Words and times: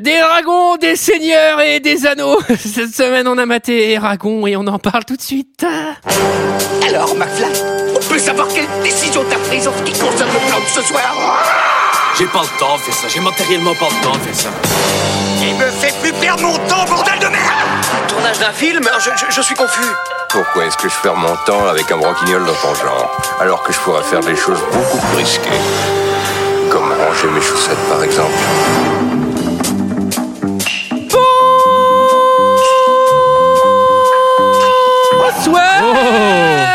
Des 0.00 0.18
dragons, 0.18 0.76
des 0.76 0.96
seigneurs 0.96 1.60
et 1.60 1.78
des 1.80 2.06
anneaux. 2.06 2.38
Cette 2.58 2.94
semaine, 2.94 3.28
on 3.28 3.36
a 3.36 3.44
maté 3.44 3.90
Eragon 3.92 4.46
et 4.46 4.56
on 4.56 4.66
en 4.66 4.78
parle 4.78 5.04
tout 5.04 5.16
de 5.16 5.20
suite. 5.20 5.62
Alors, 6.88 7.14
McFly, 7.14 7.44
on 7.94 7.98
peut 8.08 8.18
savoir 8.18 8.48
quelle 8.48 8.64
décision 8.82 9.22
t'as 9.28 9.36
prise 9.48 9.68
en 9.68 9.72
ce 9.76 9.82
qui 9.82 9.92
concerne 9.92 10.30
le 10.32 10.48
plan 10.48 10.58
de 10.58 10.66
ce 10.66 10.80
soir? 10.82 11.44
J'ai 12.18 12.24
pas 12.26 12.40
le 12.42 12.58
temps 12.58 12.76
de 12.76 12.80
faire 12.80 12.94
ça, 12.94 13.08
j'ai 13.08 13.20
matériellement 13.20 13.74
pas 13.74 13.88
le 13.90 14.02
temps 14.04 14.12
de 14.16 14.18
faire 14.20 14.34
ça. 14.34 14.48
Il 15.42 15.54
me 15.56 15.70
fait 15.70 15.94
plus 16.00 16.12
perdre 16.14 16.42
mon 16.44 16.56
temps, 16.66 16.84
bordel 16.88 17.18
de 17.18 17.26
merde 17.26 18.08
Tournage 18.08 18.38
d'un 18.38 18.52
film? 18.52 18.82
Je, 18.98 19.10
je- 19.16 19.34
je 19.34 19.40
suis 19.42 19.54
confus. 19.54 19.86
Pourquoi 20.30 20.64
est-ce 20.64 20.76
que 20.78 20.88
je 20.88 20.94
perds 21.02 21.16
mon 21.16 21.34
temps 21.46 21.66
avec 21.66 21.90
un 21.92 21.98
broquignol 21.98 22.44
dans 22.46 22.54
ton 22.54 22.74
genre, 22.74 23.16
alors 23.40 23.62
que 23.62 23.72
je 23.72 23.78
pourrais 23.80 24.02
faire 24.02 24.20
des 24.20 24.36
choses 24.36 24.60
beaucoup 24.72 24.98
plus 24.98 25.16
risquées 25.18 25.50
Comme 26.70 26.90
ranger 26.90 27.28
mes 27.34 27.40
chaussettes, 27.42 27.88
par 27.90 28.02
exemple? 28.02 28.32
Bonsoir. 35.50 36.70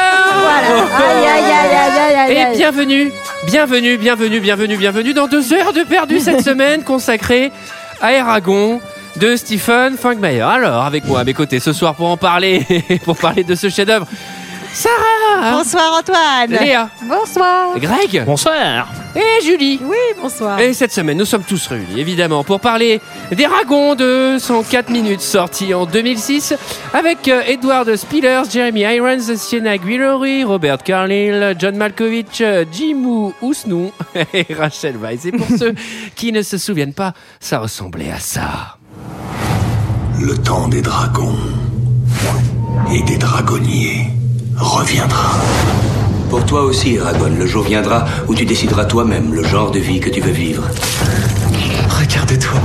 Et 2.30 2.58
bienvenue, 2.58 3.12
bienvenue, 3.46 3.98
bienvenue, 3.98 4.40
bienvenue, 4.40 4.78
bienvenue 4.78 5.14
dans 5.14 5.28
deux 5.28 5.54
heures 5.54 5.74
de 5.74 5.84
perdu 5.84 6.20
cette 6.20 6.42
semaine 6.44 6.84
consacrée 6.84 7.52
à 8.02 8.14
Eragon 8.14 8.82
de 9.18 9.36
Stephen 9.36 9.96
Fangmeyer. 9.98 10.42
Alors, 10.42 10.84
avec 10.84 11.06
moi 11.06 11.20
à 11.22 11.24
mes 11.24 11.34
côtés 11.34 11.60
ce 11.60 11.72
soir 11.72 11.96
pour 11.96 12.08
en 12.08 12.18
parler, 12.18 12.66
pour 13.06 13.18
parler 13.18 13.44
de 13.44 13.56
ce 13.56 13.70
chef-d'œuvre, 13.70 14.08
Sarah, 14.74 15.15
Bonsoir 15.52 16.00
Antoine. 16.00 16.50
Léa, 16.66 16.90
Bonsoir. 17.04 17.78
Greg 17.80 18.24
Bonsoir. 18.26 18.88
et 19.16 19.44
Julie. 19.44 19.80
Oui, 19.84 19.98
bonsoir. 20.22 20.60
Et 20.60 20.74
cette 20.74 20.92
semaine, 20.92 21.18
nous 21.18 21.26
sommes 21.26 21.44
tous 21.44 21.68
réunis, 21.68 22.00
évidemment, 22.00 22.44
pour 22.44 22.60
parler 22.60 23.00
d'Eragon 23.32 23.96
de 23.96 24.38
104 24.40 24.90
minutes, 24.90 25.22
sorti 25.22 25.74
en 25.74 25.86
2006, 25.86 26.54
avec 26.94 27.28
euh, 27.28 27.42
Edward 27.48 27.96
Spillers, 27.96 28.44
Jeremy 28.52 28.82
Irons, 28.82 29.36
Sienna 29.36 29.78
Guillory, 29.78 30.44
Robert 30.44 30.84
Carlyle, 30.84 31.56
John 31.60 31.76
Malkovich, 31.78 32.42
euh, 32.42 32.66
Jimou 32.72 33.34
Ousnou 33.42 33.92
et 34.34 34.46
Rachel 34.54 34.96
Weisz. 34.98 35.26
Et 35.26 35.32
pour 35.32 35.48
ceux 35.58 35.76
qui 36.16 36.32
ne 36.32 36.42
se 36.42 36.58
souviennent 36.58 36.94
pas, 36.94 37.14
ça 37.40 37.60
ressemblait 37.60 38.12
à 38.12 38.20
ça. 38.20 38.78
Le 40.22 40.36
temps 40.38 40.68
des 40.68 40.82
dragons 40.82 41.36
et 42.94 43.02
des 43.04 43.18
dragonniers 43.18 44.08
reviendra. 44.58 45.32
Pour 46.30 46.46
toi 46.46 46.64
aussi, 46.64 46.96
Eragon, 46.96 47.32
le 47.38 47.46
jour 47.46 47.64
viendra 47.64 48.06
où 48.28 48.36
tu 48.36 48.46
décideras 48.46 48.86
toi-même 48.86 49.34
le 49.34 49.44
genre 49.44 49.72
de 49.72 49.80
vie 49.80 50.00
que 50.00 50.10
tu 50.10 50.22
veux 50.22 50.32
vivre. 50.32 50.64
Regarde-toi. 51.90 52.60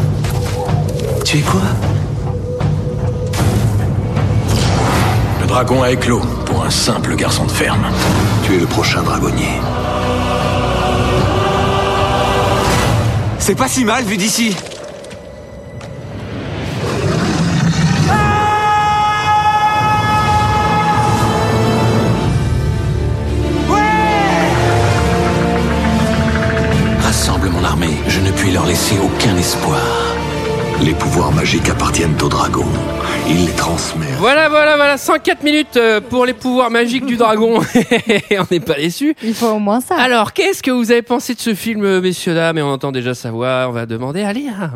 Tu 1.24 1.38
es 1.38 1.42
quoi? 1.42 1.60
Le 5.40 5.46
dragon 5.46 5.82
a 5.82 5.90
éclos 5.90 6.22
pour 6.46 6.64
un 6.64 6.70
simple 6.70 7.14
garçon 7.16 7.44
de 7.44 7.50
ferme. 7.50 7.86
Tu 8.44 8.56
es 8.56 8.58
le 8.58 8.66
prochain 8.66 9.02
dragonnier. 9.02 9.60
C'est 13.38 13.54
pas 13.54 13.68
si 13.68 13.84
mal 13.84 14.04
vu 14.04 14.16
d'ici. 14.16 14.56
Armée, 27.70 27.94
je 28.08 28.20
ne 28.20 28.30
puis 28.32 28.50
leur 28.50 28.66
laisser 28.66 28.96
aucun 28.98 29.36
espoir. 29.36 29.80
Les 30.82 30.92
pouvoirs 30.94 31.30
magiques 31.30 31.68
appartiennent 31.68 32.16
aux 32.20 32.28
dragons. 32.28 32.66
Il 33.28 33.46
les 33.46 33.52
transmet. 33.52 34.06
Voilà, 34.18 34.48
voilà, 34.48 34.76
voilà, 34.76 34.98
104 34.98 35.44
minutes 35.44 35.76
euh, 35.76 36.00
pour 36.00 36.26
les 36.26 36.32
pouvoirs 36.32 36.70
magiques 36.70 37.06
du 37.06 37.16
dragon. 37.16 37.60
On 38.32 38.46
n'est 38.50 38.60
pas 38.60 38.74
déçus. 38.74 39.14
Il 39.22 39.34
faut 39.34 39.48
au 39.48 39.58
moins 39.58 39.80
ça. 39.80 39.96
Alors, 39.96 40.32
qu'est-ce 40.32 40.62
que 40.62 40.70
vous 40.70 40.90
avez 40.90 41.02
pensé 41.02 41.34
de 41.34 41.40
ce 41.40 41.54
film, 41.54 41.84
euh, 41.84 42.00
messieurs, 42.00 42.34
dames? 42.34 42.58
Et 42.58 42.62
on 42.62 42.72
entend 42.72 42.92
déjà 42.92 43.14
savoir, 43.14 43.68
on 43.68 43.72
va 43.72 43.86
demander 43.86 44.22
à 44.22 44.32
Léa. 44.32 44.72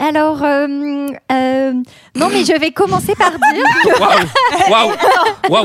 Alors, 0.00 0.42
euh, 0.42 0.66
euh, 1.30 1.72
non, 2.16 2.28
mais 2.32 2.42
je 2.44 2.58
vais 2.58 2.70
commencer 2.70 3.14
par 3.14 3.30
dire 3.32 3.64
que 3.84 4.00
Waouh, 4.00 4.70
waouh, 4.70 4.92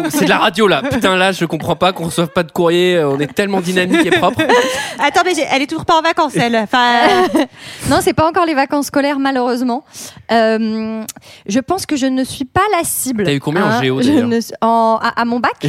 waouh, 0.02 0.10
c'est 0.10 0.26
de 0.26 0.30
la 0.30 0.40
radio 0.40 0.68
là. 0.68 0.82
Putain, 0.82 1.16
là, 1.16 1.32
je 1.32 1.46
comprends 1.46 1.78
pas 1.78 1.94
qu'on 1.94 2.06
reçoive 2.06 2.28
pas 2.28 2.44
de 2.44 2.52
courrier. 2.52 2.98
euh, 2.98 3.10
On 3.10 3.20
est 3.20 3.34
tellement 3.34 3.62
dynamique 3.62 4.06
et 4.06 4.12
propre. 4.12 4.42
Attends, 5.00 5.22
mais 5.26 5.34
elle 5.52 5.62
est 5.62 5.68
toujours 5.68 5.86
pas 5.86 5.96
en 5.98 6.02
vacances, 6.02 6.36
elle. 6.36 6.56
Enfin, 6.58 7.08
euh, 7.36 7.46
non, 7.90 8.00
c'est 8.02 8.14
pas 8.14 8.28
encore 8.28 8.46
les 8.46 8.56
vacances 8.56 8.88
scolaires 8.88 9.20
malheureusement. 9.20 9.86
Euh, 10.32 11.02
je 11.48 11.60
pense 11.60 11.86
que 11.86 11.96
je 11.96 12.06
ne 12.08 12.24
suis 12.26 12.46
pas 12.46 12.62
la 12.78 12.84
cible. 12.84 13.24
T'as 13.24 13.34
eu 13.34 13.40
combien 13.40 13.66
en 13.66 13.82
géo, 13.82 14.02
je 14.02 14.10
d'ailleurs 14.10 14.28
ne 14.28 14.40
en- 14.62 15.00
à, 15.02 15.22
à 15.22 15.26
mon 15.26 15.40
bac 15.40 15.66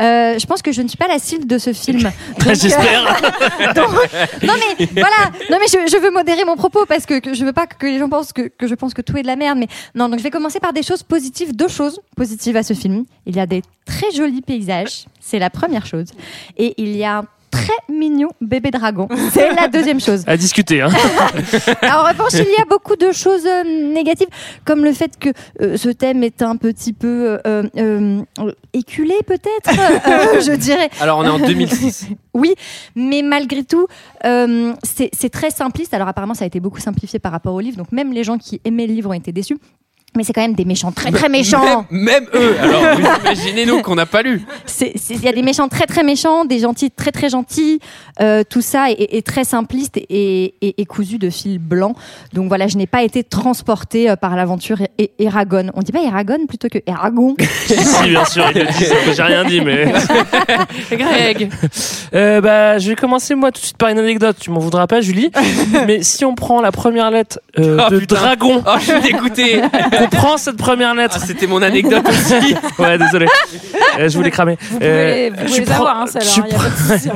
Euh, 0.00 0.38
Je 0.38 0.46
pense 0.46 0.60
que 0.62 0.72
je 0.72 0.82
ne 0.82 0.88
suis 0.88 0.96
pas 0.98 1.06
la 1.08 1.18
cible 1.20 1.46
de 1.46 1.58
ce 1.58 1.72
film. 1.72 2.00
Donc, 2.02 2.12
euh, 2.48 2.54
J'espère. 2.54 3.16
non 4.42 4.54
mais 4.78 4.86
voilà, 4.92 5.30
non 5.50 5.58
mais 5.60 5.66
je, 5.68 5.90
je 5.90 5.96
veux 5.98 6.10
modérer 6.10 6.44
mon 6.44 6.56
propos 6.56 6.84
parce 6.86 7.06
que, 7.06 7.20
que 7.20 7.34
je 7.34 7.44
veux 7.44 7.52
pas 7.52 7.66
que 7.66 7.91
les 7.92 7.98
gens 7.98 8.08
pensent 8.08 8.32
que, 8.32 8.48
que 8.48 8.66
je 8.66 8.74
pense 8.74 8.94
que 8.94 9.02
tout 9.02 9.16
est 9.16 9.22
de 9.22 9.26
la 9.26 9.36
merde. 9.36 9.58
Mais 9.58 9.68
non, 9.94 10.08
donc 10.08 10.18
je 10.18 10.24
vais 10.24 10.30
commencer 10.30 10.60
par 10.60 10.72
des 10.72 10.82
choses 10.82 11.02
positives, 11.02 11.54
deux 11.54 11.68
choses 11.68 12.00
positives 12.16 12.56
à 12.56 12.62
ce 12.62 12.74
film. 12.74 13.04
Il 13.26 13.36
y 13.36 13.40
a 13.40 13.46
des 13.46 13.62
très 13.84 14.10
jolis 14.10 14.42
paysages, 14.42 15.06
c'est 15.20 15.38
la 15.38 15.50
première 15.50 15.86
chose, 15.86 16.08
et 16.56 16.74
il 16.82 16.96
y 16.96 17.04
a 17.04 17.24
très 17.52 17.92
mignon 17.92 18.30
bébé 18.40 18.72
dragon. 18.72 19.06
C'est 19.30 19.54
la 19.54 19.68
deuxième 19.68 20.00
chose. 20.00 20.24
À 20.26 20.36
discuter, 20.36 20.80
hein. 20.80 20.88
Alors, 21.82 22.04
en 22.06 22.08
revanche, 22.08 22.32
il 22.32 22.54
y 22.58 22.60
a 22.60 22.64
beaucoup 22.68 22.96
de 22.96 23.12
choses 23.12 23.46
euh, 23.46 23.62
négatives, 23.92 24.28
comme 24.64 24.82
le 24.82 24.92
fait 24.92 25.16
que 25.18 25.28
euh, 25.60 25.76
ce 25.76 25.90
thème 25.90 26.24
est 26.24 26.42
un 26.42 26.56
petit 26.56 26.92
peu 26.92 27.38
euh, 27.46 27.62
euh, 27.76 28.22
éculé, 28.72 29.14
peut-être, 29.26 29.70
euh, 29.70 30.40
je 30.46 30.52
dirais. 30.56 30.88
Alors, 31.00 31.18
on 31.18 31.24
est 31.24 31.28
en 31.28 31.38
2006. 31.38 32.06
Oui, 32.34 32.54
mais 32.96 33.20
malgré 33.20 33.62
tout, 33.62 33.86
euh, 34.24 34.72
c'est 34.82 35.28
très 35.28 35.50
simpliste. 35.50 35.92
Alors 35.92 36.08
apparemment, 36.08 36.32
ça 36.32 36.44
a 36.44 36.46
été 36.46 36.60
beaucoup 36.60 36.80
simplifié 36.80 37.18
par 37.18 37.30
rapport 37.30 37.52
au 37.52 37.60
livre, 37.60 37.76
donc 37.76 37.92
même 37.92 38.10
les 38.10 38.24
gens 38.24 38.38
qui 38.38 38.58
aimaient 38.64 38.86
le 38.86 38.94
livre 38.94 39.10
ont 39.10 39.12
été 39.12 39.32
déçus. 39.32 39.58
Mais 40.14 40.24
c'est 40.24 40.32
quand 40.34 40.42
même 40.42 40.52
des 40.54 40.66
méchants 40.66 40.92
très 40.92 41.10
très 41.10 41.30
méchants. 41.30 41.86
Même, 41.90 42.04
même 42.04 42.26
eux. 42.34 42.54
Alors, 42.62 42.82
vous 42.96 43.06
imaginez-nous 43.24 43.80
qu'on 43.80 43.94
n'a 43.94 44.04
pas 44.04 44.20
lu. 44.22 44.42
C'est- 44.66 44.92
c'est- 44.96 45.14
Il 45.14 45.22
y 45.22 45.28
a 45.28 45.32
des 45.32 45.40
méchants 45.42 45.68
très 45.68 45.86
très 45.86 46.02
méchants, 46.02 46.44
des 46.44 46.58
gentils 46.58 46.90
très 46.90 47.12
très 47.12 47.30
gentils. 47.30 47.80
Euh, 48.20 48.42
tout 48.48 48.60
ça 48.60 48.90
est, 48.90 49.14
est 49.16 49.26
très 49.26 49.44
simpliste 49.44 49.96
et, 49.96 50.54
et, 50.60 50.74
et 50.80 50.84
cousu 50.84 51.16
de 51.16 51.30
fil 51.30 51.58
blanc. 51.58 51.94
Donc 52.34 52.48
voilà, 52.48 52.66
je 52.66 52.76
n'ai 52.76 52.86
pas 52.86 53.02
été 53.02 53.24
transportée 53.24 54.10
euh, 54.10 54.16
par 54.16 54.36
l'aventure 54.36 54.78
et 54.98 55.12
Eragon. 55.18 55.70
On 55.74 55.80
dit 55.80 55.92
pas 55.92 56.02
Eragon 56.02 56.46
plutôt 56.46 56.68
que 56.68 56.78
Eragon? 56.86 57.34
si, 57.66 58.08
bien 58.10 58.24
sûr, 58.26 58.44
le. 58.54 58.66
J'ai 59.14 59.22
rien 59.22 59.44
dit, 59.44 59.62
mais. 59.62 59.86
Greg. 60.92 61.50
Euh, 62.14 62.40
bah, 62.42 62.78
je 62.78 62.88
vais 62.90 62.96
commencer 62.96 63.34
moi 63.34 63.50
tout 63.50 63.60
de 63.60 63.64
suite 63.66 63.76
par 63.78 63.88
une 63.88 63.98
anecdote. 63.98 64.36
Tu 64.38 64.50
m'en 64.50 64.60
voudras 64.60 64.86
pas, 64.86 65.00
Julie. 65.00 65.30
mais 65.86 66.02
si 66.02 66.24
on 66.26 66.34
prend 66.34 66.60
la 66.60 66.72
première 66.72 67.10
lettre 67.10 67.40
euh, 67.58 67.78
Oh, 67.86 67.90
de 67.90 67.98
putain. 68.00 68.16
dragon, 68.16 68.62
Oh, 68.66 68.70
je 68.78 68.84
suis 68.92 69.00
dégoûté. 69.00 69.62
On 70.04 70.08
prend 70.08 70.36
cette 70.36 70.56
première 70.56 70.94
lettre. 70.94 71.18
Ah, 71.20 71.24
C'était 71.26 71.46
mon 71.46 71.62
anecdote 71.62 72.04
aussi. 72.08 72.54
Ouais, 72.78 72.98
désolé. 72.98 73.26
Euh, 73.98 74.08
je 74.08 74.16
voulais 74.16 74.30
cramer. 74.30 74.56
vous 74.70 74.78
pouvez, 74.78 74.88
les- 75.14 75.30
vous 75.30 75.36
pouvez 75.36 75.50
tu 75.52 75.60
les 75.60 75.66
prends- 75.66 75.74
avoir, 75.76 76.00
hein, 76.02 76.06
celle-là. 76.06 76.30
tu 76.32 76.40
y 76.40 76.42
a 76.54 76.58
pas 76.58 76.68
de 76.70 76.98
souci, 76.98 77.08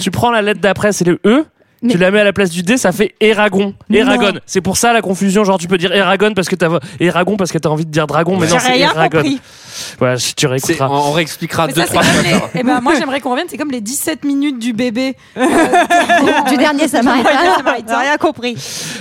tu 0.00 0.10
prends 0.10 0.30
la 0.30 0.42
lettre 0.42 0.60
d'après, 0.60 0.92
c'est 0.92 1.04
le 1.04 1.18
E. 1.24 1.44
Mais- 1.84 1.92
Tu 1.92 1.98
la 1.98 2.10
mets 2.10 2.20
à 2.20 2.24
la 2.24 2.32
place 2.32 2.50
du 2.50 2.62
D, 2.62 2.76
ça 2.76 2.90
fait 2.92 3.14
Eragon. 3.20 3.74
Eragon. 3.92 4.32
C'est 4.46 4.60
pour 4.62 4.76
ça 4.76 4.92
la 4.92 5.02
confusion. 5.02 5.44
Genre, 5.44 5.58
tu 5.58 5.68
peux 5.68 5.78
dire 5.78 5.92
Eragon 5.92 6.32
parce 6.34 6.48
que 6.48 6.56
t'as 6.56 6.68
Eragon 6.98 7.36
parce 7.36 7.52
que 7.52 7.58
t'as 7.58 7.68
envie 7.68 7.84
de 7.86 7.90
dire 7.90 8.06
dragon, 8.06 8.36
mais 8.38 8.46
non, 8.48 8.56
c'est 8.58 8.78
Eragon. 8.80 9.18
compris. 9.18 9.40
Voilà, 9.98 10.16
je- 10.16 10.32
tu 10.34 10.46
réécouteras. 10.46 10.88
on, 10.88 11.12
réexpliquera 11.12 11.66
Mais 11.66 11.72
deux, 11.72 11.80
ça, 11.82 11.86
trois 11.88 12.02
fois. 12.02 12.22
les- 12.22 12.60
Eh 12.60 12.62
ben, 12.62 12.80
moi, 12.80 12.94
j'aimerais 12.98 13.20
qu'on 13.20 13.30
revienne. 13.30 13.48
C'est 13.50 13.56
comme 13.58 13.70
les 13.70 13.80
17 13.80 14.24
minutes 14.24 14.58
du 14.58 14.72
bébé. 14.72 15.14
du 15.36 16.56
dernier 16.56 16.88
Samaritain. 16.88 17.30
J'ai 17.88 17.94
rien 17.94 18.16
compris. 18.16 18.56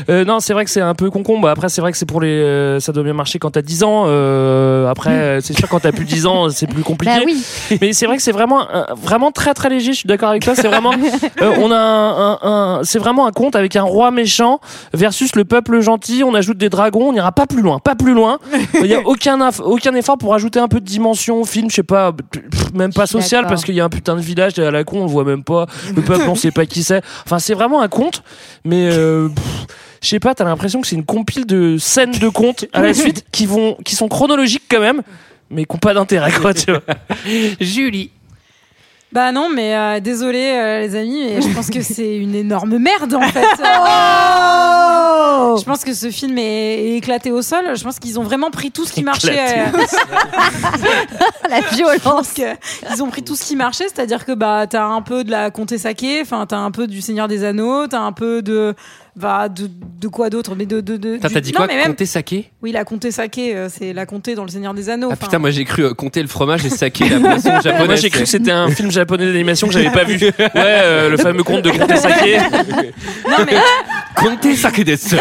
Euh, 0.09 0.25
non, 0.25 0.39
c'est 0.39 0.53
vrai 0.53 0.65
que 0.65 0.71
c'est 0.71 0.81
un 0.81 0.95
peu 0.95 1.09
concombre. 1.09 1.47
Après, 1.47 1.69
c'est 1.69 1.81
vrai 1.81 1.91
que 1.91 1.97
c'est 1.97 2.05
pour 2.05 2.21
les. 2.21 2.27
euh, 2.29 2.79
ça 2.79 2.91
doit 2.91 3.03
bien 3.03 3.13
marcher 3.13 3.39
quand 3.39 3.51
t'as 3.51 3.61
10 3.61 3.83
ans. 3.83 4.05
Euh, 4.07 4.89
après, 4.89 5.11
euh, 5.11 5.41
c'est 5.41 5.57
sûr 5.57 5.69
quand 5.69 5.79
t'as 5.79 5.91
plus 5.91 6.05
10 6.05 6.25
ans, 6.25 6.49
c'est 6.49 6.67
plus 6.67 6.83
compliqué. 6.83 7.13
Bah 7.17 7.21
oui. 7.25 7.43
Mais 7.81 7.93
c'est 7.93 8.05
vrai 8.05 8.17
que 8.17 8.23
c'est 8.23 8.31
vraiment, 8.31 8.67
vraiment 9.01 9.31
très 9.31 9.53
très 9.53 9.69
léger. 9.69 9.93
Je 9.93 9.97
suis 9.99 10.07
d'accord 10.07 10.29
avec 10.29 10.43
toi. 10.43 10.55
C'est 10.55 10.67
vraiment, 10.67 10.91
euh, 11.41 11.53
on 11.59 11.71
a 11.71 11.77
un, 11.77 12.31
un- 12.33 12.39
un- 12.41 12.72
c'est 12.83 12.99
vraiment 12.99 13.27
un 13.27 13.31
conte 13.31 13.55
avec 13.55 13.75
un 13.75 13.83
roi 13.83 14.11
méchant 14.11 14.59
versus 14.93 15.35
le 15.35 15.45
peuple 15.45 15.79
gentil. 15.81 16.23
On 16.23 16.33
ajoute 16.33 16.57
des 16.57 16.69
dragons. 16.69 17.09
On 17.09 17.13
n'ira 17.13 17.31
pas 17.31 17.45
plus 17.45 17.61
loin, 17.61 17.79
pas 17.79 17.95
plus 17.95 18.13
loin. 18.13 18.39
Il 18.81 18.87
y 18.87 18.95
a 18.95 19.01
aucun 19.05 19.49
aucun 19.59 19.93
effort 19.95 20.17
pour 20.17 20.33
ajouter 20.33 20.59
un 20.59 20.67
peu 20.67 20.79
de 20.79 20.85
dimension 20.85 21.41
au 21.41 21.45
film. 21.45 21.69
Je 21.69 21.75
sais 21.75 21.83
pas, 21.83 22.11
pff, 22.13 22.73
même 22.73 22.93
pas 22.93 23.05
social 23.05 23.45
parce 23.47 23.63
qu'il 23.63 23.75
y 23.75 23.81
a 23.81 23.85
un 23.85 23.89
putain 23.89 24.15
de 24.15 24.21
village 24.21 24.57
à 24.59 24.71
la 24.71 24.83
con. 24.83 25.01
On 25.01 25.05
le 25.05 25.11
voit 25.11 25.23
même 25.25 25.43
pas. 25.43 25.67
Le 25.95 26.01
peuple, 26.01 26.25
on 26.27 26.35
sait 26.35 26.51
pas 26.51 26.65
qui 26.65 26.83
c'est. 26.83 27.01
Enfin, 27.25 27.39
c'est 27.39 27.53
vraiment 27.53 27.81
un 27.81 27.87
conte, 27.87 28.23
mais. 28.65 28.89
euh, 28.91 29.29
pff, 29.29 29.67
je 30.01 30.09
sais 30.09 30.19
pas, 30.19 30.35
t'as 30.35 30.43
l'impression 30.43 30.81
que 30.81 30.87
c'est 30.87 30.97
une 30.97 31.05
compile 31.05 31.45
de 31.45 31.77
scènes 31.77 32.11
de 32.11 32.27
contes 32.27 32.65
à 32.73 32.81
la 32.81 32.93
suite 32.93 33.23
qui 33.31 33.45
vont, 33.45 33.77
qui 33.85 33.95
sont 33.95 34.09
chronologiques 34.09 34.63
quand 34.69 34.81
même, 34.81 35.01
mais 35.49 35.63
qui 35.63 35.73
n'ont 35.73 35.79
pas 35.79 35.93
d'intérêt, 35.93 36.31
quoi, 36.41 36.53
tu 36.53 36.71
vois. 36.71 36.81
Julie. 37.61 38.11
Bah 39.13 39.31
non, 39.31 39.47
mais 39.47 39.75
euh, 39.75 39.99
désolé 39.99 40.39
euh, 40.39 40.79
les 40.81 40.95
amis, 40.95 41.23
mais 41.23 41.41
je 41.41 41.53
pense 41.53 41.69
que 41.69 41.81
c'est 41.83 42.17
une 42.17 42.33
énorme 42.33 42.79
merde 42.79 43.13
en 43.13 43.21
fait. 43.21 43.45
Oh 43.59 45.55
je 45.59 45.63
pense 45.63 45.83
que 45.83 45.93
ce 45.93 46.09
film 46.09 46.35
est, 46.39 46.85
est 46.85 46.97
éclaté 46.97 47.31
au 47.31 47.43
sol. 47.43 47.75
Je 47.75 47.83
pense 47.83 47.99
qu'ils 47.99 48.19
ont 48.19 48.23
vraiment 48.23 48.49
pris 48.49 48.71
tout 48.71 48.85
ce 48.85 48.91
qui 48.93 49.03
marchait. 49.03 49.37
Euh, 49.39 49.65
La 51.49 51.61
je 51.61 51.75
violence. 51.75 51.99
pense 52.01 52.33
que 52.33 52.41
ils 52.91 53.03
ont 53.03 53.09
pris 53.09 53.21
tout 53.21 53.35
ce 53.35 53.43
qui 53.45 53.55
marchait, 53.55 53.85
c'est-à-dire 53.87 54.25
que 54.25 54.31
bah 54.31 54.65
t'as 54.67 54.85
un 54.85 55.03
peu 55.03 55.23
de 55.23 55.29
la 55.29 55.51
comté 55.51 55.77
saké, 55.77 56.21
enfin 56.21 56.47
t'as 56.47 56.57
un 56.57 56.71
peu 56.71 56.87
du 56.87 57.01
Seigneur 57.01 57.27
des 57.27 57.43
Anneaux, 57.43 57.85
t'as 57.85 57.99
un 57.99 58.13
peu 58.13 58.41
de 58.41 58.73
bah 59.15 59.47
de, 59.47 59.69
de 60.01 60.07
quoi 60.07 60.29
d'autre, 60.29 60.55
mais 60.55 60.65
de 60.65 60.81
de 60.81 60.97
de. 60.97 61.17
T'as 61.17 61.29
dit 61.39 61.51
non, 61.51 61.57
quoi 61.57 61.67
mais 61.67 61.75
même- 61.75 61.87
Compter 61.87 62.05
saké 62.07 62.51
Oui, 62.63 62.71
la 62.71 62.83
comté 62.83 63.11
saké, 63.11 63.55
euh, 63.55 63.69
c'est 63.69 63.93
la 63.93 64.05
comté 64.07 64.33
dans 64.33 64.43
le 64.43 64.49
Seigneur 64.49 64.73
des 64.73 64.89
Anneaux. 64.89 65.09
Ah 65.11 65.15
putain, 65.15 65.37
moi 65.39 65.51
j'ai 65.51 65.65
cru 65.65 65.83
euh, 65.85 65.93
compter 65.93 66.21
le 66.21 66.27
fromage 66.27 66.65
et 66.65 66.69
saké 66.69 67.07
la 67.09 67.19
boisson 67.19 67.51
japonaise. 67.63 67.85
Moi 67.85 67.95
j'ai 67.95 68.09
cru 68.09 68.21
que 68.21 68.25
c'était 68.29 68.51
un 68.51 68.69
film 68.69 68.89
japonais 68.91 69.25
d'animation 69.27 69.67
que 69.67 69.73
j'avais 69.73 69.91
pas 69.91 70.03
vu. 70.03 70.17
Ouais, 70.39 70.49
euh, 70.55 71.09
le 71.09 71.17
fameux 71.17 71.43
conte 71.43 71.61
de 71.63 71.69
Comte 71.71 71.95
Sake. 71.95 72.13
Non 73.29 73.45
mais 73.45 73.57
Compter 74.15 74.55
saké 74.55 74.83
desu. 74.83 75.15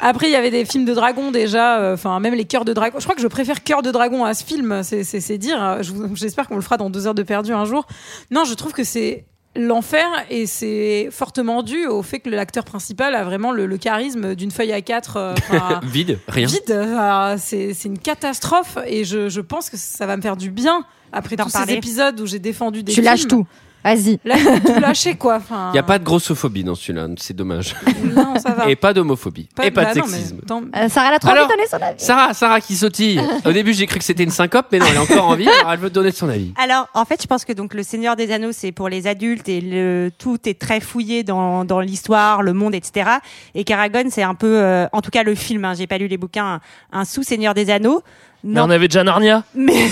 Après, 0.00 0.28
il 0.28 0.32
y 0.32 0.36
avait 0.36 0.50
des 0.50 0.64
films 0.64 0.84
de 0.84 0.92
dragons 0.94 1.30
déjà, 1.30 1.78
euh, 1.80 1.94
enfin 1.94 2.18
même 2.20 2.34
les 2.34 2.44
cœurs 2.44 2.64
de 2.64 2.72
dragon. 2.72 2.98
Je 2.98 3.04
crois 3.04 3.14
que 3.14 3.22
je 3.22 3.26
préfère 3.28 3.62
Cœur 3.62 3.82
de 3.82 3.90
dragon 3.90 4.24
à 4.24 4.34
ce 4.34 4.44
film. 4.44 4.82
C'est 4.82 5.38
dire. 5.38 5.78
J'espère 6.14 6.48
qu'on 6.48 6.56
le 6.56 6.62
fera 6.62 6.76
dans 6.76 6.90
deux 6.90 7.06
heures 7.06 7.14
de 7.14 7.22
perdu 7.22 7.52
un 7.52 7.64
jour. 7.64 7.86
Non, 8.30 8.44
je 8.44 8.54
trouve 8.54 8.72
que 8.72 8.84
c'est 8.84 9.24
l'enfer 9.56 10.06
et 10.30 10.46
c'est 10.46 11.08
fortement 11.10 11.62
dû 11.62 11.86
au 11.86 12.02
fait 12.02 12.20
que 12.20 12.28
l'acteur 12.30 12.64
principal 12.64 13.14
a 13.14 13.24
vraiment 13.24 13.52
le, 13.52 13.66
le 13.66 13.76
charisme 13.78 14.34
d'une 14.34 14.50
feuille 14.50 14.72
à 14.72 14.80
quatre. 14.80 15.16
euh, 15.16 15.34
enfin, 15.50 15.80
Vide, 15.84 16.18
rien. 16.28 16.46
Vide, 16.46 16.70
Euh, 16.70 17.36
c'est 17.38 17.74
c'est 17.74 17.88
une 17.88 17.98
catastrophe 17.98 18.78
et 18.86 19.04
je, 19.04 19.28
je 19.28 19.40
pense 19.40 19.70
que 19.70 19.76
ça 19.76 20.06
va 20.06 20.16
me 20.16 20.22
faire 20.22 20.36
du 20.36 20.50
bien 20.50 20.84
après 21.12 21.36
tous 21.36 21.48
ces 21.48 21.58
épisodes 21.78 22.20
où 22.20 22.26
j'ai 22.26 22.38
défendu 22.40 22.82
des 22.82 22.92
Tu 22.92 23.00
lâches 23.00 23.28
tout. 23.28 23.46
Vas-y. 23.84 24.18
Là, 24.24 24.36
tout 24.64 24.80
lâché 24.80 25.14
quoi. 25.14 25.40
Il 25.72 25.76
y 25.76 25.78
a 25.78 25.82
pas 25.82 25.98
de 25.98 26.04
grossophobie 26.04 26.64
dans 26.64 26.74
celui-là, 26.74 27.06
c'est 27.18 27.36
dommage. 27.36 27.76
Non, 28.02 28.38
ça 28.38 28.52
va. 28.52 28.70
Et 28.70 28.76
pas 28.76 28.94
d'homophobie. 28.94 29.48
Et 29.62 29.70
pas 29.70 29.84
bah 29.84 29.94
de 29.94 29.98
non, 29.98 30.06
mais 30.06 30.12
sexisme. 30.12 30.40
Euh, 30.74 30.88
Sarah, 30.88 31.08
elle 31.08 31.14
a 31.14 31.18
trop 31.18 31.30
envie 31.30 31.42
de 31.42 31.48
donner 31.48 31.66
son 31.68 31.76
avis. 31.76 32.00
Sarah, 32.00 32.32
Sarah 32.32 32.60
qui 32.60 32.76
sautille. 32.76 33.20
Au 33.44 33.52
début, 33.52 33.74
j'ai 33.74 33.86
cru 33.86 33.98
que 33.98 34.04
c'était 34.04 34.24
une 34.24 34.30
syncope, 34.30 34.66
mais 34.72 34.78
non, 34.78 34.86
elle 34.90 34.96
a 34.96 35.02
encore 35.02 35.28
envie. 35.28 35.48
Alors, 35.48 35.72
elle 35.72 35.78
veut 35.78 35.90
donner 35.90 36.12
son 36.12 36.28
avis. 36.28 36.52
Alors, 36.56 36.88
en 36.94 37.04
fait, 37.04 37.20
je 37.20 37.26
pense 37.26 37.44
que 37.44 37.52
donc 37.52 37.74
le 37.74 37.82
Seigneur 37.82 38.16
des 38.16 38.32
Anneaux, 38.32 38.52
c'est 38.52 38.72
pour 38.72 38.88
les 38.88 39.06
adultes 39.06 39.48
et 39.48 39.60
le 39.60 40.10
tout 40.16 40.38
est 40.48 40.58
très 40.58 40.80
fouillé 40.80 41.22
dans, 41.22 41.64
dans 41.64 41.80
l'histoire, 41.80 42.42
le 42.42 42.52
monde, 42.52 42.74
etc. 42.74 43.10
Et 43.54 43.64
Caragon, 43.64 44.04
c'est 44.10 44.22
un 44.22 44.34
peu, 44.34 44.58
euh, 44.62 44.86
en 44.92 45.02
tout 45.02 45.10
cas 45.10 45.22
le 45.22 45.34
film. 45.34 45.64
Hein, 45.64 45.74
J'ai 45.76 45.86
pas 45.86 45.98
lu 45.98 46.08
les 46.08 46.16
bouquins, 46.16 46.60
un, 46.92 47.00
un 47.00 47.04
sous 47.04 47.22
Seigneur 47.22 47.54
des 47.54 47.70
Anneaux. 47.70 48.02
Mais 48.46 48.60
on 48.60 48.68
avait 48.68 48.88
déjà 48.88 49.02
Narnia. 49.02 49.42
Mais 49.54 49.88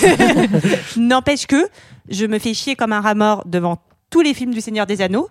n'empêche 0.97 1.47
que 1.47 1.67
je 2.13 2.27
me 2.27 2.39
fais 2.39 2.55
chier 2.55 2.77
comme 2.77 2.93
un 2.93 3.01
rat 3.01 3.15
mort 3.15 3.43
devant 3.47 3.79
tous 4.11 4.21
les 4.21 4.35
films 4.35 4.53
du 4.53 4.61
Seigneur 4.61 4.87
des 4.87 5.01
Anneaux. 5.01 5.29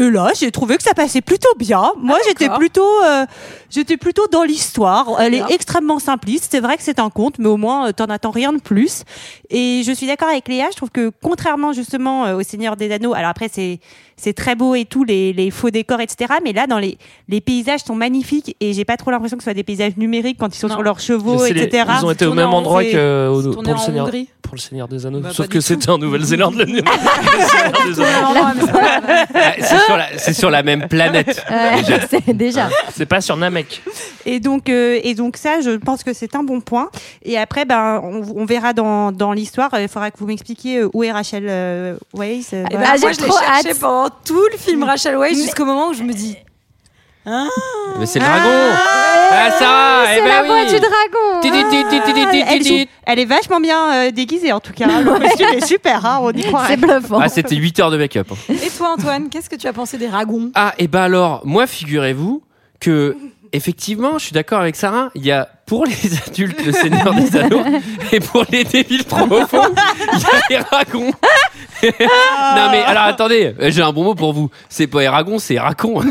Et 0.00 0.10
là, 0.10 0.30
j'ai 0.38 0.50
trouvé 0.50 0.76
que 0.76 0.82
ça 0.82 0.94
passait 0.94 1.20
plutôt 1.20 1.48
bien. 1.58 1.92
Moi, 1.98 2.16
j'étais 2.26 2.44
d'accord. 2.44 2.58
plutôt, 2.58 3.02
euh, 3.04 3.26
j'étais 3.68 3.96
plutôt 3.96 4.26
dans 4.32 4.42
l'histoire. 4.44 5.06
Elle 5.20 5.34
est 5.34 5.42
extrêmement 5.50 5.98
simpliste. 5.98 6.48
C'est 6.50 6.60
vrai 6.60 6.76
que 6.76 6.82
c'est 6.82 6.98
un 6.98 7.10
conte, 7.10 7.38
mais 7.38 7.48
au 7.48 7.56
moins, 7.58 7.88
euh, 7.88 7.92
t'en 7.92 8.06
attends 8.06 8.30
rien 8.30 8.52
de 8.52 8.60
plus. 8.60 9.02
Et 9.50 9.82
je 9.84 9.92
suis 9.92 10.06
d'accord 10.06 10.28
avec 10.28 10.48
Léa. 10.48 10.66
Je 10.70 10.76
trouve 10.76 10.90
que 10.90 11.10
contrairement 11.22 11.72
justement 11.72 12.24
euh, 12.26 12.36
au 12.36 12.42
Seigneur 12.42 12.76
des 12.76 12.90
Anneaux, 12.92 13.12
alors 13.14 13.30
après 13.30 13.48
c'est 13.52 13.80
c'est 14.16 14.34
très 14.34 14.54
beau 14.54 14.74
et 14.74 14.84
tout 14.84 15.02
les, 15.02 15.32
les 15.32 15.50
faux 15.50 15.70
décors, 15.70 16.00
etc. 16.00 16.34
Mais 16.44 16.52
là, 16.52 16.66
dans 16.66 16.78
les 16.78 16.98
les 17.28 17.40
paysages 17.40 17.80
sont 17.80 17.94
magnifiques 17.94 18.54
et 18.60 18.72
j'ai 18.74 18.84
pas 18.84 18.96
trop 18.96 19.10
l'impression 19.10 19.36
que 19.38 19.42
ce 19.42 19.46
soit 19.46 19.54
des 19.54 19.62
paysages 19.64 19.96
numériques 19.96 20.36
quand 20.38 20.54
ils 20.54 20.58
sont 20.58 20.68
Non. 20.68 20.74
sur 20.74 20.82
leurs 20.82 21.00
chevaux, 21.00 21.44
les- 21.44 21.50
etc. 21.62 21.84
Ils 22.00 22.04
ont 22.06 22.10
été 22.10 22.26
au 22.26 22.34
même 22.34 22.48
en 22.50 22.58
endroit 22.58 22.84
que 22.84 23.28
pour 23.52 23.62
le 23.62 23.78
Seigneur. 23.78 24.06
Hongrie. 24.06 24.28
Pour 24.42 24.54
le 24.56 24.60
Seigneur 24.60 24.88
des 24.88 25.06
Anneaux. 25.06 25.20
Bah, 25.20 25.30
Sauf 25.32 25.48
que 25.48 25.60
c'était 25.60 25.90
en 25.90 25.98
Nouvelle-Zélande. 25.98 26.54
le 26.56 26.66
Seigneur 26.66 27.72
des 27.86 28.00
Anneaux. 28.00 28.66
C'est. 29.90 30.00
Ah, 30.02 30.10
sur, 30.10 30.12
la- 30.14 30.18
c'est 30.18 30.32
sur 30.34 30.50
la 30.50 30.62
même 30.62 30.88
planète. 30.88 31.44
Ouais, 31.50 31.82
c'est 32.10 32.32
déjà. 32.36 32.68
C'est 32.94 33.06
pas 33.06 33.20
sur 33.20 33.36
Namek. 33.36 33.82
Et 34.26 34.40
donc, 34.40 34.68
euh, 34.68 34.98
et 35.02 35.14
donc 35.14 35.36
ça, 35.36 35.60
je 35.60 35.70
pense 35.72 36.02
que 36.04 36.12
c'est 36.12 36.34
un 36.36 36.42
bon 36.42 36.60
point. 36.60 36.90
Et 37.24 37.38
après, 37.38 37.64
ben, 37.64 38.00
on, 38.04 38.22
on 38.36 38.44
verra 38.44 38.72
dans, 38.72 39.12
dans 39.12 39.32
l'histoire. 39.32 39.70
Il 39.80 39.88
faudra 39.88 40.10
que 40.10 40.18
vous 40.18 40.26
m'expliquiez 40.26 40.78
euh, 40.78 40.90
où 40.94 41.02
est 41.04 41.12
Rachel 41.12 41.46
euh, 41.48 41.96
Weisz. 42.14 42.52
euh, 42.52 42.64
Eh 42.70 42.76
voilà. 42.76 42.92
ben, 42.92 42.94
j'ai 42.96 43.00
moi, 43.02 43.12
je 43.12 43.20
l'ai 43.20 43.28
trop 43.28 43.38
cherché 43.38 43.70
hâte. 43.70 43.78
pendant 43.78 44.10
tout 44.24 44.46
le 44.52 44.58
film 44.58 44.82
Rachel 44.84 45.16
Weisz 45.16 45.34
jusqu'au 45.36 45.64
moment 45.64 45.88
où 45.88 45.92
je 45.94 46.02
me 46.02 46.12
dis. 46.12 46.36
Mais 47.26 48.06
c'est 48.06 48.18
le 48.18 48.24
dragon. 48.24 48.48
Ah, 49.32 50.04
eh 50.04 50.14
C'est 50.14 50.20
ben 50.22 50.26
la 50.26 50.42
oui. 50.42 50.48
voix 50.48 50.64
du 50.64 50.80
dragon. 50.80 51.40
Elle, 53.06 53.18
est, 53.18 53.24
vachement 53.24 53.60
bien 53.60 53.92
euh, 53.92 54.10
déguisée 54.10 54.52
en 54.52 54.60
tout 54.60 54.72
cas. 54.72 54.86
Le 55.00 55.18
costume 55.18 55.48
est 55.56 55.66
super, 55.66 56.04
hein, 56.04 56.18
on 56.22 56.30
y 56.32 56.42
croirait. 56.42 56.68
C'est 56.68 56.76
bluffant. 56.76 57.20
Ah, 57.20 57.28
c'était 57.28 57.56
8 57.56 57.80
heures 57.80 57.90
de 57.90 57.98
make-up. 57.98 58.28
hein. 58.32 58.54
Et 58.64 58.70
toi, 58.70 58.94
Antoine, 58.96 59.28
qu'est-ce 59.28 59.50
que 59.50 59.56
tu 59.56 59.66
as 59.66 59.72
pensé 59.72 59.98
des 59.98 60.08
dragons? 60.08 60.50
Ah, 60.54 60.74
et 60.78 60.88
ben 60.88 61.02
alors, 61.02 61.42
moi, 61.44 61.66
figurez-vous 61.66 62.42
que, 62.80 63.16
effectivement, 63.52 64.18
je 64.18 64.24
suis 64.24 64.32
d'accord 64.32 64.60
avec 64.60 64.76
Sarah, 64.76 65.10
il 65.14 65.24
y 65.24 65.32
a 65.32 65.48
pour 65.70 65.84
les 65.86 66.18
adultes 66.26 66.66
le 66.66 66.72
Seigneur 66.72 67.14
des 67.14 67.36
Anneaux 67.36 67.62
et 68.12 68.18
pour 68.18 68.44
les 68.50 68.64
débiles 68.64 69.04
profonds, 69.04 69.72
il 70.48 70.54
y 70.54 70.56
a 70.56 70.62
Eragon. 70.62 71.12
non 71.84 72.70
mais 72.72 72.82
alors 72.82 73.04
attendez, 73.04 73.54
j'ai 73.68 73.80
un 73.80 73.92
bon 73.92 74.02
mot 74.02 74.16
pour 74.16 74.32
vous. 74.32 74.50
C'est 74.68 74.88
pas 74.88 75.02
Eragon, 75.04 75.38
c'est 75.38 75.54
Eracon. 75.54 76.02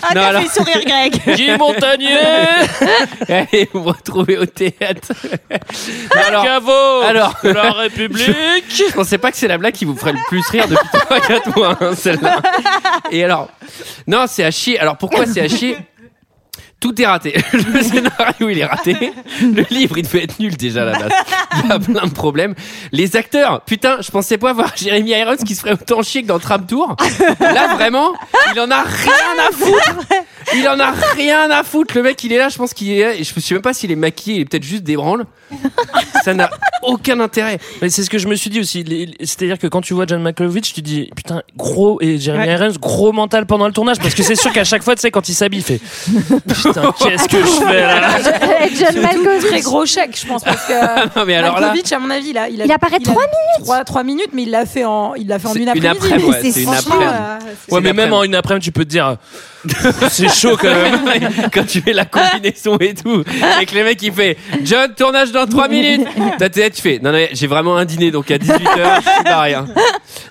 Ah, 0.00 0.14
Non, 0.14 0.20
t'as 0.20 0.28
alors- 0.28 0.42
fait 0.42 0.48
sourire 0.48 0.80
Greg. 0.86 1.36
Guy 1.36 1.50
Montagnier 1.58 2.18
Allez, 3.28 3.68
vous 3.72 3.80
me 3.80 3.88
retrouvez 3.88 4.38
au 4.38 4.46
théâtre. 4.46 5.12
Alors, 6.28 6.44
Caveau 6.44 7.00
alors- 7.04 7.34
de 7.42 7.48
la 7.50 7.72
République 7.72 8.36
je 8.70 8.92
pensais 8.94 9.18
pas 9.18 9.30
que 9.32 9.36
c'est 9.36 9.48
la 9.48 9.58
blague 9.58 9.74
qui 9.74 9.84
vous 9.84 9.96
ferait 9.96 10.12
le 10.12 10.18
plus 10.28 10.46
rire 10.50 10.66
depuis 10.68 10.86
3-4 11.10 11.56
mois, 11.58 11.76
hein, 11.80 11.94
celle-là. 11.96 12.36
Et 13.10 13.24
alors, 13.24 13.48
non, 14.06 14.24
c'est 14.28 14.44
à 14.44 14.50
chier. 14.52 14.78
Alors 14.78 14.96
pourquoi 14.96 15.26
c'est 15.26 15.40
à 15.40 15.48
chier? 15.48 15.76
Tout 16.80 17.00
est 17.00 17.06
raté. 17.06 17.34
Le 17.52 17.82
scénario, 17.82 18.48
il 18.48 18.58
est 18.58 18.64
raté. 18.64 19.12
Le 19.42 19.64
livre, 19.70 19.98
il 19.98 20.04
devait 20.04 20.24
être 20.24 20.38
nul 20.38 20.56
déjà 20.56 20.82
à 20.82 20.84
la 20.86 20.98
base. 20.98 21.12
Il 21.64 21.68
y 21.68 21.72
a 21.72 21.78
plein 21.78 22.06
de 22.06 22.12
problèmes. 22.12 22.54
Les 22.92 23.16
acteurs, 23.16 23.62
putain, 23.62 23.98
je 24.00 24.10
pensais 24.10 24.38
pas 24.38 24.52
voir 24.52 24.72
Jeremy 24.76 25.10
Irons 25.10 25.36
qui 25.44 25.54
se 25.54 25.60
ferait 25.60 25.72
autant 25.72 26.02
chier 26.02 26.22
que 26.22 26.28
dans 26.28 26.38
Tram 26.38 26.66
Tour. 26.66 26.94
Là, 27.40 27.74
vraiment, 27.74 28.12
il 28.54 28.60
en 28.60 28.70
a 28.70 28.82
rien 28.82 29.48
à 29.48 29.52
foutre. 29.52 29.94
Il 30.56 30.68
en 30.68 30.78
a 30.80 30.92
rien 31.16 31.50
à 31.50 31.62
foutre. 31.62 31.94
Le 31.96 32.02
mec, 32.02 32.22
il 32.24 32.32
est 32.32 32.38
là, 32.38 32.48
je 32.48 32.56
pense 32.56 32.72
qu'il 32.74 32.90
est 32.90 33.02
là. 33.02 33.14
Et 33.14 33.24
je 33.24 33.32
me 33.34 33.40
sais 33.40 33.54
même 33.54 33.62
pas 33.62 33.72
s'il 33.72 33.90
est 33.90 33.96
maquillé, 33.96 34.36
il 34.36 34.40
est 34.42 34.44
peut-être 34.44 34.62
juste 34.64 34.82
des 34.82 34.96
branles. 34.96 35.26
Ça 36.24 36.34
n'a 36.34 36.50
aucun 36.82 37.18
intérêt. 37.20 37.58
Mais 37.80 37.88
c'est 37.90 38.02
ce 38.02 38.10
que 38.10 38.18
je 38.18 38.28
me 38.28 38.34
suis 38.34 38.50
dit 38.50 38.60
aussi. 38.60 38.84
C'est-à-dire 39.20 39.58
que 39.58 39.66
quand 39.66 39.80
tu 39.80 39.94
vois 39.94 40.04
John 40.06 40.22
Malkovich, 40.22 40.72
tu 40.74 40.82
dis 40.82 41.10
putain 41.16 41.42
gros 41.56 41.98
et 42.00 42.18
Jeremy 42.18 42.44
Ouais. 42.46 42.52
Irons 42.54 42.74
gros 42.80 43.12
mental 43.12 43.46
pendant 43.46 43.66
le 43.66 43.72
tournage 43.72 43.98
parce 43.98 44.14
que 44.14 44.22
c'est 44.22 44.36
sûr 44.36 44.52
qu'à 44.52 44.64
chaque 44.64 44.82
fois 44.82 44.94
tu 44.94 45.00
sais 45.02 45.10
quand 45.10 45.28
il 45.28 45.34
s'habille 45.34 45.58
il 45.60 45.62
fait 45.64 45.80
putain 46.46 46.92
qu'est-ce 46.98 47.28
que 47.28 47.38
je 47.38 47.66
fais 47.66 47.80
là? 47.80 48.18
John 48.74 49.00
Malkovich. 49.02 49.46
Très 49.50 49.60
gros 49.62 49.86
chèque, 49.86 50.18
je 50.20 50.26
pense, 50.26 50.44
parce 50.44 50.64
que 50.66 50.72
Non, 51.18 51.24
mais 51.26 51.34
alors 51.36 51.54
là. 51.58 51.68
Malkovich, 51.68 51.92
à 51.92 51.98
mon 51.98 52.10
avis, 52.10 52.28
il 52.30 52.38
a, 52.38 52.48
il 52.48 52.60
a, 52.62 52.64
Il 52.66 52.72
apparaît 52.72 53.00
trois 53.00 53.14
minutes. 53.22 53.64
Trois, 53.64 53.84
trois 53.84 54.04
minutes, 54.04 54.30
mais 54.32 54.42
il 54.42 54.50
l'a 54.50 54.66
fait 54.66 54.84
en, 54.84 55.14
il 55.14 55.26
l'a 55.26 55.38
fait 55.38 55.48
en 55.48 55.54
une 55.54 55.62
une 55.62 55.68
après-midi. 55.68 55.96
après-midi, 55.96 56.28
ouais, 56.30 56.40
Mais 56.42 56.50
c'est 56.52 56.60
une 56.62 56.66
franchement, 56.72 56.94
après-midi. 56.96 57.46
euh, 57.70 57.74
Ouais 57.74 57.80
mais 57.80 57.92
même 57.92 58.12
en 58.12 58.22
une 58.22 58.34
après-midi 58.34 58.64
tu 58.66 58.72
peux 58.72 58.84
te 58.84 58.90
dire 58.90 59.16
c'est 60.10 60.28
chaud 60.32 60.56
quand 60.60 60.68
même. 60.72 61.00
quand 61.52 61.66
tu 61.66 61.80
fais 61.80 61.92
la 61.92 62.04
combinaison 62.04 62.76
et 62.78 62.94
tout, 62.94 63.24
et 63.60 63.66
que 63.66 63.74
le 63.74 63.84
mec 63.84 64.00
il 64.02 64.12
fait 64.12 64.36
John, 64.62 64.92
tournage 64.94 65.32
dans 65.32 65.46
3 65.46 65.68
minutes. 65.68 66.06
Ta 66.38 66.48
tête, 66.48 66.74
tu 66.74 66.82
fais 66.82 67.00
Non, 67.02 67.12
non, 67.12 67.26
j'ai 67.32 67.46
vraiment 67.46 67.76
un 67.76 67.84
dîner 67.84 68.10
donc 68.10 68.30
à 68.30 68.38
18h, 68.38 68.96
je 69.04 69.10
suis 69.10 69.24
pas 69.24 69.40
rien. 69.40 69.66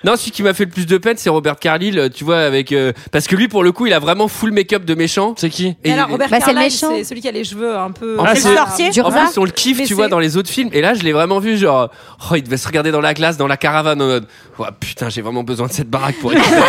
Non, 0.03 0.15
celui 0.15 0.31
qui 0.31 0.43
m'a 0.43 0.53
fait 0.53 0.65
le 0.65 0.69
plus 0.71 0.85
de 0.85 0.97
peine, 0.97 1.17
c'est 1.17 1.29
Robert 1.29 1.57
Carlyle, 1.59 2.09
tu 2.13 2.23
vois, 2.23 2.39
avec. 2.39 2.71
euh, 2.71 2.93
parce 3.11 3.27
que 3.27 3.35
lui, 3.35 3.47
pour 3.47 3.63
le 3.63 3.71
coup, 3.71 3.85
il 3.87 3.93
a 3.93 3.99
vraiment 3.99 4.27
full 4.27 4.51
make-up 4.51 4.85
de 4.85 4.95
méchant. 4.95 5.33
C'est 5.37 5.49
qui 5.49 5.75
Et 5.83 5.91
alors, 5.91 6.09
Robert 6.09 6.29
Bah, 6.29 6.37
c'est 6.39 6.47
le 6.51 6.53
Carlyle, 6.53 6.71
méchant. 6.73 6.91
c'est 6.95 7.03
celui 7.03 7.21
qui 7.21 7.27
a 7.27 7.31
les 7.31 7.43
cheveux 7.43 7.75
un 7.75 7.91
peu. 7.91 8.17
En 8.19 8.23
Ah, 8.25 8.31
plus, 8.31 8.41
c'est- 8.41 8.49
le 8.51 8.55
sorcier. 8.55 9.01
En 9.01 9.11
plus, 9.11 9.37
on 9.37 9.43
le 9.43 9.51
kiffe, 9.51 9.79
Mais 9.79 9.85
tu 9.85 9.93
vois, 9.93 10.05
c'est- 10.05 10.09
dans 10.11 10.19
les 10.19 10.37
autres 10.37 10.49
films. 10.49 10.69
Et 10.73 10.81
là, 10.81 10.93
je 10.93 11.01
l'ai 11.03 11.11
vraiment 11.13 11.39
vu, 11.39 11.57
genre, 11.57 11.89
oh, 12.31 12.35
il 12.35 12.43
devait 12.43 12.57
se 12.57 12.67
regarder 12.67 12.91
dans 12.91 13.01
la 13.01 13.13
glace, 13.13 13.37
dans 13.37 13.47
la 13.47 13.57
caravane, 13.57 14.01
en 14.01 14.05
mode, 14.07 14.27
oh, 14.59 14.65
putain, 14.79 15.09
j'ai 15.09 15.21
vraiment 15.21 15.43
besoin 15.43 15.67
de 15.67 15.73
cette 15.73 15.89
baraque 15.89 16.15
pour 16.21 16.31
récupérer, 16.31 16.61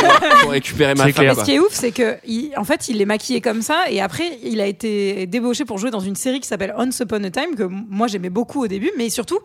pour 0.43 0.50
récupérer 0.50 0.95
ma 0.95 1.05
C'est 1.05 1.12
femme. 1.12 1.25
clair. 1.25 1.35
quoi. 1.35 1.45
Ce 1.45 1.49
qui 1.50 1.57
est 1.57 1.61
ouf, 1.61 1.69
c'est 1.73 1.91
que, 1.93 2.17
il- 2.27 2.48
en 2.57 2.64
fait, 2.64 2.88
il 2.88 3.00
est 3.00 3.05
maquillé 3.07 3.40
comme 3.40 3.62
ça, 3.62 3.85
et 3.90 4.00
après, 4.00 4.38
il 4.43 4.61
a 4.61 4.67
été 4.67 5.26
débauché 5.26 5.64
pour 5.64 5.78
jouer 5.78 5.90
dans 5.90 6.00
une 6.00 6.17
série 6.17 6.40
qui 6.40 6.49
s'appelle 6.49 6.75
Once 6.76 6.99
Upon 7.00 7.25
a 7.25 7.31
Time, 7.31 7.55
que 7.57 7.64
moi 7.64 8.07
j'aimais 8.07 8.31
beaucoup 8.31 8.62
au 8.62 8.69
début, 8.69 8.90
mais 8.97 9.11
surtout, 9.11 9.38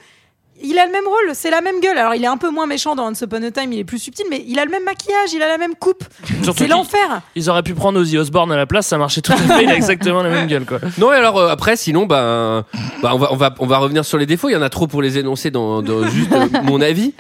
il 0.61 0.77
a 0.77 0.85
le 0.85 0.91
même 0.91 1.05
rôle, 1.05 1.31
c'est 1.33 1.49
la 1.49 1.61
même 1.61 1.79
gueule. 1.81 1.97
Alors, 1.97 2.15
il 2.15 2.23
est 2.23 2.27
un 2.27 2.37
peu 2.37 2.49
moins 2.49 2.67
méchant 2.67 2.95
dans 2.95 3.07
Once 3.07 3.21
Upon 3.21 3.43
a 3.43 3.51
Time, 3.51 3.73
il 3.73 3.79
est 3.79 3.83
plus 3.83 3.99
subtil, 3.99 4.25
mais 4.29 4.43
il 4.47 4.59
a 4.59 4.65
le 4.65 4.71
même 4.71 4.83
maquillage, 4.83 5.33
il 5.33 5.41
a 5.41 5.47
la 5.47 5.57
même 5.57 5.75
coupe. 5.75 6.03
C'est 6.55 6.67
l'enfer. 6.67 7.21
Ils 7.35 7.49
auraient 7.49 7.63
pu 7.63 7.73
prendre 7.73 7.99
Ozzy 7.99 8.17
Osbourne 8.17 8.51
à 8.51 8.57
la 8.57 8.65
place, 8.65 8.87
ça 8.87 8.97
marchait 8.97 9.21
tout 9.21 9.33
à 9.33 9.37
fait, 9.37 9.63
il 9.63 9.69
a 9.69 9.75
exactement 9.75 10.21
la 10.21 10.29
même 10.29 10.47
gueule 10.47 10.65
quoi. 10.65 10.79
Non, 10.97 11.11
et 11.11 11.15
alors 11.15 11.37
euh, 11.37 11.49
après, 11.49 11.75
sinon, 11.75 12.05
ben, 12.05 12.65
bah, 13.01 13.11
on, 13.13 13.17
va, 13.17 13.33
on, 13.33 13.35
va, 13.35 13.55
on 13.59 13.65
va 13.65 13.77
revenir 13.77 14.05
sur 14.05 14.17
les 14.17 14.25
défauts. 14.25 14.49
Il 14.49 14.53
y 14.53 14.55
en 14.55 14.61
a 14.61 14.69
trop 14.69 14.87
pour 14.87 15.01
les 15.01 15.17
énoncer 15.17 15.51
dans, 15.51 15.81
dans 15.81 16.07
juste 16.07 16.31
euh, 16.31 16.47
mon 16.63 16.81
avis. 16.81 17.13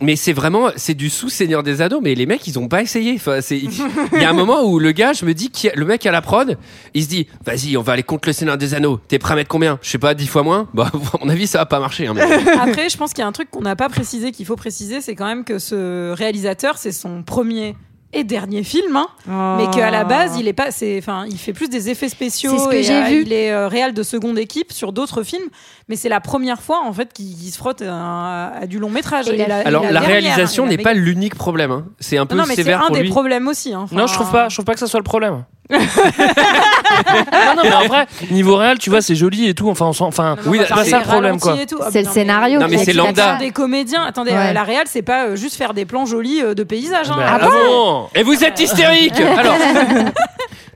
Mais 0.00 0.16
c'est 0.16 0.32
vraiment, 0.32 0.70
c'est 0.76 0.94
du 0.94 1.10
sous 1.10 1.28
Seigneur 1.28 1.62
des 1.62 1.82
Anneaux, 1.82 2.00
mais 2.00 2.14
les 2.14 2.26
mecs, 2.26 2.46
ils 2.46 2.58
ont 2.58 2.68
pas 2.68 2.82
essayé. 2.82 3.18
Il 3.50 4.20
y 4.20 4.24
a 4.24 4.30
un 4.30 4.34
moment 4.34 4.62
où 4.64 4.78
le 4.78 4.92
gars, 4.92 5.12
je 5.12 5.24
me 5.24 5.34
dis, 5.34 5.50
le 5.74 5.84
mec 5.84 6.06
à 6.06 6.10
la 6.10 6.22
prod, 6.22 6.56
il 6.94 7.02
se 7.04 7.08
dit, 7.08 7.26
vas-y, 7.44 7.76
on 7.76 7.82
va 7.82 7.92
aller 7.92 8.02
contre 8.02 8.28
le 8.28 8.32
Seigneur 8.32 8.56
des 8.58 8.74
Anneaux. 8.74 8.98
T'es 9.08 9.18
prêt 9.18 9.32
à 9.32 9.36
mettre 9.36 9.48
combien? 9.50 9.78
Je 9.82 9.90
sais 9.90 9.98
pas, 9.98 10.14
dix 10.14 10.26
fois 10.26 10.42
moins? 10.42 10.68
Bah, 10.74 10.90
à 11.14 11.24
mon 11.24 11.28
avis, 11.28 11.46
ça 11.46 11.58
va 11.58 11.66
pas 11.66 11.80
marcher. 11.80 12.06
hein, 12.06 12.14
mais- 12.14 12.22
Après, 12.60 12.88
je 12.88 12.96
pense 12.96 13.12
qu'il 13.12 13.20
y 13.22 13.24
a 13.24 13.28
un 13.28 13.32
truc 13.32 13.50
qu'on 13.50 13.60
n'a 13.62 13.76
pas 13.76 13.88
précisé, 13.88 14.32
qu'il 14.32 14.46
faut 14.46 14.56
préciser, 14.56 15.00
c'est 15.00 15.14
quand 15.14 15.26
même 15.26 15.44
que 15.44 15.58
ce 15.58 16.12
réalisateur, 16.12 16.78
c'est 16.78 16.92
son 16.92 17.22
premier 17.22 17.74
et 18.12 18.24
dernier 18.24 18.64
film, 18.64 18.96
hein, 18.96 19.56
mais 19.56 19.70
qu'à 19.70 19.90
la 19.92 20.02
base, 20.04 20.36
il 20.38 20.48
est 20.48 20.52
pas, 20.52 20.70
c'est, 20.72 20.98
enfin, 20.98 21.26
il 21.30 21.38
fait 21.38 21.52
plus 21.52 21.68
des 21.68 21.90
effets 21.90 22.08
spéciaux. 22.08 22.50
C'est 22.52 22.64
ce 22.64 22.68
que 22.68 22.74
et, 22.74 22.82
j'ai 22.82 22.96
euh, 22.96 23.04
vu. 23.04 23.22
Il 23.24 23.32
est 23.32 23.52
euh, 23.52 23.68
réal 23.68 23.94
de 23.94 24.02
seconde 24.02 24.36
équipe 24.38 24.72
sur 24.72 24.92
d'autres 24.92 25.22
films, 25.22 25.48
mais 25.88 25.94
c'est 25.94 26.08
la 26.08 26.20
première 26.20 26.60
fois 26.60 26.82
en 26.84 26.92
fait 26.92 27.12
qu'il 27.12 27.36
qu'il 27.36 27.50
se 27.52 27.58
frotte 27.58 27.82
à, 27.82 28.48
à 28.62 28.66
du 28.66 28.78
long 28.80 28.90
métrage. 28.90 29.28
Et 29.28 29.34
Et 29.40 29.46
la- 29.46 29.58
Alors, 29.60 29.84
la, 29.84 29.92
dernière, 29.92 30.08
réalisation 30.08 30.64
hein, 30.64 30.68
n'est 30.68 30.78
pas 30.78 30.92
l'unique 30.94 31.36
problème. 31.36 31.70
hein. 31.70 31.84
C'est 32.00 32.18
un 32.18 32.26
peu 32.26 32.34
Non, 32.34 32.42
mais 32.48 32.56
c'est 32.56 32.62
sévère 32.64 32.82
un 32.82 32.86
pour 32.88 32.96
des 32.96 33.02
lui. 33.02 33.10
problèmes 33.10 33.46
aussi. 33.46 33.72
hein. 33.74 33.86
Non, 33.92 34.06
je 34.08 34.14
trouve 34.14 34.32
pas, 34.32 34.48
je 34.48 34.56
trouve 34.56 34.64
pas 34.64 34.74
que 34.74 34.80
ça 34.80 34.86
soit 34.88 35.00
le 35.00 35.04
problème. 35.04 35.44
Non, 35.70 37.54
non, 37.56 37.62
mais 37.62 37.72
en 37.74 37.86
vrai, 37.86 38.06
niveau 38.30 38.56
réel, 38.56 38.78
tu 38.78 38.90
vois, 38.90 39.00
c'est 39.02 39.14
joli 39.14 39.48
et 39.48 39.54
tout. 39.54 39.68
Enfin, 39.70 39.86
on 39.86 40.04
enfin, 40.04 40.36
Non, 40.44 40.50
Oui, 40.50 40.58
non, 40.58 40.64
c'est 40.66 40.72
enfin, 40.72 40.80
pas 40.80 40.84
c'est 40.84 40.90
ça 40.90 40.98
le 40.98 41.04
problème, 41.04 41.36
ralenti 41.38 41.42
quoi. 41.48 41.62
et 41.62 41.66
tout. 41.66 41.78
Ah, 41.80 41.88
C'est 41.90 42.02
non, 42.02 42.08
le 42.08 42.14
scénario. 42.14 42.60
Non, 42.60 42.66
mais 42.68 42.76
qui 42.76 42.84
c'est 42.84 42.90
est 42.90 42.94
lambda. 42.94 43.36
Des 43.36 43.50
comédiens. 43.50 44.02
Attendez, 44.04 44.30
Ouais. 44.32 44.48
euh, 44.50 44.52
la 44.52 44.62
réal, 44.64 44.84
c'est 44.86 45.02
pas 45.02 45.26
euh, 45.26 45.36
juste 45.36 45.56
faire 45.56 45.74
des 45.74 45.84
plans 45.84 46.06
jolis 46.06 46.42
euh, 46.42 46.54
de 46.54 46.62
paysages. 46.64 47.10
hein. 47.10 47.14
bah, 47.16 47.38
Ah 47.40 47.44
bon 47.44 47.50
bon. 47.50 48.06
Et 48.14 48.22
vous 48.22 48.42
êtes 48.44 48.58
hystérique 48.60 49.20
Alors, 49.38 49.54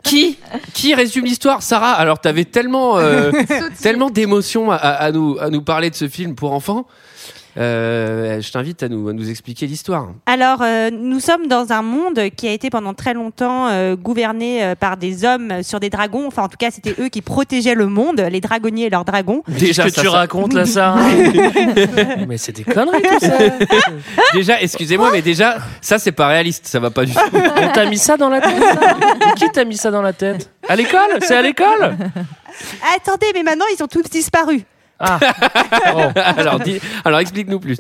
qui, 0.03 0.39
qui 0.75 0.95
résume 0.95 1.25
l'histoire? 1.25 1.63
Sarah, 1.63 1.93
alors 1.93 2.19
t'avais 2.19 2.45
tellement, 2.45 2.99
euh, 2.99 3.33
tellement 3.83 4.11
d'émotions 4.11 4.71
à, 4.71 4.77
à 4.77 5.11
nous, 5.13 5.39
à 5.41 5.51
nous 5.51 5.63
parler 5.63 5.91
de 5.91 5.95
ce 5.95 6.09
film 6.09 6.35
pour 6.35 6.53
enfants. 6.53 6.87
Euh, 7.57 8.41
je 8.41 8.51
t'invite 8.51 8.83
à 8.83 8.89
nous, 8.89 9.09
à 9.09 9.13
nous 9.13 9.31
expliquer 9.31 9.67
l'histoire. 9.67 10.09
Alors, 10.27 10.61
euh, 10.63 10.91
nous 10.91 11.21
sommes 11.21 11.47
dans 11.47 11.73
un 11.73 11.83
monde 11.83 12.19
qui 12.37 12.49
a 12.49 12.53
été 12.53 12.69
pendant 12.69 12.95
très 12.95 13.15
longtemps 13.15 13.69
euh, 13.69 13.95
gouverné 13.95 14.65
euh, 14.65 14.75
par 14.75 14.97
des 14.97 15.25
hommes 15.25 15.63
sur 15.63 15.79
des 15.79 15.89
dragons. 15.91 16.27
Enfin, 16.27 16.43
en 16.43 16.49
tout 16.49 16.57
cas, 16.59 16.71
c'était 16.73 16.95
eux 17.01 17.09
qui 17.09 17.23
protégeaient 17.23 17.77
le 17.77 17.87
monde, 17.87 18.21
les 18.21 18.41
dragonniers 18.41 18.87
et 18.87 18.91
leurs 18.91 19.05
dragons. 19.05 19.43
Déjà, 19.47 19.85
que 19.85 19.91
ça- 19.91 20.01
tu 20.03 20.07
ça- 20.09 20.13
racontes 20.13 20.53
là, 20.53 20.67
ça 20.67 20.97
Mais 22.29 22.39
c'est 22.39 22.53
des 22.53 22.65
conneries 22.65 23.03
tout 23.03 23.21
ça. 23.21 23.39
déjà, 24.35 24.61
excusez-moi, 24.61 25.11
mais 25.13 25.23
déjà, 25.23 25.59
ça 25.81 25.99
c'est 26.01 26.13
pas 26.13 26.27
réaliste, 26.29 26.67
ça 26.67 26.81
va 26.81 26.91
pas 26.91 27.05
du 27.05 27.13
tout. 27.13 27.21
On 27.33 27.69
t'a 27.73 27.87
mis 27.87 27.99
ça 27.99 28.17
dans 28.17 28.29
la 28.31 28.41
tête 28.41 28.51
ça 28.63 28.97
Qui 29.37 29.49
t'a 29.51 29.65
mis 29.65 29.77
ça 29.77 29.91
dans 29.93 30.03
la 30.03 30.13
tête? 30.13 30.51
À 30.69 30.75
l'école? 30.77 31.01
C'est 31.21 31.37
à 31.37 31.43
l'école? 31.43 31.97
Attendez, 32.97 33.27
mais 33.35 33.43
maintenant, 33.43 33.67
ils 33.77 33.83
ont 33.83 33.87
tous 33.89 34.03
disparu. 34.03 34.65
Ah. 34.99 35.19
Oh. 35.97 36.09
alors, 36.15 36.59
dis- 36.61 36.81
alors 37.05 37.21
explique-nous 37.21 37.61
plus. 37.61 37.79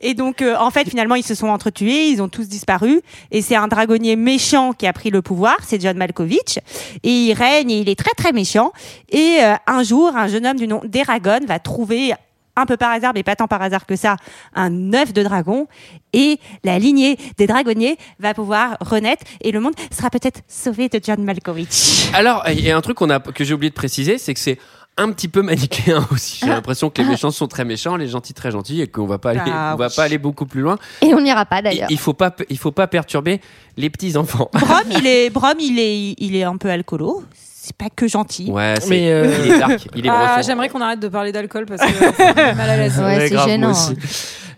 Et 0.00 0.14
donc, 0.14 0.40
euh, 0.42 0.56
en 0.56 0.70
fait, 0.70 0.88
finalement, 0.88 1.14
ils 1.14 1.22
se 1.22 1.34
sont 1.34 1.48
entretués, 1.48 2.08
ils 2.08 2.22
ont 2.22 2.28
tous 2.28 2.48
disparu. 2.48 3.00
Et 3.30 3.42
c'est 3.42 3.54
un 3.54 3.68
dragonnier 3.68 4.16
méchant 4.16 4.72
qui 4.72 4.86
a 4.86 4.92
pris 4.92 5.10
le 5.10 5.22
pouvoir, 5.22 5.56
c'est 5.62 5.80
John 5.80 5.96
Malkovich. 5.96 6.58
Et 7.02 7.10
il 7.10 7.32
règne 7.34 7.70
et 7.70 7.78
il 7.80 7.88
est 7.88 7.98
très, 7.98 8.12
très 8.16 8.32
méchant. 8.32 8.72
Et 9.10 9.38
euh, 9.42 9.54
un 9.66 9.82
jour, 9.82 10.16
un 10.16 10.26
jeune 10.26 10.46
homme 10.46 10.56
du 10.56 10.66
nom 10.66 10.80
d'Eragon 10.84 11.40
va 11.46 11.58
trouver 11.58 12.14
un 12.56 12.66
peu 12.66 12.76
par 12.76 12.92
hasard, 12.92 13.12
mais 13.14 13.22
pas 13.24 13.36
tant 13.36 13.48
par 13.48 13.60
hasard 13.62 13.84
que 13.84 13.96
ça, 13.96 14.16
un 14.54 14.92
œuf 14.94 15.12
de 15.12 15.22
dragon. 15.22 15.66
Et 16.12 16.38
la 16.62 16.78
lignée 16.78 17.18
des 17.36 17.46
dragonniers 17.46 17.98
va 18.20 18.32
pouvoir 18.32 18.76
renaître. 18.80 19.24
Et 19.42 19.50
le 19.52 19.60
monde 19.60 19.74
sera 19.90 20.08
peut-être 20.10 20.40
sauvé 20.48 20.88
de 20.88 21.00
John 21.04 21.22
Malkovich. 21.22 22.10
Alors, 22.14 22.44
il 22.48 22.60
y 22.60 22.70
a 22.70 22.76
un 22.76 22.80
truc 22.80 22.96
qu'on 22.96 23.10
a, 23.10 23.20
que 23.20 23.44
j'ai 23.44 23.54
oublié 23.54 23.70
de 23.70 23.74
préciser, 23.74 24.18
c'est 24.18 24.34
que 24.34 24.40
c'est 24.40 24.58
un 24.96 25.10
petit 25.10 25.28
peu 25.28 25.42
manichéen 25.42 26.06
aussi. 26.12 26.40
J'ai 26.44 26.50
l'impression 26.50 26.88
que 26.90 27.02
les 27.02 27.08
méchants 27.08 27.30
sont 27.30 27.48
très 27.48 27.64
méchants, 27.64 27.96
les 27.96 28.06
gentils 28.08 28.34
très 28.34 28.50
gentils, 28.50 28.80
et 28.80 28.86
qu'on 28.86 29.06
va 29.06 29.18
pas 29.18 29.30
aller, 29.30 29.40
Ah, 29.46 29.72
on 29.74 29.76
va 29.78 29.90
pas 29.90 30.04
aller 30.04 30.18
beaucoup 30.18 30.46
plus 30.46 30.60
loin. 30.60 30.78
Et 31.02 31.12
on 31.14 31.20
n'ira 31.20 31.44
pas 31.44 31.58
Il, 31.58 31.64
d'ailleurs. 31.64 31.88
il 31.90 31.98
faut 31.98 32.12
pas, 32.14 32.34
il 32.48 32.58
faut 32.58 32.70
pas 32.72 32.86
perturber 32.86 33.40
les 33.76 33.90
petits 33.90 34.16
enfants. 34.16 34.48
Brom, 34.52 34.78
il 34.90 35.06
est, 35.06 35.30
Brom, 35.30 35.54
il 35.58 35.78
est, 35.80 36.14
il 36.18 36.36
est 36.36 36.44
un 36.44 36.56
peu 36.56 36.70
alcoolo. 36.70 37.24
C'est 37.34 37.74
pas 37.76 37.86
que 37.94 38.06
gentil. 38.06 38.50
Ouais, 38.50 38.74
c'est- 38.78 38.90
Mais, 38.90 39.10
euh, 39.10 39.32
il 39.46 39.52
est 39.52 39.58
dark, 39.58 39.88
il 39.96 40.06
est 40.06 40.10
Ah. 40.12 40.40
J'aimerais 40.42 40.68
qu'on 40.68 40.82
arrête 40.82 41.00
de 41.00 41.08
parler 41.08 41.32
d'alcool 41.32 41.64
parce 41.66 41.80
que 41.80 42.54
mal 42.56 42.68
à 42.70 42.76
l'aise. 42.76 42.98
Ouais, 43.02 43.28
c'est 43.28 43.38
gênant. 43.38 43.70
aussi. 43.70 43.94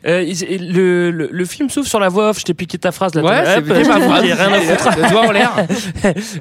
Euh, 0.05 0.25
le, 0.61 1.11
le, 1.11 1.29
le 1.33 1.45
film 1.45 1.71
s'ouvre 1.71 1.87
sur 1.89 1.99
la 2.01 2.09
voix 2.09 2.31
off. 2.31 2.41
Je 2.41 2.45
t'ai 2.45 2.55
piqué 2.55 2.79
ta 2.79 2.93
phrase 2.93 3.15
là. 3.15 3.23
Ouais, 3.23 3.45
c'est 3.45 3.89
ma 3.89 4.01
phrase. 4.01 4.23
rien 4.25 4.53
à 4.53 4.61
foutre. 4.61 5.11
Doigt 5.11 5.27
en 5.29 5.31
l'air. 5.33 5.53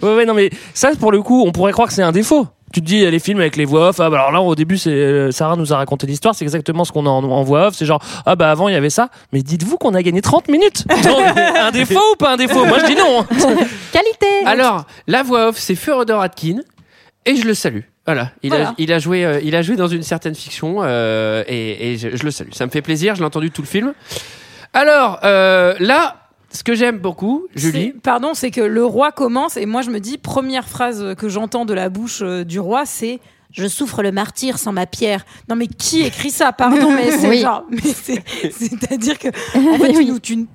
ouais, 0.02 0.16
ouais, 0.16 0.26
non, 0.26 0.34
mais 0.34 0.50
ça, 0.74 0.92
pour 1.00 1.12
le 1.12 1.22
coup, 1.22 1.44
on 1.46 1.52
pourrait 1.52 1.72
croire 1.72 1.88
que 1.88 1.94
c'est 1.94 2.04
un 2.04 2.12
défaut. 2.12 2.48
Tu 2.76 2.82
te 2.82 2.88
dis, 2.88 3.10
les 3.10 3.20
films 3.20 3.40
avec 3.40 3.56
les 3.56 3.64
voix 3.64 3.88
off, 3.88 4.02
ah, 4.02 4.10
bah, 4.10 4.18
alors 4.18 4.34
là, 4.34 4.42
au 4.42 4.54
début, 4.54 4.78
c'est, 4.78 4.90
euh, 4.90 5.32
Sarah 5.32 5.56
nous 5.56 5.72
a 5.72 5.78
raconté 5.78 6.08
l'histoire, 6.08 6.36
c'est 6.36 6.44
exactement 6.44 6.84
ce 6.84 6.92
qu'on 6.92 7.06
a 7.06 7.10
en, 7.10 7.24
en 7.24 7.42
voix 7.42 7.68
off, 7.68 7.76
c'est 7.76 7.86
genre, 7.86 8.04
ah, 8.26 8.36
bah, 8.36 8.52
avant, 8.52 8.68
il 8.68 8.74
y 8.74 8.76
avait 8.76 8.90
ça, 8.90 9.08
mais 9.32 9.42
dites-vous 9.44 9.78
qu'on 9.78 9.94
a 9.94 10.04
gagné 10.04 10.22
30 10.22 10.50
minutes. 10.50 10.86
Donc, 10.86 11.22
un 11.38 11.72
défaut 11.72 12.02
ou 12.12 12.16
pas 12.18 12.34
un 12.34 12.36
défaut? 12.36 12.66
Moi, 12.66 12.80
je 12.80 12.86
dis 12.88 12.96
non. 12.96 13.24
Qualité. 13.94 14.26
Alors, 14.46 14.84
la 15.08 15.24
voix 15.24 15.48
off, 15.48 15.58
c'est 15.58 15.76
Fedor 15.76 16.20
Atkin, 16.22 16.58
et 17.26 17.38
je 17.38 17.46
le 17.48 17.54
salue. 17.54 17.84
Voilà, 18.06 18.32
il, 18.44 18.54
A, 18.54 18.74
il, 18.78 18.92
a 18.92 19.00
joué, 19.00 19.24
euh, 19.24 19.40
il 19.42 19.56
a 19.56 19.62
joué 19.62 19.78
dans 19.78 19.88
une 19.88 20.04
certaine 20.04 20.36
fiction, 20.36 20.80
euh, 20.82 21.46
et, 21.48 21.94
et 21.94 21.98
je, 21.98 22.14
je 22.14 22.24
le 22.26 22.32
salue. 22.32 22.52
Ça 22.52 22.66
me 22.66 22.72
fait 22.72 22.82
plaisir, 22.82 23.16
je 23.16 23.22
l'ai 23.22 23.26
entendu 23.26 23.52
tout 23.52 23.62
le 23.62 23.68
film. 23.68 23.94
Alors, 24.74 25.20
euh, 25.24 25.76
là, 25.80 26.25
ce 26.56 26.64
que 26.64 26.74
j'aime 26.74 26.98
beaucoup, 26.98 27.46
Julie, 27.56 27.94
Pardon, 28.02 28.34
c'est 28.34 28.50
que 28.52 28.62
le 28.62 28.84
roi 28.86 29.12
commence 29.12 29.58
et 29.58 29.66
moi 29.66 29.82
je 29.82 29.92
me 29.92 30.00
dis 30.00 30.18
première 30.18 30.68
phrase 30.68 31.14
que 31.18 31.30
j'entends 31.30 31.66
de 31.66 31.74
la 31.74 31.90
bouche 31.90 32.20
euh, 32.24 32.44
du 32.44 32.60
roi, 32.60 32.86
c'est 32.86 33.20
je 33.52 33.68
souffre 33.68 34.02
le 34.04 34.12
martyr 34.12 34.58
sans 34.58 34.72
ma 34.74 34.86
pierre. 34.86 35.26
Non 35.50 35.56
mais 35.56 35.68
qui 35.68 36.02
écrit 36.02 36.32
ça? 36.32 36.52
Pardon, 36.52 36.92
mais 36.92 37.12
c'est 37.18 37.30
Oui. 37.30 37.40
genre, 37.40 37.64
mais 37.70 37.80
c'est, 37.82 38.24
c'est-à-dire 38.52 39.20
que 39.20 39.28
en 39.28 39.78
fait, 39.80 39.94
tu 39.94 40.06
nous- 40.06 40.20
tu- 40.20 40.46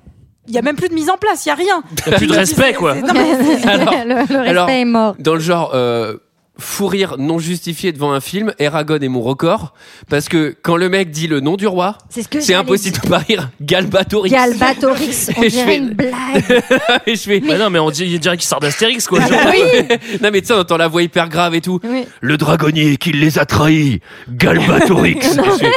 il 0.47 0.53
y 0.55 0.57
a 0.57 0.61
même 0.63 0.75
plus 0.75 0.89
de 0.89 0.93
mise 0.95 1.09
en 1.09 1.17
place, 1.17 1.45
il 1.45 1.49
y 1.49 1.51
a 1.51 1.55
rien. 1.55 1.83
T'as 2.03 2.17
plus 2.17 2.25
de 2.27 2.33
respect, 2.33 2.73
quoi. 2.73 2.95
Non, 2.95 3.13
mais- 3.13 3.63
Alors- 3.69 3.93
le, 4.05 4.09
le 4.09 4.15
respect 4.15 4.35
alors- 4.49 4.69
est 4.69 4.85
mort. 4.85 5.15
dans 5.19 5.35
le 5.35 5.39
genre 5.39 5.71
euh, 5.75 6.17
fou 6.59 6.85
rire 6.87 7.15
non 7.17 7.39
justifié 7.39 7.91
devant 7.91 8.11
un 8.11 8.19
film, 8.19 8.53
Eragon 8.59 8.99
est 8.99 9.07
mon 9.07 9.21
record, 9.21 9.73
parce 10.09 10.29
que 10.29 10.55
quand 10.61 10.75
le 10.75 10.89
mec 10.89 11.09
dit 11.09 11.27
le 11.27 11.39
nom 11.39 11.55
du 11.57 11.65
roi, 11.65 11.97
C'est 12.09 12.21
ce 12.41 12.53
impossible 12.53 12.99
de 13.03 13.07
pas 13.09 13.17
rire. 13.19 13.49
Galbatorix. 13.61 14.29
Galbatorix, 14.29 15.29
on 15.37 15.41
Et 15.43 15.49
je 15.49 15.55
dirait 15.55 15.65
fais- 15.65 15.77
une 15.77 15.89
blague. 15.93 16.63
et 17.07 17.15
je 17.15 17.21
fais, 17.21 17.39
Bah 17.39 17.57
non, 17.57 17.69
mais 17.71 17.79
on 17.79 17.89
dit, 17.89 18.05
il 18.05 18.19
dirait 18.19 18.37
qu'il 18.37 18.45
sort 18.47 18.59
d'Astérix, 18.59 19.07
quoi. 19.07 19.21
Genre, 19.21 19.29
non 20.21 20.29
mais 20.31 20.41
tu 20.41 20.47
sais, 20.47 20.53
on 20.53 20.59
entend 20.59 20.77
la 20.77 20.87
voix 20.87 21.01
hyper 21.01 21.29
grave 21.29 21.55
et 21.55 21.61
tout. 21.61 21.79
Oui. 21.83 22.05
Le 22.19 22.37
dragonnier 22.37 22.97
qui 22.97 23.11
les 23.11 23.39
a 23.39 23.45
trahis, 23.45 24.01
Galbatorix. 24.29 25.17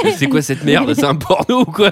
Mais 0.05 0.13
c'est 0.19 0.27
quoi 0.27 0.43
cette 0.43 0.65
merde? 0.65 0.93
C'est 0.95 1.05
un 1.07 1.15
porno 1.15 1.61
ou 1.61 1.65
quoi? 1.67 1.91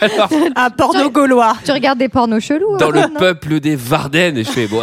Alors, 0.00 0.28
Un 0.56 0.70
porno 0.70 1.10
gaulois. 1.10 1.56
Tu 1.64 1.72
regardes 1.72 1.98
des 1.98 2.08
pornos 2.08 2.42
chelous. 2.42 2.76
dans 2.78 2.90
hein, 2.92 3.08
le 3.12 3.18
peuple 3.18 3.60
des 3.60 3.76
Vardennes, 3.76 4.36
et 4.38 4.44
je 4.44 4.50
fais, 4.50 4.66
bon, 4.66 4.82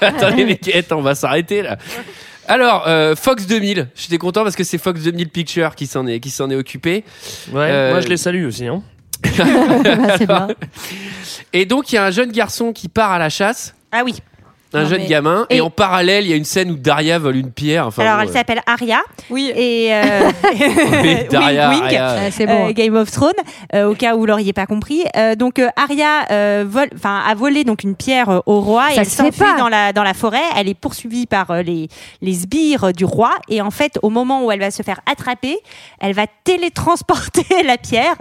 attendez 0.00 0.44
les 0.44 0.56
quêtes, 0.58 0.92
on 0.92 1.00
va 1.02 1.14
s'arrêter 1.14 1.45
là. 1.50 1.78
Alors, 2.48 2.84
euh, 2.86 3.16
Fox 3.16 3.46
2000, 3.46 3.88
j'étais 3.96 4.18
content 4.18 4.42
parce 4.44 4.54
que 4.56 4.62
c'est 4.64 4.78
Fox 4.78 5.00
2000 5.02 5.28
Pictures 5.30 5.74
qui 5.74 5.86
s'en 5.86 6.06
est, 6.06 6.20
qui 6.20 6.30
s'en 6.30 6.48
est 6.50 6.54
occupé. 6.54 7.04
Ouais, 7.52 7.68
Euh, 7.70 7.90
moi, 7.90 8.00
je 8.00 8.08
les 8.08 8.16
salue 8.16 8.46
aussi, 8.46 8.66
hein. 8.66 8.82
Bah, 9.24 10.16
c'est 10.18 10.26
bien. 10.26 10.48
Et 11.52 11.64
donc, 11.66 11.90
il 11.90 11.96
y 11.96 11.98
a 11.98 12.04
un 12.04 12.10
jeune 12.10 12.30
garçon 12.30 12.72
qui 12.72 12.88
part 12.88 13.10
à 13.12 13.18
la 13.18 13.30
chasse, 13.30 13.74
Ah 13.90 14.02
oui. 14.04 14.14
Un 14.72 14.82
Non, 14.82 14.88
jeune 14.88 15.02
mais- 15.02 15.06
gamin, 15.06 15.46
et... 15.50 15.56
Et- 15.56 15.60
en 15.60 15.70
parallèle, 15.70 16.24
il 16.24 16.30
y 16.30 16.32
a 16.32 16.36
une 16.36 16.44
scène 16.44 16.70
où 16.70 16.76
Daria 16.76 17.18
vole 17.18 17.36
une 17.36 17.50
pierre. 17.52 17.86
Enfin, 17.86 18.02
Alors, 18.02 18.16
bon, 18.16 18.22
elle 18.22 18.28
euh, 18.28 18.32
s'appelle 18.32 18.60
Arya. 18.66 19.00
Oui. 19.30 19.52
Et 19.54 19.88
euh, 19.92 20.30
oui, 21.02 21.16
Daria, 21.30 21.70
wink, 21.70 21.82
wink. 21.82 21.94
Arya. 21.94 22.16
Ah, 22.26 22.30
c'est 22.30 22.48
Euh, 22.48 22.66
bon. 22.66 22.70
Game 22.72 22.94
of 22.96 23.10
Thrones, 23.10 23.32
euh, 23.74 23.90
au 23.90 23.94
cas 23.94 24.14
où 24.14 24.20
vous 24.20 24.26
l'auriez 24.26 24.52
pas 24.52 24.66
compris. 24.66 25.04
Euh, 25.16 25.34
donc 25.34 25.58
euh, 25.58 25.68
Arya 25.76 26.26
euh, 26.30 26.64
vole, 26.68 26.88
enfin 26.94 27.22
a 27.26 27.34
volé 27.34 27.64
donc 27.64 27.82
une 27.84 27.94
pierre 27.96 28.28
euh, 28.28 28.40
au 28.46 28.60
roi 28.60 28.90
et 28.90 28.94
Ça 28.96 29.00
elle 29.02 29.06
se 29.08 29.16
fait 29.22 29.32
s'enfuit 29.32 29.58
dans 29.58 29.68
la 29.68 29.92
dans 29.92 30.02
la 30.02 30.14
forêt. 30.14 30.40
Elle 30.56 30.68
est 30.68 30.74
poursuivie 30.74 31.26
par 31.26 31.50
euh, 31.50 31.62
les 31.62 31.88
les 32.20 32.34
sbires 32.34 32.92
du 32.92 33.04
roi 33.04 33.30
et 33.48 33.60
en 33.62 33.70
fait 33.70 33.98
au 34.02 34.10
moment 34.10 34.44
où 34.44 34.50
elle 34.52 34.60
va 34.60 34.70
se 34.70 34.82
faire 34.82 35.00
attraper, 35.10 35.56
elle 36.00 36.12
va 36.12 36.26
télétransporter 36.44 37.44
la 37.64 37.78
pierre 37.78 38.14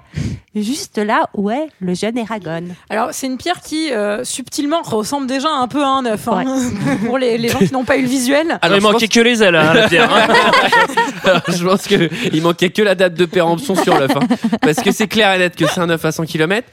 juste 0.62 0.97
là 0.97 1.29
où 1.33 1.50
est 1.50 1.67
le 1.79 1.93
jeune 1.93 2.17
Eragon. 2.17 2.65
Alors 2.89 3.09
c'est 3.12 3.27
une 3.27 3.38
pierre 3.38 3.62
qui 3.62 3.91
euh, 3.91 4.24
subtilement 4.24 4.81
ressemble 4.83 5.27
déjà 5.27 5.50
un 5.50 5.67
peu 5.67 5.83
à 5.83 5.88
un 5.88 6.05
œuf. 6.05 6.27
hein. 6.27 6.43
Pour 7.05 7.17
les, 7.17 7.38
les 7.38 7.50
gens 7.50 7.59
qui 7.59 7.71
n'ont 7.74 7.83
pas 7.83 7.97
eu 7.97 8.01
le 8.03 8.07
visuel. 8.07 8.57
Alors, 8.62 8.77
il 8.77 8.81
manquait 8.83 9.07
que 9.07 9.19
les 9.19 9.43
ailes, 9.43 9.55
hein, 9.55 9.74
la 9.74 9.88
pierre. 9.88 10.09
hein. 10.13 10.27
Alors, 11.24 11.41
je 11.47 11.63
pense 11.65 11.88
que 11.88 12.09
il 12.33 12.41
manquait 12.41 12.69
que 12.69 12.81
la 12.81 12.95
date 12.95 13.13
de 13.15 13.25
péremption 13.25 13.75
sur 13.75 13.97
l'œuf, 13.97 14.12
hein. 14.15 14.27
parce 14.62 14.77
que 14.81 14.91
c'est 14.91 15.07
clair 15.07 15.33
et 15.33 15.39
net 15.39 15.55
que 15.55 15.65
c'est 15.67 15.79
un 15.79 15.89
œuf 15.89 16.03
à 16.05 16.12
100 16.12 16.25
km. 16.25 16.67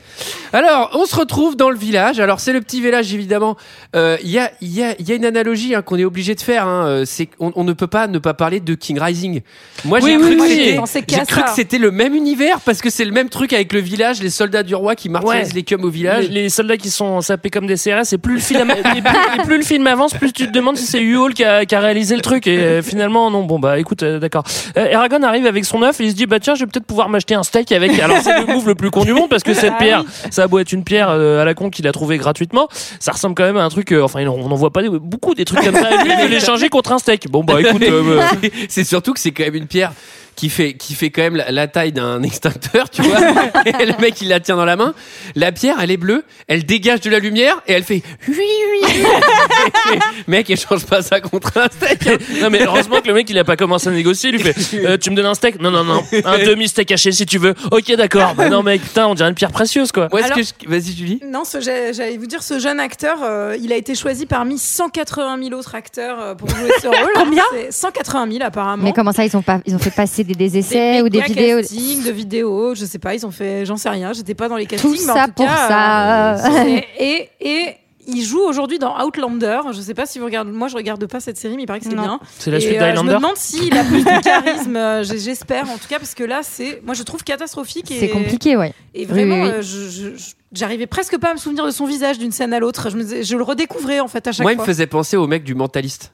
Alors, 0.52 0.90
on 0.94 1.04
se 1.06 1.16
retrouve 1.16 1.56
dans 1.56 1.70
le 1.70 1.76
village. 1.76 2.20
Alors, 2.20 2.40
c'est 2.40 2.52
le 2.52 2.60
petit 2.60 2.80
village, 2.80 3.12
évidemment. 3.14 3.56
Euh, 3.96 4.16
Il 4.22 4.30
y, 4.30 4.38
a, 4.38 4.50
il 4.60 4.72
y, 4.72 4.82
a, 4.82 4.94
il 4.98 5.08
y 5.08 5.12
a 5.12 5.14
une 5.14 5.24
analogie 5.24 5.74
hein, 5.74 5.82
qu'on 5.82 5.98
est 5.98 6.04
obligé 6.04 6.34
de 6.34 6.40
faire. 6.40 6.66
Hein. 6.66 6.86
Euh, 6.86 7.04
C'est 7.06 7.28
on 7.40 7.64
ne 7.64 7.72
peut 7.72 7.86
pas 7.86 8.06
ne 8.06 8.18
pas 8.18 8.34
parler 8.34 8.60
de 8.60 8.74
King 8.74 8.98
Rising. 9.00 9.40
Moi, 9.84 10.00
j'ai 10.00 10.16
Oui, 10.16 10.22
cru 10.22 10.40
oui, 10.40 10.76
oui. 10.76 11.02
que 11.36 11.50
c'était 11.54 11.78
le 11.78 11.90
même 11.90 12.14
univers 12.14 12.60
parce 12.60 12.80
que 12.80 12.90
c'est 12.90 13.04
le 13.04 13.12
même 13.12 13.28
truc 13.28 13.52
avec 13.52 13.71
avec 13.72 13.84
le 13.84 13.88
village, 13.90 14.22
les 14.22 14.30
soldats 14.30 14.62
du 14.62 14.74
roi 14.74 14.94
qui 14.94 15.08
martyrisent 15.08 15.48
Ouais. 15.48 15.54
les 15.54 15.62
cums 15.62 15.84
au 15.84 15.88
village. 15.88 16.28
Les, 16.28 16.42
les 16.42 16.48
soldats 16.48 16.76
qui 16.76 16.90
sont 16.90 17.20
sapés 17.20 17.48
comme 17.50 17.66
des 17.66 17.76
CRS, 17.76 18.12
et 18.12 18.18
plus 18.18 18.34
le 18.34 18.40
film, 18.40 18.70
et 18.76 18.82
plus, 18.82 18.98
et 18.98 19.42
plus 19.44 19.56
le 19.58 19.62
film 19.64 19.86
avance, 19.86 20.14
plus 20.14 20.32
tu 20.32 20.46
te 20.46 20.52
demandes 20.52 20.76
si 20.76 20.84
c'est 20.86 21.00
Uol 21.00 21.32
qui 21.34 21.44
a, 21.44 21.64
qui 21.64 21.74
a 21.74 21.80
réalisé 21.80 22.14
le 22.16 22.22
truc. 22.22 22.46
Et 22.46 22.58
euh, 22.58 22.82
finalement, 22.82 23.30
non. 23.30 23.44
Bon 23.44 23.58
bah 23.58 23.78
écoute, 23.78 24.02
euh, 24.02 24.18
d'accord. 24.18 24.44
Euh, 24.76 24.86
Eragon 24.86 25.22
arrive 25.22 25.46
avec 25.46 25.64
son 25.64 25.82
œuf 25.82 26.00
et 26.00 26.04
il 26.04 26.10
se 26.10 26.16
dit 26.16 26.26
bah 26.26 26.38
tiens, 26.40 26.54
je 26.54 26.60
vais 26.60 26.66
peut-être 26.66 26.84
pouvoir 26.86 27.08
m'acheter 27.08 27.34
un 27.34 27.42
steak 27.42 27.72
avec. 27.72 27.98
Alors 27.98 28.18
c'est 28.22 28.38
le 28.38 28.46
move 28.46 28.66
le 28.66 28.74
plus 28.74 28.90
con 28.90 29.04
du 29.04 29.12
monde 29.12 29.28
parce 29.30 29.42
que 29.42 29.54
cette 29.54 29.72
Ah 29.76 29.82
pierre, 29.82 30.04
ça 30.30 30.44
a 30.44 30.46
beau 30.48 30.58
être 30.58 30.72
une 30.72 30.84
pierre 30.84 31.08
euh, 31.10 31.40
à 31.40 31.44
la 31.44 31.54
con 31.54 31.70
qu'il 31.70 31.86
a 31.86 31.92
trouvé 31.92 32.18
gratuitement, 32.18 32.68
ça 33.00 33.12
ressemble 33.12 33.34
quand 33.34 33.44
même 33.44 33.56
à 33.56 33.64
un 33.64 33.68
truc. 33.70 33.92
euh, 33.92 34.02
enfin, 34.02 34.24
on 34.26 34.48
n'en 34.48 34.56
voit 34.56 34.72
pas 34.72 34.82
beaucoup 34.88 35.34
des 35.34 35.44
trucs 35.44 35.62
comme 35.64 35.74
ça. 35.76 35.90
Et 35.94 35.98
lui, 36.04 36.12
il 36.16 36.22
veut 36.22 36.28
l'échanger 36.28 36.68
contre 36.68 36.92
un 36.92 36.98
steak. 36.98 37.30
Bon 37.30 37.42
bah 37.44 37.60
écoute. 37.60 37.82
euh, 37.82 38.20
euh, 38.42 38.48
c'est 38.68 38.84
surtout 38.84 39.12
que 39.12 39.20
c'est 39.20 39.30
quand 39.32 39.44
même 39.44 39.54
une 39.54 39.66
pierre 39.66 39.92
qui 40.36 40.48
fait 40.50 40.74
qui 40.74 40.94
fait 40.94 41.10
quand 41.10 41.22
même 41.22 41.36
la, 41.36 41.50
la 41.50 41.66
taille 41.68 41.92
d'un 41.92 42.22
extincteur, 42.22 42.90
tu 42.90 43.02
vois. 43.02 43.18
et 43.80 43.86
le 43.86 44.00
mec 44.00 44.20
il 44.20 44.28
la 44.28 44.40
tient 44.40 44.56
dans 44.56 44.64
la 44.64 44.76
main. 44.76 44.94
La 45.34 45.52
pierre, 45.52 45.76
elle 45.80 45.90
est 45.90 45.96
bleue, 45.96 46.24
elle 46.48 46.64
dégage 46.64 47.00
de 47.00 47.10
la 47.10 47.18
lumière 47.18 47.60
et 47.66 47.72
elle 47.72 47.82
fait 47.84 48.02
oui 48.28 48.34
oui. 48.38 48.80
oui. 49.90 49.98
mec, 50.26 50.48
elle 50.50 50.58
change 50.58 50.84
pas 50.86 51.02
ça 51.02 51.20
contre 51.20 51.56
un 51.58 51.66
steak. 51.70 52.06
hein. 52.06 52.16
non 52.40 52.50
mais 52.50 52.62
heureusement 52.64 53.00
que 53.00 53.08
le 53.08 53.14
mec 53.14 53.28
il 53.30 53.38
a 53.38 53.44
pas 53.44 53.56
commencé 53.56 53.88
à 53.88 53.92
négocier. 53.92 54.30
Il 54.30 54.36
lui 54.36 54.42
fait 54.52 54.86
euh, 54.86 54.96
tu 54.96 55.10
me 55.10 55.16
donnes 55.16 55.26
un 55.26 55.34
steak? 55.34 55.60
Non 55.60 55.70
non 55.70 55.84
non, 55.84 56.02
un 56.24 56.38
demi 56.38 56.68
steak 56.68 56.90
haché 56.92 57.12
si 57.12 57.26
tu 57.26 57.38
veux. 57.38 57.54
Ok 57.70 57.94
d'accord. 57.96 58.34
Bah 58.34 58.48
non 58.48 58.62
mec 58.62 58.82
putain 58.82 59.06
on 59.06 59.14
dirait 59.14 59.28
une 59.28 59.34
pierre 59.34 59.52
précieuse 59.52 59.92
quoi. 59.92 60.08
Alors- 60.12 60.38
je- 60.38 60.68
vas-y 60.68 60.92
Julie. 60.96 61.20
Non, 61.26 61.44
ce- 61.44 61.60
j'allais 61.60 62.16
vous 62.16 62.26
dire, 62.26 62.42
ce 62.42 62.58
jeune 62.58 62.80
acteur, 62.80 63.18
euh, 63.22 63.56
il 63.60 63.72
a 63.72 63.76
été 63.76 63.94
choisi 63.94 64.26
parmi 64.26 64.58
180 64.58 65.38
000 65.48 65.58
autres 65.58 65.74
acteurs 65.74 66.20
euh, 66.20 66.34
pour 66.34 66.48
jouer 66.48 66.70
ce 66.80 66.86
rôle. 66.86 67.10
Combien 67.14 67.42
C'est 67.52 67.72
180 67.72 68.26
000 68.32 68.44
apparemment. 68.44 68.82
Mais 68.84 68.92
comment 68.92 69.12
ça, 69.12 69.24
ils 69.24 69.36
ont 69.36 69.42
pas, 69.42 69.60
ils 69.66 69.74
ont 69.74 69.78
fait 69.78 69.90
passer 69.94 70.21
des, 70.24 70.34
des 70.34 70.58
essais 70.58 70.96
Des 70.98 71.02
ou 71.02 71.08
des 71.08 71.20
vidéos 71.20 71.58
castings, 71.58 72.04
de 72.04 72.10
vidéos, 72.10 72.74
je 72.74 72.84
sais 72.84 72.98
pas, 72.98 73.14
ils 73.14 73.24
ont 73.26 73.30
fait, 73.30 73.64
j'en 73.66 73.76
sais 73.76 73.88
rien, 73.88 74.12
j'étais 74.12 74.34
pas 74.34 74.48
dans 74.48 74.56
les 74.56 74.66
castings. 74.66 74.90
Tout 74.90 74.96
mais 75.04 75.10
en 75.10 75.14
ça 75.14 75.26
tout 75.26 75.32
pour 75.34 75.46
cas, 75.46 75.68
ça. 75.68 76.46
euh, 76.48 76.80
et, 76.98 77.28
et, 77.40 77.66
il 78.08 78.24
joue 78.24 78.40
aujourd'hui 78.40 78.80
dans 78.80 79.00
Outlander. 79.04 79.60
Je 79.72 79.80
sais 79.80 79.94
pas 79.94 80.06
si 80.06 80.18
vous 80.18 80.24
regardez, 80.24 80.50
moi 80.50 80.66
je 80.66 80.74
regarde 80.74 81.06
pas 81.06 81.20
cette 81.20 81.36
série, 81.38 81.54
mais 81.54 81.62
il 81.62 81.66
paraît 81.66 81.78
que 81.78 81.84
c'est 81.84 81.94
bien. 81.94 82.18
C'est 82.36 82.50
la 82.50 82.56
Et, 82.56 82.60
suite 82.60 82.72
euh, 82.72 82.80
Je 82.80 82.84
me 82.84 82.88
d'Highlander. 82.90 83.14
demande 83.14 83.36
s'il 83.36 83.78
a 83.78 83.84
plus 83.84 84.02
de 84.02 84.22
charisme, 84.22 84.74
euh, 84.74 85.04
j'espère 85.04 85.70
en 85.70 85.76
tout 85.78 85.86
cas, 85.88 86.00
parce 86.00 86.14
que 86.14 86.24
là 86.24 86.40
c'est, 86.42 86.82
moi 86.84 86.94
je 86.94 87.04
trouve 87.04 87.22
catastrophique. 87.22 87.86
C'est 87.96 88.08
compliqué, 88.08 88.56
ouais. 88.56 88.72
Et 88.94 89.06
vraiment, 89.06 89.36
Oui, 89.36 89.40
oui, 89.42 89.48
oui. 89.50 89.54
euh, 89.58 89.62
je- 89.62 89.88
je- 89.88 90.16
je- 90.16 90.32
j'arrivais 90.52 90.88
presque 90.88 91.16
pas 91.18 91.30
à 91.30 91.34
me 91.34 91.38
souvenir 91.38 91.64
de 91.64 91.70
son 91.70 91.86
visage 91.86 92.18
d'une 92.18 92.32
scène 92.32 92.52
à 92.52 92.58
l'autre. 92.58 92.88
Je, 92.90 93.36
le 93.36 93.42
redécouvrais 93.44 94.00
en 94.00 94.08
fait 94.08 94.26
à 94.26 94.32
chaque 94.32 94.42
Moi, 94.42 94.50
il 94.52 94.56
me 94.56 94.64
fois. 94.64 94.66
faisait 94.66 94.88
penser 94.88 95.16
au 95.16 95.28
mec 95.28 95.44
du 95.44 95.54
mentaliste. 95.54 96.12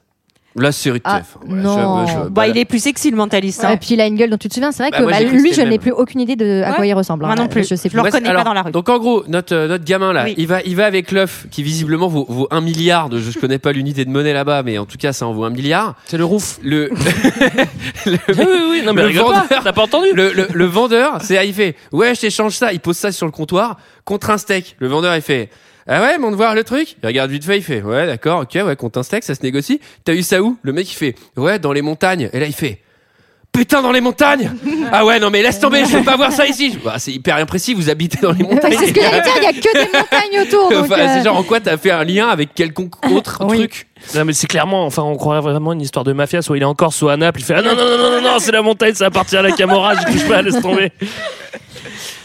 La 0.55 0.71
série 0.71 0.97
de 0.97 1.03
Ah, 1.05 1.19
TF. 1.21 1.37
Non. 1.47 2.05
je- 2.07 2.11
je- 2.11 2.17
Bah, 2.17 2.27
bah, 2.31 2.47
il 2.47 2.57
est 2.57 2.65
plus 2.65 2.79
sexy 2.79 3.11
le 3.11 3.17
mentaliste. 3.17 3.63
Et 3.63 3.67
hein. 3.67 3.77
puis 3.77 3.89
il 3.93 4.01
a 4.01 4.07
une 4.07 4.15
gueule 4.15 4.31
dont 4.31 4.37
tu 4.37 4.49
te 4.49 4.53
souviens. 4.55 4.71
C'est 4.71 4.81
vrai 4.83 4.89
Bah, 4.91 4.97
que 4.97 5.03
moi, 5.03 5.11
bah, 5.11 5.21
lui, 5.21 5.53
je 5.53 5.61
n'ai 5.61 5.77
plus 5.77 5.91
aucune 5.91 6.19
idée 6.21 6.35
de 6.35 6.63
à 6.63 6.69
Ouais. 6.71 6.75
quoi 6.75 6.85
il 6.87 6.93
ressemble. 6.93 7.23
Moi 7.23 7.33
hein. 7.33 7.35
non 7.35 7.47
plus. 7.47 7.63
Je 7.67 7.75
sais 7.75 7.87
Je 7.89 7.95
le 7.95 8.01
plus. 8.01 8.09
reconnais 8.09 8.29
alors, 8.29 8.43
pas 8.43 8.49
dans 8.49 8.53
la 8.55 8.63
rue. 8.63 8.71
Donc 8.71 8.89
en 8.89 8.97
gros, 8.97 9.23
notre, 9.27 9.53
euh, 9.55 9.67
notre 9.67 9.85
gamin 9.85 10.11
là, 10.11 10.23
Oui. 10.25 10.33
il, 10.37 10.47
va, 10.47 10.61
il 10.63 10.75
va 10.75 10.85
avec 10.87 11.11
l'œuf 11.11 11.45
qui 11.51 11.61
visiblement 11.61 12.07
vaut, 12.07 12.25
vaut 12.27 12.47
un 12.49 12.61
milliard. 12.61 13.09
De, 13.09 13.19
je 13.19 13.27
ne 13.27 13.33
connais 13.41 13.59
pas 13.59 13.71
l'unité 13.71 14.05
de 14.05 14.09
monnaie 14.09 14.33
là-bas, 14.33 14.63
mais 14.63 14.79
en 14.79 14.85
tout 14.85 14.97
cas 14.97 15.13
ça 15.13 15.27
en 15.27 15.33
vaut 15.33 15.43
un 15.45 15.49
milliard. 15.51 15.95
C'est 16.05 16.17
le 16.17 16.25
rouf. 16.25 16.59
Le, 16.63 16.89
le, 18.05 18.17
Oui 18.29 18.35
oui 18.37 18.59
oui 18.71 18.81
non 18.85 18.93
mais 18.93 19.03
Le 19.03 19.19
vendeur. 19.19 19.45
T'as 19.63 19.71
pas 19.73 19.83
entendu 19.83 20.07
le, 20.13 20.33
le, 20.33 20.47
le 20.51 20.65
vendeur, 20.65 21.19
c'est 21.21 21.47
il 21.47 21.53
fait 21.53 21.75
ouais 21.91 22.15
je 22.15 22.21
t'échange 22.21 22.53
ça, 22.55 22.73
il 22.73 22.79
pose 22.79 22.97
ça 22.97 23.11
sur 23.11 23.25
le 23.25 23.31
comptoir 23.31 23.77
contre 24.03 24.29
un 24.31 24.37
steak. 24.37 24.75
Le 24.79 24.87
vendeur 24.87 25.15
il 25.15 25.21
fait 25.21 25.49
ah 25.91 26.01
ouais, 26.01 26.17
monte 26.19 26.35
voir 26.35 26.53
le 26.55 26.63
truc. 26.63 26.95
Il 27.01 27.07
regarde 27.07 27.31
vite 27.31 27.43
fait, 27.43 27.57
il 27.57 27.63
fait 27.63 27.81
ouais 27.81 28.05
d'accord, 28.05 28.41
ok 28.41 28.63
ouais 28.65 28.75
contre 28.75 28.99
un 28.99 29.03
steak 29.03 29.23
ça 29.23 29.33
se 29.35 29.41
négocie. 29.43 29.79
T'as 30.05 30.13
eu 30.13 30.21
ça 30.23 30.41
où 30.41 30.57
Le 30.61 30.71
mec 30.71 30.89
il 30.91 30.95
fait 30.95 31.15
ouais 31.35 31.57
dans 31.59 31.73
les 31.73 31.81
montagnes. 31.81 32.29
Et 32.31 32.39
là 32.39 32.45
il 32.45 32.53
fait 32.53 32.79
putain 33.51 33.81
dans 33.81 33.91
les 33.91 33.99
montagnes. 34.01 34.51
ah 34.91 35.03
ouais 35.03 35.19
non 35.19 35.31
mais 35.31 35.41
laisse 35.41 35.59
tomber, 35.59 35.83
je 35.85 35.97
veux 35.97 36.03
pas 36.03 36.15
voir 36.15 36.31
ça 36.31 36.45
ici. 36.45 36.77
Bah, 36.85 36.95
c'est 36.99 37.11
hyper 37.11 37.37
imprécis, 37.37 37.73
vous 37.73 37.89
habitez 37.89 38.19
dans 38.21 38.31
les 38.31 38.43
montagnes. 38.43 38.75
c'est 38.77 38.87
ce 38.87 38.93
que 38.93 39.01
j'allais 39.01 39.21
dire. 39.21 39.33
Il 39.37 39.43
y 39.43 39.47
a 39.47 39.51
que 39.53 39.73
des 39.73 39.97
montagnes 39.97 40.41
autour. 40.47 40.69
Donc, 40.69 40.85
Enfin, 40.85 40.99
euh, 41.01 41.07
C'est 41.15 41.23
genre 41.23 41.35
en 41.37 41.43
quoi 41.43 41.59
t'as 41.59 41.77
fait 41.77 41.91
un 41.91 42.03
lien 42.03 42.29
avec 42.29 42.53
quelconque 42.53 43.03
autre 43.11 43.39
Oui. 43.47 43.57
truc 43.57 43.87
Non 44.15 44.25
mais 44.25 44.33
c'est 44.33 44.47
clairement, 44.47 44.85
enfin 44.85 45.03
on 45.03 45.15
croirait 45.17 45.41
vraiment 45.41 45.73
une 45.73 45.81
histoire 45.81 46.03
de 46.05 46.13
mafia. 46.13 46.41
Soit 46.41 46.57
il 46.57 46.61
est 46.61 46.65
en 46.65 46.73
Corse, 46.75 46.95
soit 46.95 47.13
à 47.13 47.17
Naples. 47.17 47.39
Il 47.41 47.43
fait 47.45 47.53
ah 47.55 47.61
non 47.61 47.75
non 47.75 47.83
non 47.85 47.97
non 47.97 48.11
non, 48.11 48.21
non 48.21 48.39
c'est 48.39 48.51
la 48.51 48.61
montagne, 48.61 48.93
ça 48.95 49.05
appartient 49.07 49.37
à 49.37 49.41
la 49.41 49.51
Camorra. 49.51 49.95
Je 49.95 50.11
touche 50.11 50.27
pas, 50.27 50.41
laisse 50.41 50.59
tomber. 50.61 50.91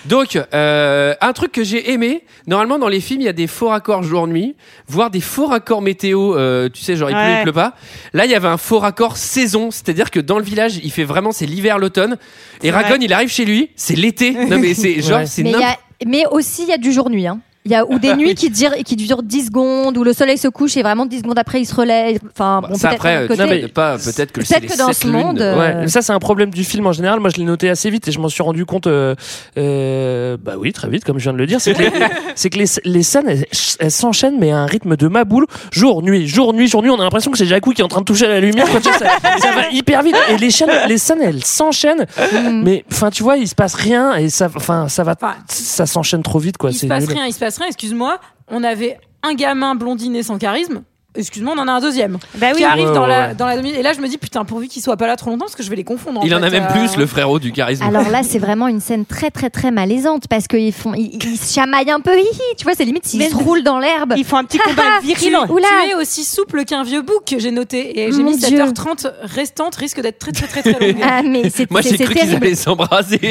Donc, 0.07 0.39
euh, 0.53 1.15
un 1.23 1.33
truc 1.33 1.51
que 1.53 1.65
j'ai 1.65 1.91
aimé, 1.93 2.25
normalement 2.47 2.79
dans 2.79 2.89
les 2.89 3.01
films, 3.01 3.23
il 3.23 3.25
y 3.25 3.29
a 3.29 3.33
des 3.33 3.47
faux 3.47 3.69
raccords 3.69 4.03
jour-nuit, 4.03 4.55
voire 4.87 5.11
des 5.11 5.23
faux 5.23 5.47
raccords 5.47 5.81
météo, 5.81 6.37
euh, 6.37 6.69
tu 6.69 6.83
sais, 6.83 6.95
genre 6.95 7.09
il 7.09 7.15
pleut, 7.15 7.23
Ouais. 7.23 7.39
il 7.39 7.43
pleut 7.45 7.53
pas. 7.55 7.73
Là, 8.13 8.27
il 8.27 8.31
y 8.31 8.35
avait 8.35 8.49
un 8.49 8.59
faux 8.59 8.81
raccord 8.81 9.17
saison, 9.17 9.71
c'est-à-dire 9.71 10.11
que 10.11 10.21
dans 10.21 10.37
le 10.39 10.45
village, 10.45 10.79
il 10.83 10.91
fait 10.93 11.05
vraiment, 11.05 11.33
c'est 11.33 11.47
l'hiver, 11.47 11.79
l'automne. 11.79 12.19
Et. 12.63 12.71
Ragon, 12.71 12.97
il 13.01 13.13
arrive 13.15 13.31
chez 13.31 13.47
lui, 13.47 13.71
c'est 13.77 13.97
l'été. 13.97 14.33
Non 14.33 14.59
mais 14.59 14.75
c'est 14.75 15.01
genre, 15.01 15.21
Ouais. 15.21 15.27
c'est 15.27 15.43
mais, 15.43 15.55
a- 15.55 15.79
mais 16.07 16.27
aussi, 16.31 16.65
il 16.65 16.69
y 16.69 16.73
a 16.73 16.79
du 16.79 16.93
jour-nuit. 16.93 17.27
Hein. 17.27 17.41
Il 17.65 17.71
y 17.71 17.75
a 17.75 17.87
ou 17.87 17.99
des 17.99 18.15
nuits 18.17 18.35
qui, 18.35 18.51
durent, 18.51 18.75
qui 18.85 18.95
durent 18.97 19.23
10 19.23 19.47
secondes, 19.47 19.97
où 19.97 20.05
le 20.05 20.13
soleil 20.13 20.37
se 20.39 20.49
couche 20.49 20.77
et 20.77 20.83
vraiment 20.83 21.07
10 21.07 21.21
secondes 21.21 21.39
après 21.39 21.61
il 21.61 21.65
se 21.67 21.75
relève. 21.75 22.19
Enfin, 22.33 22.61
Bah, 22.63 22.69
bon, 22.71 22.75
ça 22.77 22.89
peut-être 22.89 23.01
après, 23.07 23.27
côté. 23.27 23.43
non, 23.43 23.49
mais 23.49 23.69
pas 23.69 23.97
peut-être 23.97 24.33
que 24.33 24.45
c'est 24.45 24.61
Peut-être 24.61 24.71
les 24.71 24.77
que 24.77 24.79
dans 24.79 24.93
ce 24.93 25.07
monde, 25.07 25.41
euh, 25.41 25.59
Ouais, 25.59 25.75
mais 25.83 25.89
ça 25.89 26.03
c'est 26.03 26.13
un 26.13 26.19
problème 26.19 26.51
du 26.51 26.63
film 26.65 26.87
en 26.87 26.93
général. 26.93 27.21
Moi 27.21 27.31
je 27.31 27.37
l'ai 27.39 27.45
noté 27.45 27.71
assez 27.71 27.89
vite 27.91 28.07
et 28.09 28.13
je 28.13 28.19
m'en 28.21 28.29
suis 28.29 28.43
rendu 28.43 28.67
compte. 28.67 28.87
euh, 28.87 29.15
euh, 29.59 30.37
bah 30.43 30.55
oui, 30.59 30.73
très 30.73 30.89
vite, 30.89 31.05
comme 31.05 31.19
je 31.19 31.25
viens 31.25 31.33
de 31.33 31.39
le 31.39 31.47
dire. 31.47 31.61
C'est 31.61 31.75
que 31.75 31.83
les, 31.83 31.91
c'est 32.35 32.51
que 32.51 32.59
les, 32.59 32.67
les 32.85 33.03
scènes 33.03 33.29
elles, 33.29 33.91
s'enchaînent 33.91 34.39
mais 34.39 34.51
à 34.53 34.59
un 34.59 34.67
rythme 34.67 34.97
de 34.97 35.09
maboule. 35.09 35.47
Jour, 35.73 36.03
nuit, 36.03 36.27
jour, 36.29 36.53
nuit, 36.53 36.69
jour, 36.69 36.83
nuit. 36.83 36.91
On 36.91 37.01
a 37.01 37.05
l'impression 37.05 37.31
que 37.31 37.39
c'est 37.39 37.47
Jacou 37.47 37.71
qui 37.73 37.81
est 37.81 37.85
en 37.85 37.89
train 37.89 38.01
de 38.01 38.07
toucher 38.07 38.27
à 38.27 38.31
la 38.31 38.41
lumière. 38.41 38.69
Quoi, 38.69 38.81
tu 38.81 38.93
sais, 38.93 38.99
ça, 38.99 39.07
ça 39.41 39.53
va 39.53 39.71
hyper 39.73 40.03
vite 40.03 40.17
et 40.31 40.37
les 40.37 40.51
chaînes, 40.51 40.71
les 40.89 40.99
scènes 40.99 41.23
elles 41.23 41.45
s'enchaînent. 41.45 42.07
Mm. 42.33 42.63
Mais 42.63 42.85
enfin 42.93 43.11
tu 43.11 43.23
vois, 43.23 43.37
il 43.37 43.49
se 43.49 43.55
passe 43.55 43.75
rien 43.75 44.15
et 44.17 44.29
ça, 44.29 44.49
enfin 44.55 44.89
ça 44.89 45.03
va, 45.05 45.15
ça 45.49 45.87
s'enchaîne 45.87 46.23
trop 46.23 46.39
vite 46.39 46.59
quoi. 46.59 46.71
il 46.71 46.75
se 46.75 46.87
passe 46.87 47.07
nul. 47.07 47.17
rien, 47.17 47.27
il 47.27 47.33
se 47.33 47.39
passe 47.39 47.54
Excuse-moi, 47.63 48.19
on 48.49 48.65
avait 48.65 48.99
un 49.23 49.35
gamin 49.35 49.75
blondiné 49.75 50.23
sans 50.23 50.39
charisme. 50.39 50.85
Excuse-moi, 51.17 51.55
on 51.57 51.61
en 51.61 51.69
a 51.69 51.73
un 51.73 51.81
deuxième 51.81 52.19
Bah 52.37 52.49
oui. 52.53 52.59
qui 52.59 52.65
arrive 52.65 52.89
Ouais, 52.89 52.95
dans 52.95 53.03
ouais, 53.03 53.09
la 53.09 53.35
dans 53.35 53.47
la 53.47 53.57
demi. 53.57 53.71
Et 53.71 53.83
là, 53.83 53.93
je 53.93 54.01
me 54.01 54.09
dis 54.09 54.19
putain, 54.19 54.45
pourvu 54.45 54.67
qu'il 54.69 54.83
soit 54.83 54.97
pas 54.97 55.07
là 55.07 55.15
trop 55.17 55.31
longtemps, 55.31 55.45
parce 55.47 55.55
que 55.55 55.63
je 55.63 55.71
vais 55.71 55.77
les 55.77 55.85
confondre. 55.85 56.21
Il 56.25 56.35
en 56.35 56.43
a 56.43 56.51
même 56.51 56.65
Euh, 56.65 56.73
plus, 56.73 56.97
le 56.97 57.07
frérot 57.07 57.39
du 57.39 57.53
charisme. 57.53 57.85
Alors 57.85 58.09
là, 58.11 58.23
c'est 58.29 58.39
vraiment 58.41 58.67
une 58.69 58.81
scène 58.81 59.07
très 59.07 59.31
très 59.31 59.49
très 59.51 59.71
malaisante 59.71 60.25
parce 60.29 60.49
qu'ils 60.49 60.73
font, 60.73 60.93
ils, 60.95 61.19
ils 61.25 61.37
se 61.39 61.53
chamaillent 61.55 61.91
un 61.91 62.01
peu. 62.01 62.17
hi, 62.19 62.23
hi, 62.23 62.57
tu 62.59 62.65
vois, 62.65 62.75
c'est 62.77 62.85
limite 62.85 63.07
s'ils 63.07 63.23
se 63.23 63.35
roulent 63.37 63.63
dans 63.63 63.79
l'herbe. 63.79 64.15
Ils 64.17 64.25
font 64.25 64.37
un 64.39 64.45
petit 64.45 64.59
combat 64.59 64.83
Tu, 65.01 65.07
viril. 65.07 65.37
Tu 65.49 65.91
es 65.91 65.95
aussi 65.95 66.25
souple 66.25 66.65
qu'un 66.65 66.83
vieux 66.83 67.03
bouc, 67.03 67.35
j'ai 67.39 67.51
noté. 67.51 68.01
Et 68.01 68.11
j'ai 68.13 68.23
mis 68.23 68.37
Dieu. 68.37 68.59
7h30 68.59 69.07
restante, 69.23 69.77
risque 69.77 70.01
d'être 70.01 70.19
très 70.19 70.33
très 70.33 70.47
très 70.49 70.63
très 70.63 70.73
longue. 70.93 71.01
Ah 71.03 71.23
mais 71.23 71.49
c'est 71.51 71.71
Moi 71.71 71.83
c'est- 71.83 71.97
j'ai 71.97 72.05
cru 72.05 72.15
qu'ils 72.15 72.35
allaient 72.35 72.55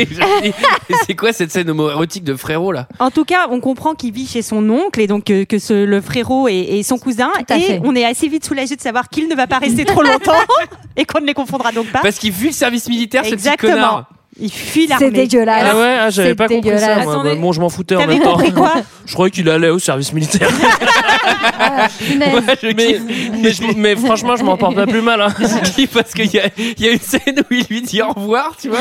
mais 0.89 0.95
c'est 1.05 1.15
quoi 1.15 1.33
cette 1.33 1.51
scène 1.51 1.69
homo-érotique 1.69 2.23
de 2.23 2.35
frérot 2.35 2.71
là? 2.71 2.87
En 2.99 3.11
tout 3.11 3.25
cas, 3.25 3.47
on 3.49 3.59
comprend 3.59 3.93
qu'il 3.93 4.13
vit 4.13 4.27
chez 4.27 4.41
son 4.41 4.69
oncle 4.69 5.01
et 5.01 5.07
donc 5.07 5.29
euh, 5.29 5.45
que 5.45 5.59
ce, 5.59 5.73
le 5.85 6.01
frérot 6.01 6.47
est, 6.47 6.53
est 6.79 6.83
son 6.83 6.97
cousin. 6.97 7.29
Tout 7.37 7.53
à 7.53 7.57
et 7.57 7.61
fait. 7.61 7.72
On 7.83 7.95
est 7.95 8.05
assez 8.05 8.27
vite 8.27 8.45
soulagé 8.45 8.75
de 8.75 8.81
savoir 8.81 9.09
qu'il 9.09 9.27
ne 9.27 9.35
va 9.35 9.47
pas 9.47 9.57
rester 9.59 9.85
trop 9.85 10.01
longtemps 10.03 10.31
et 10.95 11.05
qu'on 11.05 11.21
ne 11.21 11.25
les 11.27 11.33
confondra 11.33 11.71
donc 11.71 11.87
pas. 11.91 11.99
Parce 12.01 12.17
qu'il 12.17 12.33
fuit 12.33 12.47
le 12.47 12.53
service 12.53 12.87
militaire, 12.89 13.23
ce 13.23 13.29
petit 13.31 13.33
Exactement. 13.35 13.73
connard. 13.73 14.05
Il 14.39 14.51
fuit 14.51 14.83
C'est 14.83 14.89
l'armée. 14.89 15.11
dégueulasse. 15.11 15.63
Ah 15.71 15.77
ouais, 15.77 15.97
ah, 16.01 16.09
j'avais 16.09 16.29
C'est 16.29 16.35
pas 16.35 16.47
compris 16.47 16.69
ça. 16.69 16.75
dégueulasse. 16.77 17.03
moi. 17.03 17.13
Attendez. 17.13 17.29
Bah, 17.35 17.41
bon, 17.41 17.51
je 17.51 17.61
m'en 17.61 17.69
foutais 17.69 17.95
en 17.95 18.07
même 18.07 18.19
temps. 18.19 18.31
compris 18.31 18.51
quoi 18.51 18.73
Je 19.05 19.13
croyais 19.13 19.29
qu'il 19.29 19.47
allait 19.47 19.69
au 19.69 19.77
service 19.77 20.11
militaire. 20.11 20.49
Ah, 21.25 21.87
je 22.61 22.67
mais, 22.73 22.85
kiffe. 22.87 23.01
mais, 23.41 23.51
je- 23.51 23.77
mais 23.77 23.95
franchement, 23.95 24.35
je 24.35 24.43
m'en 24.43 24.57
porte 24.57 24.75
pas 24.75 24.85
plus 24.87 25.01
mal. 25.01 25.21
Hein. 25.21 25.33
Parce 25.93 26.13
qu'il 26.13 26.33
y 26.33 26.39
a, 26.39 26.47
il 26.57 26.79
y 26.81 26.87
a 26.87 26.91
une 26.91 26.99
scène 26.99 27.39
où 27.49 27.53
il 27.53 27.65
lui 27.69 27.81
dit 27.81 28.01
au 28.01 28.09
revoir, 28.09 28.55
tu 28.59 28.69
vois. 28.69 28.79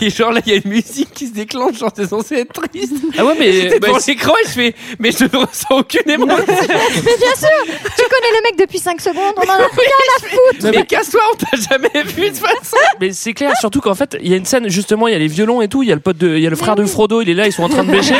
Et 0.00 0.10
genre 0.10 0.32
là, 0.32 0.40
il 0.46 0.52
y 0.52 0.56
a 0.56 0.60
une 0.64 0.70
musique 0.70 1.12
qui 1.12 1.26
se 1.28 1.32
déclenche, 1.32 1.78
genre 1.78 1.90
c'est 1.94 2.08
censé 2.08 2.36
être 2.36 2.52
triste. 2.52 2.94
Ah 3.18 3.24
ouais, 3.24 3.34
mais 3.38 3.52
J'étais 3.52 3.78
bah, 3.80 3.88
devant 3.88 3.98
l'écran 4.06 4.32
et 4.42 4.46
je 4.48 4.52
fais, 4.52 4.74
mais 4.98 5.10
je 5.12 5.24
ne 5.24 5.36
ressens 5.44 5.66
aucune 5.70 6.08
émotion. 6.10 6.36
Mais 6.46 7.16
bien 7.18 7.34
sûr, 7.36 7.64
tu 7.64 8.02
connais 8.08 8.32
le 8.36 8.42
mec 8.44 8.58
depuis 8.58 8.78
5 8.78 9.00
secondes, 9.00 9.34
on 9.36 9.40
en 9.40 9.52
a 9.52 9.56
rien 9.56 9.66
à 9.66 10.28
foutre. 10.28 10.70
mais 10.76 10.86
casse-toi, 10.86 11.20
on 11.32 11.36
t'a 11.36 11.56
jamais 11.70 12.04
vu 12.04 12.22
de 12.22 12.28
toute 12.28 12.38
façon. 12.38 12.76
mais 13.00 13.12
c'est 13.12 13.32
clair, 13.34 13.52
surtout 13.58 13.80
qu'en 13.80 13.94
fait, 13.94 14.16
il 14.22 14.28
y 14.30 14.34
a 14.34 14.36
une 14.36 14.44
scène 14.46 14.68
justement, 14.68 15.08
il 15.08 15.12
y 15.12 15.16
a 15.16 15.18
les 15.18 15.28
violons 15.28 15.62
et 15.62 15.68
tout, 15.68 15.82
il 15.82 15.88
y 15.88 15.92
a 15.92 15.94
le 15.94 16.00
pote 16.00 16.18
de, 16.18 16.36
il 16.36 16.42
y 16.42 16.46
a 16.46 16.50
le 16.50 16.56
frère 16.56 16.76
de 16.76 16.84
Frodo, 16.84 17.20
il 17.22 17.30
est 17.30 17.34
là, 17.34 17.46
ils 17.46 17.52
sont 17.52 17.62
en 17.64 17.68
train 17.68 17.84
de 17.84 17.90
bêcher. 17.90 18.14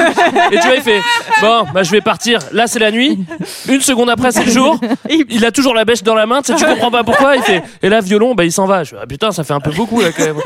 Et 0.50 0.58
tu 0.58 0.66
vois, 0.66 0.76
il 0.76 0.82
fait, 0.82 1.00
bon, 1.40 1.64
bah 1.74 1.82
je 1.82 1.90
vais 1.90 2.00
partir. 2.00 2.38
Là, 2.52 2.66
c'est 2.66 2.78
la 2.78 2.90
nuit. 2.90 3.18
Une 3.68 3.80
seconde 3.80 4.10
après, 4.10 4.32
c'est 4.32 4.44
le 4.44 4.50
jour. 4.52 4.78
Il 5.08 5.44
a 5.44 5.50
toujours 5.52 5.74
la 5.74 5.84
bêche 5.84 6.02
dans 6.02 6.14
la 6.14 6.26
main. 6.26 6.42
Tu 6.42 6.52
sais, 6.52 6.58
tu 6.58 6.64
comprends 6.64 6.90
pas 6.90 7.04
pourquoi. 7.04 7.36
Il 7.36 7.42
fait, 7.42 7.62
et 7.82 7.88
là, 7.88 8.00
violon, 8.00 8.34
bah 8.34 8.44
il 8.44 8.52
s'en 8.52 8.66
va. 8.66 8.84
Je 8.84 8.90
fais, 8.90 8.96
ah 9.02 9.06
putain, 9.06 9.30
ça 9.32 9.44
fait 9.44 9.54
un 9.54 9.60
peu 9.60 9.70
beaucoup 9.72 10.00
là 10.00 10.08
quand 10.16 10.24
même. 10.24 10.36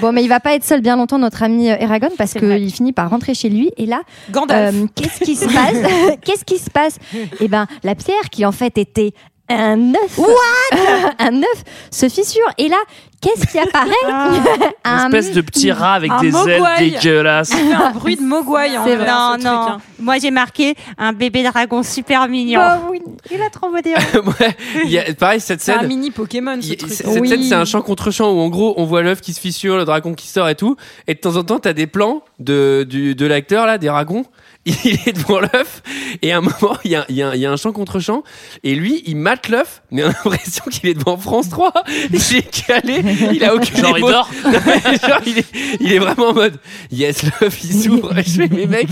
Bon, 0.00 0.12
mais 0.12 0.22
il 0.22 0.28
va 0.28 0.40
pas 0.40 0.54
être 0.54 0.64
seul 0.64 0.82
bien 0.82 0.96
longtemps, 0.96 1.18
notre 1.18 1.42
ami 1.42 1.70
euh, 1.70 1.76
Eragon, 1.80 2.10
parce 2.18 2.34
qu'il 2.34 2.70
finit 2.72 2.92
par 2.92 3.08
rentrer 3.08 3.32
chez 3.32 3.48
lui. 3.48 3.70
Et 3.78 3.86
là, 3.86 4.02
Gandalf. 4.30 4.74
euh, 4.74 4.86
qu'est-ce 4.94 5.24
qui 5.24 5.34
se 5.36 5.46
passe 5.46 6.18
Qu'est-ce 6.24 6.44
qui 6.44 6.58
se 6.58 6.68
passe? 6.70 6.98
Eh 7.40 7.48
ben, 7.48 7.66
la 7.82 7.94
pierre 7.94 8.28
qui 8.30 8.44
en 8.44 8.52
fait 8.52 8.76
était 8.76 9.12
un 9.48 9.94
œuf, 9.94 10.20
un 11.18 11.38
œuf 11.38 11.64
se 11.90 12.08
fissure. 12.10 12.44
Et 12.58 12.68
là, 12.68 12.76
qu'est-ce 13.20 13.46
qui 13.46 13.58
apparaît? 13.58 13.90
Une 14.06 14.90
Un- 14.92 15.04
espèce 15.06 15.32
de 15.32 15.40
petit 15.40 15.72
rat 15.72 15.94
avec 15.94 16.10
un 16.10 16.20
des 16.20 16.28
ailes 16.48 16.62
dégueulasses. 16.78 17.50
Il 17.50 17.68
fait 17.68 17.74
un 17.74 17.90
bruit 17.90 18.16
de 18.16 18.22
mogwai 18.22 18.76
en 18.78 18.84
C'est 18.84 18.96
vrai. 18.96 19.06
Non, 19.06 19.36
ce 19.38 19.44
non. 19.44 19.60
truc, 19.62 19.70
hein. 19.74 19.80
Moi, 19.98 20.18
j'ai 20.18 20.30
marqué 20.30 20.74
un 20.98 21.12
bébé 21.12 21.42
dragon 21.42 21.82
super 21.82 22.28
mignon. 22.28 22.60
Oh 22.62 22.88
oui, 22.92 23.00
il 23.32 23.40
a 23.42 23.50
trop 23.50 23.70
beau 23.70 23.80
dire. 23.84 23.96
Ouais, 24.40 24.56
il 24.84 24.90
y 24.90 24.98
a- 24.98 25.12
pareil, 25.14 25.40
cette 25.40 25.60
C'est 25.60 25.72
un 25.72 25.80
scène. 25.80 25.88
mini 25.88 26.10
Pokémon 26.10 26.56
ce 26.60 26.68
il- 26.68 26.76
truc. 26.76 26.92
Cette 26.92 27.06
Oui. 27.20 27.28
scène, 27.28 27.42
c'est 27.42 27.54
un 27.54 27.64
champ 27.64 27.82
contre 27.82 28.10
champ 28.10 28.30
où 28.32 28.38
en 28.40 28.48
gros 28.48 28.74
on 28.76 28.84
voit 28.84 29.02
l'œuf 29.02 29.20
qui 29.20 29.32
se 29.32 29.40
fissure, 29.40 29.76
le 29.76 29.84
dragon 29.84 30.14
qui 30.14 30.28
sort 30.28 30.48
et 30.48 30.54
tout. 30.54 30.76
Et 31.08 31.14
de 31.14 31.18
temps 31.20 31.36
en 31.36 31.42
temps, 31.44 31.58
t'as 31.58 31.72
des 31.72 31.86
plans 31.86 32.22
de, 32.38 32.86
du, 32.88 33.14
de 33.14 33.26
l'acteur 33.26 33.66
là, 33.66 33.78
des 33.78 33.88
dragons. 33.88 34.24
Il 34.84 34.98
est 35.06 35.12
devant 35.12 35.38
l'œuf 35.40 35.82
et 36.22 36.32
à 36.32 36.38
un 36.38 36.40
moment, 36.40 36.76
il 36.84 36.90
y 36.90 36.96
a, 36.96 37.06
il 37.08 37.14
y 37.16 37.22
a- 37.22 37.34
il 37.36 37.40
y 37.40 37.46
a 37.46 37.52
un 37.52 37.56
champ 37.56 37.72
contre 37.72 38.00
champ. 38.00 38.22
Et 38.64 38.74
lui, 38.74 39.02
il 39.06 39.16
mate 39.16 39.48
l'œuf, 39.48 39.82
mais 39.90 40.02
on 40.02 40.08
a 40.08 40.12
l'impression 40.24 40.64
qu'il 40.70 40.88
est 40.88 40.94
devant 40.94 41.16
France 41.16 41.48
3. 41.50 41.72
Il 42.12 42.36
est 42.36 42.66
calé, 42.66 43.02
il 43.32 43.44
a 43.44 43.54
aucune 43.54 43.76
Genre, 43.76 43.98
il 43.98 44.00
dort. 44.04 44.28
Genre, 44.44 45.20
il, 45.26 45.38
est, 45.38 45.46
il 45.80 45.92
est 45.92 45.98
vraiment 45.98 46.28
en 46.28 46.34
mode 46.34 46.58
Yes, 46.90 47.22
l'œuf 47.40 47.62
il 47.64 47.82
s'ouvre. 47.82 48.12
Je 48.16 48.22
fais, 48.30 48.48
mais 48.50 48.66
mec, 48.66 48.88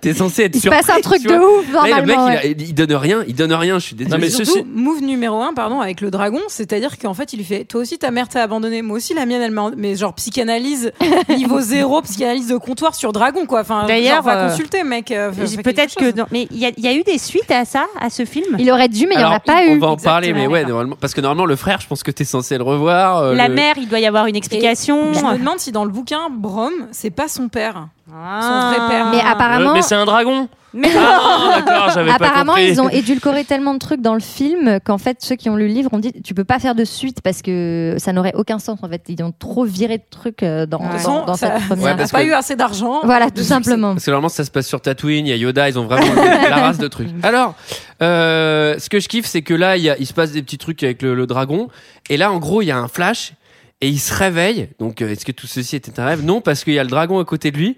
t'es 0.00 0.14
censé 0.14 0.44
être 0.44 0.54
Il 0.56 0.60
surpris. 0.62 0.80
passe 0.80 0.96
un 0.96 1.00
truc 1.00 1.22
de 1.22 1.34
ouf, 1.34 1.72
Là, 1.72 2.00
le 2.00 2.06
mec, 2.06 2.16
normalement. 2.16 2.28
il, 2.30 2.36
a- 2.36 2.64
il 2.64 2.74
donne 2.74 2.94
rien, 2.94 3.24
il 3.28 3.34
donne 3.34 3.52
rien, 3.52 3.78
je 3.78 3.86
suis 3.86 3.96
désolé. 3.96 4.14
Non, 4.16 4.20
mais 4.20 4.30
Surtout, 4.30 4.52
ceci- 4.60 4.64
move 4.74 5.02
numéro 5.02 5.40
1, 5.42 5.52
pardon, 5.54 5.80
avec 5.80 6.00
le 6.00 6.10
dragon, 6.10 6.40
c'est-à-dire 6.48 6.98
qu'en 6.98 7.14
fait, 7.14 7.32
il 7.32 7.36
lui 7.36 7.44
fait 7.44 7.64
Toi 7.64 7.82
aussi, 7.82 7.98
ta 7.98 8.10
mère 8.10 8.28
t'a 8.28 8.42
abandonné, 8.42 8.82
moi 8.82 8.96
aussi, 8.96 9.14
la 9.14 9.26
mienne, 9.26 9.42
elle 9.42 9.50
m'a. 9.50 9.70
Mais 9.76 9.94
genre, 9.96 10.14
psychanalyse 10.14 10.92
niveau 11.28 11.60
zéro, 11.60 12.00
psychanalyse 12.02 12.48
de 12.48 12.56
comptoir 12.56 12.94
sur 12.94 13.12
dragon, 13.12 13.44
quoi. 13.46 13.60
Enfin, 13.60 13.84
D'ailleurs, 13.86 14.22
va 14.22 14.36
euh, 14.44 14.48
consulter, 14.50 14.84
mec. 14.84 15.10
Euh, 15.18 15.62
Peut-être 15.62 15.94
que. 15.94 16.14
Mais 16.30 16.46
il 16.50 16.58
y, 16.58 16.66
a- 16.66 16.70
il 16.76 16.84
y 16.84 16.88
a 16.88 16.94
eu 16.94 17.02
des 17.02 17.18
suites 17.18 17.50
à 17.50 17.64
ça, 17.64 17.86
à 18.00 18.10
ce 18.10 18.24
film? 18.24 18.56
Il 18.58 18.70
aurait 18.70 18.88
dû, 18.88 19.06
mais 19.06 19.14
il 19.14 19.18
n'y 19.18 19.24
en 19.24 19.30
a 19.32 19.40
pas 19.40 19.60
on 19.68 19.74
eu. 19.74 19.78
va 19.78 19.88
en 19.88 19.92
Exactement, 19.94 19.96
parler, 20.12 20.32
mais 20.32 20.46
ouais, 20.46 20.64
normalement, 20.64 20.96
parce 21.00 21.14
que 21.14 21.20
normalement, 21.20 21.46
le 21.46 21.56
frère, 21.56 21.80
je 21.80 21.86
pense 21.86 22.02
que 22.02 22.10
t'es 22.10 22.24
censé 22.24 22.56
le 22.58 22.64
revoir. 22.64 23.18
euh, 23.18 23.34
La 23.34 23.48
le- 23.48 23.54
mère, 23.54 23.74
il 23.78 23.88
doit 23.88 24.00
y 24.00 24.06
avoir 24.06 24.26
une 24.26 24.36
explication. 24.36 25.12
Je 25.12 25.20
me 25.24 25.38
demande 25.38 25.58
si 25.58 25.72
dans 25.72 25.84
le 25.84 25.90
bouquin, 25.90 26.28
Brom, 26.30 26.72
c'est 26.92 27.10
pas 27.10 27.28
son 27.28 27.48
père. 27.48 27.88
Ah. 28.12 28.40
Son 28.42 28.78
vrai 28.78 28.88
père. 28.88 29.06
Mais 29.10 29.20
apparemment, 29.20 29.70
Euh, 29.70 29.74
mais 29.74 29.82
c'est 29.82 29.94
un 29.94 30.04
dragon. 30.06 30.48
Mais 30.74 30.88
Ah, 30.96 31.62
d'accord, 31.64 31.90
j'avais 31.94 32.10
pas 32.10 32.14
apparemment 32.26 32.56
ils 32.56 32.80
ont 32.80 32.88
édulcoré 32.90 33.44
tellement 33.44 33.72
de 33.72 33.78
trucs 33.78 34.02
dans 34.02 34.14
le 34.14 34.20
film 34.20 34.78
qu'en 34.84 34.98
fait, 34.98 35.18
ceux 35.20 35.34
qui 35.36 35.48
ont 35.48 35.56
lu 35.56 35.66
le 35.68 35.72
livre 35.72 35.90
ont 35.92 35.98
dit 35.98 36.12
tu 36.22 36.34
peux 36.34 36.44
pas 36.44 36.58
faire 36.58 36.74
de 36.74 36.84
suite 36.84 37.22
parce 37.22 37.40
que 37.42 37.94
ça 37.98 38.12
n'aurait 38.12 38.34
aucun 38.34 38.58
sens. 38.58 38.78
En 38.82 38.88
fait, 38.88 39.02
ils 39.08 39.22
ont 39.22 39.32
trop 39.38 39.64
viré 39.64 39.98
de 39.98 40.02
trucs 40.10 40.42
euh, 40.42 40.66
dans, 40.66 40.78
toute 40.78 41.02
dans, 41.04 41.24
dans 41.24 41.34
ça- 41.34 41.46
cette 41.48 41.54
Ouais, 41.60 41.66
première. 41.76 41.94
On 41.94 41.96
parce 41.96 42.12
pas 42.12 42.22
que- 42.22 42.26
eu 42.28 42.32
assez 42.32 42.54
d'argent. 42.56 43.00
Voilà, 43.04 43.30
tout 43.30 43.42
simplement. 43.42 43.92
Parce 43.94 44.04
que 44.04 44.10
normalement, 44.10 44.28
ça 44.28 44.44
se 44.44 44.50
passe 44.50 44.66
sur 44.66 44.80
Tatooine, 44.80 45.26
il 45.26 45.30
y 45.30 45.32
a 45.32 45.36
Yoda, 45.36 45.68
ils 45.68 45.78
ont 45.78 45.86
vraiment 45.86 46.12
la 46.14 46.56
race 46.66 46.78
de 46.78 46.88
trucs. 46.88 47.08
Alors, 47.22 47.54
euh, 48.02 48.78
ce 48.78 48.88
que 48.88 49.00
je 49.00 49.08
kiffe, 49.08 49.26
c'est 49.26 49.42
que 49.42 49.54
là, 49.54 49.76
il, 49.76 49.82
y 49.84 49.90
a- 49.90 49.96
il 49.98 50.06
se 50.06 50.12
passe 50.12 50.32
des 50.32 50.42
petits 50.42 50.58
trucs 50.58 50.82
avec 50.82 51.02
le, 51.02 51.14
le 51.14 51.26
dragon. 51.26 51.68
Et 52.10 52.16
là, 52.16 52.30
en 52.32 52.38
gros, 52.38 52.62
il 52.62 52.66
y 52.66 52.70
a 52.70 52.78
un 52.78 52.88
flash. 52.88 53.32
Et 53.80 53.88
il 53.88 53.98
se 54.00 54.12
réveille. 54.12 54.68
Donc, 54.80 55.02
euh, 55.02 55.10
est-ce 55.12 55.24
que 55.24 55.30
tout 55.30 55.46
ceci 55.46 55.76
était 55.76 56.00
un 56.00 56.04
rêve? 56.04 56.24
Non, 56.24 56.40
parce 56.40 56.64
qu'il 56.64 56.72
y 56.74 56.80
a 56.80 56.82
le 56.82 56.90
dragon 56.90 57.20
à 57.20 57.24
côté 57.24 57.52
de 57.52 57.56
lui. 57.58 57.76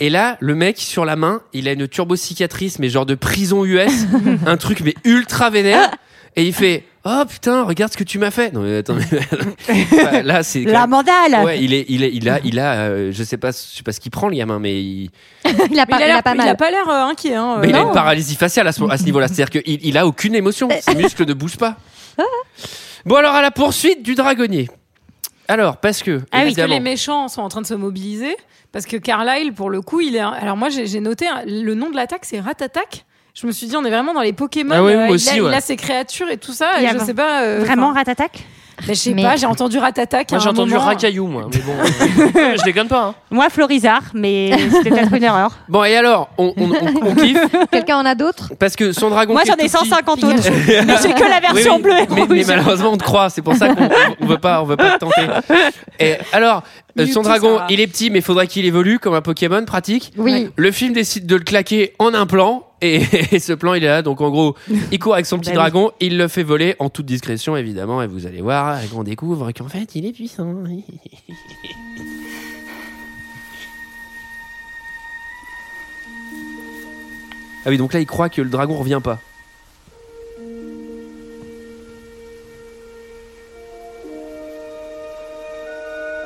Et 0.00 0.10
là, 0.10 0.36
le 0.40 0.54
mec 0.54 0.78
sur 0.78 1.04
la 1.04 1.14
main, 1.16 1.40
il 1.52 1.68
a 1.68 1.72
une 1.72 1.86
turbo 1.86 2.16
cicatrice, 2.16 2.78
mais 2.78 2.88
genre 2.88 3.06
de 3.06 3.14
prison 3.14 3.64
US, 3.64 4.06
un 4.46 4.56
truc 4.56 4.80
mais 4.80 4.94
ultra 5.04 5.50
vénère. 5.50 5.90
Et 6.36 6.44
il 6.44 6.52
fait 6.52 6.84
Oh 7.06 7.22
putain, 7.28 7.62
regarde 7.64 7.92
ce 7.92 7.98
que 7.98 8.02
tu 8.02 8.18
m'as 8.18 8.30
fait. 8.32 8.52
Non 8.52 8.62
mais 8.62 8.78
attends, 8.78 8.96
mais- 8.96 10.22
là 10.22 10.42
c'est 10.42 10.64
quand 10.64 10.72
la 10.72 10.86
mandale. 10.86 11.44
Ouais, 11.44 11.62
il 11.62 11.72
est, 11.74 11.84
il 11.88 12.02
est, 12.02 12.10
il 12.12 12.28
a, 12.28 12.40
il 12.42 12.58
a, 12.58 12.72
euh, 12.74 13.12
je 13.12 13.22
sais 13.22 13.36
pas, 13.36 13.50
je 13.52 13.56
sais 13.76 13.82
pas 13.84 13.92
ce 13.92 14.00
qu'il 14.00 14.10
prend 14.10 14.28
le 14.28 14.34
gamin, 14.36 14.58
mais 14.58 14.82
il, 14.82 15.10
il 15.44 15.78
a 15.78 15.84
Mais 15.84 15.86
pas, 15.86 15.98
il 15.98 16.02
a 16.02 16.06
il 16.08 16.10
a 16.12 16.22
pas 16.22 16.34
il 16.34 16.40
a 16.40 16.44
mal. 16.46 16.56
pas 16.56 16.70
l'air 16.70 16.88
euh, 16.88 17.10
inquiet. 17.10 17.34
Hein, 17.34 17.58
mais 17.60 17.68
il 17.68 17.76
a 17.76 17.82
euh, 17.82 17.86
une 17.86 17.92
paralysie 17.92 18.36
faciale 18.36 18.66
à 18.66 18.72
ce, 18.72 18.82
à 18.90 18.96
ce 18.96 19.04
niveau-là. 19.04 19.28
C'est-à-dire 19.28 19.50
qu'il 19.62 19.78
il 19.86 19.96
a 19.98 20.06
aucune 20.06 20.34
émotion. 20.34 20.68
Ses 20.80 20.94
muscles 20.96 21.24
ne 21.26 21.34
bougent 21.34 21.58
pas. 21.58 21.76
Bon 23.04 23.16
alors 23.16 23.34
à 23.34 23.42
la 23.42 23.50
poursuite 23.50 24.02
du 24.02 24.14
dragonnier. 24.14 24.68
Alors 25.48 25.76
parce 25.78 26.02
que 26.02 26.20
Ah 26.32 26.42
oui, 26.44 26.54
Parce 26.54 26.66
que 26.66 26.72
les 26.72 26.80
méchants 26.80 27.28
sont 27.28 27.42
en 27.42 27.48
train 27.48 27.60
de 27.62 27.66
se 27.66 27.74
mobiliser. 27.74 28.36
Parce 28.72 28.86
que 28.86 28.96
Carlyle, 28.96 29.52
pour 29.52 29.70
le 29.70 29.82
coup, 29.82 30.00
il 30.00 30.16
est. 30.16 30.20
Alors 30.20 30.56
moi, 30.56 30.68
j'ai 30.68 31.00
noté 31.00 31.26
le 31.46 31.74
nom 31.74 31.90
de 31.90 31.96
l'attaque, 31.96 32.24
c'est 32.24 32.40
Ratatak. 32.40 33.04
Je 33.34 33.46
me 33.46 33.52
suis 33.52 33.66
dit, 33.66 33.76
on 33.76 33.84
est 33.84 33.90
vraiment 33.90 34.14
dans 34.14 34.20
les 34.20 34.32
Pokémon. 34.32 34.74
Ah 34.76 34.82
oui, 34.84 34.92
euh, 34.92 35.06
il, 35.08 35.12
aussi, 35.12 35.30
a, 35.30 35.36
il 35.36 35.42
ouais. 35.42 35.54
a 35.54 35.60
ses 35.60 35.76
créatures 35.76 36.28
et 36.30 36.36
tout 36.38 36.52
ça. 36.52 36.70
Il 36.80 36.84
Et 36.84 36.88
je 36.88 36.98
sais 37.04 37.14
pas. 37.14 37.42
euh, 37.42 37.60
Vraiment 37.64 37.92
Ratatak 37.92 38.44
mais 38.86 38.94
je 38.94 38.98
sais 39.00 39.14
Mais- 39.14 39.22
pas, 39.22 39.36
j'ai 39.36 39.46
entendu 39.46 39.78
Moi, 39.78 39.90
j'ai 39.94 40.36
entendu 40.48 40.72
moment. 40.72 40.84
racaillou, 40.84 41.26
moi. 41.26 41.48
Mais 41.52 41.60
bon, 41.60 41.72
euh, 42.40 42.56
je 42.58 42.64
déconne 42.64 42.88
pas. 42.88 43.04
Hein. 43.04 43.14
Moi, 43.30 43.48
Florizard, 43.50 44.02
mais 44.14 44.50
c'était 44.72 44.90
peut-être 44.90 45.12
une 45.14 45.22
erreur. 45.24 45.50
bon 45.68 45.84
et 45.84 45.96
alors 45.96 46.28
on, 46.38 46.52
on, 46.56 46.70
on- 46.70 47.08
on 47.10 47.14
kiffe 47.22 47.38
Quelqu'un 47.70 47.98
en 47.98 48.04
a 48.04 48.14
d'autres? 48.14 48.52
Parce 48.58 48.76
que 48.76 48.92
son 48.92 49.10
dragon. 49.10 49.32
Moi, 49.32 49.42
j'en 49.46 49.54
ai 49.54 49.68
tout 49.68 49.78
petit- 49.78 49.88
150 49.88 50.24
autres. 50.24 50.34
mais 50.66 50.94
j'ai 51.02 51.12
que 51.14 51.28
la 51.28 51.40
version 51.40 51.76
Oui, 51.76 51.82
oui, 51.84 52.26
bleue 52.26 52.36
et 52.36 52.40
mais, 52.40 52.44
malheureusement, 52.46 52.90
on 52.92 52.96
te 52.96 53.04
croit. 53.04 53.30
C'est 53.30 53.42
pour 53.42 53.54
ça 53.54 53.68
qu'on 53.74 53.88
on 54.20 54.26
veut 54.26 54.38
pas, 54.38 54.60
on 54.62 54.64
veut 54.64 54.76
pas 54.76 54.92
te 54.92 54.98
tenter. 54.98 55.22
Et 56.00 56.14
alors, 56.32 56.62
euh, 56.98 57.06
son 57.06 57.22
dragon, 57.22 57.60
il 57.68 57.80
est 57.80 57.86
petit, 57.86 58.10
mais 58.10 58.20
faudrait 58.20 58.46
qu'il 58.46 58.64
évolue 58.64 58.98
comme 58.98 59.14
un 59.14 59.22
Pokémon 59.22 59.64
pratique. 59.64 60.12
Oui. 60.16 60.48
Le 60.56 60.70
film 60.72 60.92
décide 60.92 61.26
de 61.26 61.36
le 61.36 61.42
claquer 61.44 61.92
en 61.98 62.14
un 62.14 62.26
plan. 62.26 62.64
Et, 62.80 62.96
et 63.32 63.38
ce 63.38 63.52
plan, 63.52 63.74
il 63.74 63.84
est 63.84 63.88
là. 63.88 64.02
Donc, 64.02 64.20
en 64.20 64.30
gros, 64.30 64.54
il 64.92 64.98
court 64.98 65.14
avec 65.14 65.26
son 65.26 65.38
petit 65.40 65.50
Bah 65.50 65.52
oui. 65.52 65.56
dragon. 65.70 65.90
Il 66.00 66.18
le 66.18 66.28
fait 66.28 66.42
voler 66.42 66.76
en 66.78 66.90
toute 66.90 67.06
discrétion, 67.06 67.56
évidemment. 67.56 68.02
Et 68.02 68.06
vous 68.06 68.26
allez 68.26 68.40
voir, 68.42 68.82
et 68.82 68.86
qu'on 68.88 69.04
découvre 69.04 69.50
qu'en 69.52 69.68
fait, 69.68 69.94
il 69.94 70.06
est 70.06 70.12
puissant. 70.12 70.54
Ah 77.66 77.70
oui, 77.70 77.78
donc 77.78 77.92
là, 77.94 78.00
il 78.00 78.06
croit 78.06 78.28
que 78.28 78.42
le 78.42 78.50
dragon 78.50 78.76
revient 78.76 79.00
pas. 79.02 79.18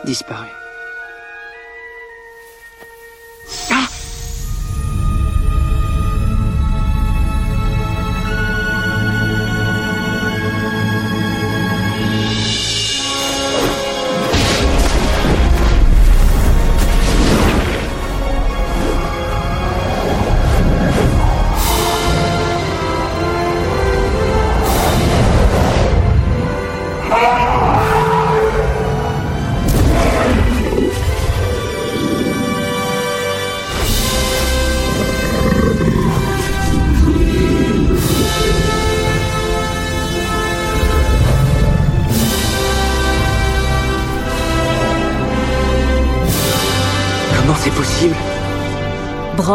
Disparu. 0.04 0.48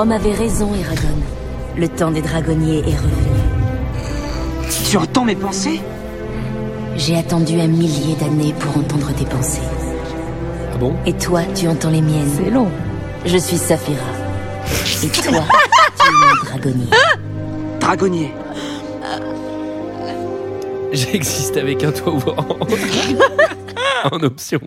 Brom 0.04 0.12
avait 0.12 0.34
raison, 0.34 0.70
Eragon. 0.76 1.16
Le 1.78 1.88
temps 1.88 2.12
des 2.12 2.22
dragonniers 2.22 2.80
est 2.80 2.98
revenu. 2.98 3.40
Tu 4.90 4.98
entends 4.98 5.24
mes 5.24 5.38
pensées? 5.38 5.80
J'ai 6.98 7.16
attendu 7.16 7.58
un 7.62 7.68
millier 7.68 8.14
d'années 8.16 8.54
pour 8.60 8.80
entendre 8.80 9.14
tes 9.14 9.24
pensées. 9.24 9.62
Ah 10.74 10.78
bon? 10.78 10.94
Et 11.06 11.14
toi, 11.14 11.44
tu 11.56 11.70
entends 11.70 11.90
les 11.90 12.02
miennes. 12.02 12.30
C'est 12.36 12.50
long. 12.50 12.68
Je 13.26 13.38
suis 13.38 13.56
Saphira. 13.56 14.04
Et 15.06 15.08
toi, 15.08 15.42
tu 15.98 16.10
es 16.10 16.12
mon 16.12 16.36
dragonnier. 16.44 16.90
Dragonnier. 17.80 18.34
J'existe 20.92 21.56
avec 21.56 21.82
un 21.82 21.94
toit 21.94 22.14
ouvrant. 22.14 22.58
en 24.12 24.20
option. 24.22 24.60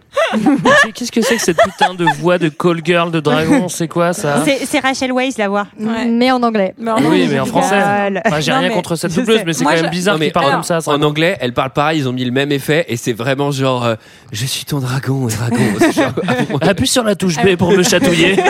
Qu'est-ce 0.95 1.13
que 1.13 1.21
c'est 1.21 1.37
que 1.37 1.43
cette 1.43 1.59
putain 1.63 1.95
de 1.95 2.05
voix 2.21 2.39
de 2.39 2.49
call 2.49 2.81
girl 2.85 3.11
de 3.11 3.21
dragon 3.21 3.69
C'est 3.77 3.89
quoi 3.89 4.13
ça 4.13 4.43
C'est 4.65 4.79
Rachel 4.81 5.13
Weisz, 5.13 5.37
la 5.39 5.49
voix. 5.49 5.67
Ouais. 5.79 6.07
Mais 6.07 6.31
en 6.31 6.43
anglais. 6.43 6.75
Mais 6.79 6.91
en- 6.91 7.03
Oui, 7.03 7.27
mais 7.31 7.39
en 7.41 7.47
français. 7.47 7.77
Enfin, 8.25 8.41
J'ai 8.41 8.53
rien 8.53 8.69
mais 8.69 8.75
contre 8.75 8.97
cette 8.97 9.15
doubleuse, 9.15 9.43
mais 9.45 9.53
c'est 9.53 9.65
quand 9.65 9.71
même 9.71 9.91
bizarre 9.91 10.15
Non, 10.15 10.21
mais 10.21 10.27
qu'il 10.27 10.33
parle 10.33 10.47
alors, 10.47 10.67
comme 10.67 10.81
ça. 10.81 10.91
En 10.91 11.03
anglais, 11.03 11.37
elle 11.41 11.53
parle 11.53 11.71
pareil, 11.71 12.01
ils 12.01 12.09
ont 12.09 12.13
mis 12.13 12.25
le 12.25 12.31
même 12.33 12.53
effet 12.53 12.85
et 12.89 12.97
c'est 12.97 13.13
vraiment 13.13 13.51
genre 13.51 13.85
euh, 13.85 13.95
je 14.33 14.45
suis 14.47 14.65
ton 14.65 14.79
dragon, 14.81 15.27
dragon. 15.27 15.57
C'est 15.79 15.93
genre, 15.93 16.13
ah. 16.27 16.69
Appuie 16.69 16.87
sur 16.89 17.05
la 17.05 17.15
touche 17.15 17.37
B 17.37 17.57
pour 17.57 17.71
me 17.73 17.83
chatouiller. 17.83 18.37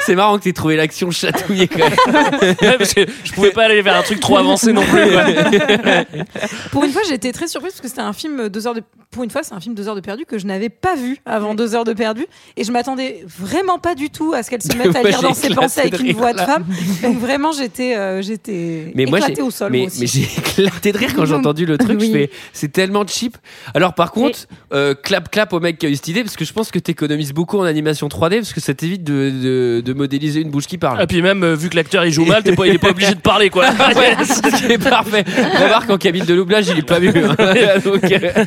C'est 0.00 0.14
marrant 0.14 0.38
que 0.38 0.44
t'aies 0.44 0.52
trouvé 0.52 0.76
l'action 0.76 1.10
chatouillée 1.10 1.68
quand 1.68 1.78
même. 1.78 2.54
Ouais, 2.62 2.78
parce 2.78 2.94
que 2.94 3.06
je 3.24 3.32
pouvais 3.32 3.50
pas 3.50 3.64
aller 3.64 3.82
vers 3.82 3.96
un 3.96 4.02
truc 4.02 4.20
trop 4.20 4.36
avancé 4.38 4.72
non 4.72 4.82
plus. 4.82 5.00
pour 6.70 6.84
une 6.84 6.90
fois, 6.92 7.02
j'étais 7.08 7.20
été 7.28 7.32
très 7.40 7.48
surprise 7.48 7.72
parce 7.72 7.80
que 7.80 7.88
c'était 7.88 8.00
un 8.02 8.12
film 8.12 8.48
deux 8.50 8.66
heures 8.66 8.74
de. 8.74 8.82
Pour 9.10 9.24
une 9.24 9.30
fois, 9.30 9.42
c'est 9.42 9.54
un 9.54 9.60
film 9.60 9.74
deux 9.74 9.88
heures 9.88 9.96
de 9.96 10.00
perdu 10.00 10.24
que 10.24 10.38
je 10.38 10.46
n'avais 10.46 10.68
pas 10.68 10.94
vu 10.94 11.18
avant 11.26 11.54
deux 11.56 11.74
heures 11.74 11.84
de 11.84 11.94
perdu 11.94 12.26
et 12.56 12.62
je 12.62 12.70
m'attendais 12.70 13.24
vraiment 13.26 13.78
pas 13.78 13.94
du 13.96 14.08
tout 14.10 14.34
à 14.34 14.42
ce 14.42 14.50
qu'elle 14.50 14.62
se 14.62 14.72
mette 14.76 14.94
à 14.94 15.02
lire 15.02 15.22
dans 15.22 15.34
ses 15.34 15.52
pensées 15.54 15.80
avec 15.80 15.98
une 16.00 16.12
voix 16.12 16.32
de 16.32 16.38
femme. 16.38 16.64
Donc 17.02 17.18
vraiment, 17.18 17.50
j'étais, 17.50 17.96
euh, 17.96 18.22
j'étais 18.22 18.92
Mais 18.94 19.06
moi, 19.06 19.18
j'ai, 19.18 19.24
éclatée 19.24 19.42
au 19.42 19.50
sol. 19.50 19.72
mais, 19.72 19.88
j'ai 19.90 20.22
éclaté 20.38 20.92
de 20.92 20.98
rire 20.98 21.10
quand 21.16 21.24
j'ai 21.24 21.34
entendu 21.34 21.66
le 21.66 21.76
truc. 21.78 21.98
Je 21.98 22.06
Oui. 22.06 22.12
fais, 22.12 22.30
c'est 22.52 22.70
tellement 22.70 23.04
cheap. 23.06 23.36
Alors, 23.74 23.94
par 23.94 24.12
contre, 24.12 24.46
euh, 24.72 24.94
clap, 24.94 25.30
clap 25.30 25.52
au 25.54 25.60
mec 25.60 25.78
qui 25.78 25.86
a 25.86 25.88
eu 25.88 25.96
cette 25.96 26.08
idée, 26.08 26.22
parce 26.22 26.36
que 26.36 26.44
je 26.44 26.52
pense 26.52 26.70
que 26.70 26.78
t'économises 26.78 27.32
beaucoup 27.32 27.58
en 27.58 27.64
animation 27.64 28.06
3D, 28.08 28.36
parce 28.36 28.52
que 28.52 28.60
ça 28.60 28.74
t'évite 28.74 29.02
de, 29.02 29.30
de, 29.30 29.82
de 29.84 29.92
modéliser 29.92 30.40
une 30.40 30.50
bouche 30.50 30.66
qui 30.66 30.78
parle. 30.78 31.02
Et 31.02 31.06
puis 31.06 31.20
même, 31.22 31.42
euh, 31.42 31.54
vu 31.56 31.68
que 31.70 31.76
l'acteur 31.76 32.04
il 32.04 32.12
joue 32.12 32.26
mal, 32.26 32.42
t'es 32.44 32.54
pas, 32.54 32.66
il 32.66 32.74
est 32.74 32.78
pas 32.78 32.90
obligé 32.90 33.14
de 33.14 33.20
parler 33.20 33.50
quoi. 33.50 33.64
Ouais, 33.70 34.16
c'est 34.24 34.78
parfait. 34.78 35.24
Remarque, 35.60 35.90
en 35.90 35.98
cabine 35.98 36.24
de 36.24 36.36
doublage, 36.36 36.68
il 36.68 36.78
est 36.78 36.82
pas 36.82 37.00
vu. 37.00 37.10
Donc, 37.84 38.04
euh, 38.04 38.44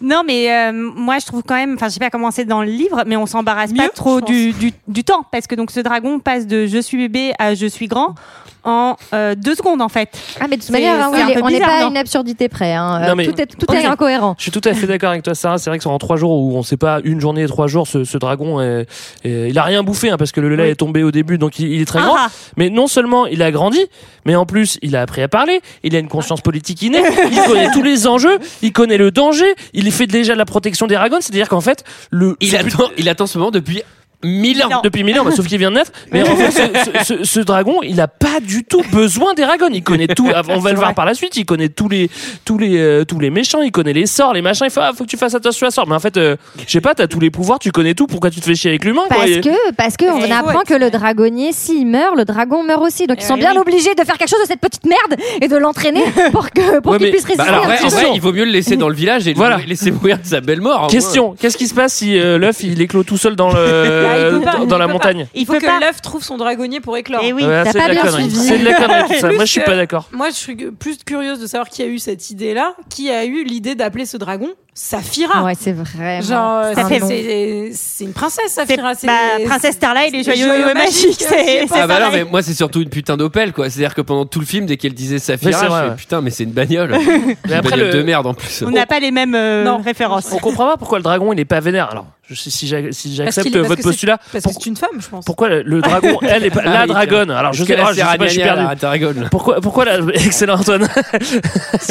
Non, 0.00 0.22
mais 0.26 0.50
euh, 0.52 0.72
moi, 0.72 1.18
je 1.18 1.26
trouve 1.26 1.42
quand 1.46 1.54
même, 1.56 1.74
enfin, 1.74 1.88
je 1.88 1.94
sais 1.94 2.00
pas 2.00 2.10
comment 2.10 2.30
c'est 2.30 2.44
dans 2.44 2.62
le 2.62 2.70
livre, 2.70 3.02
mais 3.06 3.16
on 3.16 3.26
s'embarrasse 3.26 3.72
pas 3.72 3.88
trop 3.88 4.20
du, 4.20 4.52
du, 4.52 4.72
du 4.88 5.04
temps, 5.04 5.24
parce 5.30 5.46
que 5.46 5.54
donc 5.54 5.70
ce 5.70 5.80
dragon 5.80 6.18
passe 6.18 6.46
de 6.46 6.66
je 6.66 6.78
suis 6.78 6.96
bébé 6.96 7.32
à 7.38 7.54
je 7.54 7.66
suis 7.66 7.86
grand 7.88 8.14
en 8.62 8.96
euh, 9.14 9.34
deux 9.34 9.54
secondes 9.54 9.80
en 9.80 9.88
fait. 9.88 10.10
Ah, 10.38 10.44
mais 10.46 10.56
de 10.58 10.60
toute 10.62 10.70
manière, 10.70 10.94
hein, 11.06 11.10
oui, 11.14 11.20
on 11.42 11.48
n'est 11.48 11.60
pas 11.60 11.82
à 11.84 11.88
une 11.88 11.96
absurdité 11.96 12.50
près. 12.50 12.74
hein. 12.74 13.00
Non, 13.08 13.14
mais- 13.14 13.24
tout 13.26 13.40
est, 13.40 13.46
tout 13.46 13.72
est 13.74 13.86
incohérent. 13.86 14.34
Je 14.36 14.42
suis 14.42 14.50
tout 14.50 14.60
à 14.68 14.74
fait 14.74 14.86
d'accord 14.86 15.10
avec 15.10 15.22
toi, 15.22 15.34
Sarah. 15.34 15.56
C'est 15.56 15.70
vrai 15.70 15.78
que 15.78 15.82
c'est 15.82 15.88
en 15.88 15.98
trois 15.98 16.16
jours 16.16 16.30
où 16.32 16.54
on 16.56 16.62
sait 16.62 16.76
pas 16.76 17.00
une 17.04 17.20
journée 17.22 17.42
et 17.44 17.46
trois 17.46 17.68
jours, 17.68 17.86
ce, 17.86 18.04
ce 18.04 18.18
dragon, 18.18 18.60
est, 18.60 18.86
est- 19.24 19.48
il 19.48 19.58
a 19.58 19.62
rien 19.62 19.82
bouffé 19.82 20.10
hein, 20.10 20.18
parce 20.18 20.30
que 20.32 20.42
le 20.42 20.54
lait 20.56 20.64
Oui. 20.64 20.68
est 20.70 20.74
tombé 20.74 21.02
au 21.02 21.10
début, 21.10 21.38
donc 21.38 21.58
il, 21.58 21.72
il 21.72 21.80
est 21.80 21.86
très 21.86 22.00
Ah 22.00 22.04
grand. 22.04 22.16
ah. 22.18 22.28
Mais 22.58 22.68
non 22.68 22.86
seulement 22.86 23.24
il 23.26 23.42
a 23.42 23.50
grandi, 23.50 23.80
mais 24.26 24.36
en 24.36 24.44
plus 24.44 24.78
il 24.82 24.94
a 24.94 25.00
appris 25.00 25.22
à 25.22 25.28
parler. 25.28 25.62
Il 25.82 25.96
a 25.96 25.98
une 25.98 26.08
conscience 26.08 26.42
politique 26.42 26.82
innée. 26.82 27.02
il 27.32 27.42
connaît 27.44 27.70
tous 27.72 27.82
les 27.82 27.99
enjeux. 28.06 28.38
Il 28.62 28.72
connaît 28.72 28.98
le 28.98 29.10
danger. 29.10 29.54
Il 29.72 29.90
fait 29.92 30.06
déjà 30.06 30.32
de 30.34 30.38
la 30.38 30.44
protection 30.44 30.86
des 30.86 30.94
dragons. 30.94 31.20
C'est-à-dire 31.20 31.48
qu'en 31.48 31.60
fait, 31.60 31.84
le 32.10 32.36
il 32.40 32.56
attend, 32.56 32.90
il 32.96 33.08
attend 33.08 33.26
ce 33.26 33.38
moment 33.38 33.50
depuis 33.50 33.82
mille 34.22 34.62
ans. 34.62 34.68
Non. 34.70 34.80
depuis 34.82 35.02
mille 35.04 35.18
ans, 35.18 35.24
bah, 35.24 35.30
sauf 35.30 35.46
qu'il 35.46 35.58
vient 35.58 35.70
de 35.70 35.76
naître. 35.76 35.92
Mais 36.12 36.22
en 36.28 36.36
fait, 36.36 36.50
ce, 36.50 36.60
ce- 37.04 37.04
ce- 37.18 37.24
ce 37.24 37.40
dragon, 37.40 37.78
il 37.82 38.00
a 38.00 38.08
pas 38.08 38.40
du 38.42 38.64
tout 38.64 38.82
besoin 38.92 39.34
des 39.34 39.42
dragons. 39.42 39.68
Il 39.72 39.82
connaît 39.82 40.06
tout. 40.08 40.30
On 40.48 40.58
va 40.58 40.72
le 40.72 40.78
voir 40.78 40.94
par 40.94 41.04
la 41.06 41.14
suite. 41.14 41.36
Il 41.36 41.44
connaît 41.44 41.68
tous 41.68 41.88
les 41.88 42.10
tous 42.44 42.58
les 42.58 42.78
euh, 42.78 43.04
tous 43.04 43.18
les 43.18 43.30
méchants. 43.30 43.62
Il 43.62 43.72
connaît 43.72 43.92
les 43.92 44.06
sorts, 44.06 44.34
les 44.34 44.42
machins. 44.42 44.66
Il 44.66 44.70
faut, 44.72 44.80
ah, 44.82 44.92
faut 44.96 45.04
que 45.04 45.08
tu 45.10 45.16
fasses 45.16 45.34
attention 45.34 45.66
à 45.66 45.70
ça. 45.70 45.84
Mais 45.86 45.94
en 45.94 46.00
fait, 46.00 46.16
euh, 46.16 46.36
je 46.66 46.70
sais 46.70 46.80
pas, 46.80 46.94
t'as 46.94 47.06
tous 47.06 47.20
les 47.20 47.30
pouvoirs. 47.30 47.58
Tu 47.58 47.70
connais 47.72 47.94
tout. 47.94 48.06
Pourquoi 48.06 48.30
tu 48.30 48.40
te 48.40 48.44
fais 48.44 48.54
chier 48.54 48.70
avec 48.70 48.84
l'humain 48.84 49.02
quoi? 49.08 49.16
Parce 49.18 49.30
que, 49.40 49.72
parce 49.74 49.96
que 49.96 50.04
on 50.04 50.18
il 50.18 50.26
faut 50.26 50.32
apprend 50.32 50.60
que 50.62 50.74
le 50.74 50.90
dragonnier, 50.90 51.52
s'il 51.52 51.86
meurt, 51.86 52.16
le 52.16 52.24
dragon 52.24 52.62
meurt 52.62 52.82
aussi. 52.82 53.06
Donc 53.06 53.18
ils 53.20 53.24
sont 53.26 53.36
Eh 53.36 53.40
bien 53.40 53.56
obligés 53.56 53.94
de 53.94 54.04
faire 54.04 54.18
quelque 54.18 54.28
chose 54.30 54.42
de 54.42 54.46
cette 54.46 54.60
petite 54.60 54.84
merde 54.86 55.20
et 55.40 55.48
de 55.48 55.56
l'entraîner 55.56 56.02
pour 56.32 56.50
que 56.50 56.80
pour 56.80 56.92
Ouais, 56.92 56.98
qu'il 56.98 57.10
puisse 57.10 57.24
résister. 57.24 57.36
Bah 57.44 57.44
alors, 57.48 57.64
un 57.66 57.68
ouais, 57.68 57.76
petit 57.76 57.86
en 57.86 57.88
vrai, 57.88 58.06
il 58.14 58.20
vaut 58.20 58.32
mieux 58.32 58.44
le 58.44 58.50
laisser 58.50 58.76
dans 58.76 58.88
le 58.88 58.94
village 58.94 59.26
et 59.26 59.32
le 59.32 59.36
Voilà. 59.36 59.58
laisser 59.66 59.90
mourir 59.90 60.18
de 60.18 60.26
sa 60.26 60.40
belle 60.40 60.60
mort. 60.60 60.88
Question 60.88 61.34
qu'est-ce 61.40 61.56
qui 61.56 61.68
se 61.68 61.74
passe 61.74 61.94
si 61.94 62.18
euh, 62.18 62.38
l'œuf 62.38 62.62
il 62.62 62.80
éclot 62.80 63.02
tout 63.02 63.16
seul 63.16 63.36
dans 63.36 63.50
le 63.52 63.54
pas, 64.44 64.64
dans, 64.66 64.78
la 64.78 64.86
montagne 64.86 65.26
Il 65.34 65.46
faut 65.46 65.54
que 65.54 65.80
l'œuf 65.80 66.00
trouve 66.02 66.22
son 66.22 66.36
dragonnier 66.36 66.80
pour 66.80 66.96
éclore. 66.96 67.22
Et 67.22 67.32
oui. 67.32 67.44
Ouais, 67.44 67.62
c'est 67.66 67.78
pas 67.78 67.88
de 67.88 67.94
la 67.94 68.02
bien 68.02 68.10
connerie. 68.10 68.30
C'est 68.30 68.58
de 68.58 68.64
la 68.64 68.74
connerie 68.74 69.02
tout 69.08 69.14
ça. 69.20 69.28
Plus 69.28 69.36
Moi 69.36 69.44
je 69.44 69.50
suis 69.50 69.60
pas 69.60 69.76
d'accord. 69.76 70.08
Moi, 70.12 70.30
je 70.30 70.34
suis 70.34 70.54
plus 70.54 70.98
curieuse 71.04 71.40
de 71.40 71.46
savoir 71.46 71.68
qui 71.68 71.82
a 71.82 71.86
eu 71.86 71.98
cette 71.98 72.30
idée-là, 72.30 72.74
qui 72.88 73.10
a 73.10 73.24
eu 73.24 73.44
l'idée 73.44 73.74
d'appeler 73.74 74.06
ce 74.06 74.16
dragon 74.16 74.48
Saphira. 74.72 75.44
Ouais, 75.44 75.54
c'est 75.58 75.72
vraiment. 75.72 76.20
Genre, 76.22 76.62
euh, 76.64 77.70
c'est- 77.72 78.04
une 78.04 78.12
princesse, 78.12 78.52
Saphira. 78.52 78.94
c'est- 78.94 79.06
bah, 79.06 79.12
Princesse 79.44 79.74
Starlight, 79.74 80.12
les 80.12 80.22
joyeux 80.22 80.46
joyeux 80.46 80.74
magiques. 80.74 81.20
magiques, 81.20 81.26
C'est 81.28 81.66
Ah 81.72 81.86
bah 81.86 82.00
non, 82.00 82.10
mais 82.12 82.24
moi 82.24 82.42
c'est 82.42 82.54
surtout 82.54 82.80
une 82.80 82.88
putain 82.88 83.16
d'Opel 83.16 83.52
quoi. 83.52 83.68
C'est-à-dire 83.68 83.94
que 83.94 84.00
pendant 84.00 84.26
tout 84.26 84.40
le 84.40 84.46
film, 84.46 84.66
dès 84.66 84.76
qu'elle 84.76 84.94
disait 84.94 85.18
Saphira, 85.18 85.52
c'est 85.52 85.66
je 85.66 85.70
vrai, 85.70 85.88
fais, 85.90 85.96
putain, 85.96 86.20
mais 86.22 86.30
c'est 86.30 86.44
une 86.44 86.52
bagnole. 86.52 86.90
Mais 87.00 87.34
Une 87.46 87.52
après 87.52 87.70
bagnole 87.70 87.86
le 87.88 87.92
de 87.94 88.02
merde 88.02 88.26
en 88.26 88.34
plus. 88.34 88.62
On 88.66 88.70
n'a 88.70 88.86
pas 88.86 89.00
les 89.00 89.10
mêmes 89.10 89.34
euh, 89.34 89.64
Non. 89.64 89.78
références. 89.78 90.30
on 90.32 90.38
comprend 90.38 90.66
pas 90.66 90.76
pourquoi 90.76 90.98
le 90.98 91.04
dragon 91.04 91.32
il 91.32 91.40
est 91.40 91.44
pas 91.44 91.60
vénère. 91.60 91.90
Alors 91.90 92.06
je 92.34 92.50
si 92.50 92.66
j'accepte 93.14 93.52
parce 93.52 93.66
votre 93.68 93.76
que 93.76 93.82
postulat. 93.82 94.18
Que 94.32 94.40
c'est 94.40 94.66
une 94.66 94.76
femme, 94.76 94.90
je 94.98 95.08
pense. 95.08 95.24
Pourquoi 95.24 95.48
le, 95.48 95.80
dragon, 95.80 96.18
elle 96.22 96.44
est 96.44 96.50
pas, 96.50 96.62
Ah 96.64 96.70
la 96.70 96.86
dragonne 96.86 97.30
Alors 97.30 97.52
je 97.52 97.64
sais 97.64 97.76
pas, 97.76 97.92
je 97.92 97.96
sais 97.96 98.02
pas, 98.02 98.26
je 98.26 98.32
suis 98.32 98.40
perdu. 98.42 98.76
perdu. 98.80 99.20
Pourquoi, 99.30 99.60
pourquoi 99.60 99.84
la, 99.84 99.98
excellent 100.14 100.54
Antoine. 100.58 100.88
J'ai 101.20 101.40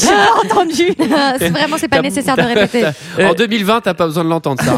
pas 0.08 0.44
entendu. 0.46 0.94
C'est 1.40 1.50
vraiment, 1.50 1.78
c'est 1.78 1.88
pas 1.88 2.02
nécessaire 2.02 2.36
de 2.36 2.42
répéter. 2.42 2.86
En 3.22 3.34
2020, 3.34 3.82
t'as 3.82 3.94
pas 3.94 4.06
besoin 4.06 4.24
de 4.24 4.30
l'entendre, 4.30 4.62
ça. 4.64 4.74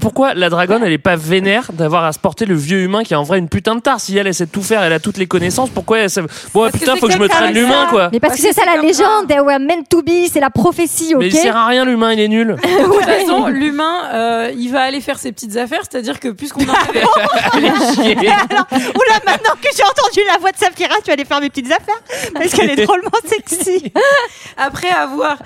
Pourquoi 0.00 0.34
la 0.34 0.48
dragonne, 0.50 0.82
elle 0.84 0.92
est 0.92 0.98
pas 0.98 1.16
vénère 1.16 1.70
d'avoir 1.72 2.04
à 2.04 2.12
se 2.12 2.18
porter 2.18 2.44
le 2.46 2.54
vieux 2.54 2.80
humain 2.80 3.02
qui 3.04 3.12
est 3.14 3.16
en 3.16 3.22
vrai 3.22 3.38
une 3.38 3.48
putain 3.48 3.74
de 3.76 3.80
tare? 3.80 4.00
Si 4.00 4.16
elle 4.16 4.26
essaie 4.26 4.46
de 4.46 4.50
tout 4.50 4.62
faire, 4.62 4.82
elle 4.82 4.92
a 4.92 5.00
toutes 5.00 5.18
les 5.18 5.26
connaissances. 5.26 5.70
Pourquoi 5.70 5.98
elle, 5.98 6.10
sait- 6.10 6.22
bon 6.52 6.62
Parce 6.62 6.72
putain, 6.72 6.96
faut 6.96 7.06
que 7.06 7.12
je 7.12 7.18
me 7.18 7.28
traîne 7.28 7.54
l'humain 7.54 7.86
quoi. 7.90 8.08
Mais 8.12 8.20
parce 8.20 8.34
que 8.36 8.40
c'est 8.42 8.52
ça 8.52 8.62
la 8.64 8.80
légende. 8.80 9.28
They 9.28 9.40
were 9.40 9.58
meant 9.60 9.84
to 9.88 10.02
be. 10.02 10.28
C'est 10.32 10.40
la 10.40 10.50
prophétie, 10.50 11.14
ok 11.14 11.20
Mais 11.20 11.28
il 11.28 11.32
sert 11.34 11.56
à 11.56 11.66
rien 11.66 11.84
l'humain, 11.84 12.12
il 12.12 12.20
est 12.20 12.28
nul. 12.28 12.56
De 12.56 12.84
toute 12.84 13.04
façon, 13.04 13.46
l'humain, 13.48 14.04
euh, 14.12 14.52
il 14.56 14.72
va 14.72 14.82
aller 14.82 15.00
faire 15.00 15.18
ses 15.18 15.32
petites 15.32 15.56
affaires, 15.56 15.82
c'est-à-dire 15.88 16.18
que 16.20 16.28
puisqu'on 16.28 16.64
en 16.68 16.74
avait- 16.74 17.00
Alors, 18.50 18.66
oula, 18.72 19.20
maintenant 19.26 19.54
que 19.60 19.68
j'ai 19.76 19.82
entendu 19.84 20.20
la 20.26 20.38
voix 20.38 20.52
de 20.52 20.56
Saphira, 20.56 20.94
tu 20.96 21.06
vas 21.06 21.12
aller 21.12 21.24
faire 21.24 21.40
mes 21.40 21.50
petites 21.50 21.70
affaires 21.70 22.00
parce 22.34 22.52
qu'elle 22.52 22.70
est 22.70 22.84
drôlement 22.84 23.10
sexy. 23.26 23.92
après 24.56 24.88
avoir 24.90 25.36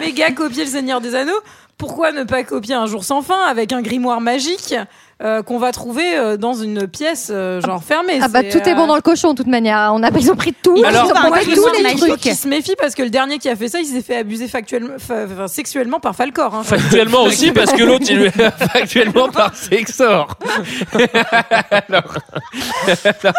méga 0.00 0.30
copié 0.32 0.64
le 0.64 0.70
Seigneur 0.70 1.00
des 1.00 1.14
Anneaux, 1.14 1.40
pourquoi 1.78 2.12
ne 2.12 2.24
pas 2.24 2.42
copier 2.44 2.74
un 2.74 2.86
jour 2.86 3.04
sans 3.04 3.22
fin 3.22 3.40
avec 3.46 3.72
un 3.72 3.80
grimoire 3.82 4.20
magique 4.20 4.74
euh, 5.22 5.42
qu'on 5.42 5.58
va 5.58 5.70
trouver 5.72 6.16
euh, 6.16 6.36
dans 6.36 6.54
une 6.54 6.86
pièce 6.88 7.28
euh, 7.30 7.60
genre 7.60 7.82
fermée 7.84 8.18
Ah 8.22 8.28
bah 8.28 8.42
tout 8.42 8.58
est 8.58 8.74
bon 8.74 8.86
dans 8.86 8.94
le 8.96 9.02
cochon 9.02 9.32
de 9.32 9.36
toute 9.36 9.46
manière. 9.48 9.90
On 9.94 10.02
a, 10.02 10.10
ils 10.18 10.30
ont 10.30 10.36
pris 10.36 10.54
tout. 10.54 10.82
Alors- 10.84 11.06
ils 11.06 11.26
ont 11.26 11.30
pris 11.30 11.44
tous 11.54 11.82
les 11.82 11.94
trucs. 11.96 12.20
qu'il 12.20 12.34
se 12.34 12.48
méfie 12.48 12.74
parce 12.78 12.94
que 12.94 13.02
le 13.02 13.10
dernier 13.10 13.38
qui 13.38 13.48
a 13.48 13.56
fait 13.56 13.68
ça, 13.68 13.80
il 13.80 13.86
s'est 13.86 14.02
fait 14.02 14.16
abuser 14.16 14.48
factuellement, 14.48 14.94
fa- 14.98 15.26
enfin, 15.30 15.48
sexuellement 15.48 16.00
par 16.00 16.14
Falcor. 16.16 16.54
Hein. 16.54 16.62
Factuellement 16.64 17.22
aussi, 17.24 17.50
parce 17.52 17.72
que 17.72 17.82
l'autre, 17.82 18.06
il 18.08 18.18
lui. 18.18 18.30
Factuellement 18.30 19.28
par 19.28 19.54
Sexor. 19.54 20.36
alors, 21.88 22.14
alors, 22.82 22.94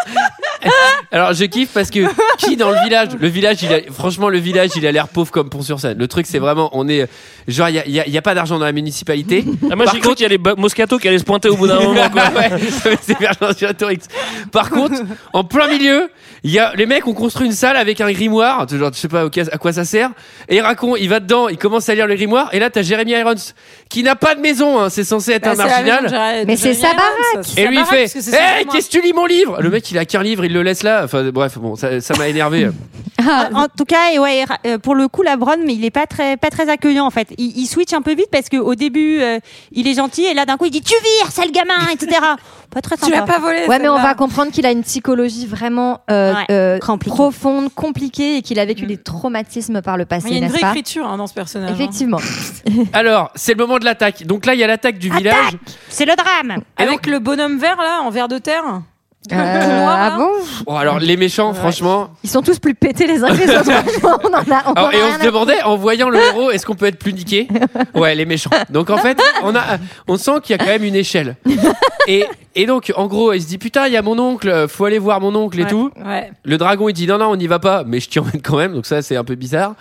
alors, 1.12 1.32
je 1.32 1.44
kiffe 1.44 1.70
parce 1.72 1.90
que 1.90 2.00
qui 2.38 2.56
dans 2.56 2.70
le 2.70 2.76
village 2.84 3.08
Le 3.18 3.28
village, 3.28 3.62
il 3.62 3.72
a, 3.72 3.80
franchement, 3.92 4.28
le 4.28 4.38
village, 4.38 4.70
il 4.76 4.86
a 4.86 4.92
l'air 4.92 5.08
pauvre 5.08 5.30
comme 5.30 5.48
Pont 5.50 5.62
sur 5.62 5.80
Seine. 5.80 5.98
Le 5.98 6.08
truc, 6.08 6.26
c'est 6.26 6.38
vraiment, 6.38 6.70
on 6.72 6.88
est 6.88 7.08
genre, 7.48 7.68
il 7.68 7.74
y 7.74 7.78
a, 8.00 8.06
y 8.06 8.10
y 8.10 8.20
pas 8.20 8.34
d'argent 8.34 8.58
dans 8.58 8.64
la 8.64 8.72
municipalité. 8.72 9.44
Ah, 9.70 9.76
moi, 9.76 9.84
Par 9.86 9.94
j'ai 9.94 10.00
cru 10.00 10.14
qu'il 10.14 10.22
y 10.22 10.26
a 10.26 10.28
les 10.28 10.38
Moscato 10.56 10.98
qui 10.98 11.08
allaient 11.08 11.18
se 11.18 11.24
pointer 11.24 11.48
au 11.48 11.56
bout 11.56 11.66
d'un 11.78 11.86
moment. 11.86 12.08
Quoi. 12.12 12.22
Ouais, 12.40 12.96
c'est 13.02 13.18
Vergin 13.18 13.52
sur 13.56 13.74
Torix. 13.76 13.98
Par 14.50 14.70
contre, 14.70 15.00
en 15.32 15.44
plein 15.44 15.68
milieu, 15.68 16.10
il 16.44 16.50
y 16.50 16.58
a 16.58 16.72
les 16.74 16.86
mecs 16.86 17.06
ont 17.06 17.14
construit 17.14 17.46
une 17.46 17.52
salle 17.52 17.76
avec 17.76 18.00
un 18.00 18.10
grimoire, 18.10 18.66
genre 18.68 18.90
je 18.92 18.98
sais 18.98 19.08
pas 19.08 19.24
à 19.26 19.58
quoi 19.58 19.72
ça 19.72 19.84
sert. 19.84 20.10
Et 20.48 20.56
il 20.56 20.60
raconte, 20.60 20.98
il 21.00 21.08
va 21.08 21.20
dedans, 21.20 21.48
il 21.48 21.58
commence 21.58 21.88
à 21.88 21.94
lire 21.94 22.06
le 22.06 22.14
grimoire 22.14 22.48
et 22.52 22.58
là 22.58 22.70
t'as 22.70 22.82
Jeremy 22.82 23.12
Irons 23.12 23.34
qui 23.88 24.02
n'a 24.02 24.16
pas 24.16 24.34
de 24.34 24.40
maison, 24.40 24.80
hein, 24.80 24.90
c'est 24.90 25.04
censé 25.04 25.32
être 25.32 25.42
Bah, 25.44 25.52
un 25.52 25.56
marginal. 25.56 26.08
Jeremy 26.08 26.44
Mais 26.46 26.56
c'est 26.56 26.74
sa 26.74 26.88
baraque. 26.94 27.46
Et 27.56 27.66
lui 27.66 27.78
il 27.78 27.84
fait 27.84 28.06
grimoire. 28.06 28.72
qu'est-ce 28.72 28.86
que 28.88 28.92
tu 28.92 29.02
lis 29.02 29.12
mon 29.12 29.26
livre? 29.26 29.60
Le 29.60 29.70
mec 29.70 29.90
il 29.90 29.98
a 29.98 30.04
qu'un 30.04 30.22
livre, 30.22 30.44
il 30.44 30.52
le 30.52 30.62
laisse 30.62 30.82
là. 30.82 31.02
Enfin 31.04 31.30
bref, 31.30 31.58
bon, 31.58 31.76
ça 31.76 32.00
ça 32.00 32.14
m'a 32.16 32.28
énervé. 32.28 32.68
Ah, 33.24 33.50
En 33.54 33.66
tout 33.68 33.84
cas, 33.84 34.18
ouais, 34.18 34.44
euh, 34.66 34.78
pour 34.78 34.96
le 34.96 35.06
coup, 35.06 35.22
la 35.22 35.36
Bronn, 35.36 35.60
mais 35.64 35.74
il 35.74 35.84
est 35.84 35.90
pas 35.92 36.06
très, 36.08 36.36
pas 36.36 36.48
très 36.48 36.68
accueillant 36.68 37.06
en 37.06 37.10
fait. 37.10 37.28
Il, 37.38 37.56
il 37.56 37.66
switch 37.66 37.92
un 37.92 38.02
peu 38.02 38.14
vite 38.14 38.30
parce 38.32 38.48
qu'au 38.48 38.74
début, 38.74 39.20
euh, 39.20 39.38
il 39.70 39.86
est 39.86 39.94
gentil 39.94 40.24
et 40.24 40.34
là 40.34 40.44
d'un 40.44 40.56
coup, 40.56 40.64
il 40.64 40.70
dit 40.70 40.80
tu 40.82 40.94
vires, 40.94 41.30
sale 41.30 41.52
gamin, 41.64 41.88
etc. 41.92 42.18
Pas 42.70 42.80
très 42.80 42.96
sympa. 42.96 43.06
Tu 43.06 43.12
l'as 43.12 43.22
pas 43.26 43.38
volé. 43.38 43.66
Ouais, 43.66 43.78
mais 43.78 43.88
on 43.88 44.00
va 44.00 44.14
comprendre 44.14 44.50
qu'il 44.50 44.66
a 44.66 44.70
une 44.70 44.82
psychologie 44.82 45.46
vraiment 45.46 46.00
euh, 46.10 46.32
Ouais, 46.34 46.46
euh, 46.50 46.78
profonde, 46.98 47.72
compliquée 47.74 48.36
et 48.38 48.42
qu'il 48.42 48.58
a 48.58 48.64
vécu 48.64 48.86
des 48.86 48.96
traumatismes 48.96 49.82
par 49.82 49.96
le 49.96 50.04
passé, 50.06 50.28
Il 50.28 50.34
y 50.34 50.36
a 50.36 50.44
une 50.44 50.48
vraie 50.48 50.60
pas 50.60 50.70
écriture 50.70 51.06
hein, 51.06 51.16
dans 51.16 51.26
ce 51.26 51.34
personnage. 51.34 51.70
hein. 51.70 51.74
Effectivement. 51.74 52.18
Alors, 52.92 53.30
c'est 53.34 53.52
le 53.54 53.64
moment 53.64 53.78
de 53.78 53.84
l'attaque. 53.84 54.26
Donc 54.26 54.46
là, 54.46 54.54
il 54.54 54.60
y 54.60 54.64
a 54.64 54.66
l'attaque 54.66 54.98
du 54.98 55.10
village. 55.10 55.56
C'est 55.88 56.06
le 56.06 56.14
drame. 56.16 56.62
Avec 56.76 57.06
le 57.06 57.18
bonhomme 57.18 57.58
vert 57.58 57.76
là, 57.76 58.00
en 58.02 58.10
verre 58.10 58.28
de 58.28 58.38
terre. 58.38 58.62
Euh, 59.30 59.36
ah 59.36 60.16
bon? 60.18 60.30
Bon, 60.66 60.76
alors 60.76 60.98
les 60.98 61.16
méchants, 61.16 61.54
franchement. 61.54 62.10
Ils 62.24 62.30
sont 62.30 62.42
tous 62.42 62.58
plus 62.58 62.74
pétés 62.74 63.06
les 63.06 63.22
uns 63.22 63.28
que 63.28 63.34
les 63.46 63.50
autres. 63.56 63.70
on 64.24 64.28
en 64.34 64.52
a, 64.52 64.62
on 64.66 64.70
en 64.70 64.74
Alors, 64.74 64.88
a 64.88 64.94
et 64.94 65.02
on 65.02 65.18
se 65.20 65.24
demandait, 65.24 65.62
en 65.62 65.76
voyant 65.76 66.08
le 66.08 66.18
héros, 66.18 66.50
est-ce 66.50 66.66
qu'on 66.66 66.74
peut 66.74 66.86
être 66.86 66.98
plus 66.98 67.12
niqué? 67.12 67.46
Ouais, 67.94 68.16
les 68.16 68.26
méchants. 68.26 68.50
Donc 68.70 68.90
en 68.90 68.96
fait, 68.98 69.16
on 69.44 69.54
a, 69.54 69.62
on 70.08 70.16
sent 70.16 70.40
qu'il 70.42 70.56
y 70.56 70.58
a 70.58 70.58
quand 70.58 70.70
même 70.70 70.82
une 70.82 70.96
échelle. 70.96 71.36
Et, 72.08 72.24
et 72.56 72.66
donc, 72.66 72.92
en 72.96 73.06
gros, 73.06 73.32
il 73.32 73.40
se 73.40 73.46
dit 73.46 73.58
putain, 73.58 73.86
il 73.86 73.92
y 73.92 73.96
a 73.96 74.02
mon 74.02 74.18
oncle, 74.18 74.66
faut 74.68 74.86
aller 74.86 74.98
voir 74.98 75.20
mon 75.20 75.34
oncle 75.36 75.60
et 75.60 75.64
Ouais, 75.64 75.70
tout. 75.70 75.90
Ouais. 76.04 76.32
Le 76.44 76.58
dragon, 76.58 76.88
il 76.88 76.92
dit 76.92 77.06
non, 77.06 77.18
non, 77.18 77.26
on 77.26 77.36
n'y 77.36 77.46
va 77.46 77.60
pas, 77.60 77.84
mais 77.86 78.00
je 78.00 78.08
t'y 78.08 78.18
emmène 78.18 78.42
quand 78.42 78.56
même. 78.56 78.74
Donc 78.74 78.86
ça, 78.86 79.02
c'est 79.02 79.14
un 79.16 79.24
peu 79.24 79.36
bizarre. 79.36 79.74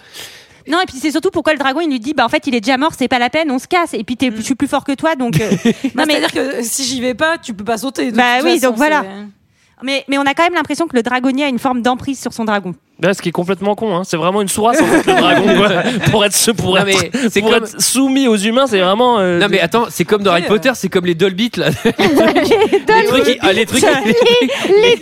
Non, 0.67 0.79
et 0.81 0.85
puis 0.85 0.97
c'est 0.99 1.11
surtout 1.11 1.31
pourquoi 1.31 1.53
le 1.53 1.59
dragon 1.59 1.79
il 1.81 1.89
lui 1.89 1.99
dit 1.99 2.13
bah 2.13 2.25
en 2.25 2.29
fait 2.29 2.45
il 2.47 2.55
est 2.55 2.61
déjà 2.61 2.77
mort, 2.77 2.91
c'est 2.97 3.07
pas 3.07 3.19
la 3.19 3.29
peine, 3.29 3.49
on 3.51 3.59
se 3.59 3.67
casse. 3.67 3.93
Et 3.93 4.03
puis 4.03 4.15
t'es, 4.17 4.31
je 4.35 4.41
suis 4.41 4.55
plus 4.55 4.67
fort 4.67 4.83
que 4.83 4.91
toi, 4.93 5.15
donc. 5.15 5.39
euh, 5.39 5.49
Non, 5.65 5.71
non 5.95 6.03
mais 6.07 6.13
c'est-à-dire 6.21 6.31
que 6.33 6.61
si 6.63 6.83
j'y 6.83 7.01
vais 7.01 7.13
pas, 7.15 7.37
tu 7.37 7.53
peux 7.53 7.63
pas 7.63 7.77
sauter. 7.77 8.11
de 8.11 8.17
Bah 8.17 8.37
toute 8.39 8.45
oui, 8.47 8.53
façon, 8.59 8.67
donc 8.67 8.77
voilà. 8.77 9.01
c'est- 9.01 9.83
Mais, 9.83 10.05
mais 10.07 10.17
on 10.19 10.21
a 10.27 10.33
quand 10.33 10.43
même 10.43 10.53
l'impression 10.53 10.87
que 10.87 10.95
le 10.95 11.01
dragonnier 11.03 11.45
a 11.45 11.47
une 11.47 11.57
forme 11.59 11.81
d'emprise 11.81 12.19
sur 12.19 12.33
son 12.33 12.45
dragon. 12.45 12.75
Là, 13.01 13.13
ce 13.15 13.21
qui 13.21 13.29
est 13.29 13.31
complètement 13.31 13.73
con, 13.75 13.95
hein. 13.95 14.03
c'est 14.05 14.17
vraiment 14.17 14.41
une 14.41 14.47
sourasse 14.47 14.79
en 14.79 14.85
fait, 14.85 15.05
le 15.11 15.19
dragon. 15.19 15.55
quoi. 15.57 15.69
Pour 16.11 16.23
être, 16.25 16.51
pour 16.53 16.75
Non, 16.75 16.85
être, 16.85 16.85
mais 16.85 17.11
c'est 17.31 17.41
pour 17.41 17.49
comme- 17.51 17.63
être 17.63 17.81
soumis 17.81 18.27
aux 18.27 18.35
humains, 18.37 18.67
c'est 18.67 18.79
vraiment. 18.79 19.17
euh, 19.19 19.39
Non 19.39 19.47
mais 19.49 19.59
attends, 19.59 19.85
c'est 19.89 20.05
comme 20.05 20.21
dans 20.23 20.31
Harry 20.31 20.43
euh, 20.43 20.47
Potter, 20.47 20.71
c'est 20.75 20.89
comme 20.89 21.05
les 21.07 21.15
Dolbits 21.15 21.51
là. 21.57 21.69
les 21.85 23.05
trucs, 23.07 23.23
qui- 23.23 23.37
ah, 23.41 23.53
les 23.53 23.65
trucs, 23.65 23.81
Les 23.83 24.99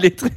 les 0.00 0.10
trucs, 0.12 0.32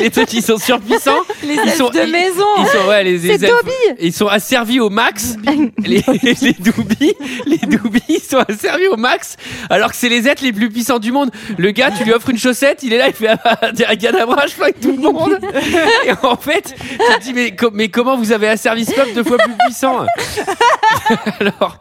les 0.00 0.10
trucs 0.10 0.28
qui 0.28 0.42
sont 0.42 0.58
surpuissants. 0.58 1.20
Les 1.42 1.54
Ils 1.54 1.70
sont- 1.72 1.88
de 1.88 2.00
ils- 2.04 2.12
maison. 2.12 2.44
Ils 2.58 2.66
sont 2.66 2.88
ouais 2.88 3.02
les, 3.04 3.12
les 3.18 3.38
C'est 3.38 3.46
elfes, 3.46 3.96
ils 3.98 4.12
sont 4.12 4.26
asservis 4.26 4.78
au 4.80 4.90
max. 4.90 5.36
les 5.78 6.02
les 6.42 6.52
Dobby, 6.58 7.14
les 7.46 7.56
Dobby 7.58 8.02
ils 8.08 8.20
sont 8.20 8.44
asservis 8.46 8.88
au 8.88 8.96
max 8.96 9.36
alors 9.70 9.90
que 9.90 9.96
c'est 9.96 10.08
les 10.10 10.28
êtres 10.28 10.42
les 10.44 10.52
plus 10.52 10.68
puissants 10.68 10.98
du 10.98 11.12
monde. 11.12 11.30
Le 11.56 11.70
gars, 11.70 11.90
tu 11.96 12.04
lui 12.04 12.12
offres 12.12 12.28
une 12.30 12.38
chaussette, 12.38 12.82
il 12.82 12.92
est 12.92 12.98
là, 12.98 13.08
il 13.08 13.14
fait 13.14 13.28
ah, 13.44 13.94
Gadabra, 13.96 14.46
je 14.46 14.52
flingue 14.52 14.74
tout 14.82 14.92
le 14.92 14.98
monde. 14.98 15.38
Et 16.06 16.12
en 16.26 16.36
fait, 16.36 16.74
tu 16.76 16.96
te 16.98 17.20
dis 17.22 17.32
mais, 17.32 17.54
co- 17.54 17.70
mais 17.72 17.88
comment 17.88 18.16
vous 18.16 18.32
avez 18.32 18.48
asservi 18.48 18.84
ce 18.84 18.92
peuple 18.92 19.12
deux 19.14 19.24
fois 19.24 19.38
plus 19.38 19.52
puissant? 19.64 20.04
Alors, 21.40 21.78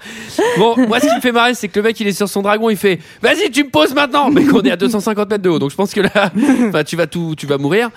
bon, 0.58 0.76
moi 0.88 1.00
ce 1.00 1.08
qui 1.08 1.16
me 1.16 1.22
fait 1.22 1.32
marrer, 1.32 1.54
c'est 1.54 1.68
que 1.68 1.80
le 1.80 1.84
mec 1.84 2.00
il 2.00 2.08
est 2.08 2.14
sur 2.14 2.28
son 2.30 2.42
dragon, 2.42 2.70
il 2.70 2.78
fait 2.78 3.00
Vas-y, 3.22 3.52
tu 3.52 3.64
me 3.64 3.70
poses 3.70 3.94
maintenant 3.94 4.30
Mais 4.30 4.46
qu'on 4.46 4.62
est 4.62 4.72
à 4.72 4.76
250 4.76 5.30
mètres 5.30 5.44
de 5.44 5.50
haut, 5.50 5.60
donc 5.60 5.72
je 5.72 5.76
pense 5.76 5.94
que 5.94 6.02
là, 6.02 6.84
tu 6.84 6.96
vas 6.96 7.08
tout, 7.08 7.36
tu 7.38 7.46
vas 7.46 7.58
mourir. 7.58 7.90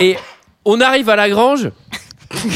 Et 0.00 0.16
on 0.64 0.80
arrive 0.80 1.08
à 1.08 1.16
la 1.16 1.28
grange. 1.28 1.70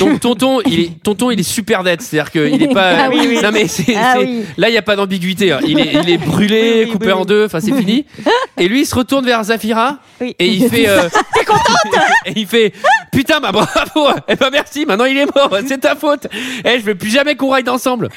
Donc 0.01 0.21
tonton, 0.21 0.61
il 0.67 0.81
est 0.81 0.91
tonton, 1.03 1.31
il 1.31 1.39
est 1.41 1.43
super 1.43 1.83
net, 1.83 2.01
c'est-à-dire 2.03 2.31
qu'il 2.33 2.63
est 2.63 2.73
pas. 2.73 3.05
Ah 3.05 3.09
oui, 3.11 3.21
oui. 3.29 3.39
Non 3.43 3.51
mais 3.53 3.69
c'est, 3.69 3.95
Ah 3.97 4.15
oui. 4.19 4.43
là 4.57 4.69
il 4.69 4.75
y 4.75 4.79
a 4.79 4.83
pas 4.83 4.97
d'ambiguïté. 4.97 5.53
hein. 5.53 5.61
Il 5.67 5.79
est, 5.79 5.93
il 6.03 6.11
est 6.11 6.19
brûlé, 6.19 6.89
coupé 6.91 7.13
en 7.13 7.25
deux. 7.25 7.45
Enfin 7.45 7.61
c'est 7.61 7.75
fini. 7.75 8.05
Et 8.59 8.69
lui 8.69 8.81
il 8.83 8.87
se 8.87 8.95
retourne 8.95 9.25
vers 9.27 9.43
Zafira 9.45 9.99
Oui. 10.21 10.35
et 10.39 10.47
il 10.47 10.69
fait. 10.69 10.89
euh, 10.89 11.09
T'es 11.35 11.45
contente 11.45 11.65
Et 12.27 12.33
il 12.37 12.47
fait 12.47 12.73
putain 13.13 13.41
bah 13.41 13.53
bravo. 13.53 14.09
Eh 14.29 14.35
ben 14.37 14.49
merci. 14.51 14.87
Maintenant 14.87 15.05
il 15.05 15.17
est 15.19 15.35
mort. 15.35 15.55
C'est 15.67 15.79
ta 15.81 15.95
faute. 15.95 16.27
Eh 16.65 16.79
je 16.81 16.85
veux 16.85 16.95
plus 16.95 17.11
jamais 17.11 17.35
qu'on 17.37 17.51
ride 17.51 17.69
ensemble. 17.69 18.09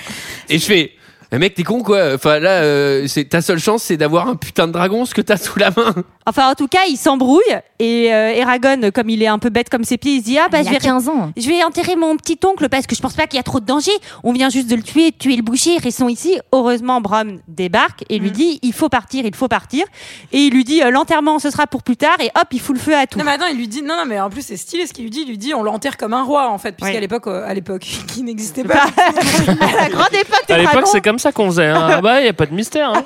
Et 0.49 0.57
je 0.59 0.65
fais. 0.65 0.91
Mais 1.31 1.37
mec, 1.37 1.53
t'es 1.53 1.63
con 1.63 1.83
quoi 1.83 2.13
Enfin 2.15 2.39
là, 2.39 2.61
euh, 2.63 3.05
c'est 3.07 3.25
ta 3.25 3.41
seule 3.41 3.59
chance, 3.59 3.83
c'est 3.83 3.97
d'avoir 3.97 4.27
un 4.27 4.35
putain 4.35 4.65
de 4.67 4.71
dragon, 4.73 5.05
ce 5.05 5.13
que 5.13 5.21
t'as 5.21 5.37
sous 5.37 5.59
la 5.59 5.69
main. 5.69 5.93
Enfin, 6.25 6.49
en 6.51 6.55
tout 6.55 6.67
cas, 6.67 6.81
il 6.89 6.97
s'embrouille 6.97 7.41
et 7.79 8.13
euh, 8.13 8.33
Eragon, 8.33 8.89
comme 8.93 9.09
il 9.09 9.21
est 9.23 9.27
un 9.27 9.37
peu 9.39 9.49
bête 9.49 9.69
comme 9.69 9.83
ses 9.83 9.97
pieds, 9.97 10.13
il 10.13 10.19
se 10.21 10.25
dit 10.25 10.37
ah 10.39 10.47
bah 10.51 10.59
Il 10.61 10.65
je 10.65 10.69
a 10.69 10.73
vais 10.73 10.77
15 10.79 11.07
ans. 11.09 11.31
je 11.37 11.47
vais 11.47 11.63
enterrer 11.63 11.95
mon 11.95 12.15
petit 12.17 12.37
oncle 12.45 12.67
parce 12.69 12.87
que 12.87 12.95
je 12.95 13.01
pense 13.01 13.13
pas 13.13 13.27
qu'il 13.27 13.37
y 13.37 13.39
a 13.39 13.43
trop 13.43 13.59
de 13.59 13.65
danger. 13.65 13.91
On 14.23 14.31
vient 14.33 14.49
juste 14.49 14.67
de 14.69 14.75
le 14.75 14.81
tuer, 14.83 15.11
de 15.11 15.15
tuer 15.17 15.35
le 15.35 15.41
boucher, 15.43 15.77
restons 15.77 16.09
ici. 16.09 16.39
Heureusement, 16.51 16.99
Brom 17.01 17.39
débarque 17.47 18.03
et 18.09 18.19
Mm. 18.19 18.23
lui 18.23 18.31
dit 18.31 18.59
il 18.63 18.73
faut 18.73 18.89
partir, 18.89 19.23
il 19.25 19.35
faut 19.35 19.47
partir. 19.47 19.85
Et 20.31 20.39
il 20.39 20.53
lui 20.53 20.63
dit 20.63 20.81
euh, 20.83 20.89
l'enterrement 20.91 21.37
ce 21.39 21.49
sera 21.51 21.67
pour 21.67 21.83
plus 21.83 21.97
tard 21.97 22.17
et 22.21 22.29
hop 22.39 22.47
il 22.51 22.59
fout 22.59 22.75
le 22.75 22.81
feu 22.81 22.95
à 22.95 23.05
tout. 23.07 23.17
Non 23.19 23.25
mais 23.25 23.31
attends, 23.31 23.47
il 23.51 23.57
lui 23.57 23.67
dit 23.67 23.81
non 23.83 23.95
non 23.97 24.05
mais 24.07 24.19
en 24.19 24.29
plus 24.31 24.41
c'est 24.41 24.57
stylé 24.57 24.87
ce 24.87 24.93
qu'il 24.93 25.03
lui 25.05 25.11
dit, 25.11 25.21
il 25.21 25.27
lui 25.29 25.37
dit 25.37 25.53
on 25.53 25.61
l'enterre 25.63 25.97
comme 25.97 26.13
un 26.13 26.23
roi 26.23 26.49
en 26.49 26.57
fait 26.57 26.71
puisqu'à 26.75 26.95
Ouais. 26.95 26.99
l'époque 27.01 27.27
euh, 27.27 27.47
à 27.47 27.53
l'époque 27.53 27.81
qui 28.07 28.23
n'existait 28.23 28.63
pas. 28.63 28.83
à 28.97 29.75
la 29.83 29.89
grande 29.89 30.13
époque 30.13 30.49
à 30.49 30.57
l'époque, 30.57 30.87
c'est 30.91 31.01
comme 31.01 31.18
ça 31.19 31.31
qu'on 31.31 31.47
faisait. 31.47 31.67
Hein. 31.67 31.87
Ah 31.97 32.01
bah, 32.01 32.19
il 32.21 32.25
y 32.25 32.29
a 32.29 32.33
pas 32.33 32.45
de 32.45 32.53
mystère. 32.53 32.93
hein. 32.93 33.03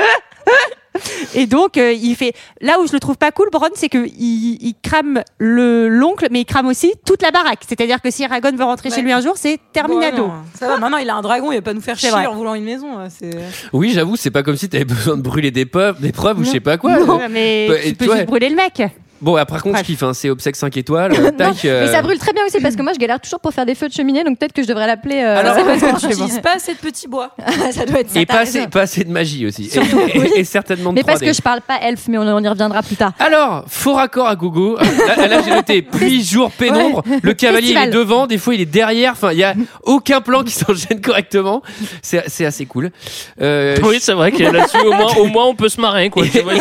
Et 1.34 1.46
donc 1.46 1.76
euh, 1.76 1.92
il 1.92 2.16
fait 2.16 2.32
là 2.62 2.78
où 2.80 2.86
je 2.86 2.92
le 2.94 3.00
trouve 3.00 3.18
pas 3.18 3.30
cool, 3.30 3.50
Bron, 3.52 3.68
c'est 3.74 3.90
que 3.90 4.06
il, 4.18 4.72
crame 4.82 5.22
le 5.36 5.88
l'oncle, 5.88 6.26
mais 6.30 6.40
il 6.40 6.44
crame 6.46 6.66
aussi 6.66 6.94
toute 7.04 7.20
la 7.20 7.30
baraque. 7.30 7.60
C'est-à-dire 7.68 8.00
que 8.00 8.10
si 8.10 8.22
Eragon 8.22 8.56
veut 8.56 8.64
rentrer 8.64 8.90
chez 8.90 9.02
lui 9.02 9.12
un 9.12 9.20
jour, 9.20 9.34
c'est 9.36 9.58
terminado. 9.74 10.16
Bon, 10.16 10.22
ouais, 10.22 10.28
non, 10.28 10.34
ça 10.58 10.68
va, 10.68 10.78
maintenant 10.78 10.96
il 10.96 11.10
a 11.10 11.14
un 11.16 11.20
dragon, 11.20 11.52
il 11.52 11.56
va 11.56 11.62
pas 11.62 11.74
nous 11.74 11.82
faire 11.82 11.96
C'est 11.98 12.06
chier 12.08 12.16
vrai. 12.16 12.26
en 12.26 12.34
voulant 12.34 12.54
une 12.54 12.64
maison. 12.64 12.86
C'est 13.10 13.30
Oui, 13.74 13.92
j'avoue, 13.92 14.16
c'est 14.16 14.30
pas 14.30 14.42
comme 14.42 14.56
si 14.56 14.70
t'avais 14.70 14.84
besoin 14.86 15.18
de 15.18 15.22
brûler 15.22 15.50
des 15.50 15.66
preuves, 15.66 16.00
des 16.00 16.12
preuves 16.12 16.38
ou 16.38 16.44
je 16.44 16.50
sais 16.52 16.60
pas 16.60 16.78
quoi. 16.78 16.98
Non, 16.98 17.20
mais 17.30 17.66
Bah, 17.68 17.74
tu 17.84 17.94
peux 17.94 18.04
toi- 18.06 18.14
juste 18.16 18.26
brûler 18.28 18.48
le 18.48 18.56
mec. 18.56 18.82
Bon, 19.20 19.36
ah, 19.36 19.46
par 19.46 19.62
contre, 19.62 19.78
je 19.78 19.84
kiffe, 19.84 20.02
hein, 20.02 20.12
c'est 20.14 20.28
obsèque 20.30 20.56
5 20.56 20.76
étoiles. 20.76 21.12
euh, 21.18 21.30
Non, 21.30 21.30
tac, 21.32 21.64
euh, 21.64 21.86
mais 21.86 21.92
ça 21.92 22.02
brûle 22.02 22.18
très 22.18 22.32
bien 22.32 22.44
aussi 22.46 22.60
parce 22.60 22.76
que 22.76 22.82
moi 22.82 22.92
je 22.92 22.98
galère 22.98 23.20
toujours 23.20 23.40
pour 23.40 23.52
faire 23.52 23.64
des 23.66 23.74
feux 23.74 23.88
de 23.88 23.92
cheminée 23.92 24.24
donc 24.24 24.38
peut-être 24.38 24.52
que 24.52 24.62
je 24.62 24.68
devrais 24.68 24.86
l'appeler. 24.86 25.16
euh, 25.22 25.38
Alors, 25.38 25.54
parce 25.64 26.00
tu 26.00 26.06
n'utilises 26.08 26.40
pas 26.40 26.56
assez 26.56 26.74
de 26.74 26.78
petits 26.78 27.08
bois. 27.08 27.30
ça 27.72 27.86
doit 27.86 28.00
être 28.00 28.10
ça. 28.10 28.20
Et 28.20 28.26
pas 28.26 28.40
assez, 28.40 28.66
pas 28.68 28.82
assez 28.82 29.04
de 29.04 29.10
magie 29.10 29.46
aussi. 29.46 29.66
Et, 29.66 29.70
Surtout, 29.70 30.00
et- 30.12 30.18
oui. 30.18 30.30
et 30.36 30.44
certainement 30.44 30.90
de 30.90 30.96
Mais 30.96 31.02
parce 31.04 31.20
3D. 31.20 31.26
que 31.26 31.32
je 31.32 31.40
parle 31.42 31.60
pas 31.62 31.78
elfe, 31.82 32.08
mais 32.08 32.18
on, 32.18 32.22
on 32.22 32.42
y 32.42 32.48
reviendra 32.48 32.82
plus 32.82 32.96
tard. 32.96 33.12
Alors, 33.18 33.64
faux 33.68 33.94
raccord 33.94 34.26
à 34.28 34.36
gogo. 34.36 34.76
Là, 35.16 35.26
là, 35.28 35.40
j'ai 35.44 35.50
noté 35.52 35.82
pluie, 35.82 36.22
jour, 36.22 36.50
pénombre. 36.50 37.02
Le 37.22 37.32
cavalier 37.32 37.70
il 37.70 37.76
est 37.78 37.90
devant, 37.90 38.26
des 38.26 38.38
fois 38.38 38.54
il 38.54 38.60
est 38.60 38.64
derrière. 38.66 39.12
Enfin, 39.12 39.32
il 39.32 39.38
y 39.38 39.44
a 39.44 39.54
aucun 39.82 40.20
plan 40.20 40.42
qui 40.42 40.52
s'enchaîne 40.52 41.00
correctement. 41.00 41.62
C'est 42.02 42.44
assez 42.44 42.66
cool. 42.66 42.90
Euh, 43.40 43.76
Oui, 43.82 43.96
c'est 44.00 44.12
vrai 44.12 44.32
que 44.32 44.42
là-dessus, 44.42 44.78
au 44.86 44.92
moins, 44.92 45.14
au 45.16 45.26
moins, 45.26 45.46
on 45.46 45.54
peut 45.54 45.68
se 45.68 45.80
marrer. 45.80 46.10
Quoi. 46.10 46.24
Tu 46.26 46.40
vois, 46.40 46.52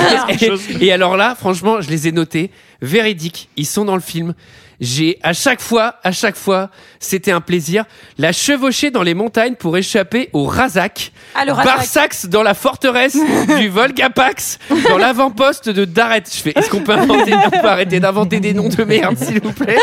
et 0.80 0.92
alors 0.92 1.18
là, 1.18 1.36
franchement, 1.36 1.82
je 1.82 1.90
les 1.90 2.08
ai 2.08 2.12
notés 2.12 2.45
véridiques. 2.82 3.50
Ils 3.58 3.66
sont 3.66 3.86
dans 3.86 3.96
le 3.96 4.02
film. 4.02 4.34
J'ai 4.80 5.20
à 5.24 5.34
chaque 5.34 5.62
fois, 5.62 5.96
à 6.04 6.12
chaque 6.12 6.36
fois, 6.36 6.70
c'était 7.00 7.32
un 7.32 7.42
plaisir. 7.42 7.86
La 8.18 8.32
chevaucher 8.32 8.92
dans 8.92 9.04
les 9.04 9.14
montagnes 9.14 9.56
pour 9.56 9.78
échapper 9.78 10.30
au 10.34 10.46
Razak. 10.46 11.12
Ah, 11.34 11.46
le 11.46 11.52
Razak. 11.52 11.76
Barsax 11.76 12.26
dans 12.28 12.44
la 12.44 12.54
forteresse 12.54 13.18
du 13.60 13.70
Volgapax, 13.70 14.60
dans 14.90 14.98
l'avant-poste 14.98 15.70
de 15.70 15.86
Daret. 15.86 16.24
Je 16.32 16.42
fais, 16.42 16.54
est-ce 16.56 16.70
qu'on 16.70 16.82
peut 16.82 16.94
inventer, 16.94 17.34
on 17.34 17.50
peut 17.50 17.68
arrêter 17.68 18.00
d'inventer 18.00 18.40
des 18.40 18.54
noms 18.54 18.70
de 18.70 18.84
merde, 18.84 19.18
s'il 19.18 19.42
vous 19.42 19.54
plaît? 19.54 19.78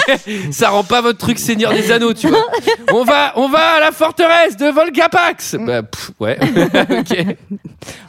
Ça 0.50 0.70
rend 0.70 0.84
pas 0.84 1.00
votre 1.00 1.18
truc 1.18 1.38
Seigneur 1.38 1.72
des 1.72 1.92
Anneaux, 1.92 2.14
tu 2.14 2.28
vois. 2.28 2.46
On 2.92 3.04
va, 3.04 3.32
on 3.36 3.48
va 3.48 3.76
à 3.76 3.80
la 3.80 3.92
forteresse 3.92 4.56
de 4.56 4.66
Volgapax. 4.66 5.56
Bah, 5.60 5.82
pff, 5.82 6.10
ouais. 6.20 6.38
ok. 6.98 7.36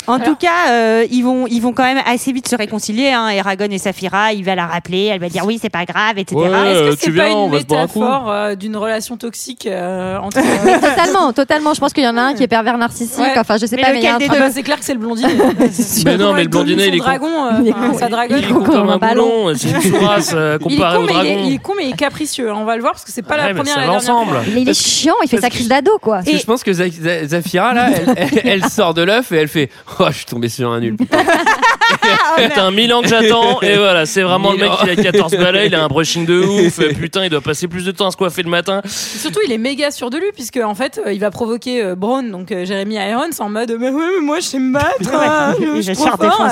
En 0.08 0.20
tout 0.20 0.36
cas, 0.36 0.72
euh, 0.72 1.06
ils 1.10 1.22
vont 1.22 1.48
ils 1.48 1.62
vont 1.62 1.74
quand 1.74 1.84
même 1.84 2.02
assez 2.06 2.32
vite 2.32 2.48
se 2.48 2.56
réconcilier. 2.56 3.10
Hein. 3.10 3.30
Eragon 3.30 3.70
et 3.70 3.78
Saphira, 3.78 4.34
il 4.34 4.44
va 4.44 4.56
la 4.56 4.68
rappeler, 4.68 5.06
elle 5.06 5.20
va 5.20 5.30
dire 5.30 5.46
oui 5.46 5.60
c'est 5.62 5.70
pas 5.70 5.86
grave, 5.86 6.18
etc. 6.22 6.36
Ouais. 6.40 6.48
Est-ce 6.48 6.80
Euh, 6.82 6.90
que 6.92 6.96
tu 6.96 7.00
c'est 7.06 7.12
viens, 7.12 7.24
pas 7.26 7.32
on 7.36 7.48
une 7.50 7.54
un 7.56 7.58
métaphore 7.58 8.32
euh, 8.32 8.56
d'une 8.56 8.76
relation 8.78 9.18
toxique 9.18 9.66
euh, 9.68 10.18
entre 10.18 10.38
totalement, 10.82 11.34
totalement. 11.34 11.74
Je 11.74 11.80
pense 11.80 11.94
qu'il 11.94 12.04
y 12.04 12.08
en 12.08 12.18
a 12.18 12.22
un 12.22 12.34
qui 12.34 12.44
est 12.44 12.48
pervers 12.48 12.78
narcissique. 12.78 13.20
Ouais. 13.20 13.34
Enfin, 13.38 13.58
je 13.60 13.66
sais 13.66 13.76
Mais 13.76 13.82
pas, 13.82 13.92
mais 13.94 14.00
il 14.00 14.04
y 14.04 14.08
a 14.08 14.12
un 14.12 14.14
lequel 14.16 14.28
des 14.30 14.34
truc. 14.34 14.42
Ah 14.44 14.48
bah, 14.48 14.52
c'est 14.54 14.64
clair 14.64 14.80
que 14.80 14.86
c'est 14.86 14.94
le 14.94 15.00
blondinet. 15.00 15.30
Mais 16.06 16.18
non, 16.18 16.34
mais 16.34 16.44
le 16.44 16.50
blondinet, 16.50 16.88
il 16.88 16.96
est 16.96 17.00
dragon, 17.00 17.28
euh, 17.28 17.50
Il 17.62 17.68
est 17.70 17.74
enfin, 17.74 17.90
con. 17.92 17.98
sa 17.98 18.08
dragonne. 18.10 18.40
Il 18.40 18.46
est 18.50 18.54
con 18.54 18.64
comme 18.64 18.90
un 18.90 18.98
ballon. 18.98 19.54
C'est 19.56 19.70
une 19.72 19.82
sourasse 19.82 20.32
euh, 20.34 20.58
Il 20.66 20.74
est, 20.74 20.76
comparé 20.78 20.98
con, 20.98 21.04
au 21.04 21.06
mais 21.06 21.14
il, 21.14 21.18
est, 21.18 21.34
dragon. 21.36 21.48
il 21.50 21.54
est 21.54 21.58
con, 21.60 21.74
mais 21.78 21.86
il 21.86 21.90
est 21.94 21.98
capricieux. 21.98 22.50
hein. 22.50 22.56
On 22.58 22.66
va 22.66 22.76
le 22.76 22.82
voir 22.82 22.94
parce 22.94 23.04
que 23.06 23.12
c'est 23.12 23.22
pas 23.22 23.38
la 23.38 23.48
mais 23.48 23.54
première 23.56 23.76
ça 23.76 23.82
va 23.86 23.92
ensemble. 23.94 24.38
Il 24.56 24.68
est 24.70 24.74
chiant, 24.80 25.16
il 25.24 25.30
fait 25.30 25.40
sa 25.42 25.50
crise 25.50 25.68
d'ado, 25.68 25.98
quoi. 26.02 26.22
Je 26.26 26.44
pense 26.46 26.64
que 26.64 26.72
Za- 26.74 26.90
Za- 26.90 27.28
Zafira, 27.28 27.74
là, 27.74 27.88
elle, 28.44 28.64
sort 28.66 28.94
de 28.94 29.02
l'œuf 29.04 29.32
et 29.32 29.38
elle 29.38 29.48
fait 29.48 29.70
Oh, 30.00 30.06
je 30.10 30.14
suis 30.18 30.26
tombé 30.26 30.50
sur 30.50 30.72
un 30.72 30.80
nul. 30.80 30.98
Putain, 32.38 32.72
mille 32.72 32.94
ans 32.94 33.02
que 33.02 33.08
j'attends, 33.08 33.62
et 33.62 33.76
voilà, 33.78 34.06
c'est 34.06 34.22
vraiment 34.22 34.52
le 34.52 34.58
mec 34.58 34.72
qui 34.84 34.90
a 34.90 34.96
14 34.96 35.36
balais, 35.38 35.68
il 35.68 35.76
a 35.76 35.84
un 35.84 35.88
brushing 36.12 36.26
de 36.26 36.40
ouf, 36.68 36.80
putain, 37.00 37.24
il 37.24 37.30
doit 37.30 37.42
passer 37.42 37.68
plus 37.68 37.86
de 37.86 37.92
temps 37.92 38.08
à 38.08 38.12
se 38.12 38.18
coiffer 38.18 38.44
le 38.44 38.50
matin. 38.50 38.82
Surtout, 38.86 39.40
il 39.46 39.52
est 39.52 39.58
méga 39.58 39.92
sûr 39.92 40.10
de 40.10 40.18
lui 40.18 40.32
puisque 40.34 40.58
en 40.58 40.76
fait, 40.76 41.00
euh, 41.06 41.14
il 41.14 41.20
va 41.20 41.32
provoquer 41.32 41.84
euh, 41.84 41.96
Braun, 41.96 42.24
donc 42.30 42.52
euh, 42.52 42.66
Jeremy 42.66 42.96
Irons, 42.96 43.30
en 43.40 43.50
mode 43.50 43.76
mais 43.80 43.90
ouais, 43.90 44.06
mais 44.20 44.26
moi 44.26 44.40
je 44.40 44.46
sais 44.46 44.60
me 44.60 44.74
battre. 44.74 45.14
hein, 45.14 45.56
je 45.60 45.78
Il 45.78 45.84
suis 45.84 45.94
trop 45.96 46.10
fort. 46.18 46.48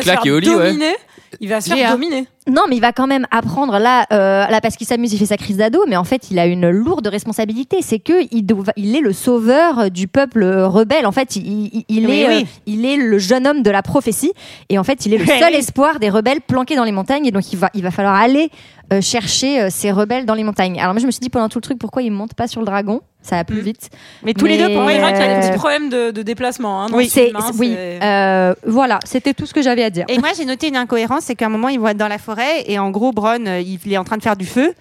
claques 0.00 0.22
faire 0.22 0.36
et 0.36 0.40
lit, 0.40 0.48
ouais. 0.50 0.66
dominer. 0.68 0.94
Il 1.40 1.48
va 1.48 1.60
se 1.60 1.72
faire 1.72 1.92
dominer. 1.92 2.26
Non, 2.50 2.62
mais 2.68 2.76
il 2.76 2.80
va 2.80 2.92
quand 2.92 3.06
même 3.06 3.26
apprendre 3.30 3.78
là, 3.78 4.06
euh, 4.12 4.46
là 4.46 4.60
parce 4.60 4.76
qu'il 4.76 4.86
s'amuse, 4.86 5.12
il 5.12 5.18
fait 5.18 5.26
sa 5.26 5.36
crise 5.36 5.56
d'ado, 5.56 5.84
mais 5.88 5.96
en 5.96 6.04
fait, 6.04 6.30
il 6.30 6.38
a 6.38 6.46
une 6.46 6.68
lourde 6.70 7.06
responsabilité. 7.06 7.78
C'est 7.80 7.98
que 8.00 8.26
il, 8.32 8.42
doit- 8.44 8.64
il 8.76 8.96
est 8.96 9.00
le 9.00 9.12
sauveur 9.12 9.90
du 9.90 10.08
peuple 10.08 10.44
rebelle. 10.44 11.06
En 11.06 11.12
fait, 11.12 11.36
il, 11.36 11.66
il- 11.72 11.84
il 11.88 12.06
Oui, 12.06 12.20
est, 12.20 12.28
oui. 12.28 12.42
euh, 12.42 12.46
il 12.66 12.84
est 12.86 12.96
le 12.96 13.18
jeune 13.18 13.46
homme 13.46 13.62
de 13.62 13.70
la 13.70 13.82
prophétie, 13.82 14.32
et 14.68 14.78
en 14.78 14.84
fait, 14.84 15.06
il 15.06 15.14
est 15.14 15.18
le 15.18 15.26
seul 15.38 15.54
espoir 15.54 16.00
des 16.00 16.10
rebelles 16.10 16.40
planqués 16.40 16.76
dans 16.76 16.84
les 16.84 16.92
montagnes. 16.92 17.26
Et 17.26 17.30
donc, 17.30 17.52
il 17.52 17.58
va, 17.58 17.70
il 17.74 17.82
va 17.82 17.90
falloir 17.90 18.14
aller 18.16 18.50
euh, 18.92 19.00
chercher 19.00 19.70
ces 19.70 19.92
rebelles 19.92 20.26
dans 20.26 20.34
les 20.34 20.44
montagnes. 20.44 20.80
Alors 20.80 20.92
moi, 20.94 21.00
je 21.00 21.06
me 21.06 21.10
suis 21.12 21.20
dit 21.20 21.30
pendant 21.30 21.48
tout 21.48 21.58
le 21.58 21.62
truc, 21.62 21.78
pourquoi 21.78 22.02
il 22.02 22.10
monte 22.10 22.34
pas 22.34 22.48
sur 22.48 22.60
le 22.60 22.66
dragon? 22.66 23.00
Ça 23.22 23.36
va 23.36 23.44
plus 23.44 23.60
Mm. 23.60 23.64
vite. 23.64 23.90
Mais 24.22 24.34
tous 24.34 24.46
les 24.46 24.56
deux, 24.56 24.68
pour 24.72 24.82
moi, 24.82 24.92
verra 24.92 25.12
qu'il 25.12 25.20
y 25.20 25.24
a 25.24 25.40
des 25.40 25.46
Euh, 25.46 25.48
petits 25.48 25.58
problèmes 25.58 25.88
de, 25.90 26.10
de 26.10 26.22
déplacement. 26.22 26.82
Hein, 26.82 26.86
dans 26.88 26.96
Oui, 26.96 27.08
ce 27.08 27.20
film, 27.20 27.36
hein, 27.36 27.50
oui, 27.58 27.74
euh, 27.78 28.54
voilà, 28.66 28.98
c'était 29.04 29.34
tout 29.34 29.44
ce 29.46 29.52
que 29.54 29.62
j'avais 29.62 29.84
à 29.84 29.90
dire. 29.90 30.06
Et 30.08 30.18
moi, 30.18 30.30
j'ai 30.36 30.44
noté 30.46 30.68
une 30.68 30.76
incohérence, 30.76 31.24
c'est 31.24 31.34
qu'à 31.34 31.46
un 31.46 31.50
moment, 31.50 31.68
ils 31.68 31.78
vont 31.78 31.88
être 31.88 31.98
dans 31.98 32.08
la 32.08 32.18
forêt 32.18 32.64
et 32.66 32.78
en 32.78 32.90
gros, 32.90 33.12
Bron, 33.12 33.44
euh, 33.46 33.60
il 33.60 33.92
est 33.92 33.98
en 33.98 34.04
train 34.04 34.16
de 34.16 34.22
faire 34.22 34.36
du 34.36 34.46
feu. 34.46 34.72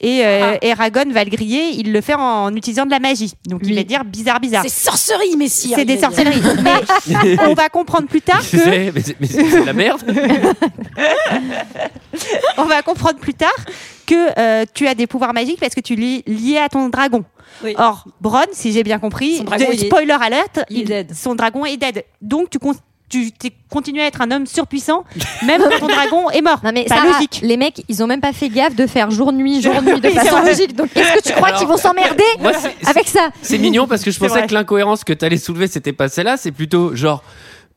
Et 0.00 0.24
euh, 0.24 0.52
Ah. 0.54 0.58
Eragon 0.64 1.10
va 1.10 1.24
le 1.24 1.30
griller, 1.30 1.70
il 1.74 1.92
le 1.92 2.00
fait 2.00 2.14
en 2.14 2.54
utilisant 2.54 2.86
de 2.86 2.90
la 2.92 3.00
magie. 3.00 3.32
Donc 3.48 3.62
il 3.64 3.74
va 3.74 3.82
dire 3.82 4.04
bizarre, 4.04 4.38
bizarre. 4.38 4.62
C'est 4.62 4.68
sorcerie, 4.84 5.36
messire. 5.36 5.76
C'est 5.76 5.84
des 5.84 5.98
sorcelleries. 5.98 6.40
Mais 7.08 7.36
on 7.44 7.54
va 7.54 7.68
comprendre 7.68 8.06
plus 8.06 8.22
tard 8.22 8.40
Je 8.40 8.58
que 8.58 8.62
sais, 8.62 8.92
mais 8.94 9.00
c'est 9.00 9.16
mais 9.20 9.26
c'est- 9.26 9.50
c'est 9.50 9.60
de 9.62 9.66
la 9.66 9.72
merde. 9.72 10.00
on 12.58 12.64
va 12.64 12.82
comprendre 12.82 13.18
plus 13.18 13.34
tard 13.34 13.50
que 14.06 14.38
euh, 14.38 14.64
tu 14.72 14.86
as 14.86 14.94
des 14.94 15.08
pouvoirs 15.08 15.34
magiques 15.34 15.58
parce 15.60 15.74
que 15.74 15.80
tu 15.80 15.94
es 15.94 16.22
lié 16.30 16.58
à 16.58 16.68
ton 16.68 16.88
dragon. 16.88 17.24
Oui. 17.64 17.74
Or, 17.78 18.04
Bron, 18.20 18.42
si 18.52 18.72
j'ai 18.72 18.82
bien 18.82 18.98
compris, 18.98 19.38
Son 19.38 19.44
dragon, 19.44 19.64
de- 19.68 19.74
il 19.74 19.82
est- 19.82 19.86
spoiler 19.86 20.16
alert, 20.20 20.60
il 20.70 20.80
est 20.82 20.84
dead. 21.04 21.14
son 21.14 21.34
dragon 21.34 21.64
est 21.64 21.76
dead. 21.76 22.04
Donc 22.22 22.50
tu, 22.50 22.58
con- 22.58 22.74
tu 23.08 23.32
t'es 23.32 23.52
continué 23.70 24.02
à 24.02 24.06
être 24.06 24.20
un 24.20 24.30
homme 24.30 24.46
surpuissant, 24.46 25.04
même 25.46 25.62
quand 25.62 25.78
ton 25.80 25.86
dragon 25.88 26.30
est 26.30 26.42
mort. 26.42 26.60
Non 26.64 26.70
mais 26.74 26.84
Pas 26.84 26.96
Sarah, 26.96 27.12
logique. 27.14 27.40
les 27.42 27.56
mecs, 27.56 27.82
ils 27.88 28.02
ont 28.02 28.06
même 28.06 28.20
pas 28.20 28.32
fait 28.32 28.48
gaffe 28.48 28.76
de 28.76 28.86
faire 28.86 29.10
jour-nuit, 29.10 29.62
jour-nuit 29.62 30.00
de 30.00 30.10
façon 30.10 30.42
logique. 30.44 30.76
Donc 30.76 30.90
qu'est-ce 30.92 31.14
que 31.14 31.28
tu 31.28 31.32
crois 31.32 31.52
qu'ils 31.52 31.66
vont 31.66 31.76
s'emmerder 31.78 32.22
avec 32.86 33.08
ça? 33.08 33.30
c'est 33.42 33.58
mignon 33.58 33.86
parce 33.86 34.02
que 34.02 34.10
je 34.10 34.18
pensais 34.18 34.38
vrai. 34.38 34.46
que 34.46 34.54
l'incohérence 34.54 35.04
que 35.04 35.12
t'allais 35.12 35.38
soulever, 35.38 35.68
c'était 35.68 35.92
pas 35.92 36.08
celle-là. 36.08 36.36
C'est 36.36 36.52
plutôt 36.52 36.94
genre 36.94 37.22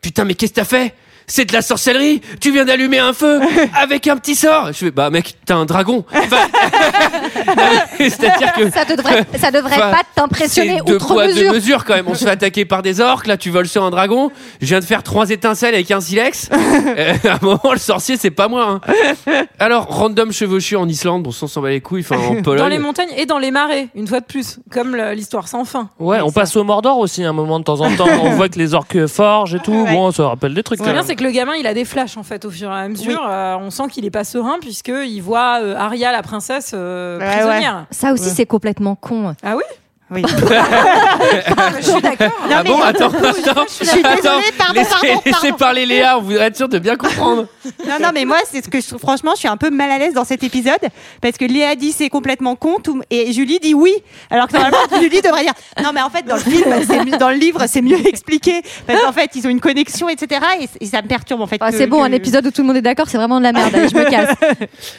Putain, 0.01 0.25
mais 0.25 0.33
qu'est-ce 0.33 0.51
que 0.53 0.55
t'as 0.55 0.65
fait? 0.65 0.95
C'est 1.33 1.45
de 1.45 1.53
la 1.53 1.61
sorcellerie. 1.61 2.19
Tu 2.41 2.51
viens 2.51 2.65
d'allumer 2.65 2.99
un 2.99 3.13
feu 3.13 3.39
avec 3.81 4.05
un 4.07 4.17
petit 4.17 4.35
sort. 4.35 4.67
Je 4.67 4.73
fais, 4.73 4.91
bah 4.91 5.09
mec, 5.09 5.35
t'as 5.45 5.55
un 5.55 5.65
dragon. 5.65 6.03
Enfin, 6.13 6.37
C'est-à-dire 7.97 8.53
que 8.53 8.69
Ça, 8.69 8.85
te 8.85 8.93
devrait, 8.95 9.25
ça 9.37 9.51
devrait 9.51 9.75
Enfin, 9.75 9.91
pas 9.91 10.01
t'impressionner 10.15 10.81
deux 10.85 10.95
outre 10.95 11.07
poids, 11.13 11.27
deux 11.27 11.33
mesure. 11.33 11.53
mesures 11.53 11.85
quand 11.85 11.93
même. 11.95 12.07
On 12.07 12.15
se 12.15 12.25
fait 12.25 12.29
attaquer 12.41 12.65
par 12.65 12.81
des 12.81 12.99
orques. 12.99 13.27
Là, 13.27 13.37
tu 13.37 13.49
voles 13.49 13.67
sur 13.67 13.83
un 13.83 13.91
dragon. 13.91 14.29
Je 14.59 14.67
viens 14.67 14.79
de 14.79 14.85
faire 14.85 15.03
trois 15.03 15.29
étincelles 15.29 15.73
avec 15.73 15.89
un 15.91 16.01
silex. 16.01 16.49
Euh, 16.51 17.13
à 17.29 17.33
un 17.35 17.39
moment, 17.41 17.59
le 17.71 17.79
sorcier, 17.79 18.17
c'est 18.17 18.31
pas 18.31 18.47
moi. 18.47 18.81
hein. 19.27 19.45
Alors, 19.59 19.85
random 19.87 20.31
chevauchée 20.31 20.75
en 20.75 20.87
Islande. 20.89 21.23
Bon, 21.23 21.29
on 21.41 21.47
s'en 21.47 21.61
bat 21.61 21.69
les 21.69 21.79
couilles. 21.81 22.01
Enfin, 22.09 22.17
en 22.17 22.41
Pologne. 22.41 22.59
Dans 22.59 22.67
les 22.67 22.79
montagnes 22.79 23.09
et 23.15 23.25
dans 23.25 23.37
les 23.39 23.51
marais, 23.51 23.87
une 23.95 24.07
fois 24.07 24.19
de 24.19 24.25
plus, 24.25 24.59
comme 24.69 24.95
l'histoire 25.13 25.47
sans 25.47 25.63
fin. 25.65 25.89
Ouais, 25.99 26.19
on 26.21 26.31
passe 26.31 26.55
au 26.55 26.63
Mordor 26.63 26.97
aussi 26.99 27.23
un 27.23 27.33
moment 27.33 27.59
de 27.59 27.63
temps 27.63 27.79
en 27.81 27.95
temps. 27.95 28.07
on 28.23 28.31
voit 28.31 28.49
que 28.49 28.59
les 28.59 28.73
orques 28.73 29.05
forgent 29.07 29.55
et 29.55 29.59
tout. 29.59 29.85
Bon, 29.91 30.11
ça 30.11 30.27
rappelle 30.27 30.53
des 30.53 30.63
trucs. 30.63 30.79
Ce 30.79 30.83
qui 30.83 30.85
quand 30.85 30.91
est 30.91 30.93
bien, 30.93 31.01
même. 31.01 31.07
c'est 31.07 31.15
que 31.21 31.27
le 31.27 31.31
gamin, 31.31 31.53
il 31.55 31.67
a 31.67 31.73
des 31.73 31.85
flashs 31.85 32.17
en 32.17 32.23
fait 32.23 32.45
au 32.45 32.49
fur 32.49 32.69
et 32.71 32.73
à 32.73 32.87
mesure. 32.87 33.21
Euh, 33.27 33.55
on 33.59 33.69
sent 33.69 33.83
qu'il 33.91 34.05
est 34.05 34.11
pas 34.11 34.23
serein 34.23 34.57
puisque 34.59 34.89
il 34.89 35.19
voit 35.21 35.59
euh, 35.61 35.75
Arya, 35.75 36.11
la 36.11 36.23
princesse, 36.23 36.71
euh, 36.73 37.19
Ouais, 37.19 37.27
prisonnière. 37.27 37.85
Ça 37.91 38.11
aussi, 38.11 38.29
c'est 38.29 38.45
complètement 38.45 38.95
con. 38.95 39.35
Ah 39.43 39.55
oui? 39.55 39.63
Oui. 40.11 40.23
Mais 40.49 41.81
Je 41.81 41.89
suis 41.91 42.01
d'accord. 42.01 42.27
Non, 42.49 42.55
Ah 42.57 42.61
mais- 42.63 42.69
bon, 42.69 42.81
attends, 42.81 43.07
attends. 43.07 43.65
Je 43.67 43.85
suis 43.85 44.01
désolée, 44.03 44.05
Attends, 44.05 44.29
pardon, 44.57 44.73
laissez, 44.75 44.89
pardon, 44.91 45.21
laissez 45.25 45.39
pardon. 45.41 45.55
parler 45.57 45.85
Léa, 45.85 46.17
on 46.17 46.21
voudrait 46.21 46.47
être 46.47 46.57
sûr 46.57 46.67
de 46.69 46.79
bien 46.79 46.95
comprendre. 46.97 47.47
Non, 47.87 47.95
non, 48.01 48.09
mais 48.13 48.25
moi, 48.25 48.37
c'est 48.49 48.63
ce 48.63 48.69
que 48.69 48.81
je 48.81 48.87
trouve, 48.87 48.99
franchement, 48.99 49.31
je 49.35 49.39
suis 49.39 49.47
un 49.47 49.57
peu 49.57 49.69
mal 49.69 49.89
à 49.91 49.97
l'aise 49.99 50.13
dans 50.13 50.23
cet 50.25 50.43
épisode 50.43 50.79
parce 51.21 51.37
que 51.37 51.45
Léa 51.45 51.75
dit 51.75 51.91
c'est 51.91 52.09
complètement 52.09 52.55
con 52.55 52.77
tout- 52.83 53.01
et 53.11 53.31
Julie 53.33 53.59
dit 53.59 53.73
oui. 53.73 53.93
Alors 54.31 54.47
que 54.47 54.53
normalement, 54.53 54.77
Julie 54.99 55.21
devrait 55.21 55.43
dire 55.43 55.53
non, 55.83 55.91
mais 55.93 56.01
en 56.01 56.09
fait, 56.09 56.23
dans 56.25 56.35
le 56.35 56.41
film, 56.41 56.73
c'est 56.87 57.03
mieux- 57.05 57.17
dans 57.17 57.29
le 57.29 57.35
livre, 57.35 57.63
c'est 57.67 57.81
mieux 57.81 57.99
expliqué 58.07 58.61
parce 58.87 58.99
qu'en 59.01 59.11
fait, 59.11 59.29
ils 59.35 59.45
ont 59.45 59.49
une 59.49 59.59
connexion, 59.61 60.09
etc. 60.09 60.41
Et, 60.61 60.83
et 60.83 60.87
ça 60.87 61.01
me 61.01 61.07
perturbe 61.07 61.41
en 61.41 61.47
fait. 61.47 61.57
Ah, 61.61 61.71
que- 61.71 61.77
c'est 61.77 61.87
bon, 61.87 61.99
que- 62.01 62.07
un 62.07 62.11
épisode 62.11 62.45
où 62.47 62.51
tout 62.51 62.61
le 62.61 62.67
monde 62.67 62.77
est 62.77 62.81
d'accord, 62.81 63.07
c'est 63.09 63.17
vraiment 63.17 63.37
de 63.39 63.43
la 63.43 63.51
merde. 63.51 63.73
Allez, 63.73 63.87
je 63.89 63.95
me 63.95 64.03
casse. 64.09 64.35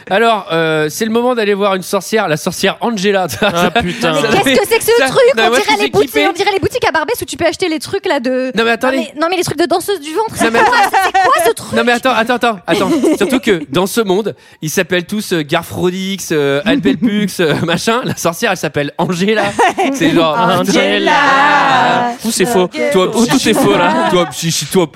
Alors, 0.09 0.47
euh, 0.53 0.89
c'est 0.89 1.05
le 1.05 1.11
moment 1.11 1.35
d'aller 1.35 1.55
voir 1.55 1.75
une 1.75 1.83
sorcière, 1.83 2.29
la 2.29 2.37
sorcière 2.37 2.77
Angela. 2.81 3.27
Ah 3.43 3.71
putain. 3.73 4.13
Mais 4.23 4.55
qu'est-ce 4.55 4.61
que 4.61 4.67
c'est 4.69 4.79
que 4.79 4.85
ce 4.85 5.02
Ça- 5.07 5.13
truc 5.13 5.23
Non, 5.37 5.45
on 5.45 5.49
moi, 5.51 5.59
dirait, 5.61 5.77
les 5.83 5.91
boutiques, 5.91 6.11
on 6.29 6.33
dirait 6.33 6.53
les 6.53 6.59
boutiques 6.59 6.85
à 6.87 6.93
Barbès 6.93 7.21
où 7.21 7.25
tu 7.25 7.37
peux 7.37 7.47
acheter 7.47 7.69
les 7.69 7.79
trucs 7.79 8.07
là 8.07 8.21
de. 8.21 8.53
Non, 8.57 8.65
mais 8.65 8.71
attendez. 8.71 8.97
Non 8.99 9.03
mais, 9.15 9.21
non, 9.21 9.27
mais 9.31 9.37
les 9.37 9.45
trucs 9.45 9.59
de 9.59 9.67
danseuse 9.67 10.01
du 10.01 10.13
ventre. 10.15 10.31
Non, 10.31 10.37
C'est 10.37 10.51
mais 10.51 10.59
quoi, 10.61 10.77
ce 11.47 11.53
truc? 11.53 11.73
Non 11.73 11.85
mais 11.85 11.93
attends, 11.93 12.11
attends, 12.13 12.35
attends, 12.35 12.59
attends. 12.67 12.91
Surtout 13.17 13.41
que 13.41 13.63
dans 13.71 13.87
ce 13.87 14.01
monde, 14.01 14.35
ils 14.61 14.71
s'appellent 14.71 15.07
tous 15.07 15.33
euh, 15.33 15.43
Garfrodix, 15.43 16.29
euh, 16.33 16.61
Alpelpux, 16.65 17.27
euh, 17.41 17.55
machin. 17.63 18.01
La 18.05 18.17
sorcière, 18.17 18.51
elle 18.53 18.57
s'appelle 18.57 18.93
Angela. 18.99 19.45
C'est 19.95 20.11
genre 20.11 20.37
Angela. 20.39 22.15
Ou 22.25 22.31
c'est 22.31 22.47
faux. 22.47 22.69
Toi, 22.93 23.17
Ou 23.17 23.27
tout 23.27 23.49
est 23.49 23.55
faux 23.55 23.77
là. 23.77 24.09
Toi, 24.11 24.29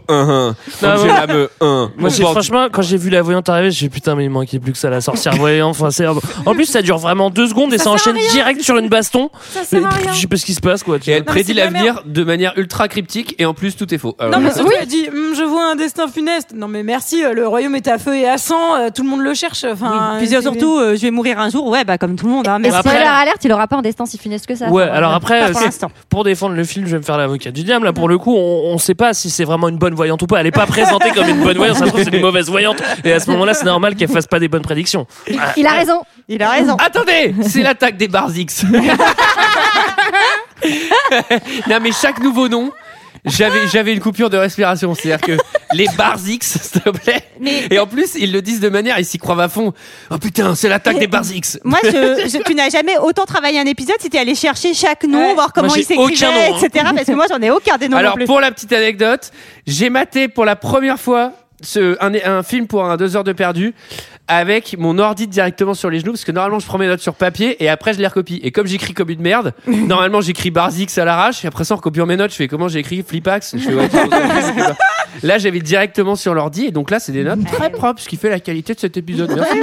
un, 0.08 0.14
un. 0.14 0.56
Non, 0.82 0.88
Angela 0.88 1.26
me 1.26 1.50
un. 1.60 1.90
Moi, 1.96 2.10
j'ai, 2.10 2.22
franchement, 2.22 2.68
quand 2.70 2.82
j'ai 2.82 2.96
vu 2.96 3.10
la 3.10 3.22
voyante 3.22 3.48
arriver, 3.48 3.70
j'ai 3.70 3.86
dit 3.86 3.90
putain, 3.90 4.14
mais 4.14 4.24
il 4.24 4.30
manquait 4.30 4.58
plus 4.58 4.72
que 4.72 4.78
ça, 4.78 4.90
la 4.90 5.00
sorcière 5.00 5.34
voyante. 5.36 5.70
Enfin, 5.70 5.90
c'est... 5.90 6.06
En 6.06 6.54
plus, 6.54 6.66
ça 6.66 6.82
dure 6.82 6.98
vraiment 6.98 7.30
deux 7.30 7.46
secondes 7.48 7.72
et 7.72 7.78
ça, 7.78 7.90
enchaîne 7.90 8.16
direct 8.30 8.62
sur 8.62 8.76
une 8.76 8.88
baston. 8.88 9.30
Ça 9.52 9.64
sert 9.64 9.86
à 9.86 9.95
rien. 9.96 10.12
Je 10.12 10.20
sais 10.20 10.26
pas 10.26 10.36
ce 10.36 10.44
qui 10.46 10.54
se 10.54 10.60
passe, 10.60 10.82
quoi. 10.82 10.98
tu 10.98 11.10
Et 11.10 11.12
vois. 11.12 11.18
elle 11.18 11.24
prédit 11.24 11.52
l'avenir 11.54 12.02
de 12.06 12.24
manière 12.24 12.52
ultra 12.56 12.88
cryptique 12.88 13.34
et 13.38 13.44
en 13.46 13.54
plus 13.54 13.76
tout 13.76 13.92
est 13.94 13.98
faux. 13.98 14.16
Alors, 14.18 14.32
Non 14.38 14.40
mais 14.46 14.52
surtout 14.52 14.72
elle 14.80 14.86
dit 14.86 15.08
Hum, 15.08 15.34
je 15.36 15.42
vois 15.42 15.70
un 15.72 15.76
destin 15.76 16.08
funeste. 16.08 16.50
Non 16.54 16.68
mais 16.68 16.82
merci, 16.82 17.24
euh, 17.24 17.32
le 17.32 17.46
royaume 17.46 17.74
est 17.74 17.88
à 17.88 17.98
feu 17.98 18.16
et 18.16 18.28
à 18.28 18.38
sang, 18.38 18.76
euh, 18.76 18.88
tout 18.94 19.02
le 19.02 19.08
monde 19.08 19.20
le 19.22 19.34
cherche. 19.34 19.64
Enfin, 19.64 20.14
Puis 20.18 20.28
c'est- 20.28 20.40
surtout, 20.42 20.78
euh, 20.78 20.96
je 20.96 21.02
vais 21.02 21.10
mourir 21.10 21.38
un 21.38 21.50
jour. 21.50 21.66
Ouais, 21.68 21.84
bah 21.84 21.98
comme 21.98 22.16
tout 22.16 22.26
le 22.26 22.32
monde. 22.32 22.48
Hein, 22.48 22.58
mais 22.58 22.68
après- 22.72 22.90
spoiler 22.90 23.04
alerte, 23.06 23.44
il 23.44 23.52
aura 23.52 23.66
pas 23.66 23.76
un 23.76 23.82
destin 23.82 24.06
si 24.06 24.18
funeste 24.18 24.46
que 24.46 24.54
ça. 24.54 24.68
Ouais, 24.68 24.84
alors 24.84 25.12
euh, 25.12 25.16
après, 25.16 25.50
pour 25.52 25.90
pour 26.08 26.24
défendre 26.24 26.54
le 26.54 26.64
film, 26.64 26.86
je 26.86 26.92
vais 26.92 26.98
me 26.98 27.02
faire 27.04 27.18
l'avocat 27.18 27.50
du 27.50 27.62
diable. 27.64 27.84
Là, 27.84 27.92
pour 27.92 28.08
le 28.08 28.18
coup, 28.18 28.34
on, 28.34 28.72
on 28.72 28.78
sait 28.78 28.94
pas 28.94 29.12
si 29.14 29.30
c'est 29.30 29.44
vraiment 29.44 29.68
une 29.68 29.78
bonne 29.78 29.94
voyante 29.94 30.22
ou 30.22 30.26
pas. 30.26 30.40
Elle 30.40 30.46
est 30.46 30.50
pas 30.50 30.66
présentée 30.66 31.10
comme 31.10 31.28
une 31.28 31.42
bonne 31.42 31.56
voyante, 31.56 31.76
ça 31.76 31.86
trouve, 31.86 32.02
c'est 32.02 32.12
une 32.14 32.20
mauvaise 32.22 32.48
voyante. 32.48 32.82
Et 33.04 33.12
à 33.12 33.20
ce 33.20 33.30
moment-là, 33.30 33.54
c'est 33.54 33.64
normal 33.64 33.94
qu'elle 33.96 34.08
fasse 34.08 34.26
pas 34.26 34.38
des 34.38 34.48
bonnes 34.48 34.62
prédictions. 34.62 35.06
Il 35.56 35.66
a 35.66 35.70
raison. 35.72 36.00
Il 36.28 36.42
a 36.42 36.50
raison. 36.50 36.76
Attendez, 36.76 37.34
c'est 37.42 37.62
l'attaque 37.62 37.96
des 37.96 38.08
Barzix. 38.08 38.64
non 41.68 41.78
mais 41.80 41.92
chaque 41.92 42.20
nouveau 42.20 42.48
nom, 42.48 42.72
j'avais 43.24 43.66
j'avais 43.72 43.92
une 43.92 44.00
coupure 44.00 44.30
de 44.30 44.36
respiration, 44.36 44.94
c'est-à-dire 44.94 45.20
que 45.20 45.42
les 45.72 45.86
Barzix, 45.98 46.38
s'il 46.62 46.80
te 46.80 46.90
plaît. 46.90 47.22
Et 47.70 47.78
en 47.78 47.86
plus, 47.86 48.14
ils 48.14 48.32
le 48.32 48.40
disent 48.40 48.60
de 48.60 48.68
manière, 48.68 48.98
ils 48.98 49.04
s'y 49.04 49.18
croient 49.18 49.42
à 49.42 49.48
fond. 49.48 49.72
Oh 50.10 50.18
putain, 50.18 50.54
c'est 50.54 50.68
l'attaque 50.68 50.98
des 50.98 51.08
Barzix. 51.08 51.58
Moi, 51.64 51.78
je, 51.82 51.88
je- 52.28 52.42
tu 52.44 52.54
n'as 52.54 52.70
jamais 52.70 52.96
autant 52.98 53.24
travaillé 53.26 53.58
un 53.58 53.66
épisode 53.66 53.96
si 54.00 54.10
tu 54.10 54.16
allé 54.16 54.34
chercher 54.34 54.74
chaque 54.74 55.04
nom, 55.04 55.34
voir 55.34 55.52
comment 55.52 55.68
Moi, 55.68 55.78
il 55.78 55.84
s'écrivait, 55.84 56.26
nom, 56.26 56.54
hein. 56.56 56.58
etc. 56.62 56.86
Parce 56.94 57.06
que 57.06 57.12
moi, 57.12 57.26
j'en 57.28 57.40
ai 57.42 57.50
aucun 57.50 57.76
des 57.78 57.88
noms 57.88 57.96
non 57.96 58.00
Alors 58.00 58.14
plus. 58.14 58.26
pour 58.26 58.40
la 58.40 58.52
petite 58.52 58.72
anecdote, 58.72 59.30
j'ai 59.66 59.90
maté 59.90 60.28
pour 60.28 60.44
la 60.44 60.54
première 60.56 61.00
fois 61.00 61.32
ce, 61.62 61.96
un, 62.00 62.12
un 62.38 62.42
film 62.42 62.66
pour 62.66 62.84
un 62.84 62.96
deux 62.96 63.16
heures 63.16 63.24
de 63.24 63.32
perdu 63.32 63.74
avec 64.28 64.76
mon 64.78 64.98
ordi 64.98 65.26
directement 65.28 65.74
sur 65.74 65.88
les 65.90 66.00
genoux 66.00 66.12
parce 66.12 66.24
que 66.24 66.32
normalement 66.32 66.58
je 66.58 66.66
prends 66.66 66.78
mes 66.78 66.86
notes 66.88 67.00
sur 67.00 67.14
papier 67.14 67.62
et 67.62 67.68
après 67.68 67.92
je 67.94 67.98
les 67.98 68.06
recopie 68.06 68.40
et 68.42 68.50
comme 68.50 68.66
j'écris 68.66 68.92
comme 68.92 69.10
une 69.10 69.20
merde 69.22 69.54
normalement 69.66 70.20
j'écris 70.20 70.50
Barzix 70.50 70.98
à 70.98 71.04
l'arrache 71.04 71.44
et 71.44 71.48
après 71.48 71.64
ça 71.64 71.74
en 71.74 71.76
recopiant 71.76 72.06
mes 72.06 72.16
notes 72.16 72.32
je 72.32 72.36
fais 72.36 72.48
comment 72.48 72.66
j'ai 72.68 72.80
écrit 72.80 73.04
Flipax 73.06 73.54
je 73.56 73.62
fais, 73.62 73.74
ouais, 73.74 73.88
là 75.22 75.38
j'avais 75.38 75.60
directement 75.60 76.16
sur 76.16 76.34
l'ordi 76.34 76.66
et 76.66 76.70
donc 76.72 76.90
là 76.90 76.98
c'est 76.98 77.12
des 77.12 77.24
notes 77.24 77.44
très 77.52 77.70
propres 77.70 78.00
ce 78.00 78.08
qui 78.08 78.16
fait 78.16 78.30
la 78.30 78.40
qualité 78.40 78.74
de 78.74 78.80
cet 78.80 78.96
épisode 78.96 79.30
Merci. 79.36 79.58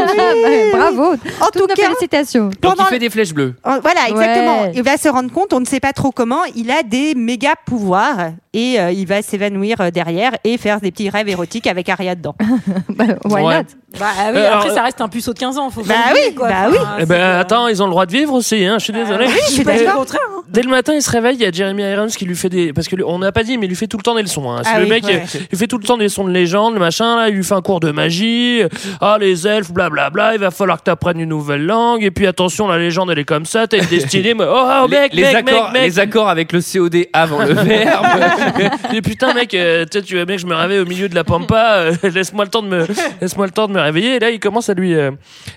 Bravo. 0.73 1.13
En 1.13 1.15
Toutes 1.51 1.61
tout 1.61 1.67
cas, 1.67 1.75
félicitations. 1.83 2.49
donc 2.61 2.75
il 2.79 2.85
fait 2.85 2.99
des 2.99 3.09
flèches 3.09 3.33
bleues 3.33 3.55
Oh, 3.65 3.71
Voilà, 3.81 4.07
exactement. 4.09 4.61
Ouais. 4.63 4.71
Il 4.75 4.83
va 4.83 4.97
se 4.97 5.07
rendre 5.09 5.31
compte, 5.31 5.53
on 5.53 5.59
ne 5.59 5.65
sait 5.65 5.79
pas 5.79 5.93
trop 5.93 6.11
comment, 6.11 6.43
il 6.55 6.71
a 6.71 6.83
des 6.83 7.15
méga 7.15 7.53
pouvoirs 7.65 8.31
et 8.53 8.79
euh, 8.79 8.91
il 8.91 9.05
va 9.07 9.21
s'évanouir 9.21 9.81
euh, 9.81 9.89
derrière 9.91 10.31
et 10.43 10.57
faire 10.57 10.79
des 10.81 10.91
petits 10.91 11.09
rêves 11.09 11.27
érotiques 11.29 11.67
avec 11.67 11.89
Aria 11.89 12.15
dedans. 12.15 12.35
Bah, 12.89 13.05
why 13.25 13.41
Ouais. 13.43 13.57
not? 13.57 13.63
Bah 13.99 14.07
ah 14.17 14.29
oui, 14.33 14.37
Euh, 14.39 14.47
après 14.47 14.63
alors, 14.65 14.75
ça 14.75 14.83
reste 14.83 15.01
un 15.01 15.07
puceau 15.07 15.33
de 15.33 15.39
15 15.39 15.57
ans, 15.59 15.69
faut 15.69 15.83
Bah 15.83 15.93
oui, 16.13 16.33
quoi. 16.33 16.47
bah 16.49 16.55
Enfin, 16.67 16.71
oui. 16.71 16.77
Eh 16.97 16.99
c'est, 17.01 17.05
ben, 17.07 17.15
euh, 17.15 17.41
attends, 17.41 17.67
ils 17.67 17.81
ont 17.81 17.85
le 17.85 17.91
droit 17.91 18.05
de 18.07 18.11
vivre 18.11 18.33
aussi, 18.33 18.65
hein. 18.65 18.77
Je 18.79 18.85
suis 18.85 18.93
désolé. 18.93 19.25
oui, 19.27 19.33
je 19.47 19.51
suis 19.53 19.63
pas 19.63 19.77
le 19.77 19.85
contraire. 19.91 20.19
hein. 20.35 20.41
Dès 20.49 20.61
le 20.63 20.69
matin, 20.69 20.93
il 20.95 21.01
se 21.01 21.11
réveille, 21.11 21.35
il 21.35 21.41
y 21.41 21.45
a 21.45 21.51
Jeremy 21.51 21.83
Irons 21.83 22.07
qui 22.07 22.25
lui 22.25 22.35
fait 22.35 22.49
des. 22.49 22.73
Parce 22.73 22.87
que 22.87 22.95
lui- 22.95 23.03
on 23.05 23.19
n'a 23.19 23.31
pas 23.31 23.43
dit, 23.43 23.57
mais 23.57 23.65
il 23.67 23.69
lui 23.69 23.75
fait 23.75 23.85
tout 23.87 23.97
le 23.97 24.03
temps 24.03 24.15
des 24.15 24.21
leçons. 24.23 24.49
Hein. 24.51 24.61
C'est 24.63 24.71
Ah 24.73 24.79
le 24.79 24.85
oui, 24.85 24.89
mec, 24.91 25.03
ouais. 25.05 25.23
il 25.51 25.57
fait 25.57 25.67
tout 25.67 25.77
le 25.77 25.83
temps 25.83 25.97
des 25.97 26.05
leçons 26.05 26.23
de 26.23 26.31
légende, 26.31 26.73
le 26.73 26.79
machin, 26.79 27.15
là, 27.17 27.29
il 27.29 27.35
lui 27.35 27.43
fait 27.43 27.53
un 27.53 27.61
cours 27.61 27.79
de 27.79 27.91
magie. 27.91 28.61
Ah, 28.99 29.17
les 29.19 29.47
elfes, 29.47 29.71
blablabla, 29.71 30.33
il 30.33 30.39
va 30.39 30.49
falloir 30.51 30.79
que 30.79 30.85
tu 30.85 30.91
apprennes 30.91 31.19
une 31.19 31.29
nouvelle 31.29 31.63
langue. 31.65 32.03
Et 32.03 32.09
puis 32.11 32.25
attention, 32.25 32.67
la 32.67 32.79
légende, 32.79 33.11
elle 33.11 33.19
est 33.19 33.25
comme 33.25 33.45
ça, 33.45 33.67
t'as 33.67 33.77
une 33.81 33.85
destinée. 33.85 34.33
mais- 34.33 34.45
Oh, 34.47 34.55
oh, 34.83 34.87
les, 34.89 34.97
mec, 34.99 35.13
les 35.13 35.21
mec, 35.23 35.35
accords, 35.35 35.63
mec, 35.71 35.73
mec. 35.73 35.83
les 35.83 35.99
accords 35.99 36.29
avec 36.29 36.51
le 36.51 36.61
COD 36.61 37.05
avant 37.13 37.39
le 37.43 37.53
verbe 37.53 38.05
Et 38.93 39.01
putain, 39.01 39.33
mec, 39.33 39.53
euh, 39.53 39.85
tu 39.85 39.99
sais, 39.99 40.03
tu 40.03 40.15
veux 40.15 40.25
bien 40.25 40.35
que 40.35 40.41
je 40.41 40.47
me 40.47 40.55
réveille 40.55 40.79
au 40.79 40.85
milieu 40.85 41.09
de 41.09 41.15
la 41.15 41.23
pampa, 41.23 41.75
euh, 41.77 41.95
laisse-moi 42.09 42.45
le 42.45 42.51
temps 42.51 42.63
de 42.63 42.67
me, 42.67 42.85
laisse-moi 43.21 43.45
le 43.45 43.51
temps 43.51 43.67
de 43.67 43.73
me 43.73 43.79
réveiller. 43.79 44.15
Et 44.15 44.19
là, 44.19 44.29
il 44.29 44.39
commence 44.39 44.69
à 44.69 44.73
lui, 44.73 44.93
euh, 44.93 45.11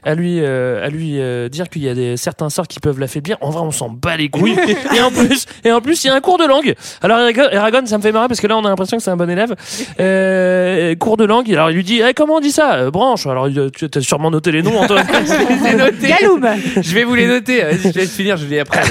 à 0.04 0.14
lui, 0.14 0.40
euh, 0.40 0.84
à 0.84 0.88
lui 0.88 1.20
euh, 1.20 1.48
dire 1.48 1.68
qu'il 1.68 1.82
y 1.82 1.88
a 1.88 1.94
des, 1.94 2.16
certains 2.16 2.50
sorts 2.50 2.68
qui 2.68 2.80
peuvent 2.80 2.98
l'affaiblir. 2.98 3.36
En 3.40 3.50
vrai, 3.50 3.62
on 3.62 3.70
s'en 3.70 3.88
bat 3.88 4.16
les 4.16 4.28
couilles. 4.28 4.56
et 4.96 5.00
en 5.00 5.10
plus, 5.10 5.46
et 5.64 5.72
en 5.72 5.80
plus, 5.80 6.04
il 6.04 6.08
y 6.08 6.10
a 6.10 6.14
un 6.14 6.20
cours 6.20 6.38
de 6.38 6.44
langue. 6.44 6.74
Alors, 7.02 7.18
Eragon, 7.20 7.86
ça 7.86 7.98
me 7.98 8.02
fait 8.02 8.12
marrer 8.12 8.28
parce 8.28 8.40
que 8.40 8.46
là, 8.46 8.56
on 8.56 8.64
a 8.64 8.68
l'impression 8.68 8.96
que 8.96 9.02
c'est 9.02 9.10
un 9.10 9.16
bon 9.16 9.30
élève. 9.30 9.54
Euh, 10.00 10.94
cours 10.96 11.16
de 11.16 11.24
langue. 11.24 11.52
Alors, 11.52 11.70
il 11.70 11.76
lui 11.76 11.84
dit, 11.84 12.00
Eh, 12.06 12.14
comment 12.14 12.36
on 12.36 12.40
dit 12.40 12.52
ça? 12.52 12.74
Euh, 12.74 12.90
branche? 12.90 13.26
Alors, 13.26 13.48
tu 13.48 13.88
as 13.94 14.00
sûrement 14.00 14.30
noté 14.30 14.52
les 14.52 14.62
noms, 14.62 14.78
Antoine. 14.78 15.06
Galoum 16.00 16.46
je 16.80 16.94
vais 16.94 17.04
vous 17.04 17.14
les 17.14 17.26
noter 17.26 17.62
je 17.82 17.88
vais 17.88 18.06
finir 18.06 18.36
je 18.36 18.44
vous 18.44 18.50
les 18.50 18.60
après 18.60 18.82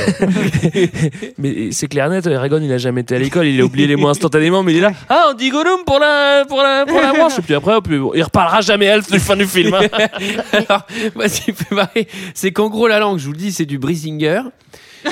Mais 1.37 1.71
c'est 1.71 1.87
clair 1.87 2.09
net, 2.09 2.25
Eragon, 2.25 2.59
il 2.61 2.71
a 2.71 2.77
jamais 2.77 3.01
été 3.01 3.15
à 3.15 3.19
l'école, 3.19 3.47
il 3.47 3.61
a 3.61 3.63
oublié 3.63 3.84
les 3.87 3.95
mots 3.95 4.07
instantanément, 4.09 4.63
mais 4.63 4.73
il 4.73 4.77
est 4.77 4.81
là. 4.81 4.91
Ah, 5.09 5.27
on 5.29 5.33
dit 5.33 5.49
Gollum 5.49 5.83
pour 5.85 5.99
la, 5.99 6.45
pour 6.47 6.61
la, 6.61 6.85
pour 6.85 6.99
la 7.01 7.13
branche. 7.13 7.39
Et 7.39 7.41
puis 7.41 7.53
après, 7.55 7.73
hop, 7.75 7.87
il 8.15 8.23
reparlera 8.23 8.61
jamais 8.61 8.85
elfe 8.85 9.09
de 9.11 9.17
fin 9.19 9.35
du 9.35 9.45
film. 9.47 9.73
hein. 9.73 9.87
Alors, 10.53 10.81
moi, 11.15 11.27
ce 11.29 11.41
qui 11.41 11.51
me 11.51 11.55
fait 11.55 11.75
marrer, 11.75 12.07
c'est 12.33 12.51
qu'en 12.51 12.69
gros, 12.69 12.87
la 12.87 12.99
langue, 12.99 13.19
je 13.19 13.25
vous 13.25 13.31
le 13.31 13.37
dis, 13.37 13.51
c'est 13.51 13.65
du 13.65 13.77
Brisinger. 13.77 14.41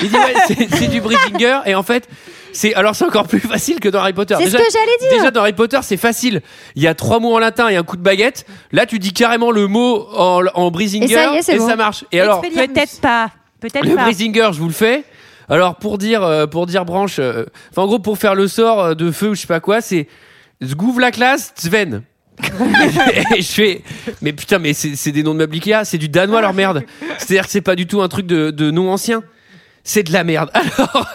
Il 0.00 0.08
dit, 0.08 0.16
ouais, 0.16 0.34
c'est 0.48 0.74
c'est 0.74 0.88
du 0.88 1.00
Brisinger. 1.00 1.60
Et 1.66 1.74
en 1.76 1.84
fait, 1.84 2.08
c'est, 2.52 2.74
alors 2.74 2.96
c'est 2.96 3.04
encore 3.04 3.28
plus 3.28 3.38
facile 3.38 3.78
que 3.78 3.88
dans 3.88 4.00
Harry 4.00 4.12
Potter. 4.12 4.34
C'est 4.38 4.46
ce 4.50 4.56
que 4.56 4.62
j'allais 4.72 4.98
dire. 5.08 5.18
Déjà, 5.18 5.30
dans 5.30 5.42
Harry 5.42 5.52
Potter, 5.52 5.78
c'est 5.82 5.96
facile. 5.96 6.42
Il 6.74 6.82
y 6.82 6.88
a 6.88 6.94
trois 6.94 7.20
mots 7.20 7.32
en 7.34 7.38
latin 7.38 7.68
et 7.68 7.76
un 7.76 7.84
coup 7.84 7.96
de 7.96 8.02
baguette. 8.02 8.44
Là, 8.72 8.86
tu 8.86 8.98
dis 8.98 9.12
carrément 9.12 9.52
le 9.52 9.68
mot 9.68 10.08
en, 10.16 10.42
en 10.54 10.70
Brisinger. 10.72 11.04
Et 11.12 11.14
ça 11.14 11.32
y 11.34 11.36
est, 11.36 11.42
c'est 11.42 11.56
bon. 11.58 11.68
ça 11.68 11.76
marche. 11.76 12.04
Et 12.10 12.20
alors, 12.20 12.40
Peut-être 12.40 13.00
pas. 13.00 13.30
Peut-être 13.60 13.86
le 13.86 13.94
pas. 13.94 14.02
Brisinger, 14.02 14.48
je 14.52 14.58
vous 14.58 14.66
le 14.66 14.74
fais. 14.74 15.04
Alors, 15.48 15.76
pour 15.76 15.98
dire, 15.98 16.22
euh, 16.22 16.46
pour 16.46 16.66
dire 16.66 16.84
branche, 16.84 17.16
euh, 17.18 17.44
enfin, 17.70 17.82
en 17.82 17.86
gros, 17.86 17.98
pour 17.98 18.18
faire 18.18 18.34
le 18.34 18.48
sort 18.48 18.80
euh, 18.80 18.94
de 18.94 19.10
feu 19.10 19.30
ou 19.30 19.34
je 19.34 19.42
sais 19.42 19.46
pas 19.46 19.60
quoi, 19.60 19.80
c'est 19.80 20.08
Zgouv 20.62 20.98
la 21.00 21.10
classe, 21.10 21.52
Sven. 21.56 22.02
et 23.36 23.42
je 23.42 23.52
fais, 23.52 23.82
mais 24.20 24.32
putain, 24.32 24.58
mais 24.58 24.72
c'est 24.72 25.12
des 25.12 25.22
noms 25.22 25.34
de 25.34 25.38
meubles 25.38 25.54
Ikea, 25.54 25.84
c'est 25.84 25.98
du 25.98 26.08
danois 26.08 26.40
leur 26.40 26.52
merde. 26.52 26.82
C'est-à-dire 27.18 27.44
que 27.44 27.50
c'est 27.52 27.60
pas 27.60 27.76
du 27.76 27.86
tout 27.86 28.02
un 28.02 28.08
truc 28.08 28.26
de, 28.26 28.50
de 28.50 28.70
nom 28.72 28.90
ancien. 28.92 29.22
C'est 29.86 30.02
de 30.02 30.12
la 30.12 30.24
merde. 30.24 30.50
Alors, 30.54 31.12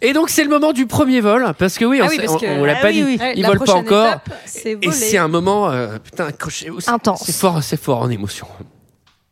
et 0.00 0.12
donc 0.12 0.30
c'est 0.30 0.44
le 0.44 0.48
moment 0.48 0.72
du 0.72 0.86
premier 0.86 1.20
vol, 1.20 1.52
parce 1.58 1.76
que 1.76 1.84
oui, 1.84 2.00
on, 2.00 2.06
Ah 2.06 2.08
oui, 2.08 2.20
on- 2.28 2.36
que- 2.38 2.46
on 2.60 2.64
l'a 2.64 2.76
ah 2.78 2.80
pas 2.80 2.88
oui, 2.88 2.94
dit, 2.94 3.02
oui. 3.04 3.18
Ils 3.34 3.42
la 3.42 3.48
volent 3.48 3.64
pas 3.64 3.74
encore. 3.74 4.06
étape, 4.06 4.30
Et 4.80 4.92
c'est 4.92 5.18
un 5.18 5.26
moment, 5.28 5.68
euh, 5.70 5.98
putain, 5.98 6.26
accrochez-vous. 6.26 6.78
C'est 6.80 7.32
fort, 7.34 7.62
c'est 7.62 7.80
fort 7.80 8.02
en 8.02 8.08
émotion. 8.08 8.46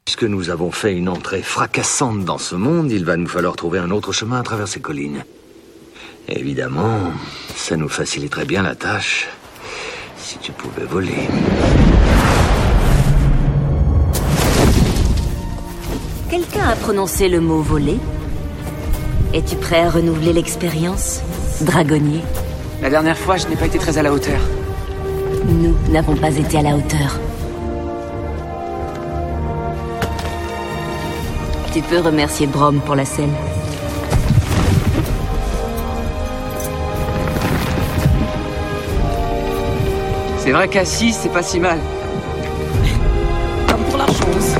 Puisque 0.04 0.24
nous 0.24 0.50
avons 0.50 0.70
fait 0.70 0.94
une 0.94 1.08
entrée 1.08 1.40
fracassante 1.40 2.26
dans 2.26 2.36
ce 2.36 2.54
monde, 2.54 2.92
il 2.92 3.06
va 3.06 3.16
nous 3.16 3.26
falloir 3.26 3.56
trouver 3.56 3.78
un 3.78 3.90
autre 3.90 4.12
chemin 4.12 4.38
à 4.38 4.42
travers 4.42 4.68
ces 4.68 4.80
collines. 4.80 5.24
Évidemment, 6.28 7.10
ça 7.56 7.78
nous 7.78 7.88
faciliterait 7.88 8.44
bien 8.44 8.62
la 8.62 8.74
tâche 8.74 9.28
Si 10.18 10.36
tu 10.38 10.52
pouvais 10.52 10.84
voler. 10.84 11.26
Quelqu'un 16.28 16.68
a 16.68 16.76
prononcé 16.76 17.30
le 17.30 17.40
mot 17.40 17.62
voler 17.62 17.98
Es-tu 19.32 19.56
prêt 19.56 19.80
à 19.80 19.90
renouveler 19.90 20.34
l'expérience 20.34 21.22
Dragonnier? 21.62 22.20
La 22.82 22.90
dernière 22.90 23.16
fois, 23.16 23.38
je 23.38 23.46
n'ai 23.48 23.56
pas 23.56 23.66
été 23.66 23.78
très 23.78 23.96
à 23.96 24.02
la 24.02 24.12
hauteur. 24.12 24.40
Nous 25.46 25.74
n'avons 25.90 26.14
pas 26.14 26.36
été 26.36 26.58
à 26.58 26.62
la 26.62 26.76
hauteur. 26.76 27.18
Tu 31.74 31.82
peux 31.82 31.98
remercier 31.98 32.46
Brom 32.46 32.78
pour 32.78 32.94
la 32.94 33.04
scène. 33.04 33.34
C'est 40.38 40.52
vrai 40.52 40.68
qu'à 40.68 40.84
6, 40.84 41.18
c'est 41.20 41.30
pas 41.30 41.42
si 41.42 41.58
mal. 41.58 41.80
Comme 43.68 43.82
pour 43.86 43.98
la 43.98 44.06
chose. 44.06 44.14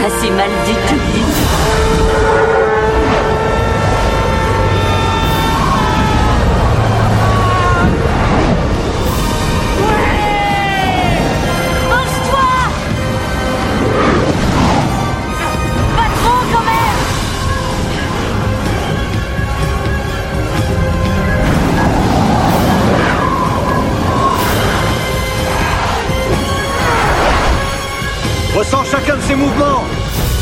Pas 0.00 0.10
si 0.18 0.30
mal 0.30 0.48
du 0.64 0.72
tout. 0.72 1.89
Ressens 28.60 28.84
chacun 28.90 29.16
de 29.16 29.22
ses 29.22 29.34
mouvements. 29.34 29.84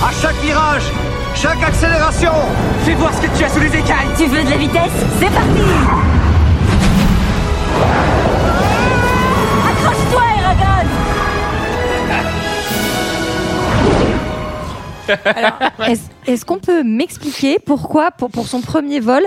À 0.03 0.11
chaque 0.11 0.35
virage, 0.43 0.83
chaque 1.37 1.63
accélération. 1.63 2.33
Fais 2.85 2.95
voir 2.95 3.15
ce 3.15 3.21
que 3.21 3.39
tu 3.39 3.45
as 3.45 3.49
sous 3.49 3.61
les 3.61 3.69
écailles 3.69 4.09
Tu 4.17 4.27
veux 4.27 4.43
de 4.43 4.51
la 4.51 4.57
vitesse? 4.57 4.91
C'est 5.21 5.31
parti 5.31 5.63
Accroche-toi, 9.71 10.23
Eragon 15.21 15.85
Est-ce 15.93 16.03
est-ce 16.29 16.45
qu'on 16.45 16.59
peut 16.59 16.83
m'expliquer 16.83 17.59
pourquoi, 17.59 18.11
pour, 18.11 18.31
pour 18.31 18.49
son 18.49 18.61
premier 18.61 19.01
vol, 19.01 19.23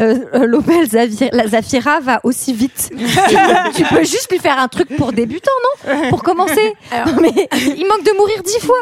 euh, 0.00 0.18
euh, 0.34 0.46
l'Opel 0.46 0.88
Zafira 0.88 2.00
va 2.00 2.20
aussi 2.24 2.52
vite. 2.52 2.90
Tu, 3.28 3.34
peux, 3.36 3.72
tu 3.74 3.84
peux 3.84 4.04
juste 4.04 4.28
lui 4.30 4.38
faire 4.38 4.58
un 4.58 4.68
truc 4.68 4.88
pour 4.96 5.12
débutant, 5.12 5.50
non? 5.86 6.08
Pour 6.10 6.22
commencer. 6.22 6.74
Mais 7.20 7.48
il 7.52 7.86
manque 7.88 8.04
de 8.04 8.16
mourir 8.16 8.42
dix 8.42 8.58
fois. 8.60 8.76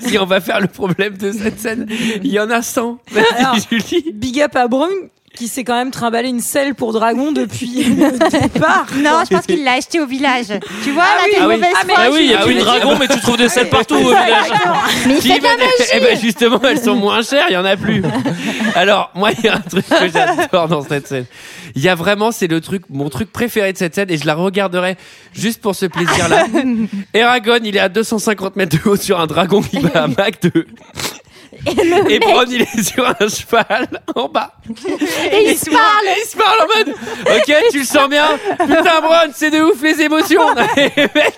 Si 0.00 0.18
on 0.18 0.26
va 0.26 0.40
faire 0.40 0.60
le 0.60 0.66
problème 0.66 1.16
de 1.16 1.32
cette 1.32 1.60
scène, 1.60 1.86
il 2.22 2.30
y 2.30 2.40
en 2.40 2.50
a 2.50 2.62
100. 2.62 2.98
Alors, 3.38 3.54
Vas-y, 3.54 3.80
Julie. 3.80 4.12
Big 4.12 4.40
up 4.40 4.56
à 4.56 4.68
Brun 4.68 4.88
qui 5.36 5.46
s'est 5.48 5.62
quand 5.62 5.76
même 5.76 5.90
trimballé 5.92 6.28
une 6.28 6.40
selle 6.40 6.74
pour 6.74 6.92
dragon 6.92 7.30
depuis 7.30 7.84
le 7.84 8.18
départ. 8.52 8.86
Non, 8.96 9.22
je 9.28 9.36
pense 9.36 9.46
qu'il 9.46 9.62
l'a 9.62 9.72
acheté 9.74 10.00
au 10.00 10.06
village. 10.06 10.46
Tu 10.82 10.90
vois, 10.90 11.04
Ah 11.06 11.16
là, 11.18 11.22
oui, 11.26 11.30
t'es 11.30 11.36
ah 11.38 11.42
une 11.44 11.48
oui. 11.48 11.54
mauvaise 11.56 11.74
Ah, 11.74 11.84
foi. 11.86 11.94
Ah 11.98 12.08
oui, 12.10 12.18
il 12.24 12.30
y 12.30 12.34
a 12.34 12.44
dit. 12.44 12.54
dragons, 12.58 12.96
mais 12.98 13.06
tu 13.08 13.20
trouves 13.20 13.36
des 13.36 13.48
selles 13.48 13.68
partout 13.68 13.94
au 13.94 14.08
village. 14.08 14.50
Mais 15.06 15.14
il 15.16 15.22
Si, 15.22 15.28
fait 15.32 15.38
de 15.38 15.44
la 15.44 15.50
ben, 15.50 15.58
magie 15.58 15.90
eh 15.94 16.00
ben, 16.00 16.18
justement, 16.20 16.60
elles 16.64 16.80
sont 16.82 16.96
moins 16.96 17.22
chères, 17.22 17.46
il 17.48 17.52
y 17.52 17.56
en 17.56 17.64
a 17.64 17.76
plus. 17.76 18.02
Alors, 18.74 19.10
moi, 19.14 19.30
il 19.38 19.44
y 19.44 19.48
a 19.48 19.54
un 19.56 19.60
truc 19.60 19.86
que 19.86 20.08
j'adore 20.08 20.68
dans 20.68 20.82
cette 20.82 21.06
scène. 21.06 21.26
Il 21.74 21.82
y 21.82 21.88
a 21.88 21.94
vraiment, 21.94 22.32
c'est 22.32 22.46
le 22.46 22.60
truc, 22.60 22.82
mon 22.88 23.10
truc 23.10 23.30
préféré 23.30 23.72
de 23.72 23.78
cette 23.78 23.94
scène, 23.94 24.10
et 24.10 24.16
je 24.16 24.26
la 24.26 24.34
regarderai 24.34 24.96
juste 25.34 25.60
pour 25.60 25.74
ce 25.74 25.84
plaisir-là. 25.86 26.46
Eragon, 27.14 27.58
il 27.62 27.76
est 27.76 27.80
à 27.80 27.88
250 27.90 28.56
mètres 28.56 28.76
de 28.82 28.88
haut 28.88 28.96
sur 28.96 29.20
un 29.20 29.26
dragon 29.26 29.60
qui 29.60 29.78
va 29.80 30.04
à 30.04 30.06
Mach 30.08 30.40
2. 30.42 30.66
Et 31.66 31.74
le 31.84 32.10
Et 32.10 32.18
mec, 32.18 32.22
Bron, 32.22 32.44
il 32.48 32.62
est 32.62 32.82
sur 32.82 33.06
un 33.06 33.28
cheval 33.28 33.88
en 34.14 34.28
bas. 34.28 34.52
et 35.32 35.50
il 35.50 35.56
se 35.58 35.68
parle 35.70 36.06
Et 36.06 36.20
il 36.24 36.28
se 36.28 36.36
parle 36.36 36.58
en 36.62 36.78
mode 36.78 36.94
Ok, 37.36 37.54
tu 37.72 37.78
le 37.80 37.84
sens 37.84 38.08
bien 38.08 38.26
Putain, 38.58 39.00
Bron, 39.02 39.30
c'est 39.34 39.50
de 39.50 39.60
ouf 39.62 39.82
les 39.82 40.00
émotions 40.02 40.42
Et 40.76 40.90
mec, 41.14 41.34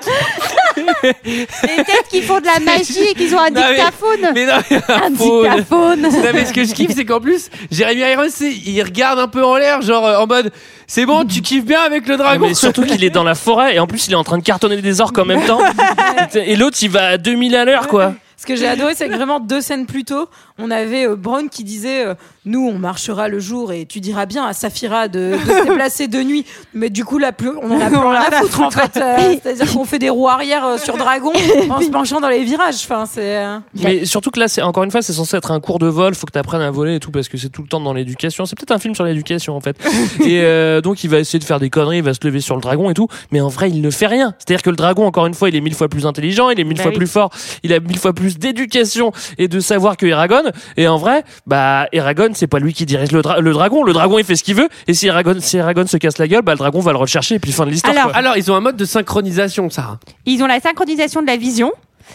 Mais 1.03 1.15
peut-être 1.15 2.09
qu'ils 2.11 2.23
font 2.23 2.41
de 2.41 2.47
la 2.47 2.61
magie 2.61 3.01
et 3.11 3.15
qu'ils 3.15 3.35
ont 3.35 3.39
un 3.39 3.51
Non, 3.51 3.61
mais- 3.69 3.75
dictaphone. 3.77 4.31
Mais 4.35 4.47
non, 4.47 4.53
mais 4.71 4.77
un 4.89 5.03
un 5.05 5.11
dictaphone 5.11 6.01
Non, 6.03 6.31
mais 6.35 6.45
ce 6.45 6.53
que 6.53 6.65
je 6.65 6.75
kiffe, 6.75 6.93
c'est 6.95 7.05
qu'en 7.05 7.21
plus, 7.21 7.49
Jérémy 7.71 8.03
Irons, 8.03 8.27
il 8.41 8.83
regarde 8.83 9.19
un 9.19 9.29
peu 9.29 9.45
en 9.45 9.57
l'air, 9.57 9.83
genre 9.83 10.07
euh, 10.07 10.17
en 10.19 10.27
mode 10.27 10.53
C'est 10.87 11.07
bon, 11.07 11.25
tu 11.25 11.41
kiffes 11.43 11.65
bien 11.65 11.81
avec 11.81 12.07
le 12.07 12.17
dragon 12.17 12.47
mais 12.49 12.55
surtout 12.55 12.83
qu'il 12.85 13.03
est 13.05 13.11
dans 13.11 13.25
la 13.25 13.35
forêt 13.35 13.75
et 13.75 13.79
en 13.79 13.87
plus 13.87 14.07
il 14.07 14.13
est 14.13 14.17
en 14.17 14.25
train 14.25 14.39
de 14.39 14.43
cartonner 14.45 14.77
des 14.81 15.01
orques 15.01 15.19
en 15.19 15.25
même 15.25 15.45
temps. 15.45 15.61
Et 16.35 16.57
l'autre 16.57 16.77
il 16.83 16.91
va 16.91 17.07
à 17.09 17.19
2000 17.19 17.55
à 17.57 17.65
l'heure 17.65 17.89
quoi. 17.89 18.13
Ce 18.39 18.47
que 18.47 18.55
j'ai 18.55 18.69
adoré, 18.69 18.95
c'est 18.95 19.09
que 19.09 19.15
vraiment 19.15 19.41
deux 19.41 19.61
scènes 19.61 19.87
plus 19.87 20.05
tôt, 20.05 20.29
on 20.59 20.71
avait 20.71 21.07
euh, 21.07 21.17
Brown 21.17 21.49
qui 21.49 21.65
disait 21.65 22.05
euh, 22.07 22.15
Nous, 22.45 22.61
on 22.67 22.79
marchera 22.79 23.29
le 23.29 23.39
jour 23.39 23.73
et 23.73 23.87
tu 23.87 24.01
diras 24.01 24.27
bien 24.27 24.45
à 24.45 24.53
Saphira 24.53 25.09
de, 25.09 25.33
de 25.33 25.53
se 25.53 25.65
déplacer 25.69 26.09
de 26.09 26.23
nuit. 26.23 26.45
Mais 26.75 26.91
du 26.91 27.05
coup, 27.05 27.19
plus, 27.37 27.51
on 27.63 27.71
en 27.71 27.81
a 27.81 27.89
plein 27.89 28.11
rien 28.11 28.21
à 28.21 28.31
foutre 28.33 28.61
en 28.63 28.71
fait. 28.71 28.97
Euh, 28.97 29.35
C'est-à-dire 29.43 29.73
qu'on 29.73 29.85
fait 29.85 29.99
des 29.99 30.11
roues 30.11 30.29
arrière 30.29 30.79
sur 30.79 30.97
dragon 30.97 31.33
en 31.71 31.81
se 31.81 31.91
penchant 31.91 32.21
dans 32.21 32.29
les 32.29 32.45
virages. 32.45 32.77
Enfin, 32.85 33.05
c'est. 33.07 33.43
Mais 33.75 34.05
surtout 34.05 34.31
que 34.31 34.41
là, 34.41 34.49
c'est 34.49 34.63
encore 34.63 34.85
une 34.85 34.91
fois, 34.91 35.03
c'est 35.03 35.13
censé 35.13 35.37
être 35.37 35.51
un 35.51 35.61
cours 35.61 35.79
de 35.79 35.87
vol. 35.87 36.15
Faut 36.15 36.27
que 36.27 36.33
tu 36.33 36.39
apprennes 36.39 36.63
à 36.63 36.71
voler 36.71 36.97
et 36.97 37.01
tout 37.01 37.11
parce 37.11 37.29
que 37.29 37.37
c'est 37.37 37.51
tout 37.51 37.63
le 37.63 37.69
temps 37.69 37.81
dans 37.81 37.93
l'éducation. 37.93 38.45
C'est 38.47 38.57
peut-être 38.57 38.73
un 38.73 38.79
film 38.79 38.95
sur 38.95 39.05
l'éducation 39.05 39.57
en 39.57 39.61
fait. 39.61 39.77
et 40.25 40.81
donc 40.83 41.05
il 41.05 41.11
va 41.11 41.19
essayer 41.19 41.39
de 41.39 41.45
faire 41.45 41.61
des 41.61 41.71
conneries, 41.71 41.99
il 41.99 42.03
va 42.03 42.15
se 42.15 42.21
lever 42.25 42.41
sur 42.41 42.55
le 42.57 42.61
dragon 42.63 42.91
et 42.91 42.95
tout. 42.95 43.09
Mais 43.31 43.41
en 43.41 43.49
vrai, 43.49 43.71
il 43.71 43.81
ne 43.81 43.91
fait 43.91 44.07
rien. 44.07 44.35
C'est-à-dire 44.39 44.63
que 44.63 44.71
le 44.71 44.77
dragon, 44.77 45.07
encore 45.07 45.27
une 45.27 45.35
fois, 45.35 45.49
il 45.49 45.57
est 45.57 45.61
mille 45.61 45.75
fois 45.75 45.89
plus 45.89 46.07
intelligent, 46.07 46.51
il 46.51 46.59
est 46.61 46.65
mille 46.65 46.77
Bah 46.77 46.85
fois 46.85 46.93
oui. 46.93 46.99
plus 46.99 47.07
fort, 47.07 47.31
il 47.63 47.73
a 47.73 47.81
mille 47.81 47.99
fois 47.99 48.13
plus 48.13 48.39
d'éducation 48.39 49.13
et 49.39 49.49
de 49.49 49.61
savoir 49.61 49.97
que 49.97 50.07
Eragon. 50.07 50.43
Et 50.77 50.89
en 50.89 50.97
vrai, 50.99 51.25
bah 51.47 51.87
Eragon, 51.93 52.31
c'est 52.35 52.47
pas 52.47 52.59
lui 52.59 52.73
qui 52.75 52.87
dirige 52.87 53.13
le, 53.13 53.23
dra- 53.23 53.41
le 53.41 53.53
dragon. 53.53 53.83
Le 53.85 53.93
dragon, 53.93 54.19
il 54.19 54.25
fait 54.25 54.37
ce 54.37 54.43
qu'il 54.45 54.55
veut. 54.55 54.69
Et 54.87 54.95
si 54.95 55.07
Eragon, 55.09 55.37
si 55.41 55.57
Eragon 55.59 55.87
se 55.87 55.97
casse 55.97 56.19
la 56.19 56.29
gueule, 56.29 56.43
bah 56.43 56.53
le 56.53 56.59
dragon 56.59 56.81
va 56.81 56.93
le 56.93 56.99
rechercher 56.99 57.37
et 57.37 57.39
puis 57.39 57.53
fin 57.53 57.65
de 57.67 57.71
l'histoire. 57.71 57.95
Alors. 57.97 58.15
Alors, 58.17 58.37
ils 58.37 58.51
ont 58.51 58.55
un 58.55 58.61
mode 58.61 58.77
de 58.77 58.85
synchronisation, 58.85 59.71
ça. 59.71 59.99
Ils 60.27 60.43
ont 60.43 60.47
la 60.47 60.61
synchronisation 60.61 61.23
de 61.23 61.27
la 61.27 61.37
vision, 61.37 61.73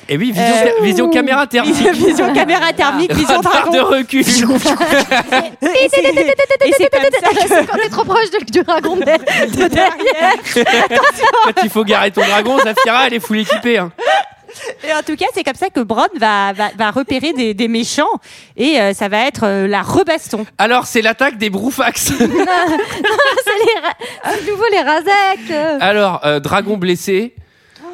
Et 0.09 0.17
oui, 0.17 0.31
vision, 0.31 0.43
Euh, 0.43 0.81
vision 0.83 1.09
caméra 1.09 1.45
thermique. 1.47 1.75
vision 1.93 2.33
caméra 2.33 2.73
thermique, 2.73 3.13
vision 3.13 3.35
Radar 3.41 3.69
de 3.69 3.77
dragon. 3.77 3.95
recul. 3.97 4.19
Et 4.21 4.25
c'est- 5.89 6.89
comme 6.89 7.47
ça 7.47 7.65
quand 7.65 7.77
t'es 7.77 7.89
trop 7.89 8.03
proche 8.03 8.29
de- 8.31 8.51
du 8.51 8.63
dragon 8.63 8.95
de, 8.95 9.01
de 9.01 9.67
derrière 9.67 10.33
Quand 11.45 11.63
il 11.63 11.69
faut 11.69 11.83
garer 11.83 12.11
ton 12.11 12.21
dragon, 12.21 12.57
Zafira, 12.59 13.07
elle 13.07 13.13
est 13.15 13.19
full 13.19 13.37
équipée. 13.39 13.77
hein. 13.77 13.91
Et 14.85 14.93
en 14.93 15.01
tout 15.01 15.15
cas, 15.15 15.25
c'est 15.33 15.43
comme 15.43 15.55
ça 15.55 15.69
que 15.69 15.79
Bron 15.79 16.07
va, 16.17 16.51
va, 16.53 16.69
va 16.77 16.91
repérer 16.91 17.31
des, 17.33 17.53
des 17.53 17.67
méchants 17.67 18.09
et 18.57 18.79
euh, 18.81 18.93
ça 18.93 19.07
va 19.07 19.25
être 19.27 19.45
euh, 19.45 19.67
la 19.67 19.81
rebaston. 19.81 20.45
Alors, 20.57 20.85
c'est 20.87 21.01
l'attaque 21.01 21.37
des 21.37 21.49
broufax. 21.49 22.11
C'est 22.17 22.27
les 22.27 22.43
ra- 22.43 23.97
c'est 24.25 24.45
de 24.45 24.51
nouveau 24.51 24.63
les 24.71 24.79
Razak. 24.81 25.79
Alors, 25.81 26.21
euh, 26.25 26.39
dragon 26.39 26.77
blessé. 26.77 27.33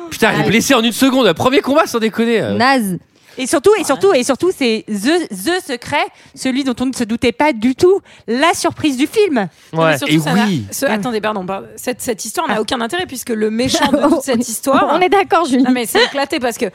Putain, 0.10 0.34
il 0.34 0.42
est 0.42 0.48
blessé 0.48 0.74
en 0.74 0.82
une 0.82 0.92
seconde. 0.92 1.32
Premier 1.34 1.62
combat, 1.62 1.86
sans 1.86 2.00
déconner. 2.00 2.42
euh. 2.42 2.54
Naze 2.56 2.98
Et 3.40 3.48
surtout, 3.48 3.72
et 3.80 3.84
surtout, 3.84 4.14
et 4.14 4.24
surtout, 4.24 4.52
c'est 4.56 4.86
the, 4.88 5.28
the 5.30 5.66
secret, 5.66 6.06
celui 6.36 6.64
dont 6.64 6.76
on 6.80 6.86
ne 6.88 6.94
se 6.94 7.04
doutait 7.04 7.32
pas 7.32 7.54
du 7.54 7.74
tout, 7.74 8.02
la 8.28 8.54
surprise 8.54 8.98
du 8.98 9.08
film. 9.08 9.48
Non, 9.74 9.80
mais 9.80 9.80
Ouais. 9.80 9.98
surtout, 9.98 10.14
Et 10.14 10.20
ça 10.20 10.34
oui. 10.34 10.66
ce- 10.72 10.86
attendez, 10.86 11.22
pardon. 11.22 11.46
pardon. 11.46 11.68
Cette, 11.76 12.02
cette 12.02 12.24
histoire 12.26 12.48
n'a 12.48 12.60
aucun 12.62 12.80
intérêt 12.82 13.06
puisque 13.06 13.30
le 13.30 13.50
méchant 13.62 13.92
de 13.92 13.98
Oh, 14.04 14.10
toute 14.10 14.22
cette 14.24 14.48
histoire. 14.48 14.90
On 14.94 15.00
est 15.00 15.10
d'accord, 15.10 15.46
Julie. 15.46 15.64
Non 15.64 15.72
mais 15.72 15.86
c'est 15.86 16.04
éclaté 16.04 16.40
parce 16.40 16.58
que 16.58 16.66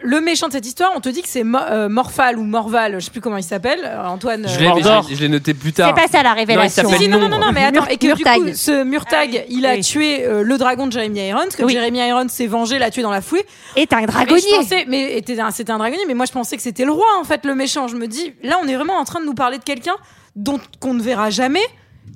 le 0.00 0.20
méchant 0.20 0.48
de 0.48 0.52
cette 0.52 0.66
histoire, 0.66 0.90
on 0.94 1.00
te 1.00 1.08
dit 1.08 1.22
que 1.22 1.28
c'est 1.28 1.44
Mo- 1.44 1.58
euh, 1.70 1.88
Morphal 1.88 2.38
ou 2.38 2.44
Morval, 2.44 2.94
je 3.00 3.04
sais 3.06 3.10
plus 3.10 3.20
comment 3.20 3.36
il 3.38 3.42
s'appelle, 3.42 3.80
euh, 3.84 4.06
Antoine. 4.06 4.46
Je 4.46 4.54
euh, 4.54 4.58
l'ai, 4.58 4.62
mais 4.66 4.68
Mordor. 4.68 5.02
je 5.04 5.08
l'ai- 5.10 5.16
je 5.16 5.20
l'ai 5.22 5.28
noté 5.28 5.54
plus 5.54 5.70
C'est 5.70 5.76
tard. 5.82 5.94
pas 5.94 6.06
ça 6.10 6.22
la 6.22 6.34
révélation. 6.34 6.88
Si, 6.98 7.08
non, 7.08 7.18
non, 7.18 7.28
non, 7.38 7.52
mais 7.52 7.64
attends, 7.64 7.82
Mur- 7.82 7.90
et 7.90 7.96
que 7.96 8.06
du 8.14 8.22
coup, 8.22 8.30
Murtag. 8.40 8.54
ce 8.54 8.84
Murtag, 8.84 9.44
il 9.48 9.64
a 9.66 9.74
Oui. 9.74 9.80
tué 9.80 10.24
euh, 10.24 10.42
le 10.42 10.58
dragon 10.58 10.86
de 10.86 10.92
Jeremy 10.92 11.20
Irons, 11.28 11.48
que 11.56 11.62
Oui. 11.64 11.72
Jeremy 11.72 11.98
Irons 12.00 12.28
s'est 12.28 12.46
vengé, 12.46 12.78
l'a 12.78 12.90
tué 12.90 13.02
dans 13.02 13.10
la 13.10 13.22
foulée. 13.22 13.46
est 13.76 13.92
un 13.92 14.00
Mais 14.00 14.06
dragonnier. 14.06 14.40
je 14.50 14.56
pensais, 14.56 14.84
mais 14.88 15.16
était 15.16 15.40
un- 15.40 15.50
c'était 15.50 15.72
un 15.72 15.78
dragonnier, 15.78 16.01
mais 16.06 16.14
moi 16.14 16.26
je 16.26 16.32
pensais 16.32 16.56
que 16.56 16.62
c'était 16.62 16.84
le 16.84 16.92
roi 16.92 17.06
en 17.20 17.24
fait, 17.24 17.44
le 17.44 17.54
méchant. 17.54 17.88
Je 17.88 17.96
me 17.96 18.06
dis, 18.06 18.34
là 18.42 18.58
on 18.62 18.66
est 18.68 18.74
vraiment 18.76 18.96
en 18.98 19.04
train 19.04 19.20
de 19.20 19.26
nous 19.26 19.34
parler 19.34 19.58
de 19.58 19.64
quelqu'un 19.64 19.96
dont 20.36 20.60
qu'on 20.80 20.94
ne 20.94 21.02
verra 21.02 21.30
jamais, 21.30 21.62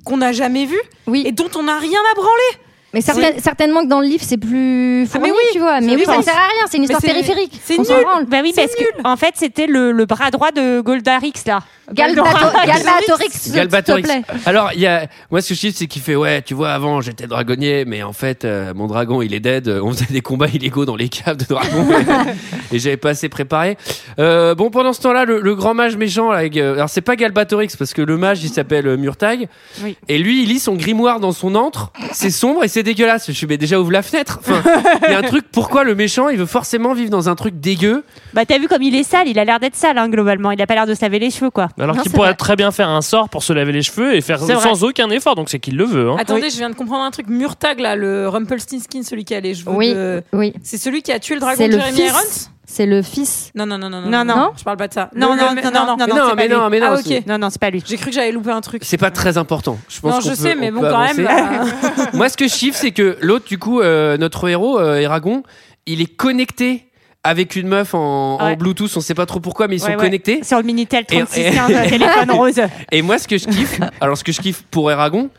qu'on 0.05 0.17
n'a 0.17 0.31
jamais 0.31 0.65
vu, 0.65 0.79
Oui. 1.07 1.23
et 1.25 1.31
dont 1.31 1.49
on 1.55 1.63
n'a 1.63 1.77
rien 1.79 1.99
à 2.11 2.15
branler. 2.15 2.66
Mais 2.93 3.01
certain- 3.01 3.37
certainement 3.39 3.83
que 3.83 3.89
dans 3.89 3.99
le 3.99 4.07
livre, 4.07 4.23
c'est 4.25 4.37
plus 4.37 5.05
fourni, 5.07 5.27
mais 5.29 5.31
oui, 5.35 5.43
tu 5.51 5.59
vois. 5.59 5.81
Mais 5.81 5.95
oui, 5.95 6.05
ça 6.05 6.17
ne 6.17 6.21
sert 6.23 6.33
à 6.35 6.47
rien. 6.47 6.65
C'est 6.69 6.77
une 6.77 6.83
histoire 6.83 7.01
c'est- 7.01 7.07
périphérique. 7.07 7.59
C'est 7.63 7.77
nul. 7.77 7.85
Bah 8.27 8.37
oui, 8.41 8.53
parce 8.55 8.73
que 8.75 8.85
en 9.03 9.17
fait, 9.17 9.33
c'était 9.35 9.67
le, 9.67 9.91
le 9.91 10.05
bras 10.05 10.31
droit 10.31 10.51
de 10.51 10.79
Goldarix 10.81 11.33
là. 11.45 11.59
Galbato- 11.93 12.65
Galbatorix, 12.65 13.29
s'il 13.31 13.51
te 13.53 13.57
Galbatorix. 13.57 14.03
plaît. 14.03 14.21
Alors, 14.45 14.71
il 14.73 14.81
y 14.81 14.87
a, 14.87 15.07
moi, 15.31 15.41
ce 15.41 15.49
que 15.49 15.55
je 15.55 15.59
kiffe, 15.61 15.75
c'est 15.77 15.87
qu'il 15.87 16.01
fait, 16.01 16.15
ouais, 16.17 16.41
tu 16.41 16.53
vois, 16.53 16.71
avant, 16.71 16.99
j'étais 16.99 17.27
dragonnier, 17.27 17.85
mais 17.85 18.03
en 18.03 18.11
fait, 18.11 18.43
euh, 18.43 18.73
mon 18.73 18.87
dragon, 18.87 19.21
il 19.21 19.33
est 19.33 19.39
dead. 19.39 19.69
On 19.69 19.91
faisait 19.93 20.05
des 20.09 20.19
combats 20.19 20.47
illégaux 20.49 20.83
dans 20.83 20.97
les 20.97 21.07
caves 21.07 21.37
de 21.37 21.45
dragons. 21.45 21.87
et 22.73 22.79
j'avais 22.79 22.97
pas 22.97 23.11
assez 23.11 23.29
préparé. 23.29 23.77
Euh, 24.19 24.53
bon, 24.53 24.69
pendant 24.69 24.91
ce 24.91 24.99
temps-là, 25.01 25.23
le, 25.23 25.39
le 25.39 25.55
grand 25.55 25.73
mage 25.73 25.95
méchant, 25.95 26.29
là, 26.31 26.39
avec, 26.39 26.57
euh, 26.57 26.73
alors 26.73 26.89
c'est 26.89 26.99
pas 26.99 27.15
Galbatorix, 27.15 27.69
parce 27.79 27.93
que 27.93 28.01
le 28.01 28.17
mage, 28.17 28.43
il 28.43 28.49
s'appelle 28.49 28.97
Murtag. 28.97 29.47
Oui. 29.81 29.95
Et 30.09 30.17
lui, 30.17 30.43
il 30.43 30.49
lit 30.49 30.59
son 30.59 30.73
grimoire 30.75 31.21
dans 31.21 31.31
son 31.31 31.55
antre. 31.55 31.93
C'est 32.11 32.31
sombre 32.31 32.65
et 32.65 32.67
c'est 32.77 32.83
dégueulasse. 32.83 33.25
Je 33.27 33.31
suis, 33.31 33.47
mais 33.47 33.57
déjà, 33.57 33.79
ouvre 33.79 33.91
la 33.91 34.01
fenêtre. 34.01 34.39
Enfin, 34.41 34.61
il 35.07 35.11
y 35.11 35.15
a 35.15 35.19
un 35.19 35.21
truc, 35.23 35.45
pourquoi 35.51 35.83
le 35.83 35.95
méchant, 35.95 36.29
il 36.29 36.37
veut 36.37 36.45
forcément 36.45 36.93
vivre 36.93 37.09
dans 37.09 37.27
un 37.29 37.35
truc 37.35 37.59
dégueu? 37.59 38.03
Bah 38.33 38.45
t'as 38.45 38.59
vu 38.59 38.67
comme 38.67 38.81
il 38.83 38.93
est 38.95 39.03
sale, 39.03 39.27
il 39.27 39.39
a 39.39 39.45
l'air 39.45 39.59
d'être 39.59 39.75
sale 39.75 39.97
hein, 39.97 40.09
globalement. 40.09 40.51
Il 40.51 40.61
a 40.61 40.67
pas 40.67 40.75
l'air 40.75 40.85
de 40.85 40.93
se 40.93 41.01
laver 41.01 41.19
les 41.19 41.31
cheveux 41.31 41.49
quoi. 41.49 41.69
Alors 41.79 41.95
Non, 41.95 42.01
qu'il 42.01 42.11
c'est 42.11 42.15
pourrait 42.15 42.29
vrai. 42.29 42.35
très 42.35 42.55
bien 42.55 42.71
faire 42.71 42.89
un 42.89 43.01
sort 43.01 43.29
pour 43.29 43.43
se 43.43 43.53
laver 43.53 43.71
les 43.71 43.81
cheveux 43.81 44.15
et 44.15 44.21
faire 44.21 44.39
C'est 44.39 44.53
vrai. 44.53 44.63
sans 44.63 44.83
aucun 44.83 45.09
effort, 45.09 45.35
donc 45.35 45.49
c'est 45.49 45.59
qu'il 45.59 45.75
le 45.77 45.85
veut. 45.85 46.09
Hein. 46.11 46.17
Attendez, 46.19 46.49
je 46.49 46.57
viens 46.57 46.69
de 46.69 46.75
comprendre 46.75 47.03
un 47.03 47.11
truc. 47.11 47.27
Murtag, 47.27 47.79
là, 47.79 47.95
le 47.95 48.27
Rumpelstiltskin, 48.29 49.03
celui 49.03 49.25
qui 49.25 49.33
a 49.35 49.39
les 49.39 49.55
cheveux. 49.55 49.71
Oui, 49.71 49.93
de- 49.93 50.23
oui. 50.33 50.53
C'est 50.63 50.77
celui 50.77 51.01
qui 51.01 51.11
a 51.11 51.19
tué 51.19 51.35
le 51.35 51.41
dragon 51.41 51.55
C'est 51.57 51.69
de 51.69 51.73
le 51.75 51.79
Jeremy 51.79 51.97
fils. 51.97 52.09
Irons? 52.11 52.51
C'est 52.69 52.85
le 52.85 53.01
fils. 53.01 53.49
non, 53.55 53.65
non, 53.65 53.77
non, 53.77 53.89
non, 53.89 54.01
Non, 54.01 54.25
non. 54.25 54.51
Je 54.57 54.63
parle 54.65 54.75
pas 54.75 54.89
de 54.89 54.93
ça. 54.93 55.09
Non, 55.15 55.29
non, 55.29 55.53
non, 55.55 55.55
non, 55.55 55.71
non, 55.71 55.95
Mais 55.97 56.07
non, 56.07 56.35
mais 56.35 56.47
non, 56.49 56.69
mais 56.69 56.79
non, 56.81 56.87
Ah. 56.97 57.19
Non, 57.25 57.37
non, 57.37 57.49
c'est 57.49 57.59
pas 57.61 57.69
lui. 57.69 57.81
J'ai 57.87 57.95
cru 57.95 58.07
que 58.07 58.11
j'avais 58.11 58.31
loupé 58.33 58.51
un 58.51 58.59
truc. 58.59 58.81
C'est 58.85 58.97
pas 58.97 59.09
très 59.09 59.37
important. 59.37 59.79
Je 59.87 60.01
pense 60.01 60.13
Non, 60.25 60.29
je 60.31 60.35
sais, 60.35 60.53
mais 60.53 60.69
on 60.69 60.81
bon, 60.81 60.81
quand 60.81 61.13
même. 61.15 61.27
Moi, 62.13 62.27
ce 62.27 62.35
que 62.35 62.47
je 62.47 62.53
kiffe, 62.53 62.75
c'est 62.75 62.91
que 62.91 63.17
l'autre, 63.21 63.45
du 63.47 63.57
coup, 63.57 63.79
euh, 63.79 64.17
notre 64.17 64.47
héros, 64.49 64.79
euh, 64.79 64.97
Eragon, 64.99 65.43
il 65.85 66.01
est 66.01 66.13
connecté 66.13 66.83
avec 67.23 67.55
une 67.55 67.67
meuf 67.69 67.93
en, 67.93 68.35
en 68.39 68.45
Ouais. 68.47 68.55
Bluetooth. 68.57 68.91
On 68.97 69.01
sait 69.01 69.13
pas 69.15 69.25
trop 69.25 69.39
pourquoi, 69.39 69.67
mais 69.69 69.77
ils 69.77 69.81
Ouais, 69.83 69.91
sont 69.93 69.97
ouais. 69.97 70.03
connectés. 70.03 70.43
Sur 70.43 70.57
le 70.57 70.63
Minitel 70.63 71.03
Et- 71.09 71.23
3615 71.23 71.71
et- 71.85 71.89
téléphone 71.89 72.31
rose. 72.37 72.61
Et 72.91 73.01
moi, 73.01 73.17
ce 73.17 73.27
que 73.29 73.37
je 73.37 73.45
kiffe, 73.47 73.79
alors 74.01 74.17
ce 74.17 74.23
que 74.25 74.31
je 74.33 74.41
kiffe 74.41 74.63
pour 74.69 74.91
Eragon, 74.91 75.29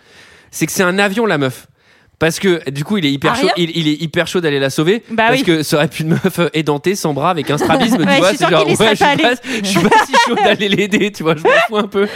c'est 0.50 0.64
que 0.66 0.72
c'est 0.72 0.82
un 0.82 0.98
avion, 0.98 1.26
la 1.26 1.36
meuf. 1.38 1.66
Parce 2.18 2.40
que 2.40 2.68
du 2.70 2.82
coup, 2.84 2.96
il 2.98 3.06
est 3.06 3.12
hyper 3.12 3.36
chaud, 3.36 3.48
Aria 3.48 3.52
il, 3.56 3.76
il 3.76 3.86
est 3.88 4.02
hyper 4.02 4.26
chaud 4.26 4.40
d'aller 4.40 4.58
la 4.58 4.70
sauver. 4.70 5.04
Bah 5.10 5.24
parce 5.28 5.38
oui. 5.40 5.44
que 5.44 5.62
ça 5.62 5.76
aurait 5.76 5.88
pu 5.88 6.02
une 6.02 6.08
meuf 6.10 6.38
euh, 6.40 6.48
édentée, 6.52 6.96
sans 6.96 7.14
bras, 7.14 7.30
avec 7.30 7.48
un 7.50 7.58
strabisme, 7.58 7.98
Ouais, 8.04 8.14
tu 8.16 8.18
vois. 8.20 8.32
C'est 8.34 8.48
genre, 8.50 8.66
ouais, 8.66 8.74
je 8.74 8.94
suis, 8.94 9.04
pas 9.04 9.16
pas, 9.16 9.34
je 9.62 9.66
suis 9.68 9.80
pas 9.80 9.96
si 10.04 10.12
chaud 10.26 10.34
d'aller 10.34 10.68
l'aider, 10.68 11.12
tu 11.12 11.22
vois, 11.22 11.36
je 11.36 11.42
m'en 11.44 11.50
fous 11.68 11.76
un 11.76 11.86
peu. 11.86 12.08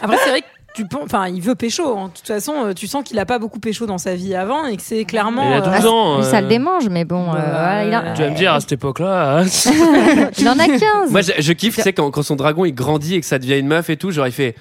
Après, 0.00 0.16
c'est 0.22 0.30
vrai 0.30 0.40
que 0.42 0.46
tu 0.74 0.86
penses, 0.86 1.02
enfin, 1.06 1.26
il 1.26 1.40
veut 1.40 1.56
pécho. 1.56 1.82
hein. 1.98 2.06
De 2.14 2.16
toute 2.18 2.26
façon, 2.28 2.52
euh, 2.66 2.72
tu 2.72 2.86
sens 2.86 3.02
qu'il 3.02 3.18
a 3.18 3.26
pas 3.26 3.40
beaucoup 3.40 3.58
pécho 3.58 3.84
dans 3.86 3.98
sa 3.98 4.14
vie 4.14 4.36
avant 4.36 4.64
et 4.66 4.76
que 4.76 4.82
c'est 4.82 5.04
clairement. 5.04 5.42
Il 5.50 5.54
a 5.54 5.66
euh, 5.66 5.76
12 5.80 5.86
ans. 5.88 6.16
Lui, 6.18 6.24
ça 6.24 6.36
euh, 6.36 6.40
le 6.42 6.46
démange, 6.46 6.88
mais 6.88 7.04
bon, 7.04 7.30
euh, 7.30 7.32
Bah, 7.32 7.42
voilà, 7.50 7.84
il, 7.84 7.94
a- 7.94 8.12
Tu 8.14 8.22
vas 8.22 8.30
me 8.30 8.36
dire, 8.36 8.52
à 8.52 8.60
cette 8.60 8.72
époque-là. 8.72 9.42
il 10.38 10.48
en 10.48 10.56
a 10.56 10.66
15. 10.66 11.10
Moi, 11.10 11.22
je, 11.22 11.32
je 11.36 11.52
kiffe, 11.52 11.80
c'est 11.82 11.92
quand, 11.92 12.12
quand 12.12 12.22
son 12.22 12.36
dragon 12.36 12.64
il 12.64 12.74
grandit 12.74 13.16
et 13.16 13.20
que 13.20 13.26
ça 13.26 13.40
devient 13.40 13.58
une 13.58 13.66
meuf 13.66 13.90
et 13.90 13.96
tout. 13.96 14.12
J'aurais 14.12 14.30
fait. 14.30 14.54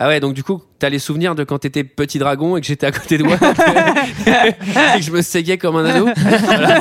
Ah 0.00 0.06
ouais, 0.08 0.20
donc 0.20 0.32
du 0.34 0.44
coup, 0.44 0.62
t'as 0.78 0.88
les 0.90 1.00
souvenirs 1.00 1.34
de 1.34 1.42
quand 1.42 1.58
t'étais 1.58 1.82
petit 1.82 2.20
dragon 2.20 2.56
et 2.56 2.60
que 2.60 2.66
j'étais 2.68 2.86
à 2.86 2.92
côté 2.92 3.18
de 3.18 3.24
moi 3.24 3.34
et 4.26 4.98
que 4.98 5.02
je 5.02 5.10
me 5.10 5.22
séguais 5.22 5.58
comme 5.58 5.74
un 5.76 5.84
ado. 5.84 6.08
Voilà. 6.16 6.80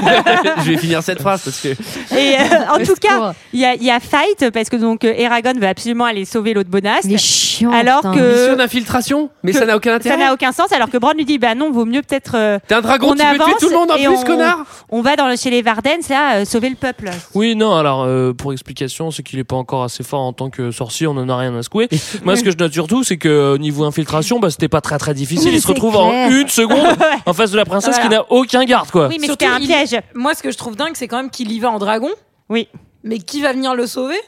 je 0.64 0.70
vais 0.72 0.78
finir 0.78 1.02
cette 1.02 1.20
phrase 1.22 1.42
parce 1.44 1.60
que. 1.60 1.70
Et 2.16 2.36
euh, 2.40 2.72
en 2.72 2.78
tout 2.86 2.94
cas, 3.02 3.34
il 3.54 3.60
y 3.60 3.66
a, 3.66 3.74
il 3.74 3.84
y 3.84 3.90
a 3.90 4.00
fight 4.00 4.52
parce 4.52 4.70
que 4.70 4.76
donc 4.76 5.04
euh, 5.04 5.14
Eragon 5.18 5.54
veut 5.60 5.68
absolument 5.68 6.06
aller 6.06 6.26
sauver 6.26 6.54
l'autre 6.54 6.70
bonasse. 6.70 7.06
Est 7.06 7.18
chiant. 7.18 7.72
Alors 7.72 8.02
que- 8.02 8.40
Mission 8.42 8.56
d'infiltration, 8.56 9.30
mais 9.44 9.52
ça 9.54 9.66
n'a 9.66 9.76
aucun 9.76 9.92
Ça 9.92 9.96
intérêt. 9.96 10.18
n'a 10.18 10.34
aucun 10.34 10.52
sens 10.52 10.72
alors 10.72 10.90
que 10.92 10.98
Bran 10.98 11.14
lui 11.14 11.26
dit 11.26 11.40
bah 11.40 11.56
non, 11.56 11.72
vaut 11.72 11.86
mieux 11.86 12.02
peut-être 12.04 12.34
euh, 12.36 12.60
T'es 12.68 12.76
un 12.76 12.82
dragon, 12.82 13.08
on 13.10 13.16
tu 13.16 13.18
peux 13.18 13.34
tuer 13.34 13.42
avance 13.44 13.60
tout 13.60 13.70
le 13.70 13.76
monde 13.76 13.90
en 13.92 13.96
et 13.96 14.06
plus, 14.06 14.16
on- 14.16 14.24
connard. 14.24 14.64
on 14.90 15.02
va 15.02 15.16
dans 15.16 15.28
le, 15.28 15.36
chez 15.36 15.50
les 15.50 15.64
Vardens 15.64 16.08
là 16.10 16.36
euh, 16.38 16.46
sauver 16.46 16.70
le 16.70 16.76
peuple. 16.76 17.10
Oui, 17.34 17.56
non, 17.56 17.74
alors 17.76 18.04
euh, 18.04 18.34
pour 18.34 18.54
explication, 18.54 19.10
c'est 19.10 19.24
qu'il 19.24 19.40
est 19.40 19.44
pas 19.44 19.56
encore 19.56 19.84
assez 19.84 20.04
fort 20.04 20.22
en 20.22 20.34
tant 20.34 20.52
que 20.52 20.70
sorcier, 20.70 21.08
on 21.08 21.18
en 21.18 21.28
a 21.30 21.36
rien 21.38 21.56
à 21.58 21.64
secouer. 21.64 21.90
Moi, 22.24 22.36
ce 22.36 22.44
que 22.44 22.52
je 22.52 22.58
note 22.58 22.74
surtout, 22.74 23.04
c'est 23.08 23.18
que 23.18 23.28
euh, 23.30 23.58
niveau 23.58 23.86
infiltration, 23.86 24.40
bah, 24.40 24.50
c'était 24.52 24.68
pas 24.68 24.82
très 24.82 24.98
très 24.98 25.14
difficile. 25.14 25.54
Il 25.54 25.62
se 25.62 25.68
retrouve 25.68 25.94
clair. 25.94 26.04
en 26.04 26.30
une 26.32 26.50
seconde 26.50 26.98
en 27.26 27.34
face 27.34 27.52
de 27.52 27.58
la 27.58 27.66
princesse 27.66 27.98
qui 28.00 28.10
n'a 28.10 28.26
aucun 28.32 28.66
garde, 28.66 28.92
quoi. 28.92 29.08
Oui, 29.08 29.18
mais 29.20 29.28
c'était 29.28 29.46
un 29.46 29.60
il- 29.60 29.68
piège. 29.68 30.00
Moi, 30.14 30.34
ce 30.36 30.44
que 30.44 30.52
je 30.52 30.58
trouve 30.58 30.76
dingue, 30.76 30.94
c'est 30.96 31.08
quand 31.08 31.18
même 31.18 31.30
qu'il 31.30 31.52
y 31.52 31.60
va 31.60 31.70
en 31.72 31.80
dragon. 31.80 32.10
Oui, 32.50 32.68
Mais 33.04 33.20
qui 33.20 33.42
va 33.42 33.54
venir 33.54 33.76
le 33.76 33.88
sauver? 33.88 34.20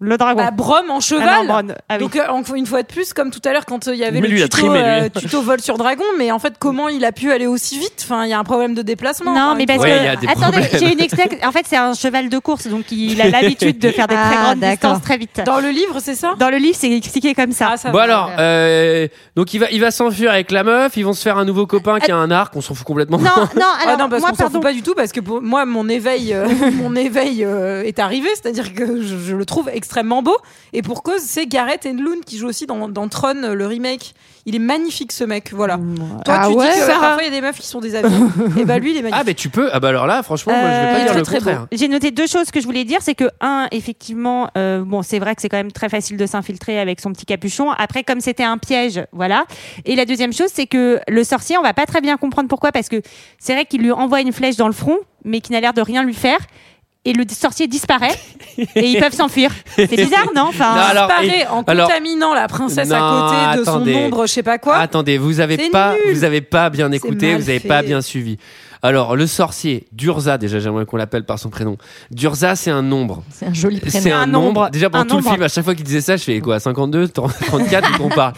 Le 0.00 0.16
dragon. 0.16 0.40
Bah, 0.42 0.50
Brom 0.52 0.90
en 0.90 0.98
Ah 0.98 1.00
cheval. 1.00 1.28
non, 1.40 1.44
Bran. 1.46 1.62
Ah 1.88 1.94
oui. 1.94 1.98
Donc 1.98 2.16
euh, 2.16 2.26
encore 2.28 2.54
une 2.54 2.66
fois 2.66 2.82
de 2.82 2.86
plus, 2.86 3.12
comme 3.12 3.30
tout 3.30 3.40
à 3.44 3.52
l'heure 3.52 3.66
quand 3.66 3.88
euh, 3.88 3.94
il 3.94 3.98
y 3.98 4.04
avait 4.04 4.20
Mais 4.20 4.28
le 4.28 4.32
lui, 4.34 4.40
il 4.40 4.42
a 4.44 4.48
tuto, 4.48 4.58
trimé, 4.68 4.78
lui. 4.78 4.84
euh, 4.86 5.08
tuto 5.08 5.42
vol 5.42 5.60
sur 5.60 5.76
dragon, 5.78 6.04
mais 6.18 6.30
en 6.32 6.38
fait 6.38 6.54
comment 6.58 6.88
il 6.88 7.04
a 7.04 7.12
pu 7.12 7.32
aller 7.32 7.46
aussi 7.46 7.78
vite? 7.78 8.04
Enfin, 8.04 8.24
il 8.24 8.30
y 8.30 8.32
a 8.32 8.38
un 8.38 8.44
problème 8.44 8.74
de 8.74 8.82
déplacement. 8.82 9.34
Non, 9.34 9.54
mais 9.56 9.66
parce 9.66 9.80
Ouais, 9.80 10.16
que 10.20 10.26
attendez, 10.30 10.62
j'ai 10.72 10.92
une 10.92 10.98
expli- 11.00 11.44
En 11.46 11.52
fait, 11.52 11.64
c'est 11.66 11.76
un 11.76 11.94
cheval 11.94 12.28
de 12.28 12.38
course, 12.38 12.68
donc 12.68 12.90
il 12.92 13.20
a 13.20 13.28
l'habitude 13.30 13.78
de 13.78 13.90
faire 13.90 14.06
des 14.06 14.14
très 14.14 14.36
Ah, 14.38 14.42
grandes 14.54 14.60
distances 14.60 15.02
très 15.02 15.16
vite. 15.18 15.40
Dans 15.44 15.60
le 15.60 15.70
livre, 15.70 15.98
c'est 16.00 16.14
ça? 16.14 16.34
Dans 16.38 16.50
le 16.50 16.58
livre, 16.58 16.76
c'est 16.78 16.90
expliqué 16.92 17.34
comme 17.34 17.52
ça. 17.52 17.70
Ah, 17.72 17.76
ça 17.76 17.90
Bon 17.90 17.98
va. 17.98 18.04
alors, 18.04 18.30
euh, 18.38 19.08
donc 19.36 19.52
il 19.52 19.58
va, 19.58 19.66
il 19.70 19.80
va 19.80 19.90
s'enfuir 19.90 20.30
avec 20.30 20.50
la 20.52 20.62
meuf. 20.64 20.96
Ils 20.96 21.04
vont 21.04 21.12
se 21.12 21.22
faire 21.22 21.38
un 21.38 21.44
nouveau 21.44 21.66
copain 21.66 21.98
qui 21.98 22.10
a 22.12 22.16
un 22.16 22.30
arc. 22.30 22.54
On 22.56 22.60
s'en 22.60 22.74
fout 22.74 22.86
complètement. 22.86 23.18
Non, 23.18 23.24
non, 23.56 23.62
Ah 23.62 23.82
alors 23.84 23.98
non, 23.98 24.08
parce 24.08 24.20
moi, 24.22 24.30
qu'on 24.30 24.36
s'en 24.36 24.50
fout 24.50 24.62
pas 24.62 24.72
du 24.72 24.82
tout, 24.82 24.94
parce 24.94 25.10
que 25.12 25.20
pour 25.20 25.42
moi, 25.42 25.64
mon 25.66 25.88
éveil, 25.88 26.36
mon 26.74 26.94
éveil 26.94 27.42
est 27.42 27.98
arrivé, 27.98 28.28
c'est-à-dire 28.34 28.72
que 28.74 29.02
je, 29.02 29.16
je 29.18 29.34
le 29.34 29.44
trouve 29.44 29.68
extrêmement 29.68 29.87
beau. 30.22 30.36
Et 30.72 30.82
pour 30.82 31.02
cause, 31.02 31.20
c'est 31.20 31.46
Gareth 31.46 31.86
Enlund 31.86 32.24
qui 32.24 32.38
joue 32.38 32.48
aussi 32.48 32.66
dans, 32.66 32.88
dans 32.88 33.08
Tron, 33.08 33.42
euh, 33.42 33.54
le 33.54 33.66
remake. 33.66 34.14
Il 34.46 34.54
est 34.54 34.58
magnifique, 34.60 35.12
ce 35.12 35.24
mec. 35.24 35.52
Voilà. 35.52 35.76
Toi, 36.24 36.34
Ah 36.40 36.46
tu 36.48 36.54
ouais 36.56 36.72
dis 36.72 36.78
que 36.80 36.86
Sarah 36.86 37.00
parfois 37.00 37.22
il 37.22 37.26
y 37.26 37.28
a 37.28 37.30
des 37.32 37.40
meufs 37.42 37.58
qui 37.58 37.66
sont 37.66 37.80
des 37.80 37.94
avions. 37.94 38.30
et 38.58 38.64
bah 38.64 38.78
lui, 38.78 38.92
il 38.92 38.96
est 38.96 39.02
magnifique. 39.02 39.20
Ah 39.20 39.24
mais 39.26 39.34
tu 39.34 39.50
peux. 39.50 39.68
Ah 39.72 39.80
bah 39.80 39.88
alors 39.88 40.06
là, 40.06 40.22
franchement, 40.22 40.52
moi 40.54 40.62
je 40.62 40.66
vais 40.68 40.72
Euh, 40.76 40.92
pas 40.92 40.98
dire 41.00 41.08
très, 41.10 41.18
le 41.18 41.22
très 41.24 41.36
contraire. 41.36 41.66
J'ai 41.72 41.88
noté 41.88 42.10
deux 42.10 42.26
choses 42.26 42.50
que 42.50 42.60
je 42.60 42.64
voulais 42.64 42.84
dire, 42.84 43.00
c'est 43.02 43.14
que 43.14 43.28
un, 43.40 43.68
effectivement, 43.72 44.48
euh, 44.56 44.82
bon, 44.84 45.02
c'est 45.02 45.18
vrai 45.18 45.34
que 45.34 45.42
c'est 45.42 45.48
quand 45.50 45.56
même 45.58 45.72
très 45.72 45.88
facile 45.88 46.16
de 46.16 46.24
s'infiltrer 46.26 46.78
avec 46.80 47.00
son 47.00 47.12
petit 47.12 47.26
capuchon. 47.26 47.70
Après, 47.72 48.04
comme 48.04 48.20
c'était 48.20 48.44
un 48.44 48.56
piège, 48.58 49.02
voilà. 49.12 49.44
Et 49.84 49.96
la 49.96 50.04
deuxième 50.06 50.32
chose, 50.32 50.48
c'est 50.52 50.66
que 50.66 51.00
le 51.08 51.24
sorcier, 51.24 51.58
on 51.58 51.62
va 51.62 51.74
pas 51.74 51.84
très 51.86 52.00
bien 52.00 52.16
comprendre 52.16 52.48
pourquoi, 52.48 52.72
parce 52.72 52.88
que 52.88 53.02
c'est 53.38 53.52
vrai 53.54 53.66
qu'il 53.66 53.82
lui 53.82 53.92
envoie 53.92 54.20
une 54.22 54.32
flèche 54.32 54.56
dans 54.56 54.66
le 54.68 54.72
front, 54.72 54.96
mais 55.24 55.40
qui 55.40 55.52
n'a 55.52 55.60
l'air 55.60 55.74
de 55.74 55.82
rien 55.82 56.02
lui 56.04 56.14
faire. 56.14 56.38
Et 57.08 57.12
le 57.14 57.24
sorcier 57.30 57.66
disparaît 57.68 58.14
et 58.74 58.86
ils 58.86 58.98
peuvent 59.00 59.14
s'enfuir. 59.14 59.50
C'est 59.76 59.88
bizarre, 59.96 60.28
non? 60.36 60.46
Enfin, 60.48 60.74
Non, 60.74 60.80
alors, 60.82 61.06
disparaît 61.08 61.40
et- 61.42 61.46
en 61.46 61.62
alors- 61.62 61.88
contaminant 61.88 62.34
la 62.34 62.48
princesse 62.48 62.88
Non, 62.88 62.96
à 62.96 63.30
côté 63.30 63.56
de 63.58 63.62
attendez. 63.62 63.92
son 63.94 63.98
ombre, 64.00 64.26
je 64.26 64.32
sais 64.32 64.42
pas 64.42 64.58
quoi. 64.58 64.76
Attendez, 64.76 65.16
vous 65.18 65.40
avez 65.40 65.56
C'est 65.56 65.70
pas, 65.70 65.94
nul. 65.94 66.14
vous 66.14 66.24
avez 66.24 66.40
pas 66.40 66.68
bien 66.70 66.92
écouté, 66.92 67.32
mal 67.32 67.40
vous 67.40 67.48
avez 67.48 67.60
fait. 67.60 67.68
pas 67.68 67.82
bien 67.82 68.00
suivi. 68.02 68.36
Alors 68.82 69.16
le 69.16 69.26
sorcier 69.26 69.86
Durza, 69.90 70.38
déjà 70.38 70.60
j'aimerais 70.60 70.86
qu'on 70.86 70.96
l'appelle 70.98 71.24
par 71.24 71.38
son 71.38 71.48
prénom. 71.50 71.76
Durza, 72.12 72.54
c'est 72.54 72.70
un 72.70 72.82
nombre. 72.82 73.24
C'est 73.32 73.46
un 73.46 73.54
joli 73.54 73.80
prénom. 73.80 74.00
C'est 74.02 74.12
un, 74.12 74.20
Un 74.20 74.26
nombre. 74.26 74.44
nombre. 74.46 74.70
Déjà 74.70 74.88
pendant 74.90 75.02
Un 75.02 75.06
tout 75.06 75.16
le 75.16 75.22
film, 75.22 75.42
à 75.42 75.48
chaque 75.48 75.64
fois 75.64 75.74
qu'il 75.74 75.84
disait 75.84 76.00
ça, 76.00 76.16
je 76.16 76.22
fais 76.22 76.38
quoi 76.40 76.60
52, 76.60 77.08
34, 77.08 77.88
on 78.00 78.08
parle. 78.08 78.34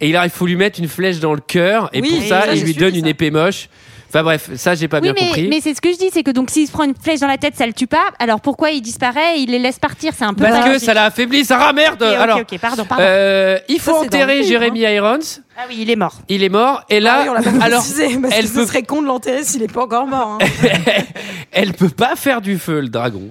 Et 0.00 0.12
là, 0.12 0.24
il 0.24 0.30
faut 0.30 0.46
lui 0.46 0.56
mettre 0.56 0.78
une 0.78 0.88
flèche 0.88 1.20
dans 1.20 1.32
le 1.34 1.40
cœur, 1.40 1.88
et 1.92 2.00
Oui, 2.02 2.08
pour 2.10 2.18
et 2.22 2.28
ça, 2.28 2.42
ça, 2.42 2.46
il 2.52 2.58
j'ai 2.58 2.64
lui 2.66 2.72
suivi 2.74 2.78
donne 2.80 2.96
une 2.96 3.06
épée 3.06 3.30
moche. 3.30 3.68
Enfin 4.08 4.22
bref, 4.22 4.50
ça 4.56 4.74
j'ai 4.74 4.88
pas 4.88 4.98
oui, 4.98 5.02
bien 5.02 5.12
mais, 5.14 5.26
compris. 5.26 5.48
mais 5.48 5.60
c'est 5.60 5.74
ce 5.74 5.80
que 5.82 5.92
je 5.92 5.98
dis, 5.98 6.08
c'est 6.12 6.22
que 6.22 6.30
donc 6.30 6.48
s'il 6.50 6.66
se 6.66 6.72
prend 6.72 6.84
une 6.84 6.94
flèche 6.94 7.20
dans 7.20 7.26
la 7.26 7.36
tête, 7.36 7.54
ça 7.56 7.66
le 7.66 7.74
tue 7.74 7.86
pas. 7.86 8.04
Alors 8.18 8.40
pourquoi 8.40 8.70
il 8.70 8.80
disparaît 8.80 9.38
Il 9.40 9.50
les 9.50 9.58
laisse 9.58 9.78
partir? 9.78 10.12
C'est 10.16 10.24
un 10.24 10.32
peu. 10.34 10.44
Parce 10.44 10.66
que 10.70 10.78
ça 10.78 10.94
l'a 10.94 11.04
affaibli, 11.04 11.44
Sarah 11.44 11.72
merde. 11.74 12.02
Ok, 12.02 12.08
ok, 12.08 12.16
Alors, 12.18 12.40
pardon, 12.60 12.84
pardon. 12.86 13.04
euh, 13.06 13.58
il 13.68 13.78
faut 13.80 13.92
Ça, 13.92 14.00
enterrer 14.00 14.36
livre, 14.36 14.48
Jeremy 14.48 14.80
Irons. 14.80 15.18
Ah 15.58 15.62
oui, 15.68 15.76
il 15.80 15.90
est 15.90 15.96
mort. 15.96 16.14
Il 16.28 16.42
est 16.44 16.48
mort, 16.48 16.82
et 16.88 17.00
là, 17.00 17.16
Ah 17.18 17.22
oui, 17.24 17.28
on 17.30 17.32
l'a 17.34 17.42
pas 17.42 17.64
alors, 17.64 17.80
précisé, 17.80 18.16
parce 18.22 18.32
elle 18.34 18.48
que 18.48 18.54
peut 18.54 18.60
ce 18.62 18.66
serait 18.68 18.82
con 18.84 19.02
de 19.02 19.06
l'enterrer 19.08 19.42
s'il 19.44 19.62
est 19.62 19.72
pas 19.72 19.82
encore 19.82 20.06
mort. 20.06 20.38
hein. 20.40 20.46
elle 21.52 21.72
peut 21.74 21.88
pas 21.88 22.14
faire 22.16 22.40
du 22.40 22.58
feu, 22.58 22.80
le 22.80 22.88
dragon, 22.88 23.22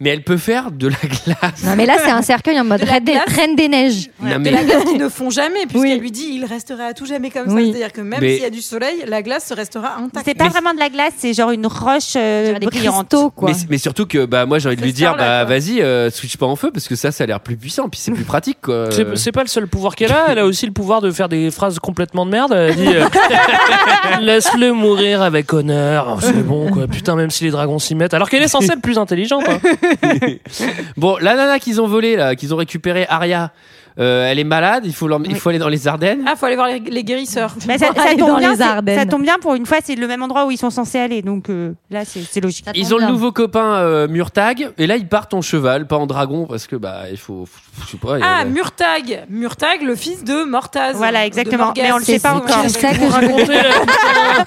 mais 0.00 0.10
elle 0.10 0.22
peut 0.22 0.36
faire 0.36 0.70
de 0.70 0.88
la 0.88 0.96
glace. 0.96 1.64
Non, 1.64 1.74
mais 1.76 1.86
là, 1.86 1.96
c'est 2.04 2.10
un 2.10 2.22
cercueil 2.22 2.58
en 2.60 2.64
mode 2.64 2.80
De 2.80 2.86
la 2.86 2.92
reine 2.92 3.04
des, 3.04 3.12
glace. 3.12 3.24
reine 3.34 3.56
des 3.56 3.68
neiges. 3.68 4.10
Non, 4.22 4.34
De 4.34 4.38
mais- 4.38 4.50
la 4.52 4.62
glace 4.64 4.84
qu'ils 4.84 4.98
ne 5.00 5.08
font 5.08 5.30
jamais, 5.30 5.66
puisqu'elle 5.66 5.92
Oui. 5.94 5.98
lui 6.00 6.10
dit 6.12 6.28
il 6.32 6.44
resterait 6.44 6.86
à 6.86 6.94
tout 6.94 7.06
jamais 7.06 7.30
comme 7.30 7.48
ça. 7.48 7.56
C'est-à-dire 7.56 7.92
que 7.92 8.00
même 8.00 8.20
Mais- 8.20 8.34
s'il 8.34 8.42
y 8.42 8.46
a 8.46 8.50
du 8.50 8.62
soleil, 8.62 9.04
la 9.06 9.22
glace 9.22 9.46
se 9.48 9.54
restera 9.54 9.96
intacte. 9.96 10.24
C'est 10.26 10.34
pas 10.34 10.48
vraiment 10.48 10.72
de 10.74 10.78
la 10.78 10.88
glace, 10.88 11.12
c'est 11.18 11.34
genre 11.34 11.50
une 11.50 11.66
roche 11.66 12.12
euh, 12.16 12.58
Des 12.58 12.66
brillante. 12.66 13.08
cristaux, 13.08 13.30
quoi. 13.30 13.50
Mais, 13.50 13.56
mais 13.70 13.78
surtout 13.78 14.06
que 14.06 14.24
bah 14.24 14.46
moi 14.46 14.58
j'ai 14.58 14.68
envie 14.68 14.76
de 14.76 14.82
lui 14.82 14.92
dire 14.92 15.16
bah 15.16 15.44
vas-y 15.44 15.80
euh, 15.80 16.10
switch 16.10 16.36
pas 16.36 16.46
en 16.46 16.56
feu 16.56 16.70
parce 16.72 16.86
que 16.88 16.94
ça 16.96 17.10
ça 17.12 17.24
a 17.24 17.26
l'air 17.26 17.40
plus 17.40 17.56
puissant 17.56 17.88
puis 17.88 17.98
c'est 18.00 18.12
plus 18.12 18.24
pratique 18.24 18.58
quoi. 18.62 18.90
C'est- 18.90 19.16
C'est 19.16 19.32
pas 19.32 19.42
le 19.42 19.48
seul 19.48 19.66
pouvoir 19.66 19.96
qu'elle 19.96 20.12
a, 20.12 20.26
elle 20.28 20.38
a 20.38 20.46
aussi 20.46 20.64
le 20.66 20.72
pouvoir 20.72 21.00
de 21.00 21.10
faire 21.10 21.28
des 21.28 21.50
phrases 21.50 21.78
complètement 21.80 22.24
de 22.24 22.30
merde. 22.30 22.52
Elle 22.52 22.76
dit 22.76 22.86
euh, 22.88 23.04
Laisse-le 24.20 24.72
mourir 24.72 25.22
avec 25.22 25.52
honneur. 25.52 26.18
C'est 26.20 26.44
bon, 26.44 26.70
quoi. 26.70 26.86
Putain, 26.86 27.14
même 27.16 27.30
si 27.30 27.44
les 27.44 27.50
dragons 27.50 27.78
s'y 27.78 27.94
mettent. 27.94 28.14
Alors 28.14 28.28
qu'elle 28.30 28.42
est 28.42 28.48
censée 28.48 28.72
être 28.72 28.80
plus 28.82 28.98
intelligente. 28.98 29.44
hein. 29.48 29.58
Bon 30.96 31.16
la 31.20 31.34
nana 31.36 31.58
qu'ils 31.58 31.80
ont 31.80 31.86
volé 31.86 32.16
là 32.16 32.34
qu'ils 32.34 32.54
ont 32.54 32.56
récupéré 32.56 33.06
Arya 33.08 33.52
Euh, 33.98 34.26
elle 34.30 34.38
est 34.38 34.44
malade, 34.44 34.84
il 34.86 34.94
faut, 34.94 35.08
il 35.24 35.34
faut 35.36 35.48
aller 35.48 35.58
dans 35.58 35.68
les 35.68 35.88
Ardennes. 35.88 36.22
Ah, 36.26 36.36
faut 36.36 36.46
aller 36.46 36.54
voir 36.54 36.68
les, 36.68 36.78
les 36.78 37.02
guérisseurs. 37.02 37.54
Bah, 37.66 37.78
ça, 37.78 37.88
tombe 38.16 38.38
bien, 38.38 38.50
les 38.52 38.56
c'est- 38.56 38.62
Ardennes. 38.62 38.98
ça 38.98 39.06
tombe 39.06 39.22
bien 39.22 39.38
pour 39.40 39.54
une 39.54 39.66
fois, 39.66 39.78
c'est 39.82 39.96
le 39.96 40.06
même 40.06 40.22
endroit 40.22 40.46
où 40.46 40.50
ils 40.52 40.56
sont 40.58 40.70
censés 40.70 41.00
aller. 41.00 41.20
Donc 41.22 41.50
euh, 41.50 41.72
là, 41.90 42.02
c'est 42.04 42.40
logique. 42.40 42.64
Ils 42.74 42.94
ont 42.94 42.98
le 42.98 43.06
nouveau 43.06 43.32
copain 43.32 43.74
euh, 43.76 44.06
Murtag, 44.06 44.70
et 44.78 44.86
là 44.86 44.96
ils 44.96 45.08
partent 45.08 45.34
en 45.34 45.42
cheval, 45.42 45.86
pas 45.86 45.96
en 45.96 46.06
dragon, 46.06 46.46
parce 46.46 46.66
que 46.68 46.76
bah 46.76 47.02
il 47.10 47.16
faut, 47.16 47.46
je 47.84 47.90
sais 47.92 47.96
pas. 47.96 48.18
Ah, 48.22 48.44
Murtag. 48.44 49.24
Murtag, 49.28 49.82
le 49.82 49.96
fils 49.96 50.22
de 50.22 50.44
Mortaz. 50.44 50.94
Voilà, 50.94 51.26
exactement. 51.26 51.72
Mais 51.76 51.90
on 51.92 51.98
le 51.98 52.04
sait 52.04 52.20
pas 52.20 52.34
encore. 52.34 52.62
C'est 52.68 52.68
ça 52.68 52.90
que 52.90 52.96
je 52.96 54.38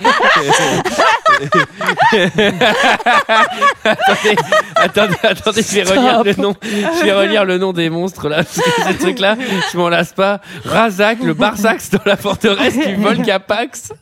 attendez, 3.84 4.36
attendez, 4.76 5.16
attendez, 5.24 5.62
je 5.62 5.76
vais 5.76 5.84
relire 5.84 6.24
le 6.24 6.34
nom, 6.42 6.56
je 6.64 7.04
vais 7.04 7.14
relire 7.14 7.46
le 7.46 7.58
nom 7.58 7.74
des 7.74 7.90
monstres 7.90 8.30
là, 8.30 8.38
parce 8.38 8.58
que 8.58 8.82
ces 8.88 8.98
trucs-là, 8.98 9.36
je 9.72 9.78
m'en 9.78 9.90
lasse 9.90 10.14
pas. 10.14 10.42
Razak, 10.66 11.20
le 11.24 11.34
Barsax 11.34 11.90
dans 11.90 12.02
la 12.06 12.18
forteresse 12.18 12.78
du 12.78 12.96
Volgapax, 12.96 13.94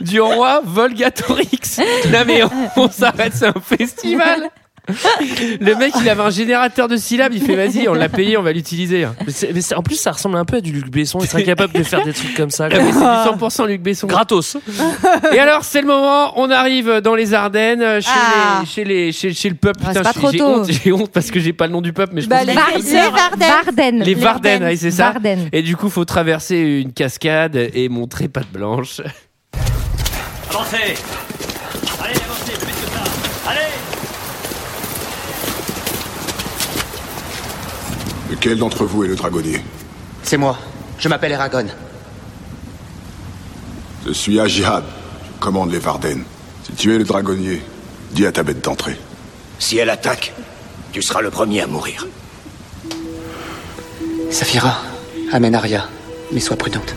du 0.00 0.20
roi 0.20 0.60
Volgatorix. 0.64 1.80
Là 2.10 2.24
mais 2.24 2.42
on, 2.44 2.50
on 2.76 2.90
s'arrête, 2.90 3.32
c'est 3.34 3.46
un 3.46 3.54
festival. 3.60 4.50
Le 4.88 5.74
mec, 5.76 5.92
il 6.00 6.08
avait 6.08 6.22
un 6.22 6.30
générateur 6.30 6.88
de 6.88 6.96
syllabes, 6.96 7.32
il 7.34 7.40
fait 7.42 7.54
vas-y, 7.54 7.88
on 7.88 7.94
l'a 7.94 8.08
payé, 8.08 8.36
on 8.36 8.42
va 8.42 8.52
l'utiliser. 8.52 9.06
Mais 9.54 9.74
en 9.74 9.82
plus, 9.82 9.94
ça 9.94 10.10
ressemble 10.10 10.36
un 10.36 10.44
peu 10.44 10.56
à 10.56 10.60
du 10.60 10.72
Luc 10.72 10.90
Besson. 10.90 11.20
Il 11.22 11.28
serait 11.28 11.44
capable 11.44 11.72
de 11.72 11.82
faire 11.84 12.04
des 12.04 12.12
trucs 12.12 12.34
comme 12.36 12.50
ça. 12.50 12.68
C'est 12.70 12.78
du 12.82 12.90
100% 12.92 13.66
Luc 13.68 13.80
Besson. 13.80 14.08
Gratos. 14.08 14.56
Et 15.32 15.38
alors, 15.38 15.62
c'est 15.64 15.80
le 15.82 15.86
moment, 15.86 16.32
on 16.38 16.50
arrive 16.50 17.00
dans 17.00 17.14
les 17.14 17.32
Ardennes, 17.32 18.00
chez, 18.00 18.08
Ah. 18.12 18.58
les, 18.60 18.66
chez, 18.66 18.84
les, 18.84 19.12
chez, 19.12 19.32
chez 19.32 19.48
le 19.48 19.54
peuple. 19.54 19.80
Ah, 19.84 19.88
Putain, 19.90 20.02
c'est 20.02 20.02
pas 20.02 20.12
j'ai- 20.14 20.18
trop 20.20 20.30
j'ai 20.32 20.38
tôt. 20.38 20.46
honte, 20.46 20.70
j'ai 20.70 20.92
honte 20.92 21.10
parce 21.12 21.30
que 21.30 21.38
j'ai 21.38 21.52
pas 21.52 21.66
le 21.68 21.72
nom 21.74 21.80
du 21.80 21.92
peuple, 21.92 22.12
mais 22.14 22.20
je 22.20 22.28
Bah, 22.28 22.38
pense 22.38 22.46
les 22.48 22.52
les 22.54 22.98
Varden. 23.10 23.38
Varden. 23.38 24.02
Les 24.04 24.14
Varden, 24.14 24.62
ouais, 24.64 24.76
c'est 24.76 24.90
ça. 24.90 25.14
Et 25.52 25.62
du 25.62 25.76
coup, 25.76 25.88
faut 25.90 26.04
traverser 26.04 26.56
une 26.58 26.92
cascade 26.92 27.56
et 27.72 27.88
montrer 27.88 28.26
patte 28.28 28.50
blanche. 28.52 29.00
Avancez 30.50 30.76
Allez, 30.76 32.14
avancez, 32.16 32.52
plus 32.58 32.66
vite 32.66 32.84
que 32.84 32.90
ça 32.90 33.50
Allez 33.50 33.60
Lequel 38.32 38.56
d'entre 38.56 38.86
vous 38.86 39.04
est 39.04 39.08
le 39.08 39.14
dragonnier 39.14 39.60
C'est 40.22 40.38
moi. 40.38 40.58
Je 40.98 41.06
m'appelle 41.06 41.32
Eragon. 41.32 41.66
Je 44.06 44.12
suis 44.12 44.40
Ajihad. 44.40 44.84
Je 45.34 45.38
commande 45.38 45.70
les 45.70 45.78
Varden. 45.78 46.24
Si 46.64 46.72
tu 46.72 46.94
es 46.94 46.98
le 46.98 47.04
dragonnier, 47.04 47.60
dis 48.12 48.24
à 48.24 48.32
ta 48.32 48.42
bête 48.42 48.64
d'entrer. 48.64 48.96
Si 49.58 49.76
elle 49.76 49.90
attaque, 49.90 50.32
tu 50.92 51.02
seras 51.02 51.20
le 51.20 51.28
premier 51.28 51.60
à 51.60 51.66
mourir. 51.66 52.06
Saphira, 54.30 54.78
amène 55.30 55.54
Arya, 55.54 55.86
mais 56.32 56.40
sois 56.40 56.56
prudente. 56.56 56.94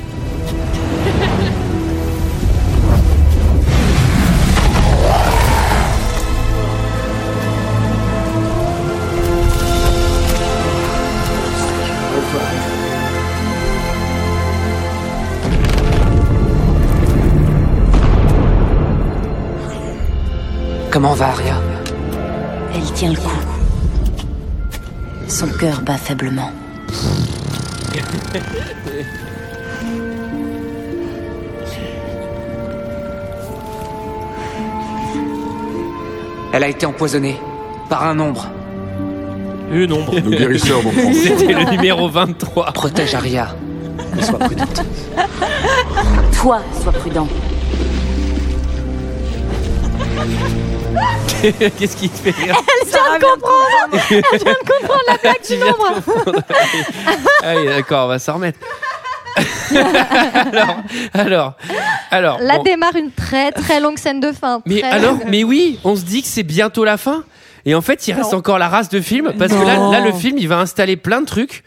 Comment 20.95 21.13
va 21.13 21.27
Arya 21.27 21.61
Elle 22.73 22.93
tient 22.93 23.11
le 23.11 23.17
coup. 23.17 23.27
Son 25.27 25.47
cœur 25.47 25.81
bat 25.81 25.97
faiblement. 25.97 26.49
Elle 36.53 36.63
a 36.63 36.69
été 36.69 36.85
empoisonnée 36.85 37.41
par 37.89 38.05
un 38.05 38.17
ombre. 38.17 38.47
Une 39.73 39.91
ombre. 39.91 40.17
Nos 40.17 40.29
guérisseurs 40.29 40.79
prendre. 40.79 41.13
C'était 41.13 41.51
le 41.51 41.71
numéro 41.71 42.07
23. 42.07 42.71
Protège 42.71 43.15
Arya, 43.15 43.53
mais 44.15 44.23
sois 44.23 44.39
prudente. 44.39 44.81
Toi, 46.39 46.61
sois 46.81 46.93
prudent. 46.93 47.27
Qu'est-ce 51.77 51.95
qui 51.97 52.09
te 52.09 52.17
fait 52.17 52.31
rire 52.43 52.55
Elle 52.57 52.87
vient 52.89 53.17
de 53.17 53.23
comprendre. 53.23 54.05
Elle 54.09 54.39
vient 54.39 54.53
de 54.53 54.69
comprendre 54.69 55.01
la 55.07 55.17
blague 55.17 55.45
du 55.47 55.57
nombre. 55.57 56.43
Ah 57.43 57.53
oui, 57.57 57.65
d'accord, 57.67 58.05
on 58.05 58.09
va 58.09 58.19
s'en 58.19 58.33
remettre. 58.35 58.59
alors, 59.75 60.77
alors, 61.13 61.53
alors. 62.11 62.39
Là 62.39 62.57
bon. 62.57 62.63
démarre 62.63 62.95
une 62.95 63.11
très 63.11 63.51
très 63.51 63.79
longue 63.79 63.97
scène 63.97 64.19
de 64.19 64.31
fin. 64.31 64.61
Mais 64.65 64.79
Très 64.79 64.89
alors, 64.89 65.11
longue. 65.13 65.23
mais 65.27 65.43
oui, 65.43 65.79
on 65.83 65.95
se 65.95 66.03
dit 66.03 66.21
que 66.21 66.27
c'est 66.27 66.43
bientôt 66.43 66.85
la 66.85 66.97
fin. 66.97 67.23
Et 67.65 67.73
en 67.75 67.81
fait, 67.81 68.07
il 68.07 68.13
reste 68.13 68.31
Non. 68.31 68.37
encore 68.39 68.59
la 68.59 68.69
race 68.69 68.89
de 68.89 69.01
film 69.01 69.33
parce 69.37 69.51
que 69.51 69.65
là, 69.65 69.89
là, 69.91 69.99
le 69.99 70.11
film, 70.13 70.37
il 70.37 70.47
va 70.47 70.59
installer 70.59 70.97
plein 70.97 71.19
de 71.21 71.25
trucs 71.25 71.63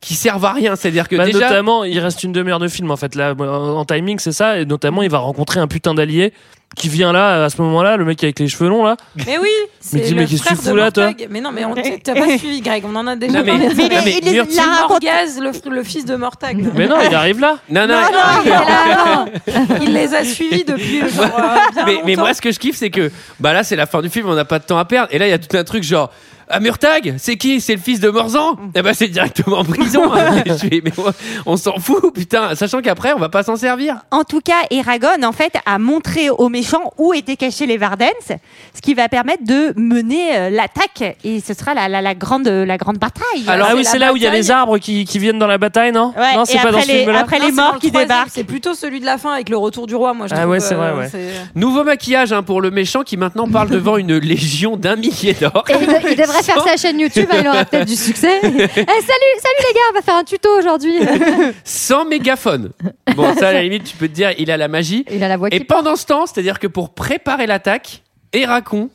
qui 0.00 0.14
servent 0.14 0.44
à 0.44 0.52
rien. 0.52 0.76
C'est-à-dire 0.76 1.08
que 1.08 1.16
Bah, 1.16 1.24
déjà, 1.26 1.40
Notamment, 1.48 1.84
il 1.84 1.98
reste 1.98 2.22
une 2.22 2.32
demi-heure 2.32 2.60
de 2.60 2.68
film 2.68 2.90
en 2.90 2.96
fait. 2.96 3.14
Là, 3.14 3.34
en 3.38 3.84
timing, 3.84 4.18
c'est 4.18 4.32
ça. 4.32 4.58
Et 4.58 4.64
notamment, 4.64 5.02
il 5.02 5.10
va 5.10 5.18
rencontrer 5.18 5.60
un 5.60 5.66
putain 5.66 5.94
d'allié 5.94 6.32
qui 6.76 6.90
vient 6.90 7.12
là 7.12 7.44
à 7.44 7.48
ce 7.50 7.60
moment-là, 7.62 7.96
le 7.96 8.04
mec 8.04 8.22
avec 8.22 8.38
les 8.38 8.46
cheveux 8.46 8.68
longs 8.68 8.84
là. 8.84 8.96
Mais 9.26 9.38
oui, 9.38 9.48
c'est 9.80 10.00
dis, 10.00 10.10
le 10.10 10.20
mais 10.20 10.26
qu'est-ce 10.26 10.42
que 10.44 10.48
tu 10.50 10.54
fous 10.56 10.76
là, 10.76 10.90
toi. 10.92 11.10
Mais 11.30 11.40
non, 11.40 11.50
mais 11.50 11.64
on- 11.64 11.74
t'as 11.74 12.14
pas 12.14 12.26
suivi, 12.38 12.60
Greg. 12.60 12.84
On 12.86 12.94
en 12.94 13.06
a 13.06 13.16
déjà 13.16 13.38
Non, 13.38 13.44
mais- 13.44 13.52
parlé. 13.52 13.68
non, 13.68 13.74
mais 14.04 14.20
il- 14.22 14.34
la 14.54 14.62
raconte- 14.62 14.90
Morgaz, 15.02 15.40
le, 15.40 15.70
le 15.74 15.82
fils 15.82 16.04
de 16.04 16.14
Mortag. 16.14 16.62
Mais 16.76 16.86
non, 16.86 16.96
il 17.08 17.14
arrive 17.14 17.40
là. 17.40 17.56
non, 17.70 17.86
non, 17.88 17.94
Non, 17.94 18.00
non, 18.02 18.42
il 18.44 18.48
est 18.48 18.50
là 18.50 19.24
Ah. 19.48 19.60
Il 19.80 19.92
les 19.94 20.14
a 20.14 20.22
suivis 20.24 20.64
depuis 20.64 21.00
genre, 21.00 21.26
bien 21.74 21.84
mais, 21.86 21.98
mais 22.04 22.16
moi, 22.16 22.34
ce 22.34 22.42
que 22.42 22.52
je 22.52 22.58
kiffe, 22.58 22.76
c'est 22.76 22.90
que 22.90 23.10
bah 23.40 23.52
là, 23.54 23.64
c'est 23.64 23.74
la 23.76 23.86
fin 23.86 24.02
du 24.02 24.10
film, 24.10 24.28
on 24.28 24.34
n'a 24.34 24.44
pas 24.44 24.58
de 24.58 24.64
temps 24.64 24.78
à 24.78 24.84
perdre. 24.84 25.08
Et 25.12 25.18
là, 25.18 25.26
il 25.26 25.30
y 25.30 25.32
a 25.34 25.38
tout 25.38 25.56
un 25.56 25.64
truc 25.64 25.82
genre. 25.82 26.10
Ah, 26.50 26.60
Murtag, 26.60 27.14
c'est 27.18 27.36
qui? 27.36 27.60
C'est 27.60 27.74
le 27.74 27.80
fils 27.80 28.00
de 28.00 28.08
Morzan? 28.08 28.56
Eh 28.74 28.82
ben, 28.82 28.94
c'est 28.94 29.08
directement 29.08 29.58
en 29.58 29.64
prison. 29.64 30.02
Je 30.46 30.52
fais, 30.54 30.80
mais 30.84 30.92
on- 30.98 31.52
on 31.52 31.56
s'en 31.56 31.78
fout, 31.78 32.12
putain. 32.14 32.54
Sachant 32.54 32.80
qu'après, 32.80 33.12
on 33.12 33.18
va 33.18 33.28
pas 33.28 33.42
s'en 33.42 33.56
servir. 33.56 33.96
En 34.10 34.24
tout 34.24 34.40
cas, 34.40 34.54
Eragon, 34.70 35.22
en 35.24 35.32
fait, 35.32 35.52
a 35.66 35.78
montré 35.78 36.30
aux 36.30 36.48
méchants 36.48 36.92
où 36.98 37.12
étaient 37.12 37.36
cachés 37.36 37.66
les 37.66 37.76
Vardens, 37.76 38.06
ce 38.28 38.80
qui 38.82 38.94
va 38.94 39.08
permettre 39.08 39.44
de 39.44 39.72
mener 39.76 40.36
euh, 40.36 40.50
l'attaque. 40.50 41.16
Et 41.24 41.40
ce 41.40 41.54
sera 41.54 41.74
la, 41.74 41.88
la, 41.88 42.00
la 42.02 42.14
grande, 42.14 42.48
la 42.48 42.76
grande 42.78 42.98
bataille. 42.98 43.44
Alors 43.46 43.68
ah 43.70 43.74
oui, 43.76 43.84
c'est 43.84 43.98
là 43.98 44.12
où 44.12 44.16
il 44.16 44.22
y 44.22 44.26
a 44.26 44.30
les 44.32 44.50
arbres 44.50 44.78
qui, 44.78 45.04
qui 45.04 45.18
viennent 45.18 45.38
dans 45.38 45.46
la 45.46 45.58
bataille, 45.58 45.92
non? 45.92 46.12
Ouais, 46.16 46.34
Non, 46.34 46.44
c'est 46.44 46.56
pas 46.58 46.70
dans 46.72 46.78
après 46.78 46.82
ce 46.82 46.88
les- 46.88 46.98
film-là. 47.00 47.20
après 47.20 47.38
Non, 47.38 47.46
les 47.46 47.52
dans 47.52 47.62
morts 47.62 47.74
le 47.74 47.80
qui 47.80 47.90
débarquent. 47.90 48.28
C'est 48.32 48.44
plutôt 48.44 48.74
celui 48.74 49.00
de 49.00 49.06
la 49.06 49.18
fin 49.18 49.32
avec 49.32 49.48
le 49.48 49.56
retour 49.56 49.86
du 49.86 49.94
roi, 49.94 50.14
moi 50.14 50.26
je 50.28 50.34
Ah 50.34 50.38
trouve, 50.38 50.50
ouais, 50.52 50.60
c'est 50.60 50.74
euh, 50.74 50.78
vrai, 50.78 50.92
ouais. 50.92 51.08
c'est- 51.10 51.32
Nouveau 51.54 51.84
maquillage 51.84 52.32
hein, 52.32 52.42
pour 52.42 52.60
le 52.60 52.70
méchant 52.70 53.02
qui 53.02 53.16
maintenant 53.16 53.48
parle 53.48 53.68
devant 53.68 53.96
une 53.96 54.16
légion 54.16 54.76
d'un 54.76 54.96
millier 54.96 55.34
d'or. 55.34 55.64
Et 55.68 55.74
il, 55.80 55.86
de- 55.86 56.10
il 56.10 56.16
devrait 56.16 56.37
faire 56.42 56.62
sa 56.62 56.76
chaîne 56.76 57.00
YouTube, 57.00 57.28
il 57.32 57.48
aura 57.48 57.64
peut-être 57.64 57.86
du 57.86 57.96
succès. 57.96 58.40
Eh, 58.42 58.50
salut, 58.50 59.34
salut 59.42 59.66
les 59.66 59.74
gars, 59.74 59.80
on 59.90 59.94
va 59.94 60.02
faire 60.02 60.16
un 60.16 60.24
tuto 60.24 60.48
aujourd'hui. 60.58 60.98
sans 61.64 62.04
mégaphone. 62.04 62.70
Bon, 63.14 63.34
ça, 63.34 63.48
à 63.48 63.52
la 63.52 63.62
limite, 63.62 63.84
tu 63.84 63.96
peux 63.96 64.08
te 64.08 64.14
dire, 64.14 64.32
il 64.38 64.50
a 64.50 64.56
la 64.56 64.68
magie. 64.68 65.04
Il 65.10 65.22
a 65.22 65.28
la 65.28 65.36
voix 65.36 65.48
Et 65.50 65.58
qui 65.58 65.64
pendant 65.64 65.96
ce 65.96 66.06
temps, 66.06 66.26
c'est-à-dire 66.26 66.58
que 66.58 66.66
pour 66.66 66.94
préparer 66.94 67.46
l'attaque, 67.46 68.02
Héracon, 68.32 68.90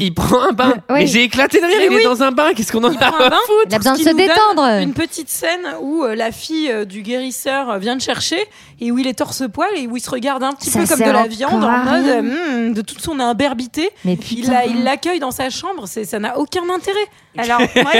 il 0.00 0.14
prend 0.14 0.42
un 0.48 0.52
bain. 0.52 0.74
Oui. 0.88 1.00
Mais 1.00 1.06
j'ai 1.06 1.24
éclaté 1.24 1.60
de 1.60 1.66
rire, 1.66 1.76
Mais 1.78 1.86
il 1.96 2.00
est 2.00 2.04
dans 2.04 2.22
un 2.22 2.30
bain, 2.32 2.52
qu'est-ce 2.54 2.72
qu'on 2.72 2.82
en 2.84 2.90
Il 2.90 2.98
a 3.02 3.08
à 3.08 3.12
foutre 3.12 3.66
Il 3.68 3.74
a 3.74 3.78
besoin 3.78 3.94
de 3.94 3.98
se 4.02 4.14
détendre. 4.14 4.62
Une 4.80 4.92
petite 4.94 5.28
scène 5.28 5.66
où 5.80 6.04
euh, 6.04 6.14
la 6.14 6.32
fille 6.32 6.70
euh, 6.70 6.84
du 6.84 7.02
guérisseur 7.02 7.70
euh, 7.70 7.78
vient 7.78 7.94
le 7.94 8.00
chercher 8.00 8.38
et 8.80 8.90
où 8.90 8.98
il 8.98 9.06
est 9.06 9.14
torse-poil 9.14 9.68
et 9.76 9.86
où 9.86 9.96
il 9.96 10.00
se 10.00 10.10
regarde 10.10 10.42
un 10.42 10.52
petit 10.52 10.70
Ça 10.70 10.80
peu 10.80 10.86
comme 10.86 11.06
de 11.06 11.10
la 11.12 11.26
viande 11.26 11.62
en 11.64 11.70
mode 11.84 12.06
euh, 12.06 12.22
Hmm, 12.22 12.72
de 12.72 12.80
toute 12.82 13.00
son 13.00 13.18
imberbité. 13.20 13.90
Mais 14.04 14.14
Il 14.14 14.18
putain. 14.18 14.62
il 14.66 14.84
l'accueille 14.84 15.20
dans 15.20 15.30
sa 15.30 15.50
chambre, 15.50 15.86
ça 15.86 16.18
n'a 16.18 16.38
aucun 16.38 16.62
intérêt. 16.74 16.98
Alors, 17.38 17.60
moi, 17.82 17.92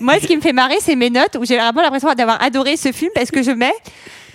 moi, 0.00 0.14
ce 0.20 0.26
qui 0.26 0.36
me 0.36 0.42
fait 0.42 0.52
marrer, 0.52 0.76
c'est 0.80 0.96
mes 0.96 1.10
notes 1.10 1.36
où 1.38 1.44
j'ai 1.44 1.56
vraiment 1.56 1.82
l'impression 1.82 2.12
d'avoir 2.14 2.42
adoré 2.42 2.76
ce 2.76 2.92
film 2.92 3.10
parce 3.14 3.30
que 3.30 3.42
je 3.42 3.50
mets. 3.50 3.72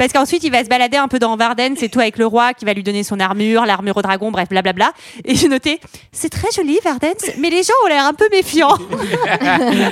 Parce 0.01 0.13
qu'ensuite, 0.13 0.43
il 0.43 0.51
va 0.51 0.63
se 0.63 0.67
balader 0.67 0.97
un 0.97 1.07
peu 1.07 1.19
dans 1.19 1.37
Varden, 1.37 1.75
c'est 1.77 1.87
tout 1.87 1.99
avec 1.99 2.17
le 2.17 2.25
roi 2.25 2.55
qui 2.55 2.65
va 2.65 2.73
lui 2.73 2.81
donner 2.81 3.03
son 3.03 3.19
armure, 3.19 3.67
l'armure 3.67 3.95
au 3.97 4.01
dragon, 4.01 4.31
bref, 4.31 4.49
blablabla. 4.49 4.93
Et 5.25 5.35
j'ai 5.35 5.47
noté, 5.47 5.79
c'est 6.11 6.29
très 6.29 6.47
joli, 6.55 6.79
Varden, 6.83 7.13
mais 7.37 7.51
les 7.51 7.61
gens 7.61 7.75
ont 7.85 7.87
l'air 7.87 8.03
un 8.05 8.13
peu 8.15 8.27
méfiants. 8.31 8.75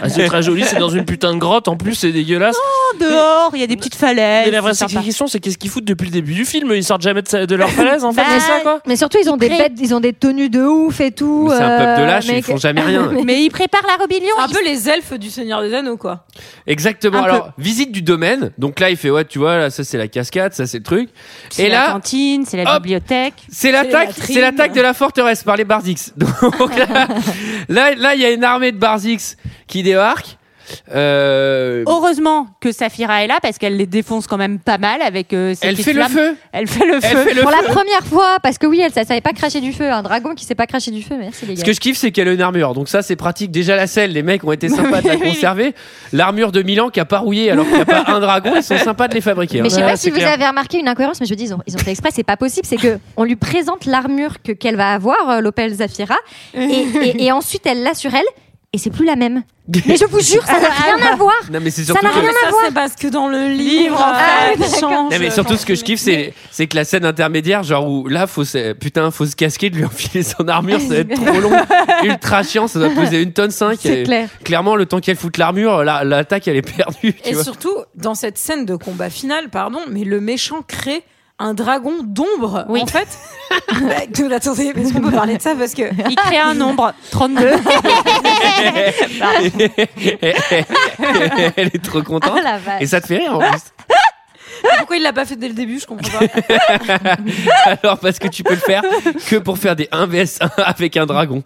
Ah, 0.01 0.07
c'est 0.10 0.26
très 0.26 0.41
joli, 0.41 0.64
c'est 0.64 0.78
dans 0.78 0.89
une 0.89 1.05
putain 1.05 1.34
de 1.34 1.39
grotte. 1.39 1.68
En 1.68 1.76
plus, 1.76 1.93
c'est 1.95 2.12
dégueulasse. 2.12 2.55
Dehors, 2.99 3.51
il 3.53 3.60
y 3.60 3.64
a 3.64 3.68
des 3.68 3.76
petites 3.76 3.95
falaises. 3.95 4.45
Mais 4.45 4.51
la 4.51 4.62
vraie 4.62 4.72
question, 4.74 5.28
c'est 5.28 5.39
qu'est-ce 5.39 5.57
qu'ils 5.57 5.70
foutent 5.70 5.86
depuis 5.86 6.05
le 6.05 6.12
début 6.12 6.34
du 6.34 6.45
film? 6.45 6.72
Ils 6.74 6.84
sortent 6.84 7.01
jamais 7.01 7.22
de, 7.22 7.55
leur 7.55 7.70
falaise, 7.70 8.03
en 8.03 8.12
fait, 8.14 8.22
Bah, 8.22 8.28
c'est 8.34 8.39
ça 8.39 8.60
quoi? 8.62 8.80
Mais 8.88 8.95
surtout, 8.95 9.18
ils 9.22 9.30
ont 9.30 9.38
des 9.38 9.47
Pré- 9.49 9.57
bêtes, 9.57 9.74
ils 9.80 9.93
ont 9.93 9.99
des 9.99 10.14
tenues 10.14 10.49
de 10.49 10.62
ouf 10.62 11.01
et 11.01 11.12
tout. 11.12 11.49
C'est 11.51 11.62
un 11.62 11.78
peuple 11.78 11.97
de 11.99 12.03
euh, 12.03 12.07
lâches, 12.07 12.28
mais 12.28 12.38
ils 12.38 12.43
font 12.43 12.57
jamais 12.57 12.82
rien. 12.82 13.12
Mais 13.26 13.43
ils 13.43 13.49
préparent 13.49 13.86
la 13.88 13.97
rébellion. 14.01 14.34
C'est 14.38 14.43
un 14.43 14.47
ils- 14.47 14.53
peu 14.53 14.64
les 14.64 14.89
elfes 14.89 15.14
du 15.14 15.30
Seigneur 15.30 15.62
des 15.62 15.74
Anneaux, 15.74 15.97
quoi. 15.97 16.26
Exactement. 16.66 17.20
Un 17.20 17.24
peu. 17.24 17.30
Alors, 17.30 17.49
visite 17.57 17.91
du 17.91 18.01
domaine. 18.01 18.51
Donc 18.57 18.80
là, 18.80 18.89
il 18.89 18.97
fait, 18.97 19.10
ouais, 19.10 19.26
tu 19.26 19.39
vois, 19.39 19.57
là, 19.57 19.70
ça 19.70 19.84
c'est 19.84 19.97
la 20.00 20.08
cascade, 20.08 20.54
ça 20.54 20.66
c'est 20.66 20.78
le 20.80 20.84
truc. 20.84 21.10
C'est 21.50 21.64
Et 21.64 21.70
la 21.70 21.76
là, 21.86 21.91
cantine, 21.91 22.45
c'est 22.45 22.58
la 22.64 22.76
hop. 22.76 22.82
bibliothèque. 22.84 23.36
c'est 23.52 23.72
l'attaque, 23.72 24.18
la 24.18 24.26
c'est 24.26 24.41
l'attaque 24.41 24.74
de 24.74 24.82
la 24.82 24.93
forteresse 24.93 25.43
par 25.43 25.56
les 25.56 25.66
Barzix. 25.66 26.12
Donc 26.18 26.76
là, 26.76 27.08
là, 27.70 27.95
là, 27.95 28.16
il 28.16 28.22
y 28.22 28.26
a 28.26 28.32
une 28.32 28.43
armée 28.43 28.72
de 28.72 28.78
Barzix 28.78 29.36
qui 29.68 29.84
débarque. 29.84 30.38
Euh, 30.93 31.84
Heureusement 31.88 32.47
que 32.59 32.72
Saphira 32.72 33.24
est 33.24 33.28
là 33.28 33.39
parce 33.41 33.57
qu'elle 33.57 33.78
les 33.78 33.86
défonce 33.86 34.28
quand 34.28 34.38
même 34.38 34.59
pas 34.59 34.78
mal 34.78 35.01
avec 35.01 35.34
euh, 35.34 35.53
ses 35.55 35.67
Elle 35.67 35.76
fait 35.78 35.93
le 35.93 36.03
feu. 36.03 36.36
Elle 36.51 36.67
fait 36.67 36.86
le 36.86 36.95
Elle 36.95 37.01
feu. 37.01 37.17
fait 37.24 37.34
le 37.34 37.41
Pour 37.41 37.51
feu. 37.51 37.57
la 37.61 37.74
première 37.74 38.03
fois, 38.05 38.38
parce 38.41 38.57
que 38.57 38.67
oui, 38.67 38.80
elle 38.82 38.91
ne 38.95 39.05
savait 39.05 39.22
pas 39.22 39.34
cracher 39.34 39.61
du 39.61 39.74
feu. 39.74 39.89
Un 39.91 40.03
dragon 40.03 40.34
qui 40.36 40.45
sait 40.45 40.55
pas 40.55 40.67
cracher 40.67 40.91
du 40.91 41.01
feu, 41.03 41.15
merci 41.20 41.45
les 41.45 41.55
Ce 41.55 41.61
gars. 41.61 41.65
que 41.67 41.74
je 41.74 41.80
kiffe, 41.80 41.97
c'est 41.97 42.11
qu'elle 42.11 42.28
a 42.28 42.34
une 42.34 42.41
armure. 42.41 42.74
Donc 42.74 42.89
ça, 42.89 43.01
c'est 43.01 43.15
pratique. 43.15 43.51
Déjà 43.51 43.76
la 43.76 43.88
selle, 43.88 44.11
les 44.11 44.24
mecs 44.24 44.43
ont 44.43 44.51
été 44.51 44.70
sympas 44.70 45.01
de 45.01 45.07
la 45.07 45.17
conserver. 45.17 45.74
L'armure 46.13 46.51
de 46.51 46.61
Milan 46.61 46.89
qui 46.89 46.99
a 46.99 47.05
pas 47.05 47.20
rouillé 47.20 47.51
alors 47.51 47.65
qu'il 47.65 47.76
n'y 47.76 47.82
a 47.82 47.86
pas 47.86 48.03
un 48.07 48.20
dragon, 48.20 48.53
ils 48.55 48.63
sont 48.63 48.78
sympas 48.78 49.07
de 49.07 49.15
les 49.15 49.22
fabriquer. 49.22 49.59
hein. 49.59 49.63
Mais 49.63 49.70
je 49.70 49.76
sais 49.76 49.82
Ouais, 49.84 49.91
pas 49.91 49.97
si 49.97 50.09
vous 50.09 50.17
clair. 50.17 50.34
avez 50.34 50.45
remarqué 50.47 50.80
une 50.80 50.88
incohérence, 50.88 51.20
mais 51.20 51.26
je 51.26 51.34
me 51.34 51.38
dis, 51.38 51.45
ils 51.45 51.53
ont, 51.53 51.59
ils 51.67 51.76
ont 51.76 51.80
fait 51.80 51.91
exprès, 51.91 52.09
c'est 52.13 52.24
pas 52.24 52.38
possible. 52.38 52.65
C'est 52.67 52.78
que 52.78 52.99
on 53.17 53.24
lui 53.24 53.36
présente 53.36 53.86
l'armure 53.86 54.41
que 54.43 54.51
qu'elle 54.51 54.76
va 54.76 54.91
avoir, 54.93 55.30
euh, 55.30 55.39
l'Opel 55.41 55.74
Zafira, 55.74 56.15
et, 56.53 56.59
et- 57.03 57.24
et 57.26 57.32
ensuite 57.32 57.65
elle 57.65 57.84
l'a 57.84 57.93
sur 57.93 58.13
elle, 58.13 58.26
et 58.72 58.78
c'est 58.78 58.89
plus 58.91 59.05
la 59.05 59.15
même. 59.15 59.43
Mais 59.88 59.97
je 59.97 60.05
vous 60.05 60.20
jure, 60.20 60.43
ça 60.45 60.59
n'a 60.59 60.70
rien 60.70 61.11
à 61.11 61.15
voir. 61.15 61.34
Non 61.51 61.59
mais 61.61 61.70
c'est 61.70 61.82
Ça 61.84 61.93
surtout 61.93 62.05
n'a 62.05 62.11
que- 62.11 62.20
rien 62.20 62.30
Mais 62.32 62.36
à 62.38 62.45
ça, 62.45 62.49
voir. 62.49 62.61
c'est 62.65 62.74
parce 62.74 62.95
que 62.95 63.07
dans 63.07 63.28
le 63.28 63.47
livre, 63.49 63.82
Livre, 63.84 63.95
en 63.99 64.13
Ah, 64.13 64.51
fait, 64.57 64.80
change. 64.80 65.11
Non 65.11 65.17
mais 65.20 65.30
surtout 65.30 65.57
ce 65.57 65.65
que 65.65 65.76
je 65.76 65.84
kiffe 65.84 65.99
c'est 65.99 66.34
c'est 66.51 66.65
que 66.67 66.76
la 66.76 66.86
scène 66.86 67.05
intermédiaire 67.05 67.61
genre 67.63 67.88
où 67.88 68.07
là 68.07 68.26
faut 68.26 68.43
se- 68.45 68.74
putain 68.74 69.11
faut 69.11 69.26
se 69.28 69.36
casquer 69.36 69.70
de 69.70 69.76
lui 69.78 69.86
enfiler 69.86 70.24
son 70.24 70.47
armure 70.47 70.80
ça 70.80 70.88
va 70.88 70.95
être 70.97 71.13
trop 71.13 71.39
long 71.39 71.51
ultra 72.03 72.41
chiant 72.43 72.67
ça 72.67 72.80
doit 72.80 72.89
peser 72.89 73.22
une 73.22 73.32
tonne 73.34 73.51
5 73.51 73.78
C'est 73.82 74.03
clair. 74.03 74.28
clairement 74.43 74.76
le 74.76 74.86
temps 74.88 74.99
qu'elle 74.99 75.17
foute 75.17 75.38
l'armure 75.38 75.84
la- 75.84 76.03
l'attaque 76.03 76.47
elle 76.47 76.57
est 76.57 76.61
perdue 76.76 77.13
tu 77.13 77.30
Et 77.30 77.34
vois. 77.34 77.43
surtout, 77.43 77.76
dans 77.95 78.15
cette 78.15 78.38
scène 78.39 78.65
de 78.65 78.76
combat 78.76 79.09
final, 79.11 79.49
pardon, 79.49 79.80
mais 79.89 80.03
le 80.03 80.20
méchant 80.20 80.61
crée 80.67 81.03
un 81.40 81.54
dragon 81.54 81.94
d'ombre, 82.04 82.66
Oui. 82.70 82.82
en 82.84 82.88
fait. 82.88 83.08
Bah, 83.82 83.96
Attendez, 84.36 84.74
est-ce 84.76 84.94
qu'on 84.94 85.02
peut 85.02 85.10
parler 85.12 85.38
de 85.38 85.42
ça 85.42 85.56
Parce 85.56 85.74
que 85.74 85.82
Il 86.10 86.16
crée 86.16 86.38
un 86.38 86.54
nombre 86.54 86.94
32. 87.12 87.50
elle 91.56 91.68
est 91.74 91.84
trop 91.84 92.04
contente 92.04 92.34
Ah 92.38 92.42
la 92.44 92.58
vache. 92.60 92.82
et 92.82 92.86
ça 92.86 93.02
te 93.02 93.08
fait 93.08 93.18
rire 93.18 93.36
en 93.36 93.40
plus 93.40 93.60
pourquoi 94.78 94.97
il 94.97 95.03
l'a 95.03 95.14
pas 95.14 95.26
fait 95.26 95.36
dès 95.36 95.47
le 95.47 95.53
début 95.53 95.80
Je 95.80 95.86
comprends 95.86 96.20
pas. 96.20 97.16
Alors 97.66 97.99
parce 97.99 98.20
que 98.20 98.28
tu 98.28 98.43
peux 98.43 98.53
le 98.53 98.60
faire 98.60 98.84
que 99.28 99.38
pour 99.38 99.57
faire 99.57 99.76
des 99.76 99.88
1 99.91 100.05
vs 100.05 100.39
1 100.41 100.49
avec 100.64 100.97
un 100.97 101.05
dragon. 101.05 101.43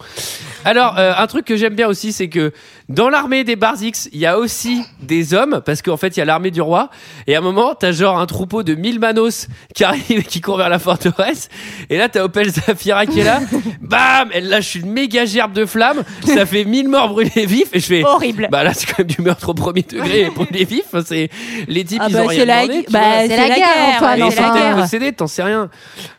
Alors 0.66 0.97
euh, 0.97 1.14
un 1.18 1.28
truc 1.28 1.45
que 1.45 1.57
j'aime 1.57 1.76
bien 1.76 1.88
aussi 1.88 2.14
c'est 2.14 2.30
que 2.30 2.53
dans 2.89 3.09
l'armée 3.09 3.43
des 3.43 3.55
Barzix, 3.55 4.09
il 4.11 4.20
y 4.20 4.26
a 4.26 4.38
aussi 4.38 4.82
des 5.01 5.34
hommes 5.34 5.61
parce 5.66 5.82
qu'en 5.82 5.97
fait 5.97 6.16
il 6.16 6.20
y 6.20 6.22
a 6.22 6.26
l'armée 6.26 6.51
du 6.51 6.61
roi 6.61 6.89
et 7.28 7.36
à 7.36 7.39
un 7.39 7.41
moment 7.41 7.76
t'as 7.76 7.91
genre 7.91 8.20
un 8.20 8.26
troupeau 8.26 8.64
de 8.64 8.76
1000 8.76 8.99
manos 8.99 9.47
qui 9.74 9.84
arrive 9.84 10.20
et 10.20 10.24
qui 10.24 10.41
court 10.41 10.57
vers 10.57 10.70
la 10.70 10.80
forteresse 10.80 11.49
et 11.89 11.97
là 11.97 12.09
t'as 12.09 12.24
Opel 12.24 12.49
Zafira 12.49 13.05
qui 13.05 13.20
est 13.20 13.24
là. 13.24 13.41
Bam, 13.82 14.30
elle 14.34 14.47
lâche 14.47 14.76
une 14.76 14.89
méga 14.89 15.26
gerbe 15.26 15.53
de 15.53 15.66
flammes, 15.66 16.03
ça 16.26 16.45
fait 16.45 16.66
1000 16.66 16.88
morts 16.89 17.09
brûlés 17.09 17.45
vifs 17.45 17.70
et 17.74 17.80
je 17.80 17.86
fais 17.86 18.03
Horrible. 18.03 18.47
Bah 18.51 18.64
là 18.64 18.74
c'est 18.74 18.86
quand 18.86 18.99
même 18.99 19.07
du 19.07 19.22
meurtre 19.22 19.49
au 19.49 19.53
premier 19.53 19.82
degré 19.82 20.30
brûlés 20.36 20.66
vifs, 20.66 20.95
c'est 21.05 21.30
les 21.68 21.84
types 21.84 22.01
Ah 22.01 22.07
ils 22.09 22.14
bah, 22.14 22.24
ont 22.24 22.28
rien 22.28 22.45
demandé, 22.45 22.86
bah. 22.89 22.99
C'est 23.28 23.49
la 23.49 23.56
guerre, 23.56 23.68
Antoine, 23.95 24.24
enfin. 24.24 24.51
peut-être 24.51 24.76
possédés, 24.78 25.14
t'en 25.14 25.28
sais 25.28 25.43
rien. 25.43 25.70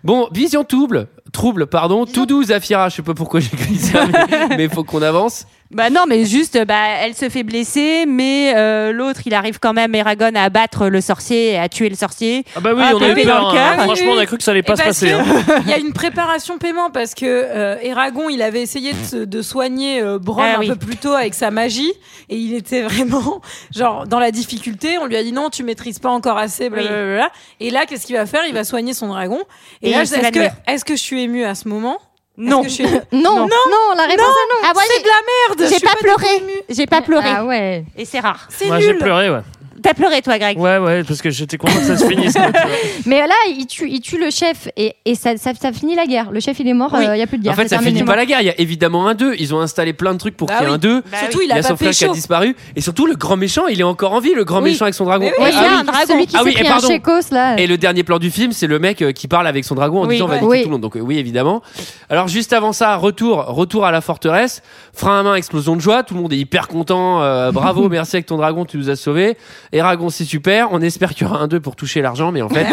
Bon, 0.02 0.28
vision 0.32 0.64
trouble, 0.64 1.08
trouble, 1.32 1.66
pardon, 1.66 2.06
tout 2.06 2.26
doux, 2.26 2.44
Zafira. 2.44 2.88
Je 2.88 2.96
sais 2.96 3.02
pas 3.02 3.14
pourquoi 3.14 3.40
j'ai 3.40 3.52
écrit 3.52 3.76
ça, 3.76 4.06
mais, 4.06 4.48
mais 4.56 4.68
faut 4.68 4.84
qu'on 4.84 5.02
avance. 5.02 5.46
Bah 5.74 5.90
non, 5.90 6.04
mais 6.08 6.24
juste, 6.24 6.56
bah, 6.66 6.74
elle 7.00 7.14
se 7.14 7.28
fait 7.28 7.42
blesser, 7.42 8.04
mais 8.06 8.52
euh, 8.56 8.92
l'autre, 8.92 9.20
il 9.26 9.34
arrive 9.34 9.58
quand 9.58 9.72
même, 9.72 9.94
Eragon, 9.94 10.30
à 10.36 10.42
abattre 10.44 10.86
le 10.88 11.00
sorcier 11.00 11.50
et 11.52 11.58
à 11.58 11.68
tuer 11.68 11.88
le 11.88 11.96
sorcier. 11.96 12.44
Ah 12.54 12.60
bah 12.60 12.70
oui, 12.74 12.82
on 12.94 13.02
a 13.02 13.08
eu 13.08 13.14
peur. 13.24 13.40
dans 13.42 13.52
le 13.52 13.58
hein. 13.58 13.78
Franchement, 13.80 14.12
on 14.12 14.18
a 14.18 14.26
cru 14.26 14.38
que 14.38 14.44
ça 14.44 14.52
allait 14.52 14.62
pas 14.62 14.74
Et 14.74 14.76
se 14.76 14.82
parce 14.82 15.00
passer. 15.00 15.12
hein. 15.12 15.24
Il 15.64 15.70
y 15.70 15.72
a 15.72 15.78
une 15.78 15.92
préparation 15.92 16.58
paiement 16.58 16.90
parce 16.90 17.14
que 17.14 17.24
euh, 17.26 17.76
Eragon, 17.82 18.28
il 18.28 18.40
avait 18.40 18.62
essayé 18.62 18.92
de, 18.92 19.04
se- 19.04 19.16
de 19.24 19.42
soigner 19.42 20.00
euh, 20.00 20.18
Ah 20.38 20.56
un 20.56 20.58
oui. 20.60 20.68
peu 20.68 20.76
plus 20.76 20.96
tôt 20.96 21.12
avec 21.12 21.34
sa 21.34 21.50
magie 21.50 21.92
et 22.28 22.36
il 22.36 22.54
était 22.54 22.82
vraiment 22.88 23.40
genre 23.74 24.06
dans 24.06 24.20
la 24.20 24.30
difficulté. 24.30 24.98
On 24.98 25.06
lui 25.06 25.16
a 25.16 25.22
dit 25.24 25.32
non, 25.32 25.50
tu 25.50 25.64
maîtrises 25.64 25.98
pas 25.98 26.10
encore 26.10 26.38
assez, 26.38 26.70
blablabla. 26.70 27.30
Et 27.60 27.70
là, 27.70 27.84
qu'est-ce 27.86 28.06
qu'il 28.06 28.14
va 28.16 28.26
faire? 28.26 28.42
Il 28.48 28.54
va 28.54 28.62
soigner 28.62 28.94
son 28.94 29.08
dragon. 29.08 29.40
Et, 29.82 29.88
Et 29.90 29.92
là, 29.92 30.02
est-ce 30.02 30.30
que, 30.30 30.70
est-ce 30.70 30.84
que 30.84 30.94
je 30.94 31.02
suis 31.02 31.22
émue 31.22 31.44
à 31.44 31.54
ce 31.56 31.66
moment? 31.68 31.98
Non. 32.36 32.62
Est-ce 32.64 32.78
que 32.78 32.84
je 32.84 32.88
suis- 32.88 33.00
Non, 33.12 33.46
non, 33.46 33.94
la 33.96 34.04
réponse 34.06 34.20
est 34.26 34.52
non. 34.52 34.60
Ah, 34.64 34.72
moi, 34.74 34.82
C'est 34.88 35.02
de 35.02 35.08
la 35.08 35.64
merde. 35.64 35.72
j'ai 35.72 35.80
pas, 35.86 35.94
pleuré. 35.96 36.62
J'ai 36.68 36.86
pas 36.86 37.00
pleuré. 37.00 37.28
Ah 37.36 37.44
ouais. 37.44 37.84
Et 37.96 38.04
c'est 38.04 38.20
rare. 38.20 38.46
C'est 38.50 38.66
Moi, 38.66 38.80
j'ai 38.80 38.94
pleuré, 38.94 39.30
ouais. 39.30 39.40
T'as 39.84 39.92
pleuré, 39.92 40.22
toi, 40.22 40.38
Greg 40.38 40.58
Ouais, 40.58 40.78
ouais, 40.78 41.04
parce 41.04 41.20
que 41.20 41.28
j'étais 41.28 41.58
content 41.58 41.74
que 41.74 41.84
ça 41.84 41.98
se 41.98 42.06
finisse. 42.06 42.32
quoi, 42.32 42.46
tu 42.46 42.52
vois. 42.52 42.70
Mais 43.06 43.18
là, 43.20 43.34
il 43.48 43.66
tue, 43.66 43.86
il 43.88 44.00
tue 44.00 44.18
le 44.18 44.30
chef 44.30 44.66
et, 44.78 44.94
et 45.04 45.14
ça, 45.14 45.36
ça, 45.36 45.52
ça 45.60 45.72
finit 45.72 45.94
la 45.94 46.06
guerre. 46.06 46.30
Le 46.30 46.40
chef, 46.40 46.58
il 46.58 46.66
est 46.68 46.72
mort, 46.72 46.90
il 46.94 47.06
Oui. 47.10 47.18
y 47.18 47.22
a 47.22 47.26
plus 47.26 47.36
de 47.36 47.42
guerre. 47.44 47.52
En 47.52 47.56
fait, 47.56 47.64
c'est 47.64 47.68
ça 47.68 47.76
terminé. 47.76 47.98
finit 47.98 48.06
pas 48.06 48.16
la 48.16 48.24
guerre. 48.24 48.40
Il 48.40 48.46
y 48.46 48.50
a 48.50 48.58
évidemment 48.58 49.06
un 49.06 49.14
2. 49.14 49.34
Ils 49.38 49.54
ont 49.54 49.60
installé 49.60 49.92
plein 49.92 50.14
de 50.14 50.18
trucs 50.18 50.36
pour 50.38 50.48
Bah 50.48 50.54
qu'il 50.56 50.64
y 50.64 50.66
ait 50.66 50.70
oui. 50.70 50.74
un 50.76 50.78
2. 50.78 51.00
Bah 51.02 51.18
Surtout, 51.20 51.38
oui. 51.38 51.44
il 51.44 51.46
Il 51.46 51.48
y 51.50 51.52
a 51.52 51.56
pas 51.56 51.68
son 51.68 51.76
frère 51.76 51.90
qui 51.90 52.04
a 52.04 52.06
pécho. 52.08 52.14
disparu. 52.14 52.56
Et 52.76 52.80
surtout, 52.80 53.06
le 53.06 53.14
grand 53.14 53.36
méchant, 53.36 53.66
il 53.66 53.78
est 53.78 53.84
encore 53.84 54.12
en 54.14 54.20
vie, 54.20 54.32
le 54.34 54.44
grand 54.44 54.62
Oui. 54.62 54.70
méchant 54.70 54.86
avec 54.86 54.94
son 54.94 55.04
dragon. 55.04 55.26
Mais 55.26 55.32
oui. 55.38 55.44
Ouais, 55.44 55.50
Ah 55.54 55.60
il 55.60 55.62
y 55.62 55.66
a 55.76 55.78
un 55.80 55.84
dragon. 55.84 56.04
Celui 56.08 56.26
qui 56.26 56.34
Ah 56.36 56.38
s'est 56.38 56.44
oui, 56.46 56.50
et 56.52 56.54
pris 56.54 56.66
un 56.66 56.70
pardon. 56.70 56.88
chécos, 56.88 57.30
là. 57.30 57.56
Et 57.60 57.66
le 57.66 57.76
dernier 57.76 58.04
plan 58.04 58.18
du 58.18 58.30
film, 58.30 58.52
c'est 58.52 58.66
le 58.66 58.78
mec 58.78 59.02
euh, 59.02 59.12
qui 59.12 59.28
parle 59.28 59.46
avec 59.46 59.66
son 59.66 59.74
dragon 59.74 60.00
en 60.02 60.06
Oui. 60.06 60.14
disant 60.14 60.24
on 60.24 60.28
va 60.28 60.34
Ouais. 60.36 60.40
niquer 60.40 60.50
Oui. 60.50 60.62
tout 60.62 60.68
le 60.68 60.72
monde. 60.72 60.80
Donc 60.80 60.96
euh, 60.96 61.00
oui, 61.00 61.18
évidemment. 61.18 61.60
Alors 62.08 62.28
juste 62.28 62.54
avant 62.54 62.72
ça, 62.72 62.96
retour, 62.96 63.44
retour 63.48 63.84
à 63.84 63.90
la 63.92 64.00
forteresse. 64.00 64.62
Frein 64.94 65.20
à 65.20 65.22
main, 65.24 65.34
explosion 65.34 65.76
de 65.76 65.80
joie. 65.82 66.02
Tout 66.04 66.14
le 66.14 66.20
monde 66.22 66.32
est 66.32 66.38
hyper 66.38 66.68
content. 66.68 67.22
Euh, 67.22 67.52
bravo, 67.52 67.88
merci 67.90 68.16
avec 68.16 68.26
ton 68.26 68.36
dragon, 68.38 68.64
tu 68.64 68.78
nous 68.78 68.88
as 68.88 68.96
sauvés. 68.96 69.36
Eragon, 69.74 70.08
c'est 70.08 70.24
super. 70.24 70.68
On 70.70 70.80
espère 70.80 71.14
qu'il 71.14 71.26
y 71.26 71.30
aura 71.30 71.40
un 71.40 71.48
2 71.48 71.58
pour 71.58 71.74
toucher 71.74 72.00
l'argent, 72.00 72.30
mais 72.30 72.42
en 72.42 72.48
fait, 72.48 72.64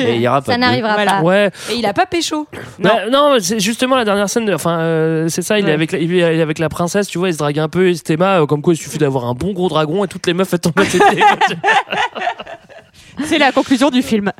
et 0.00 0.14
il 0.16 0.20
y 0.20 0.26
aura 0.26 0.42
pas 0.42 0.50
Ça 0.52 0.58
n'arrivera 0.58 0.96
pas. 0.96 1.22
Ouais. 1.22 1.52
Et 1.70 1.76
il 1.76 1.86
a 1.86 1.92
pas 1.92 2.06
pécho. 2.06 2.48
Non, 2.80 3.36
c'est 3.38 3.60
justement 3.60 3.94
la 3.94 4.04
dernière 4.04 4.28
scène. 4.28 4.46
De, 4.46 4.52
enfin, 4.52 4.80
euh, 4.80 5.28
c'est 5.28 5.42
ça. 5.42 5.60
Il 5.60 5.68
est 5.68 5.72
avec, 5.72 5.92
la, 5.92 5.98
il 5.98 6.12
est 6.12 6.42
avec 6.42 6.58
la 6.58 6.68
princesse. 6.68 7.06
Tu 7.06 7.18
vois, 7.18 7.28
il 7.28 7.34
se 7.34 7.38
drague 7.38 7.60
un 7.60 7.68
peu. 7.68 7.88
Et 7.88 7.96
thème, 7.98 8.22
euh, 8.22 8.46
comme 8.46 8.62
quoi, 8.62 8.74
il 8.74 8.76
suffit 8.76 8.98
d'avoir 8.98 9.26
un 9.26 9.34
bon 9.34 9.52
gros 9.52 9.68
dragon 9.68 10.04
et 10.04 10.08
toutes 10.08 10.26
les 10.26 10.34
meufs 10.34 10.52
elles 10.52 10.58
tombent 10.58 10.80
à. 10.80 10.84
C'est 13.24 13.38
la 13.38 13.52
conclusion 13.52 13.90
du 13.90 14.02
film. 14.02 14.32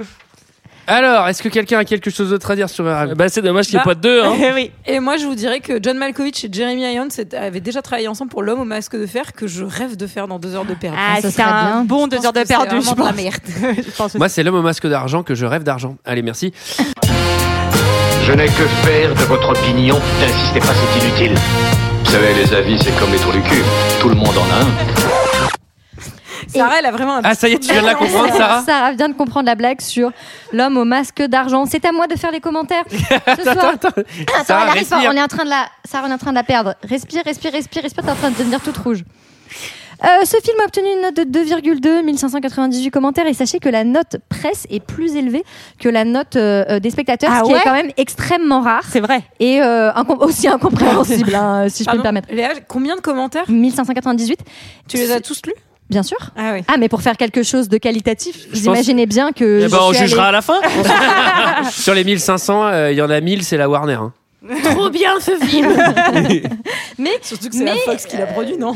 Alors, 0.92 1.28
est-ce 1.28 1.40
que 1.40 1.48
quelqu'un 1.48 1.78
a 1.78 1.84
quelque 1.84 2.10
chose 2.10 2.30
d'autre 2.30 2.50
à 2.50 2.56
dire 2.56 2.68
sur 2.68 2.82
bah, 2.84 3.28
c'est 3.28 3.42
dommage 3.42 3.66
qu'il 3.66 3.76
n'y 3.76 3.80
ait 3.80 3.84
Bah. 3.84 3.90
pas 3.90 3.94
de 3.94 4.00
deux. 4.00 4.22
Hein. 4.24 4.32
oui. 4.56 4.72
Et 4.86 4.98
moi, 4.98 5.16
je 5.18 5.24
vous 5.24 5.36
dirais 5.36 5.60
que 5.60 5.78
John 5.80 5.96
Malkovich 5.96 6.44
et 6.44 6.48
Jeremy 6.52 6.82
Irons 6.92 7.06
étaient- 7.16 7.36
avaient 7.36 7.60
déjà 7.60 7.80
travaillé 7.80 8.08
ensemble 8.08 8.30
pour 8.30 8.42
L'homme 8.42 8.58
au 8.60 8.64
masque 8.64 8.96
de 8.98 9.06
fer, 9.06 9.32
que 9.32 9.46
je 9.46 9.62
rêve 9.64 9.96
de 9.96 10.06
faire 10.08 10.26
dans 10.26 10.40
deux 10.40 10.56
heures 10.56 10.64
de 10.64 10.74
perdu. 10.74 10.96
Ah, 10.98 11.16
ça 11.20 11.30
c'est 11.30 11.30
serait 11.40 11.44
un 11.44 11.62
bien. 11.64 11.84
bon 11.84 12.06
Je 12.10 12.16
deux 12.16 12.26
heures 12.26 12.32
de 12.32 12.42
perdu. 12.42 12.80
je 12.82 12.92
pense. 12.92 13.14
merde. 13.14 13.36
Je 13.86 13.90
pense 13.96 14.14
Moi, 14.16 14.28
c'est 14.28 14.42
l'homme 14.42 14.56
au 14.56 14.62
masque 14.62 14.88
d'argent 14.88 15.22
que 15.22 15.34
je 15.36 15.46
rêve 15.46 15.62
d'argent. 15.62 15.96
Allez, 16.04 16.22
merci. 16.22 16.52
Je 18.24 18.32
n'ai 18.32 18.46
que 18.46 18.66
faire 18.84 19.10
de 19.14 19.22
votre 19.24 19.50
opinion. 19.50 20.00
N'insistez 20.20 20.58
pas, 20.60 20.66
c'est 20.74 21.06
inutile. 21.06 21.34
Vous 22.04 22.10
savez, 22.10 22.34
les 22.34 22.52
avis, 22.52 22.78
c'est 22.82 22.98
comme 22.98 23.12
les 23.12 23.18
trous 23.18 23.32
du 23.32 23.42
cul. 23.42 23.62
Tout 24.00 24.08
le 24.08 24.16
monde 24.16 24.36
en 24.36 24.54
a 24.54 24.64
un. 24.64 25.19
Sarah, 26.58 26.78
elle 26.78 26.86
a 26.86 26.90
vraiment 26.90 27.16
un 27.16 27.20
Ah, 27.24 27.34
ça 27.34 27.48
y 27.48 27.52
est, 27.52 27.58
tu 27.58 27.72
viens 27.72 27.82
de 27.82 27.86
la 27.86 27.94
comprendre, 27.94 28.32
Sarah 28.36 28.62
Sarah 28.62 28.92
vient 28.92 29.08
de 29.08 29.14
comprendre 29.14 29.46
la 29.46 29.54
blague 29.54 29.80
sur 29.80 30.10
l'homme 30.52 30.76
au 30.76 30.84
masque 30.84 31.22
d'argent. 31.22 31.64
C'est 31.66 31.84
à 31.84 31.92
moi 31.92 32.06
de 32.06 32.16
faire 32.16 32.30
les 32.32 32.40
commentaires 32.40 32.84
ce 32.90 33.30
Attends, 33.30 33.52
soir. 33.52 33.72
attends. 33.74 33.88
Attends, 33.88 34.44
Sarah, 34.44 34.62
elle 34.64 34.68
arrive 34.70 34.88
pas. 34.88 34.96
respire. 34.96 35.10
On 35.12 35.16
est 35.16 35.22
en 35.22 35.28
train 35.28 35.44
de 35.44 35.50
la, 35.50 35.66
Sarah, 35.84 36.06
on 36.08 36.10
est 36.10 36.14
en 36.14 36.18
train 36.18 36.30
de 36.30 36.36
la 36.36 36.42
perdre. 36.44 36.74
Respire, 36.88 37.22
respire, 37.24 37.52
respire, 37.52 37.82
respire. 37.82 38.04
T'es 38.04 38.10
en 38.10 38.14
train 38.16 38.30
de 38.30 38.36
devenir 38.36 38.60
toute 38.60 38.76
rouge. 38.78 39.04
Euh, 40.02 40.24
ce 40.24 40.38
film 40.42 40.56
a 40.60 40.64
obtenu 40.64 40.86
une 40.94 41.02
note 41.02 41.14
de 41.16 41.24
2,2, 41.44 42.02
1598 42.04 42.90
commentaires 42.90 43.26
et 43.26 43.34
sachez 43.34 43.58
que 43.58 43.68
la 43.68 43.84
note 43.84 44.16
presse 44.30 44.66
est 44.70 44.80
plus 44.80 45.14
élevée 45.14 45.44
que 45.78 45.90
la 45.90 46.06
note 46.06 46.36
euh, 46.36 46.64
euh, 46.70 46.80
des 46.80 46.88
spectateurs, 46.88 47.28
Ah 47.30 47.40
ce 47.40 47.44
qui 47.44 47.52
ouais 47.52 47.58
est 47.58 47.62
quand 47.64 47.74
même 47.74 47.90
extrêmement 47.98 48.62
rare 48.62 48.84
C'est 48.88 49.00
vrai. 49.00 49.20
et 49.40 49.60
euh, 49.60 49.92
incom- 49.92 50.24
aussi 50.24 50.48
incompréhensible, 50.48 51.34
hein, 51.34 51.66
si 51.68 51.84
je 51.84 51.90
peux 51.90 51.96
Pardon, 51.96 51.98
me 51.98 52.02
permettre. 52.02 52.28
Léa, 52.32 52.48
combien 52.66 52.96
de 52.96 53.02
commentaires 53.02 53.44
1598, 53.50 54.38
Tu 54.88 54.96
les 54.96 55.12
as 55.12 55.20
tous 55.20 55.42
lus 55.46 55.52
bien 55.90 56.02
sûr. 56.02 56.16
Ah 56.36 56.52
oui. 56.54 56.60
Ah, 56.68 56.76
mais 56.78 56.88
pour 56.88 57.02
faire 57.02 57.16
quelque 57.16 57.42
chose 57.42 57.68
de 57.68 57.76
qualitatif, 57.78 58.46
vous 58.52 58.52
pense- 58.52 58.64
imaginez 58.64 59.06
bien 59.06 59.32
que. 59.32 59.60
Eh 59.60 59.68
je 59.68 59.70
ben, 59.70 59.78
on 59.82 59.92
jugera 59.92 60.28
allée- 60.28 60.28
à 60.28 60.32
la 60.32 60.42
fin. 60.42 60.60
Sur 61.70 61.94
les 61.94 62.04
1500, 62.04 62.66
euh, 62.66 62.92
il 62.92 62.98
y 62.98 63.02
en 63.02 63.10
a 63.10 63.20
1000, 63.20 63.42
c'est 63.44 63.56
la 63.56 63.68
Warner. 63.68 63.94
hein. 63.94 64.12
Trop 64.64 64.88
bien 64.88 65.20
ce 65.20 65.32
film 65.36 65.68
Mais 66.98 67.10
Surtout 67.20 67.50
que 67.50 67.54
c'est 67.54 67.62
la 67.64 67.74
Mais- 67.74 67.80
Fox 67.80 68.06
qui 68.06 68.16
l'a 68.16 68.24
produit, 68.26 68.56
non 68.56 68.72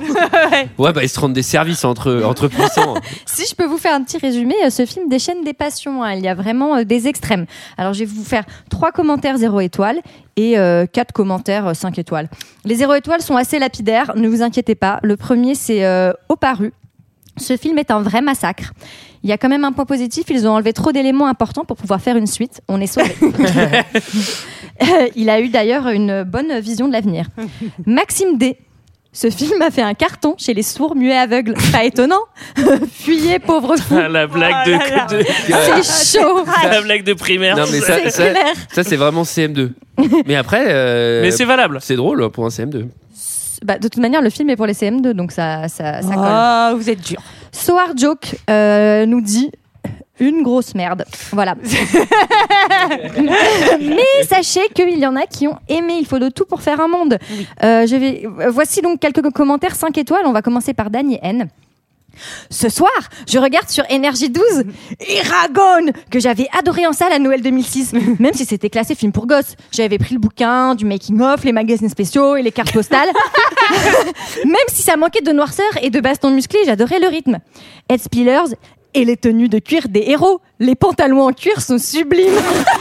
Ouais, 0.76 0.92
bah 0.92 1.02
ils 1.02 1.08
se 1.08 1.18
rendent 1.18 1.32
des 1.32 1.42
services 1.42 1.86
entre, 1.86 2.22
entre 2.22 2.48
puissants. 2.48 2.94
Si 3.24 3.46
je 3.48 3.54
peux 3.54 3.64
vous 3.64 3.78
faire 3.78 3.94
un 3.94 4.02
petit 4.02 4.18
résumé, 4.18 4.54
euh, 4.66 4.68
ce 4.68 4.84
film 4.84 5.08
déchaîne 5.08 5.42
des 5.42 5.54
passions. 5.54 6.02
hein. 6.02 6.12
Il 6.12 6.22
y 6.22 6.28
a 6.28 6.34
vraiment 6.34 6.76
euh, 6.76 6.84
des 6.84 7.08
extrêmes. 7.08 7.46
Alors, 7.78 7.94
je 7.94 8.00
vais 8.00 8.04
vous 8.04 8.24
faire 8.24 8.44
trois 8.68 8.92
commentaires 8.92 9.38
0 9.38 9.60
étoiles 9.60 10.00
et 10.36 10.58
euh, 10.58 10.84
quatre 10.84 11.12
commentaires 11.12 11.68
euh, 11.68 11.74
5 11.74 11.98
étoiles. 11.98 12.28
Les 12.66 12.74
0 12.74 12.92
étoiles 12.94 13.22
sont 13.22 13.36
assez 13.36 13.58
lapidaires, 13.58 14.12
ne 14.16 14.28
vous 14.28 14.42
inquiétez 14.42 14.74
pas. 14.74 15.00
Le 15.02 15.16
premier, 15.16 15.54
c'est 15.54 15.84
euh, 15.86 16.12
Au 16.28 16.36
paru. 16.36 16.74
Ce 17.36 17.56
film 17.56 17.78
est 17.78 17.90
un 17.90 18.00
vrai 18.00 18.20
massacre. 18.20 18.72
Il 19.22 19.30
y 19.30 19.32
a 19.32 19.38
quand 19.38 19.48
même 19.48 19.64
un 19.64 19.72
point 19.72 19.86
positif, 19.86 20.24
ils 20.28 20.46
ont 20.46 20.52
enlevé 20.52 20.72
trop 20.72 20.92
d'éléments 20.92 21.26
importants 21.26 21.64
pour 21.64 21.76
pouvoir 21.76 22.00
faire 22.00 22.16
une 22.16 22.26
suite. 22.26 22.60
On 22.68 22.80
est 22.80 22.86
sauvés. 22.86 23.14
Euh, 24.82 25.06
Il 25.14 25.30
a 25.30 25.40
eu 25.40 25.48
d'ailleurs 25.50 25.86
une 25.88 26.24
bonne 26.24 26.58
vision 26.58 26.88
de 26.88 26.92
l'avenir. 26.92 27.26
Maxime 27.86 28.36
D. 28.38 28.56
Ce 29.12 29.30
film 29.30 29.62
a 29.62 29.70
fait 29.70 29.82
un 29.82 29.94
carton 29.94 30.34
chez 30.36 30.52
les 30.52 30.64
sourds, 30.64 30.96
muets, 30.96 31.16
aveugles. 31.16 31.54
Pas 31.70 31.84
étonnant. 31.84 32.18
Fuyez, 32.92 33.38
pauvre 33.38 33.76
fou. 33.76 33.94
Ah, 33.96 34.08
la 34.08 34.26
blague 34.26 34.52
Oh 34.66 34.70
là 34.70 35.06
de, 35.08 35.16
là. 35.18 35.22
de- 35.78 35.82
C'est 35.84 36.18
chaud. 36.20 36.44
la 36.68 36.82
blague 36.82 37.04
de 37.04 37.12
primaire. 37.14 37.56
Non, 37.56 37.66
mais 37.70 37.78
ça, 37.80 37.98
C'est 38.02 38.10
ça, 38.10 38.30
clair. 38.30 38.52
ça, 38.72 38.82
c'est 38.82 38.96
vraiment 38.96 39.22
CM2. 39.22 39.70
Mais 40.26 40.34
après, 40.34 40.64
euh, 40.66 41.22
Mais 41.22 41.30
c'est 41.30 41.44
valable. 41.44 41.78
c'est 41.80 41.94
drôle 41.94 42.28
pour 42.30 42.44
un 42.44 42.48
CM2. 42.48 42.88
Bah, 43.64 43.78
de 43.78 43.88
toute 43.88 44.00
manière, 44.00 44.20
le 44.20 44.30
film 44.30 44.50
est 44.50 44.56
pour 44.56 44.66
les 44.66 44.74
CM2, 44.74 45.12
donc 45.12 45.32
ça, 45.32 45.68
ça, 45.68 46.02
ça 46.02 46.14
colle. 46.14 46.24
Oh, 46.28 46.76
vous 46.76 46.90
êtes 46.90 47.00
dur. 47.00 47.20
Soar 47.50 47.96
Joke 47.96 48.36
euh, 48.50 49.06
nous 49.06 49.22
dit 49.22 49.50
une 50.20 50.42
grosse 50.42 50.74
merde. 50.74 51.04
Voilà. 51.32 51.54
Mais 53.80 54.24
sachez 54.28 54.60
qu'il 54.74 54.98
y 54.98 55.06
en 55.06 55.16
a 55.16 55.22
qui 55.22 55.48
ont 55.48 55.58
aimé. 55.68 55.94
Il 55.98 56.06
faut 56.06 56.18
de 56.18 56.28
tout 56.28 56.44
pour 56.44 56.60
faire 56.62 56.80
un 56.80 56.88
monde. 56.88 57.18
Euh, 57.62 57.86
je 57.86 57.96
vais... 57.96 58.24
Voici 58.50 58.80
donc 58.82 59.00
quelques 59.00 59.28
commentaires 59.30 59.74
5 59.74 59.96
étoiles. 59.98 60.24
On 60.26 60.32
va 60.32 60.42
commencer 60.42 60.74
par 60.74 60.90
Dany 60.90 61.18
N. 61.22 61.48
Ce 62.50 62.68
soir, 62.68 62.92
je 63.28 63.38
regarde 63.38 63.68
sur 63.68 63.84
Énergie 63.90 64.30
12 64.30 64.42
Eragon, 65.00 65.92
que 66.10 66.20
j'avais 66.20 66.48
adoré 66.58 66.86
en 66.86 66.92
salle 66.92 67.12
à 67.12 67.18
Noël 67.18 67.42
2006, 67.42 67.92
même 68.18 68.34
si 68.34 68.44
c'était 68.44 68.70
classé 68.70 68.94
film 68.94 69.12
pour 69.12 69.26
gosses. 69.26 69.56
J'avais 69.72 69.98
pris 69.98 70.14
le 70.14 70.20
bouquin, 70.20 70.74
du 70.74 70.84
making-of, 70.84 71.44
les 71.44 71.52
magazines 71.52 71.88
spéciaux 71.88 72.36
et 72.36 72.42
les 72.42 72.52
cartes 72.52 72.72
postales. 72.72 73.08
même 74.44 74.54
si 74.68 74.82
ça 74.82 74.96
manquait 74.96 75.22
de 75.22 75.32
noirceur 75.32 75.66
et 75.82 75.90
de 75.90 76.00
bastons 76.00 76.30
musclés, 76.30 76.60
j'adorais 76.64 76.98
le 76.98 77.08
rythme. 77.08 77.38
Ed 77.88 78.00
Spillers 78.00 78.54
et 78.94 79.04
les 79.04 79.16
tenues 79.16 79.48
de 79.48 79.58
cuir 79.58 79.88
des 79.88 80.04
héros. 80.06 80.40
Les 80.64 80.74
pantalons 80.74 81.20
en 81.26 81.32
cuir 81.32 81.60
sont 81.60 81.76
sublimes. 81.78 82.32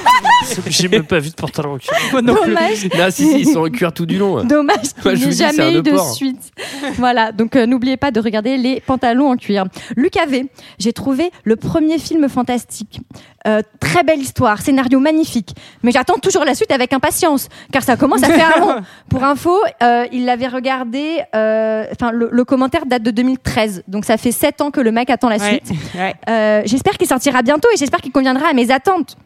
J'ai 0.67 0.87
même 0.87 1.03
pas 1.05 1.19
vu 1.19 1.29
de 1.29 1.35
pantalon 1.35 1.73
en 1.73 1.77
cuir. 1.77 1.91
Dommage. 2.21 2.85
Non, 2.97 3.05
si, 3.09 3.27
si, 3.29 3.39
ils 3.41 3.47
sont 3.51 3.59
en 3.65 3.69
cuir 3.69 3.91
tout 3.91 4.05
du 4.05 4.17
long. 4.17 4.43
Dommage 4.43 4.77
Moi, 5.03 5.11
qu'il 5.13 5.15
je 5.15 5.25
n'y 5.27 5.31
vous 5.33 5.43
ait 5.43 5.51
jamais 5.51 5.77
eu 5.77 5.81
de 5.81 5.97
suite. 6.13 6.51
voilà, 6.97 7.31
donc 7.31 7.55
euh, 7.55 7.65
n'oubliez 7.65 7.97
pas 7.97 8.11
de 8.11 8.19
regarder 8.19 8.57
les 8.57 8.79
pantalons 8.79 9.29
en 9.31 9.35
cuir. 9.37 9.65
Luc 9.97 10.13
V, 10.27 10.45
j'ai 10.79 10.93
trouvé 10.93 11.31
le 11.43 11.55
premier 11.55 11.97
film 11.99 12.29
fantastique. 12.29 13.01
Euh, 13.45 13.61
très 13.81 14.03
belle 14.03 14.21
histoire, 14.21 14.61
scénario 14.61 14.99
magnifique. 15.01 15.53
Mais 15.83 15.91
j'attends 15.91 16.17
toujours 16.17 16.45
la 16.45 16.55
suite 16.55 16.71
avec 16.71 16.93
impatience, 16.93 17.49
car 17.73 17.83
ça 17.83 17.97
commence 17.97 18.23
à 18.23 18.27
faire 18.29 18.53
long. 18.59 18.75
Pour 19.09 19.23
info, 19.25 19.57
euh, 19.81 20.05
il 20.13 20.23
l'avait 20.25 20.47
regardé, 20.47 21.19
euh, 21.35 21.83
enfin 21.91 22.11
le, 22.13 22.29
le 22.31 22.45
commentaire 22.45 22.85
date 22.85 23.03
de 23.03 23.11
2013, 23.11 23.83
donc 23.89 24.05
ça 24.05 24.15
fait 24.15 24.31
7 24.31 24.61
ans 24.61 24.71
que 24.71 24.79
le 24.79 24.91
mec 24.93 25.09
attend 25.09 25.27
la 25.27 25.37
Ouais, 25.37 25.61
suite. 25.65 25.77
ouais. 25.95 26.13
Euh, 26.29 26.61
j'espère 26.65 26.93
qu'il 26.97 27.07
sortira 27.07 27.41
bientôt 27.41 27.67
et 27.73 27.77
j'espère 27.77 28.01
qu'il 28.01 28.11
conviendra 28.11 28.47
à 28.47 28.53
mes 28.53 28.71
attentes. 28.71 29.17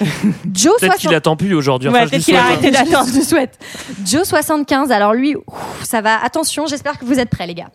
Joe 0.00 0.72
Peut-être 0.80 0.94
60 0.94 0.96
qu'il 0.98 1.14
attend 1.14 1.36
plus 1.36 1.54
aujourd'hui. 1.54 1.88
Ouais, 1.88 1.98
Enfin, 2.00 2.08
peut-être 2.08 2.24
qu'il 2.24 2.34
a 2.36 2.40
souhaite, 2.40 2.52
hein. 2.52 2.68
arrêté 2.68 2.90
d'attendre. 2.90 3.08
je 3.12 3.18
le 3.18 3.24
souhaite. 3.24 3.58
Joe 4.04 4.26
75. 4.26 4.90
Alors 4.90 5.12
lui, 5.14 5.36
ouf, 5.36 5.44
ça 5.84 6.00
va. 6.00 6.22
Attention, 6.24 6.66
j'espère 6.66 6.98
que 6.98 7.04
vous 7.04 7.18
êtes 7.20 7.28
prêts, 7.30 7.46
les 7.46 7.54
gars. 7.54 7.70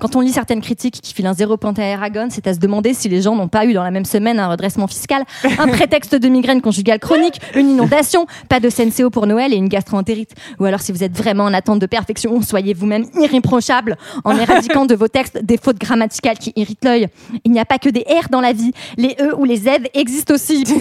Quand 0.00 0.16
on 0.16 0.20
lit 0.20 0.32
certaines 0.32 0.60
critiques 0.60 1.00
qui 1.00 1.14
filent 1.14 1.28
un 1.28 1.34
zéro 1.34 1.56
point 1.56 1.72
à 1.76 1.82
Aragon, 1.82 2.26
c'est 2.28 2.48
à 2.48 2.54
se 2.54 2.58
demander 2.58 2.94
si 2.94 3.08
les 3.08 3.22
gens 3.22 3.36
n'ont 3.36 3.46
pas 3.46 3.64
eu 3.64 3.74
dans 3.74 3.84
la 3.84 3.92
même 3.92 4.04
semaine 4.04 4.40
un 4.40 4.48
redressement 4.48 4.88
fiscal, 4.88 5.22
un 5.44 5.68
prétexte 5.68 6.16
de 6.16 6.28
migraine 6.28 6.60
conjugale 6.60 6.98
chronique, 6.98 7.40
une 7.54 7.70
inondation, 7.70 8.26
pas 8.48 8.58
de 8.58 8.68
CNCO 8.68 9.10
pour 9.10 9.28
Noël 9.28 9.52
et 9.52 9.56
une 9.56 9.68
gastro-entérite. 9.68 10.32
Ou 10.58 10.64
alors 10.64 10.80
si 10.80 10.90
vous 10.90 11.04
êtes 11.04 11.16
vraiment 11.16 11.44
en 11.44 11.54
attente 11.54 11.78
de 11.78 11.86
perfection, 11.86 12.42
soyez 12.42 12.74
vous-même 12.74 13.06
irréprochable 13.20 13.96
en 14.24 14.36
éradiquant 14.36 14.84
de 14.84 14.96
vos 14.96 15.06
textes 15.06 15.38
des 15.44 15.58
fautes 15.58 15.78
grammaticales 15.78 16.38
qui 16.38 16.52
irritent 16.56 16.84
l'œil. 16.84 17.06
Il 17.44 17.52
n'y 17.52 17.60
a 17.60 17.64
pas 17.64 17.78
que 17.78 17.88
des 17.88 18.00
R 18.00 18.28
dans 18.30 18.40
la 18.40 18.52
vie. 18.52 18.72
Les 18.96 19.14
E 19.20 19.32
ou 19.36 19.44
les 19.44 19.58
Z 19.58 19.68
existent 19.94 20.34
aussi. 20.34 20.64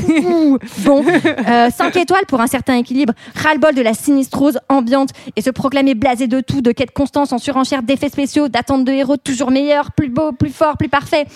Bon, 0.80 1.04
5 1.06 1.96
étoiles 1.96 2.26
pour 2.28 2.42
un 2.42 2.48
certain 2.48 2.76
équilibre. 2.76 3.14
Ras-le-bol 3.36 3.76
de 3.76 3.82
la 3.82 3.94
sinistrose 3.94 4.60
ambiante 4.70 5.10
et 5.36 5.42
se 5.42 5.50
proclamer 5.50 5.94
blasé 5.94 6.28
de 6.28 6.42
tout, 6.42 6.62
de 6.62 6.72
quête 6.72 6.92
constance 6.92 7.32
en 7.32 7.38
surenchère 7.38 7.84
d'effets 7.84 8.10
spéciaux, 8.10 8.50
d'attente 8.50 8.86
de 8.86 8.92
héros 8.92 9.03
toujours 9.24 9.52
meilleurs, 9.52 9.92
plus 9.92 10.10
beaux, 10.10 10.32
plus 10.32 10.50
forts, 10.50 10.78
plus 10.78 10.90
parfaits. 10.90 11.28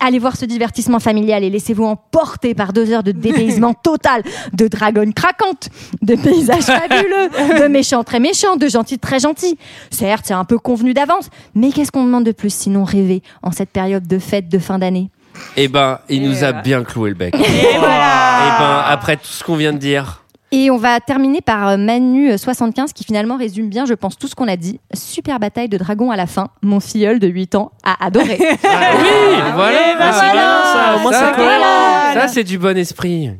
Allez 0.00 0.18
voir 0.18 0.36
ce 0.36 0.44
divertissement 0.44 1.00
familial 1.00 1.44
et 1.44 1.50
laissez-vous 1.50 1.84
emporter 1.84 2.54
par 2.54 2.72
deux 2.72 2.92
heures 2.92 3.02
de 3.02 3.12
dépaysement 3.12 3.74
total, 3.74 4.22
de 4.52 4.68
dragons 4.68 5.12
craquantes, 5.12 5.68
de 6.02 6.14
paysages 6.14 6.64
fabuleux, 6.64 7.28
de 7.60 7.68
méchants 7.68 8.04
très 8.04 8.20
méchants, 8.20 8.56
de 8.56 8.68
gentils 8.68 8.98
très 8.98 9.20
gentils. 9.20 9.58
Certes, 9.90 10.24
c'est 10.26 10.34
un 10.34 10.44
peu 10.44 10.58
convenu 10.58 10.94
d'avance, 10.94 11.30
mais 11.54 11.70
qu'est-ce 11.70 11.92
qu'on 11.92 12.04
demande 12.04 12.24
de 12.24 12.32
plus 12.32 12.52
sinon 12.52 12.84
rêver 12.84 13.22
en 13.42 13.52
cette 13.52 13.70
période 13.70 14.06
de 14.06 14.18
fête 14.18 14.48
de 14.48 14.58
fin 14.58 14.78
d'année? 14.78 15.10
Eh 15.56 15.68
ben, 15.68 15.98
il 16.08 16.22
nous 16.22 16.44
a 16.44 16.52
bien 16.52 16.84
cloué 16.84 17.10
le 17.10 17.16
bec. 17.16 17.34
Et 17.34 17.80
ben, 17.80 18.82
après 18.86 19.16
tout 19.16 19.26
ce 19.26 19.42
qu'on 19.42 19.56
vient 19.56 19.72
de 19.72 19.78
dire. 19.78 20.23
Et 20.56 20.70
on 20.70 20.76
va 20.76 21.00
terminer 21.00 21.40
par 21.40 21.68
euh, 21.70 21.76
Manu 21.76 22.38
75 22.38 22.92
qui 22.92 23.02
finalement 23.02 23.36
résume 23.36 23.68
bien, 23.68 23.86
je 23.86 23.94
pense, 23.94 24.16
tout 24.16 24.28
ce 24.28 24.36
qu'on 24.36 24.46
a 24.46 24.56
dit. 24.56 24.78
Super 24.94 25.40
bataille 25.40 25.68
de 25.68 25.76
dragons 25.76 26.12
à 26.12 26.16
la 26.16 26.26
fin. 26.26 26.48
Mon 26.62 26.78
filleul 26.78 27.18
de 27.18 27.26
8 27.26 27.56
ans 27.56 27.72
a 27.82 28.04
adoré. 28.06 28.38
oui, 28.40 28.46
voilà. 29.54 29.78
bah, 29.98 30.12
c'est 30.12 30.30
bien, 30.32 30.62
ça, 30.62 30.96
au 30.96 31.00
moins, 31.00 31.12
c'est 31.12 31.34
cohérent. 31.34 32.14
Ça, 32.14 32.28
c'est 32.28 32.44
du 32.44 32.56
bon 32.58 32.76
esprit. 32.78 33.30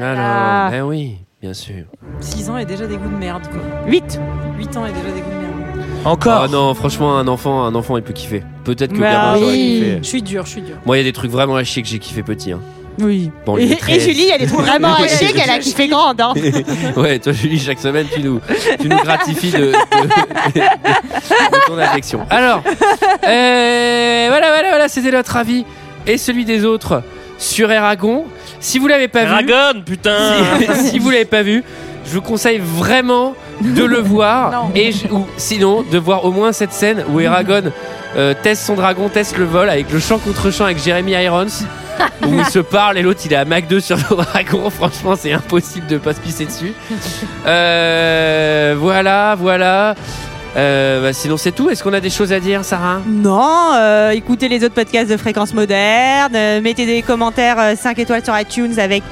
Alors, 0.00 0.70
ben 0.72 0.82
oui, 0.82 1.18
bien 1.40 1.52
sûr. 1.54 1.84
6 2.20 2.50
ans 2.50 2.56
et 2.56 2.64
déjà 2.64 2.86
des 2.88 2.96
goûts 2.96 3.08
de 3.08 3.16
merde, 3.16 3.42
quoi. 3.48 3.60
8 3.86 4.20
8 4.58 4.76
ans 4.76 4.86
et 4.86 4.92
déjà 4.92 5.04
des 5.04 5.20
goûts 5.20 5.30
de 5.30 5.34
merde. 5.34 5.86
Encore 6.04 6.42
Ah 6.44 6.48
non, 6.48 6.74
franchement, 6.74 7.16
un 7.16 7.28
enfant, 7.28 7.62
un 7.62 7.74
enfant, 7.76 7.96
il 7.96 8.02
peut 8.02 8.12
kiffer. 8.12 8.42
Peut-être 8.64 8.92
que 8.92 8.98
Bah 8.98 9.34
j'aurais 9.36 9.52
oui. 9.52 9.78
kiffé. 9.78 9.98
Je 10.02 10.08
suis 10.08 10.22
dur, 10.22 10.46
je 10.46 10.50
suis 10.50 10.62
dur. 10.62 10.76
Moi, 10.84 10.96
il 10.96 11.00
y 11.00 11.02
a 11.02 11.04
des 11.04 11.12
trucs 11.12 11.30
vraiment 11.30 11.54
à 11.56 11.62
chier 11.62 11.82
que 11.82 11.88
j'ai 11.88 11.98
kiffé 12.00 12.22
petit. 12.24 12.50
Hein. 12.52 12.60
Oui. 12.98 13.30
Bon, 13.46 13.56
et, 13.56 13.66
les 13.66 13.72
et 13.72 13.76
13. 13.76 14.02
Julie, 14.02 14.28
elle 14.34 14.42
est 14.42 14.46
vraiment 14.52 14.94
à 14.94 15.06
chier 15.08 15.32
qu'elle 15.32 15.48
a 15.50 15.58
kiffé 15.58 15.88
grande. 15.88 16.20
Hein. 16.20 16.34
ouais, 16.96 17.18
toi, 17.18 17.32
Julie, 17.32 17.58
chaque 17.58 17.78
semaine, 17.78 18.06
tu 18.12 18.20
nous, 18.22 18.40
tu 18.80 18.88
nous 18.88 18.98
gratifies 18.98 19.52
de, 19.52 19.58
de- 19.58 19.72
de- 19.72 20.60
de 20.60 21.66
ton 21.66 21.78
affection. 21.78 22.26
Alors, 22.30 22.62
euh, 23.26 24.26
voilà, 24.28 24.48
voilà, 24.48 24.68
voilà, 24.70 24.88
c'était 24.88 25.10
notre 25.12 25.36
avis 25.36 25.64
et 26.06 26.18
celui 26.18 26.44
des 26.44 26.64
autres 26.64 27.02
sur 27.38 27.70
Eragon. 27.70 28.24
Si 28.60 28.78
vous 28.78 28.86
l'avez 28.88 29.08
pas 29.08 29.24
vu, 29.24 29.30
Aragon, 29.32 29.80
putain 29.84 30.34
si, 30.74 30.88
si 30.90 30.98
vous 30.98 31.10
l'avez 31.10 31.24
pas 31.24 31.42
vu, 31.42 31.62
je 32.06 32.12
vous 32.12 32.22
conseille 32.22 32.60
vraiment 32.62 33.34
de 33.62 33.84
le 33.84 33.98
voir 33.98 34.68
et 34.74 34.92
je- 34.92 35.06
ou 35.08 35.26
sinon 35.36 35.82
de 35.90 35.98
voir 35.98 36.24
au 36.24 36.30
moins 36.32 36.52
cette 36.52 36.72
scène 36.72 37.04
où 37.10 37.20
Eragon 37.20 37.72
euh, 38.16 38.34
teste 38.42 38.64
son 38.64 38.74
dragon, 38.74 39.08
teste 39.08 39.36
le 39.38 39.44
vol 39.44 39.68
avec 39.70 39.90
le 39.92 40.00
champ 40.00 40.18
contre 40.18 40.50
champ 40.50 40.64
avec 40.64 40.82
Jeremy 40.82 41.12
Irons 41.12 41.46
où 42.26 42.34
ils 42.34 42.44
se 42.46 42.58
parlent 42.58 42.98
et 42.98 43.02
l'autre 43.02 43.20
il 43.24 43.32
est 43.32 43.36
à 43.36 43.44
Mac 43.44 43.68
2 43.68 43.80
sur 43.80 43.96
le 43.96 44.16
dragon. 44.16 44.70
Franchement, 44.70 45.14
c'est 45.16 45.32
impossible 45.32 45.86
de 45.86 45.98
pas 45.98 46.14
se 46.14 46.20
pisser 46.20 46.46
dessus. 46.46 46.72
Euh, 47.46 48.74
voilà, 48.78 49.36
voilà. 49.38 49.94
Euh, 50.56 51.02
bah, 51.02 51.12
sinon, 51.12 51.36
c'est 51.36 51.52
tout. 51.52 51.70
Est-ce 51.70 51.82
qu'on 51.82 51.92
a 51.92 52.00
des 52.00 52.10
choses 52.10 52.32
à 52.32 52.40
dire, 52.40 52.64
Sarah? 52.64 53.00
Non, 53.06 53.72
euh, 53.74 54.10
écoutez 54.10 54.48
les 54.48 54.64
autres 54.64 54.74
podcasts 54.74 55.10
de 55.10 55.16
Fréquence 55.16 55.54
Moderne, 55.54 56.34
euh, 56.34 56.60
mettez 56.60 56.86
des 56.86 57.02
commentaires 57.02 57.76
5 57.76 57.98
étoiles 57.98 58.24
sur 58.24 58.38
iTunes 58.38 58.78
avec 58.78 59.02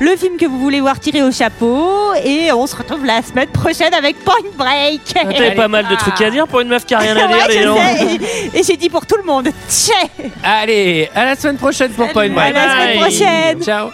le 0.00 0.16
film 0.16 0.36
que 0.36 0.46
vous 0.46 0.58
voulez 0.58 0.80
voir 0.80 0.98
tirer 1.00 1.22
au 1.22 1.30
chapeau 1.32 2.12
et 2.24 2.50
on 2.52 2.66
se 2.66 2.76
retrouve 2.76 3.04
la 3.04 3.22
semaine 3.22 3.48
prochaine 3.48 3.94
avec 3.94 4.18
Point 4.24 4.34
Break. 4.56 5.00
Ah, 5.16 5.24
T'avais 5.32 5.54
pas 5.54 5.68
mal 5.68 5.86
de 5.88 5.94
trucs 5.96 6.20
à 6.20 6.30
dire 6.30 6.46
pour 6.46 6.60
une 6.60 6.68
meuf 6.68 6.84
qui 6.84 6.94
a 6.94 6.98
rien 6.98 7.16
à 7.16 7.26
dire, 7.28 7.74
Ouais, 7.74 7.78
sais, 7.96 8.14
et, 8.54 8.58
et 8.58 8.62
j'ai 8.62 8.76
dit 8.76 8.88
pour 8.90 9.06
tout 9.06 9.16
le 9.16 9.22
monde. 9.24 9.48
Tchè 9.70 9.92
Allez, 10.42 11.08
à 11.14 11.24
la 11.24 11.36
semaine 11.36 11.56
prochaine 11.56 11.92
pour 11.92 12.08
Point 12.12 12.26
À 12.26 12.28
Break. 12.28 12.54
la 12.54 12.70
semaine 12.70 12.98
prochaine. 13.00 13.62
Ciao. 13.62 13.88